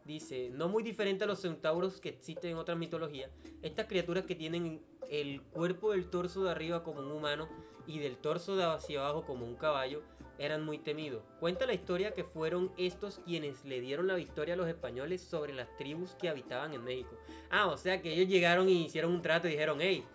Dice, 0.05 0.49
no 0.53 0.69
muy 0.69 0.83
diferente 0.83 1.25
a 1.25 1.27
los 1.27 1.41
centauros 1.41 1.99
que 1.99 2.07
existen 2.07 2.51
en 2.51 2.57
otras 2.57 2.77
mitologías, 2.77 3.29
estas 3.61 3.87
criaturas 3.87 4.25
que 4.25 4.35
tienen 4.35 4.81
el 5.09 5.41
cuerpo 5.41 5.91
del 5.91 6.09
torso 6.09 6.45
de 6.45 6.51
arriba 6.51 6.83
como 6.83 7.01
un 7.01 7.11
humano 7.11 7.49
y 7.85 7.99
del 7.99 8.17
torso 8.17 8.55
de 8.55 8.63
hacia 8.63 8.99
abajo 9.01 9.25
como 9.25 9.45
un 9.45 9.55
caballo, 9.55 10.03
eran 10.39 10.63
muy 10.63 10.77
temidos. 10.77 11.23
Cuenta 11.39 11.65
la 11.65 11.73
historia 11.73 12.13
que 12.13 12.23
fueron 12.23 12.71
estos 12.77 13.19
quienes 13.25 13.65
le 13.65 13.81
dieron 13.81 14.07
la 14.07 14.15
victoria 14.15 14.53
a 14.53 14.57
los 14.57 14.67
españoles 14.67 15.21
sobre 15.21 15.53
las 15.53 15.75
tribus 15.77 16.15
que 16.15 16.29
habitaban 16.29 16.73
en 16.73 16.83
México. 16.83 17.17
Ah, 17.49 17.67
o 17.67 17.77
sea 17.77 18.01
que 18.01 18.13
ellos 18.13 18.29
llegaron 18.29 18.69
y 18.69 18.85
hicieron 18.85 19.11
un 19.11 19.21
trato 19.21 19.47
y 19.47 19.51
dijeron, 19.51 19.79
hey, 19.81 20.05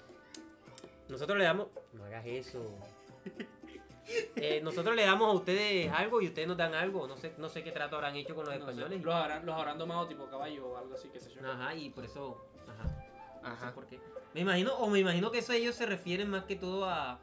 nosotros 1.13 1.39
le 1.39 1.45
damos... 1.45 1.69
No 1.93 2.05
hagas 2.05 2.27
eso. 2.27 2.79
Eh, 4.35 4.61
nosotros 4.63 4.97
le 4.97 5.05
damos 5.05 5.29
a 5.29 5.33
ustedes 5.33 5.91
algo 5.93 6.21
y 6.21 6.27
ustedes 6.27 6.49
nos 6.49 6.57
dan 6.57 6.75
algo. 6.75 7.07
No 7.07 7.17
sé, 7.17 7.35
no 7.39 7.49
sé 7.49 7.63
qué 7.63 7.71
trato 7.71 7.95
habrán 7.97 8.17
hecho 8.17 8.35
con 8.35 8.45
los 8.45 8.55
No 8.59 8.65
sé, 8.67 8.71
españoles. 8.73 9.03
los, 9.03 9.15
habrán, 9.15 9.47
los 9.47 9.55
habrán 9.57 9.79
domado 9.79 10.09
tipo 10.09 10.27
caballo 10.27 10.67
o 10.71 10.77
algo 10.77 10.95
así, 10.95 11.09
qué 11.09 11.21
sé 11.21 11.33
yo. 11.33 11.41
Ajá, 11.49 11.75
y 11.77 11.91
por 11.91 12.05
eso... 12.05 12.45
Ajá. 12.67 12.85
No 13.43 13.57
sé 13.57 13.65
Ajá. 13.65 13.75
por 13.75 13.87
qué. 13.87 14.01
Me 14.35 14.41
imagino, 14.41 14.75
o 14.75 14.89
me 14.91 14.99
imagino 14.99 15.31
que 15.31 15.39
eso 15.39 15.53
ellos 15.53 15.77
se 15.77 15.87
refieren 15.87 16.29
más 16.29 16.45
que 16.45 16.57
todo 16.57 16.85
a, 16.87 17.21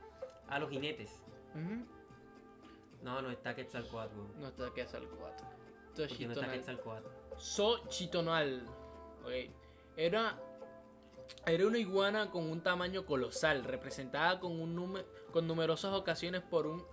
a 0.48 0.60
los 0.60 0.70
jinetes. 0.70 1.22
No, 3.04 3.22
no 3.22 3.30
está 3.32 3.56
Quetzalcoatl. 3.56 4.16
No 4.40 4.48
está 4.48 4.74
que 4.74 4.82
es 4.82 4.94
el 4.94 5.08
4. 5.08 5.48
Porque 5.96 6.26
no 6.28 6.34
está 6.34 6.52
Quetzalcoatl. 6.52 7.08
Xochitonal. 7.38 8.66
Ok. 9.24 9.52
Era, 9.98 10.40
era 11.46 11.68
una 11.68 11.78
iguana 11.78 12.30
con 12.30 12.50
un 12.50 12.62
tamaño 12.62 13.06
colosal, 13.06 13.64
representada 13.64 14.40
con, 14.40 14.52
un 14.60 15.02
con 15.32 15.48
numerosas 15.48 15.94
ocasiones 15.94 16.42
por 16.42 16.68
un 16.68 16.84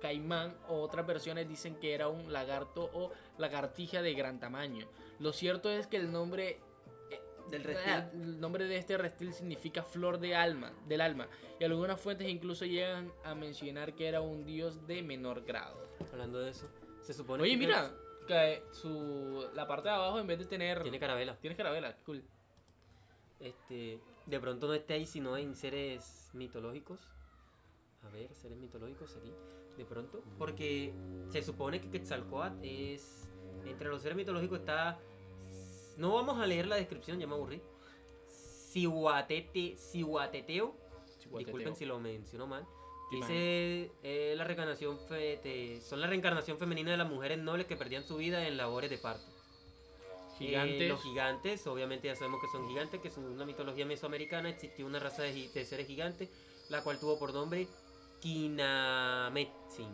caimán 0.00 0.56
o 0.68 0.80
otras 0.80 1.06
versiones 1.06 1.48
dicen 1.48 1.76
que 1.76 1.94
era 1.94 2.08
un 2.08 2.32
lagarto 2.32 2.90
o 2.92 3.12
lagartija 3.38 4.02
de 4.02 4.14
gran 4.14 4.40
tamaño. 4.40 4.88
Lo 5.18 5.32
cierto 5.32 5.70
es 5.70 5.86
que 5.86 5.98
el 5.98 6.10
nombre 6.10 6.60
eh, 7.10 7.20
Del 7.50 7.76
ah, 7.76 8.10
el 8.12 8.40
nombre 8.40 8.64
de 8.64 8.78
este 8.78 8.96
reptil 8.96 9.32
significa 9.32 9.82
flor 9.82 10.18
de 10.18 10.34
alma, 10.34 10.72
del 10.86 11.02
alma, 11.02 11.28
y 11.58 11.64
algunas 11.64 12.00
fuentes 12.00 12.28
incluso 12.28 12.64
llegan 12.64 13.12
a 13.24 13.34
mencionar 13.34 13.94
que 13.94 14.08
era 14.08 14.20
un 14.20 14.44
dios 14.44 14.86
de 14.86 15.02
menor 15.02 15.44
grado. 15.44 15.88
Hablando 16.12 16.40
de 16.40 16.50
eso, 16.50 16.68
se 17.02 17.12
supone 17.12 17.42
Oye, 17.42 17.52
que 17.52 17.58
mira, 17.58 17.92
que 18.26 18.62
su, 18.72 19.46
la 19.54 19.66
parte 19.66 19.88
de 19.88 19.94
abajo 19.94 20.18
en 20.18 20.26
vez 20.26 20.38
de 20.38 20.46
tener... 20.46 20.82
Tiene 20.82 20.98
carabela. 20.98 21.36
Tienes 21.36 21.56
carabela, 21.56 21.96
cool. 22.04 22.24
Este, 23.40 23.98
de 24.26 24.40
pronto 24.40 24.66
no 24.68 24.74
está 24.74 24.94
ahí, 24.94 25.06
sino 25.06 25.36
en 25.36 25.54
seres 25.54 26.30
mitológicos. 26.34 27.00
A 28.02 28.08
ver, 28.10 28.34
seres 28.34 28.58
mitológicos 28.58 29.16
aquí. 29.16 29.32
De 29.76 29.84
pronto, 29.84 30.22
porque 30.38 30.92
se 31.28 31.42
supone 31.42 31.80
que 31.80 31.90
Quetzalcoatl 31.90 32.58
es. 32.62 33.28
Entre 33.64 33.88
los 33.88 34.02
seres 34.02 34.16
mitológicos 34.16 34.58
está. 34.60 34.98
No 35.96 36.14
vamos 36.14 36.38
a 36.38 36.46
leer 36.46 36.66
la 36.66 36.76
descripción, 36.76 37.18
ya 37.18 37.26
me 37.26 37.34
aburrí. 37.34 37.60
Cihuatete, 38.28 39.76
Cihuateteo. 39.76 40.74
Disculpen 41.44 41.76
si 41.76 41.84
lo 41.86 41.98
menciono 42.00 42.46
mal. 42.46 42.66
Dice 43.10 43.90
eh, 44.04 44.34
la 44.36 44.44
reencarnación 44.44 44.98
fe- 45.00 45.38
te- 45.42 45.80
son 45.80 46.00
la 46.00 46.06
reencarnación 46.06 46.58
femenina 46.58 46.92
de 46.92 46.96
las 46.96 47.08
mujeres 47.10 47.38
nobles 47.38 47.66
que 47.66 47.76
perdían 47.76 48.04
su 48.04 48.16
vida 48.16 48.46
en 48.46 48.56
labores 48.56 48.88
de 48.88 48.98
parto. 48.98 49.29
Eh, 50.40 50.46
Gigantes. 50.46 50.88
los 50.88 51.02
gigantes, 51.02 51.66
obviamente 51.66 52.08
ya 52.08 52.14
sabemos 52.16 52.40
que 52.40 52.48
son 52.48 52.66
gigantes, 52.68 53.00
que 53.00 53.10
según 53.10 53.38
la 53.38 53.44
mitología 53.44 53.84
mesoamericana 53.84 54.48
existió 54.48 54.86
una 54.86 54.98
raza 54.98 55.22
de, 55.22 55.64
seres 55.66 55.86
gigantes, 55.86 56.28
la 56.70 56.82
cual 56.82 56.98
tuvo 56.98 57.18
por 57.18 57.32
nombre 57.34 57.68
Kinametzin. 58.20 59.88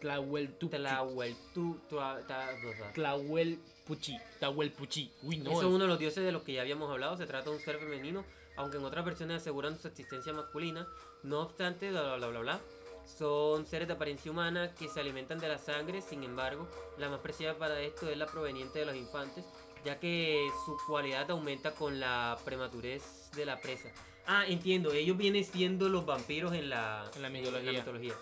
Tlahueltuchi. 0.00 0.76
Tlahueltu- 0.76 1.80
tua- 1.88 2.20
ta- 2.26 2.50
bla, 2.60 2.76
bla. 2.76 2.92
Tlahuelpuchi. 2.92 4.16
Tlahuelpuchi. 4.38 5.10
Uy, 5.22 5.38
no. 5.38 5.50
Eso 5.52 5.60
es 5.60 5.66
uno 5.66 5.78
de 5.84 5.86
los 5.88 5.98
dioses 5.98 6.24
de 6.24 6.32
los 6.32 6.42
que 6.42 6.52
ya 6.52 6.60
habíamos 6.60 6.90
hablado. 6.90 7.16
Se 7.16 7.26
trata 7.26 7.48
de 7.50 7.56
un 7.56 7.62
ser 7.62 7.78
femenino, 7.78 8.24
aunque 8.56 8.76
en 8.76 8.84
otras 8.84 9.04
versiones 9.04 9.38
aseguran 9.38 9.78
su 9.78 9.88
existencia 9.88 10.32
masculina. 10.34 10.86
No 11.22 11.40
obstante, 11.40 11.90
bla 11.90 12.02
bla 12.02 12.16
bla 12.16 12.26
bla 12.28 12.40
bla. 12.40 12.60
Son 13.06 13.66
seres 13.66 13.86
de 13.88 13.94
apariencia 13.94 14.30
humana 14.30 14.74
que 14.74 14.88
se 14.88 15.00
alimentan 15.00 15.38
de 15.38 15.48
la 15.48 15.58
sangre. 15.58 16.00
Sin 16.02 16.22
embargo, 16.24 16.68
la 16.98 17.08
más 17.08 17.20
preciada 17.20 17.54
para 17.58 17.80
esto 17.80 18.08
es 18.08 18.16
la 18.16 18.26
proveniente 18.26 18.78
de 18.80 18.86
los 18.86 18.96
infantes, 18.96 19.44
ya 19.84 20.00
que 20.00 20.48
su 20.64 20.76
cualidad 20.86 21.30
aumenta 21.30 21.72
con 21.74 22.00
la 22.00 22.38
prematurez 22.44 23.30
de 23.36 23.44
la 23.46 23.60
presa. 23.60 23.90
Ah, 24.26 24.44
entiendo. 24.48 24.92
Ellos 24.92 25.16
vienen 25.16 25.44
siendo 25.44 25.88
los 25.88 26.06
vampiros 26.06 26.54
en 26.54 26.70
la, 26.70 27.10
En 27.14 27.22
la 27.22 27.28
mitología. 27.28 27.72
mitología. 27.72 28.14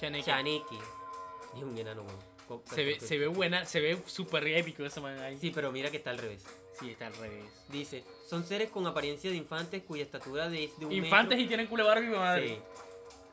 Chaneque. 0.00 0.24
Chaneki. 0.24 0.78
Es 1.56 1.62
un 1.62 1.76
enano. 1.78 2.04
Co- 2.48 2.62
Se 2.66 2.84
ve, 2.84 3.00
se 3.00 3.18
ve 3.18 3.26
buena, 3.26 3.64
se 3.64 3.80
ve 3.80 3.98
súper 4.06 4.46
épico 4.48 4.84
ese 4.84 5.00
man 5.00 5.18
ahí. 5.18 5.38
Sí, 5.38 5.50
pero 5.54 5.72
mira 5.72 5.90
que 5.90 5.98
está 5.98 6.10
al 6.10 6.18
revés. 6.18 6.44
Sí, 6.78 6.90
está 6.90 7.06
al 7.06 7.14
revés. 7.16 7.44
Dice, 7.68 8.04
son 8.28 8.44
seres 8.44 8.70
con 8.70 8.86
apariencia 8.86 9.30
de 9.30 9.36
infantes 9.36 9.82
cuya 9.84 10.02
estatura 10.02 10.48
de- 10.48 10.64
es 10.64 10.78
de 10.78 10.86
un 10.86 10.92
Infantes 10.92 11.30
metro. 11.38 11.44
y 11.44 11.48
tienen 11.48 11.66
culo 11.68 11.86
Barbie, 11.86 12.08
madre. 12.10 12.48
Sí. 12.48 12.58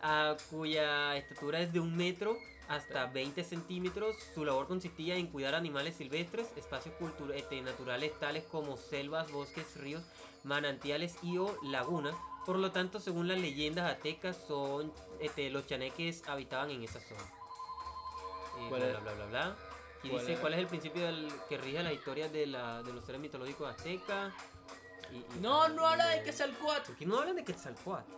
Ah, 0.02 0.36
cuya 0.50 1.16
estatura 1.16 1.60
es 1.60 1.74
de 1.74 1.80
un 1.80 1.96
metro 1.96 2.38
hasta 2.68 3.06
20 3.08 3.44
centímetros. 3.44 4.16
Su 4.34 4.46
labor 4.46 4.68
consistía 4.68 5.16
en 5.16 5.28
cuidar 5.28 5.54
animales 5.56 5.96
silvestres, 5.96 6.48
espacios 6.56 6.96
este, 7.36 7.62
naturales 7.62 8.18
tales 8.20 8.44
como 8.46 8.78
selvas, 8.78 9.32
bosques, 9.32 9.76
ríos, 9.78 10.04
manantiales 10.44 11.16
y 11.22 11.38
o 11.38 11.56
lagunas. 11.64 12.16
Por 12.46 12.58
lo 12.58 12.72
tanto, 12.72 13.00
según 13.00 13.28
las 13.28 13.38
leyendas 13.40 13.92
aztecas, 13.92 14.36
son 14.48 14.92
este, 15.20 15.50
los 15.52 15.68
chaneques 15.68 16.24
habitaban 16.28 16.72
en 16.72 16.84
esa 16.84 17.00
zona. 17.00 17.22
Eh, 17.22 18.66
¿Cuál 18.70 18.82
bla, 18.82 18.90
es? 18.92 19.02
bla, 19.04 19.14
bla, 19.14 19.14
bla, 19.14 19.26
bla. 19.28 19.56
Y 20.04 20.10
¿Cuál 20.10 20.22
dice 20.22 20.34
es? 20.34 20.40
cuál 20.40 20.54
es 20.56 20.60
el 20.60 20.68
principio 20.68 21.06
del- 21.06 21.32
que 21.48 21.58
rige 21.60 21.84
las 21.84 21.94
historias 21.94 22.32
de, 22.34 22.48
la, 22.48 22.82
de 22.82 22.92
los 22.92 23.04
seres 23.06 23.22
mitológicos 23.22 23.70
aztecas. 23.70 24.34
Y- 25.12 25.18
y- 25.18 25.26
No, 25.42 25.68
no 25.70 25.86
habla 25.86 26.08
de 26.08 26.24
que 26.24 26.34
sea 26.34 26.48
el 26.48 26.54
4. 26.56 26.86
¿Por 26.88 26.96
qué 26.96 27.06
no 27.06 27.20
hablan 27.20 27.36
de 27.36 27.44
Quetzalcoatl? 27.44 28.12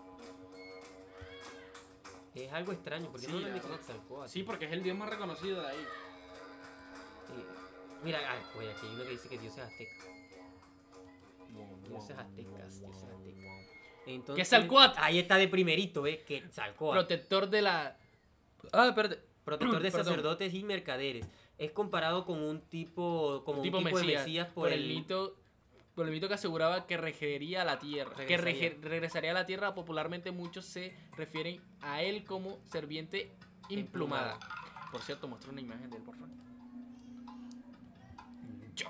Es 2.35 2.51
algo 2.51 2.71
extraño, 2.71 3.11
¿por 3.11 3.21
qué 3.21 3.27
no 3.27 3.37
Sí, 3.37 3.43
la 3.43 3.49
verdad. 3.49 3.69
Quetzalcoatl? 3.77 4.29
Sí, 4.29 4.43
porque 4.43 4.65
es 4.65 4.71
el 4.71 4.83
dios 4.83 4.97
más 4.97 5.09
reconocido 5.09 5.61
de 5.61 5.67
ahí. 5.67 5.87
Mira, 8.03 8.19
ay, 8.29 8.39
pues 8.53 8.69
aquí 8.69 8.87
hay 8.87 8.95
uno 8.95 9.03
que 9.03 9.09
dice 9.11 9.29
que 9.29 9.37
dioses 9.37 9.63
aztecas. 9.63 10.07
Dioses 11.87 12.17
aztecas, 12.17 12.79
dioses 12.79 13.03
aztecas. 13.03 13.67
Entonces, 14.05 14.43
Quetzalcóatl. 14.43 14.99
Ahí 14.99 15.19
está 15.19 15.37
de 15.37 15.47
primerito, 15.47 16.05
¿eh? 16.05 16.23
Quetzalcóatl. 16.25 16.97
Protector 16.99 17.49
de 17.49 17.61
la. 17.61 17.97
Ah, 18.71 18.87
espérate. 18.87 19.19
Protector 19.45 19.81
de 19.81 19.91
sacerdotes 19.91 20.53
y 20.53 20.63
mercaderes. 20.63 21.27
Es 21.57 21.71
comparado 21.71 22.25
con 22.25 22.41
un 22.41 22.61
tipo, 22.61 23.43
como 23.45 23.59
un 23.59 23.63
tipo, 23.63 23.77
de 23.77 24.03
mesías 24.03 24.47
por, 24.49 24.71
el 24.71 24.87
mito. 24.87 25.37
Por 25.95 26.05
el 26.07 26.11
mito 26.11 26.27
que 26.27 26.33
aseguraba 26.33 26.87
que 26.87 26.97
regería 26.97 27.61
a 27.61 27.65
la 27.65 27.77
tierra. 27.79 28.15
Que 28.15 28.35
Regresaría. 28.37 28.71
rege- 28.71 28.81
regresaría 28.81 29.31
a 29.31 29.33
la 29.35 29.45
tierra. 29.45 29.75
Popularmente 29.75 30.31
muchos 30.31 30.65
se 30.65 30.95
refieren 31.17 31.61
a 31.81 32.01
él 32.01 32.23
como 32.25 32.59
serviente 32.71 33.31
implumada. 33.69 34.39
Por 34.91 35.01
cierto, 35.01 35.27
muestra 35.27 35.51
una 35.51 35.61
imagen 35.61 35.89
de 35.89 35.97
él, 35.97 36.03
por 36.03 36.15
favor. 36.15 36.29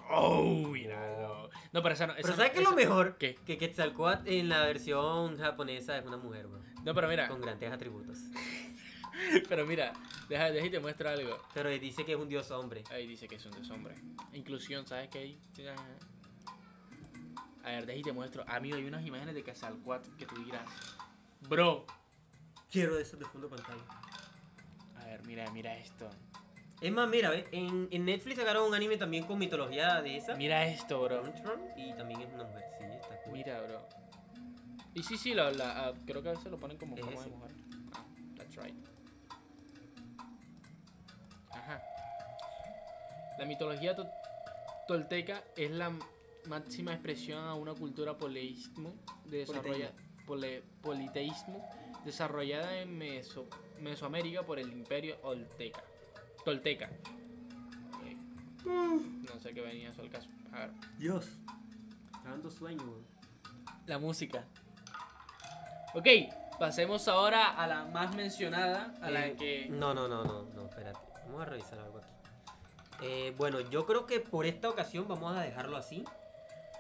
Oh, 0.10 0.68
míralo. 0.70 1.50
No, 1.74 1.82
pero 1.84 1.94
esa 1.94 2.08
no. 2.08 2.14
Pero 2.16 2.28
esa- 2.30 2.38
¿sabes 2.38 2.52
qué 2.52 2.60
es 2.60 2.64
lo 2.64 2.72
mejor? 2.76 3.18
¿Qué? 3.18 3.36
Que 3.46 3.58
Quetzalcóatl 3.58 4.28
en 4.30 4.48
la 4.50 4.64
versión 4.66 5.38
japonesa 5.38 5.98
es 5.98 6.06
una 6.06 6.18
mujer, 6.18 6.48
bro, 6.48 6.62
No, 6.86 6.94
pero 6.94 7.08
mira. 7.10 7.28
con 7.28 7.42
grandes 7.42 7.72
atributos. 7.72 8.18
Pero 9.48 9.66
mira. 9.68 9.94
Deja, 10.28 10.50
deja 10.52 10.66
y 10.66 10.70
te 10.72 10.80
muestro 10.80 11.08
algo. 11.08 11.38
Pero 11.54 11.70
dice 11.70 12.04
que 12.04 12.14
es 12.14 12.18
un 12.18 12.28
dios 12.28 12.50
hombre. 12.50 12.84
Ahí 12.90 13.06
dice 13.06 13.28
que 13.28 13.36
es 13.36 13.46
un 13.46 13.52
deshombre. 13.52 13.94
Inclusión, 14.34 14.88
¿sabes 14.88 15.10
qué 15.10 15.20
hay? 15.20 15.40
A 17.64 17.70
ver, 17.70 17.86
deja 17.86 18.00
y 18.00 18.02
te 18.02 18.12
muestro. 18.12 18.44
Amigo, 18.48 18.76
hay 18.76 18.86
unas 18.86 19.06
imágenes 19.06 19.36
de 19.36 19.44
Quetzalcóatl 19.44 20.16
que 20.18 20.26
tú 20.26 20.36
dirás. 20.44 20.66
Bro. 21.42 21.86
Quiero 22.72 22.98
eso 22.98 23.16
de 23.18 23.26
fondo 23.26 23.48
pantalla. 23.50 23.84
A 25.00 25.06
ver, 25.06 25.24
mira, 25.26 25.50
mira 25.52 25.76
esto. 25.78 26.10
Es 26.82 26.92
más, 26.92 27.08
mira, 27.08 27.30
¿ves? 27.30 27.46
En, 27.52 27.88
en 27.92 28.06
Netflix 28.06 28.38
sacaron 28.40 28.68
un 28.68 28.74
anime 28.76 28.98
también 28.98 29.26
con 29.26 29.40
mitología 29.40 30.02
de 30.02 30.18
esa. 30.18 30.36
Mira 30.36 30.66
esto, 30.66 31.02
bro. 31.04 31.24
Y 31.78 31.94
también 31.94 32.22
es 32.22 32.34
una 32.34 32.44
mujer. 32.44 32.66
Sí, 32.80 32.86
está 32.86 33.22
cool. 33.24 33.34
Mira, 33.34 33.62
bro. 33.62 33.88
Y 34.96 35.04
sí, 35.04 35.18
sí, 35.18 35.34
la, 35.34 35.52
la- 35.52 35.88
ah, 35.88 35.94
creo 36.06 36.22
que 36.22 36.30
a 36.30 36.32
veces 36.34 36.52
lo 36.52 36.58
ponen 36.58 36.78
como 36.78 36.96
Es 36.98 37.06
de 37.06 37.12
mujer. 37.12 37.32
Ah, 37.94 38.04
that's 38.38 38.56
right. 38.58 38.76
Ajá. 41.52 41.82
La 43.40 43.46
mitología 43.46 43.96
to- 43.96 44.10
tolteca 44.88 45.44
es 45.56 45.72
la 45.72 45.92
máxima 46.48 46.94
expresión 46.94 47.44
a 47.46 47.54
una 47.56 47.74
cultura 47.74 48.18
poleísmo 48.18 48.94
de 49.26 49.40
desarrolla, 49.40 49.92
pole- 50.26 50.64
politeísmo 50.82 51.66
desarrollada 52.06 52.78
en 52.80 52.98
Meso- 52.98 53.48
Mesoamérica 53.80 54.44
por 54.44 54.60
el 54.60 54.72
imperio 54.72 55.18
Olteca. 55.24 55.84
Tolteca. 56.44 56.90
Ok. 57.94 58.66
No 58.66 59.40
sé 59.40 59.54
qué 59.54 59.62
venía 59.62 59.90
eso 59.90 60.02
al 60.02 60.10
caso. 60.10 60.28
A 60.52 60.60
ver. 60.60 60.72
Dios. 60.98 61.28
Dando 62.24 62.50
sueño, 62.52 62.84
bro. 62.84 63.02
La 63.88 63.98
música. 64.00 64.46
Ok, 65.94 66.08
pasemos 66.60 67.08
ahora 67.08 67.50
a 67.52 67.68
la 67.68 67.86
más 67.86 68.16
mencionada, 68.16 68.96
a 69.02 69.10
la 69.12 69.28
Eh, 69.28 69.36
que... 69.38 69.68
No, 69.70 69.94
no, 69.94 70.08
no, 70.08 70.24
no, 70.24 70.44
no, 70.54 70.66
espérate. 70.68 71.00
Vamos 71.26 71.42
a 71.42 71.46
revisar 71.46 71.80
algo 71.80 72.00
aquí. 72.00 72.08
Eh, 73.02 73.34
bueno, 73.38 73.60
yo 73.60 73.86
creo 73.86 74.06
que 74.06 74.20
por 74.20 74.46
esta 74.46 74.70
ocasión 74.70 75.08
vamos 75.08 75.36
a 75.38 75.42
dejarlo 75.42 75.76
así. 75.78 76.04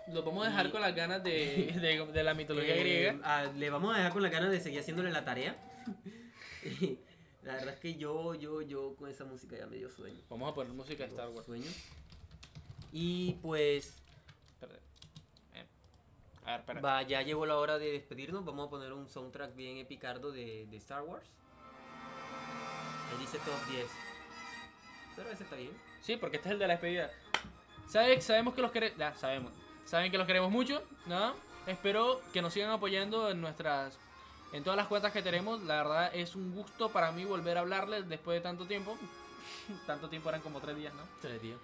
Lo 0.07 0.23
vamos 0.23 0.45
a 0.45 0.49
dejar 0.49 0.67
y- 0.67 0.71
con 0.71 0.81
las 0.81 0.95
ganas 0.95 1.23
de, 1.23 1.31
de, 1.81 2.05
de 2.11 2.23
la 2.23 2.33
mitología 2.33 2.75
Eh, 2.75 2.79
griega. 2.79 3.19
ah, 3.23 3.43
le 3.55 3.69
vamos 3.69 3.93
a 3.93 3.97
dejar 3.97 4.11
con 4.13 4.21
la 4.21 4.29
ganas 4.29 4.51
de 4.51 4.59
seguir 4.59 4.79
haciéndole 4.81 5.11
la 5.11 5.23
tarea. 5.23 5.55
la 7.43 7.53
verdad 7.53 7.73
es 7.73 7.79
que 7.79 7.95
yo, 7.95 8.35
yo, 8.35 8.61
yo 8.61 8.95
con 8.95 9.09
esa 9.09 9.25
música 9.25 9.57
ya 9.57 9.65
me 9.67 9.77
dio 9.77 9.89
sueño. 9.89 10.19
Vamos 10.29 10.51
a 10.51 10.55
poner 10.55 10.73
música 10.73 11.03
de 11.03 11.09
Star 11.09 11.29
Wars. 11.29 11.45
Sueño. 11.45 11.69
Y 12.91 13.33
pues. 13.41 13.95
Eh, 15.53 15.65
A 16.45 16.51
ver, 16.51 16.59
espera. 16.59 16.81
va, 16.81 17.01
ya 17.03 17.21
llegó 17.21 17.45
la 17.45 17.57
hora 17.57 17.77
de 17.79 17.91
despedirnos. 17.91 18.43
Vamos 18.45 18.67
a 18.67 18.69
poner 18.69 18.91
un 18.93 19.07
soundtrack 19.07 19.55
bien 19.55 19.77
epicardo 19.77 20.31
de, 20.31 20.67
de 20.69 20.77
Star 20.77 21.01
Wars. 21.03 21.25
Ahí 23.11 23.19
dice 23.19 23.37
top 23.39 23.71
10. 23.71 23.85
Pero 25.15 25.29
ese 25.31 25.43
está 25.43 25.55
bien. 25.55 25.71
Sí, 26.01 26.17
porque 26.17 26.37
este 26.37 26.49
es 26.49 26.53
el 26.53 26.59
de 26.59 26.67
la 26.67 26.73
despedida. 26.73 27.09
¿Sabe- 27.87 28.19
sabemos 28.21 28.53
que 28.55 28.61
los 28.61 28.71
queremos... 28.71 28.97
Ya, 28.97 29.13
sabemos. 29.15 29.51
Saben 29.85 30.11
que 30.11 30.17
los 30.17 30.27
queremos 30.27 30.51
mucho, 30.51 30.83
¿no? 31.05 31.33
Espero 31.67 32.21
que 32.33 32.41
nos 32.41 32.53
sigan 32.53 32.71
apoyando 32.71 33.29
en 33.29 33.41
nuestras... 33.41 33.97
En 34.51 34.63
todas 34.63 34.77
las 34.77 34.87
cuentas 34.87 35.11
que 35.11 35.21
tenemos. 35.23 35.61
La 35.63 35.77
verdad 35.77 36.11
es 36.13 36.35
un 36.35 36.53
gusto 36.53 36.89
para 36.89 37.11
mí 37.11 37.25
volver 37.25 37.57
a 37.57 37.61
hablarles 37.61 38.07
después 38.07 38.37
de 38.37 38.41
tanto 38.41 38.65
tiempo. 38.65 38.97
tanto 39.87 40.09
tiempo 40.09 40.29
eran 40.29 40.41
como 40.41 40.59
tres 40.61 40.75
días, 40.77 40.93
¿no? 40.93 41.01
Tres 41.21 41.41
días. 41.41 41.57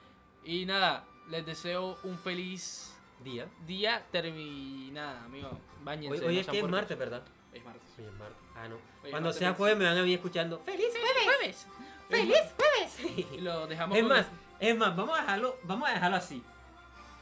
Y 0.43 0.65
nada, 0.65 1.03
les 1.29 1.45
deseo 1.45 1.97
un 2.03 2.17
feliz 2.17 2.95
Día. 3.23 3.47
día 3.67 4.03
terminada, 4.11 5.23
amigo. 5.25 5.49
Bañense. 5.83 6.15
Hoy, 6.15 6.21
no 6.21 6.27
hoy 6.27 6.39
es 6.39 6.47
que 6.47 6.59
es 6.59 6.67
martes, 6.67 6.97
¿verdad? 6.97 7.21
Es 7.53 7.63
martes. 7.63 7.83
Hoy 7.97 8.05
es 8.05 8.13
martes. 8.13 8.37
Ah, 8.55 8.67
no. 8.67 8.75
Hoy 9.03 9.11
Cuando 9.11 9.33
sea 9.33 9.53
jueves 9.53 9.77
me 9.77 9.85
van 9.85 9.97
a 9.97 10.03
mí 10.03 10.13
escuchando. 10.13 10.59
¡Feliz 10.59 10.87
¡Feliz 10.93 11.67
jueves! 12.07 12.53
jueves! 12.57 13.33
Y 13.33 13.37
lo 13.41 13.67
dejamos 13.67 13.97
es 13.97 14.03
con- 14.03 14.09
más, 14.11 14.25
es 14.59 14.77
más, 14.77 14.95
vamos 14.95 15.17
a 15.17 15.21
dejarlo, 15.21 15.57
vamos 15.63 15.89
a 15.89 15.93
dejarlo 15.93 16.17
así. 16.17 16.43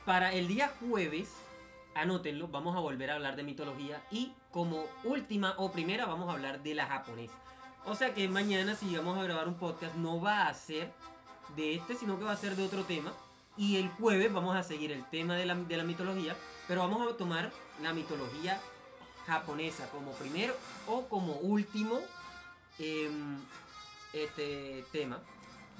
Para 0.07 0.31
el 0.31 0.47
día 0.47 0.71
jueves, 0.79 1.27
anótenlo, 1.93 2.47
vamos 2.47 2.77
a 2.77 2.79
volver 2.79 3.11
a 3.11 3.15
hablar 3.15 3.35
de 3.35 3.43
mitología 3.43 4.01
y 4.09 4.31
como 4.53 4.85
última 5.03 5.53
o 5.57 5.73
primera 5.73 6.05
vamos 6.05 6.29
a 6.29 6.31
hablar 6.31 6.63
de 6.63 6.75
la 6.75 6.85
japonesa. 6.85 7.33
O 7.83 7.93
sea 7.93 8.13
que 8.13 8.29
mañana 8.29 8.73
si 8.73 8.95
vamos 8.95 9.17
a 9.17 9.23
grabar 9.23 9.49
un 9.49 9.55
podcast 9.55 9.95
no 9.95 10.21
va 10.21 10.47
a 10.47 10.53
ser 10.53 10.93
de 11.57 11.75
este, 11.75 11.95
sino 11.95 12.17
que 12.17 12.23
va 12.23 12.31
a 12.31 12.37
ser 12.37 12.55
de 12.55 12.63
otro 12.63 12.85
tema. 12.85 13.11
Y 13.57 13.75
el 13.75 13.89
jueves 13.89 14.31
vamos 14.31 14.55
a 14.55 14.63
seguir 14.63 14.93
el 14.93 15.03
tema 15.09 15.35
de 15.35 15.45
la, 15.45 15.55
de 15.55 15.75
la 15.75 15.83
mitología, 15.83 16.37
pero 16.69 16.83
vamos 16.83 17.05
a 17.05 17.17
tomar 17.17 17.51
la 17.83 17.91
mitología 17.91 18.61
japonesa 19.25 19.89
como 19.89 20.13
primero 20.13 20.55
o 20.87 21.09
como 21.09 21.33
último 21.33 21.99
em, 22.79 23.39
este 24.13 24.85
tema 24.93 25.19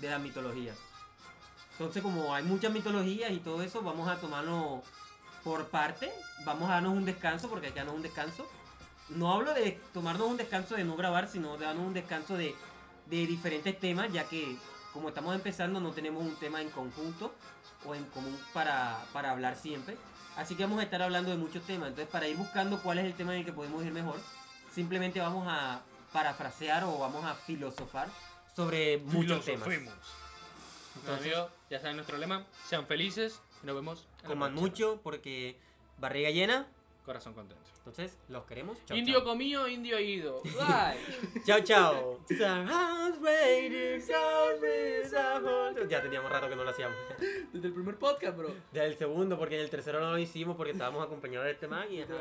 de 0.02 0.10
la 0.10 0.20
mitología. 0.20 0.74
Entonces, 1.78 2.02
como 2.02 2.34
hay 2.34 2.44
muchas 2.44 2.74
mitologías 2.74 3.32
y 3.32 3.38
todo 3.38 3.62
eso, 3.62 3.84
vamos 3.84 4.10
a 4.10 4.18
tomarlo 4.18 4.82
por 5.44 5.68
parte. 5.68 6.12
Vamos 6.44 6.70
a 6.70 6.74
darnos 6.74 6.94
un 6.94 7.06
descanso, 7.06 7.50
porque 7.50 7.68
hay 7.68 7.74
que 7.74 7.80
darnos 7.80 7.96
un 7.96 8.02
descanso. 8.02 8.48
No 9.10 9.32
hablo 9.32 9.54
de 9.54 9.80
tomarnos 9.94 10.28
un 10.28 10.38
descanso 10.38 10.76
de 10.76 10.84
no 10.84 10.96
grabar, 10.96 11.30
sino 11.30 11.56
de 11.56 11.66
darnos 11.66 11.86
un 11.86 11.94
descanso 11.94 12.36
de, 12.36 12.56
de 13.06 13.28
diferentes 13.28 13.80
temas, 13.80 14.12
ya 14.12 14.24
que 14.24 14.58
como 14.92 15.10
estamos 15.10 15.36
empezando 15.36 15.80
no 15.80 15.92
tenemos 15.92 16.24
un 16.24 16.36
tema 16.38 16.62
en 16.62 16.72
conjunto 16.72 17.32
o 17.86 17.94
en 17.94 18.04
común 18.06 18.36
para, 18.54 19.06
para 19.14 19.32
hablar 19.32 19.56
siempre. 19.56 19.96
Así 20.36 20.56
que 20.56 20.64
vamos 20.64 20.80
a 20.80 20.84
estar 20.84 21.02
hablando 21.04 21.30
de 21.30 21.38
muchos 21.38 21.64
temas. 21.64 21.90
Entonces, 21.90 22.12
para 22.12 22.28
ir 22.28 22.38
buscando 22.38 22.82
cuál 22.82 22.98
es 22.98 23.06
el 23.06 23.14
tema 23.14 23.34
en 23.34 23.42
el 23.42 23.46
que 23.46 23.54
podemos 23.54 23.86
ir 23.86 23.92
mejor, 23.92 24.20
simplemente 24.74 25.20
vamos 25.20 25.46
a 25.48 25.82
parafrasear 26.12 26.84
o 26.86 26.98
vamos 26.98 27.24
a 27.24 27.36
filosofar 27.36 28.08
sobre 28.56 28.98
muchos 28.98 29.46
temas. 29.46 29.70
Entonces, 31.00 31.34
ya 31.70 31.80
saben 31.80 31.98
nuestro 31.98 32.18
lema. 32.18 32.46
Sean 32.66 32.86
felices 32.86 33.42
y 33.64 33.66
nos 33.66 33.76
vemos 33.76 34.08
en 34.24 34.30
coman 34.30 34.54
mucho 34.54 35.00
porque 35.04 35.58
barriga 35.98 36.30
llena. 36.30 36.68
Corazón 37.06 37.34
contento. 37.34 37.64
Entonces, 37.88 38.18
los 38.28 38.44
queremos. 38.44 38.78
Indio 38.94 39.24
comido, 39.24 39.66
indio 39.66 39.98
ido. 39.98 40.42
Bye. 40.44 41.44
Chao, 41.46 41.62
chao. 41.62 42.20
ya 45.88 46.02
teníamos 46.02 46.30
rato 46.30 46.50
que 46.50 46.56
no 46.58 46.66
lo 46.66 46.70
hacíamos. 46.70 46.98
Desde 47.54 47.68
el 47.68 47.74
primer 47.74 47.96
podcast, 47.96 48.38
bro. 48.38 48.54
Ya 48.74 48.84
el 48.84 48.98
segundo, 48.98 49.38
porque 49.38 49.56
en 49.56 49.62
el 49.62 49.70
tercero 49.70 50.02
no 50.02 50.12
lo 50.12 50.18
hicimos 50.18 50.58
porque 50.58 50.74
estábamos 50.74 51.02
acompañados 51.02 51.46
de 51.46 51.54
este 51.54 51.70
man 51.70 51.88
y 51.90 52.02
ajá. 52.02 52.14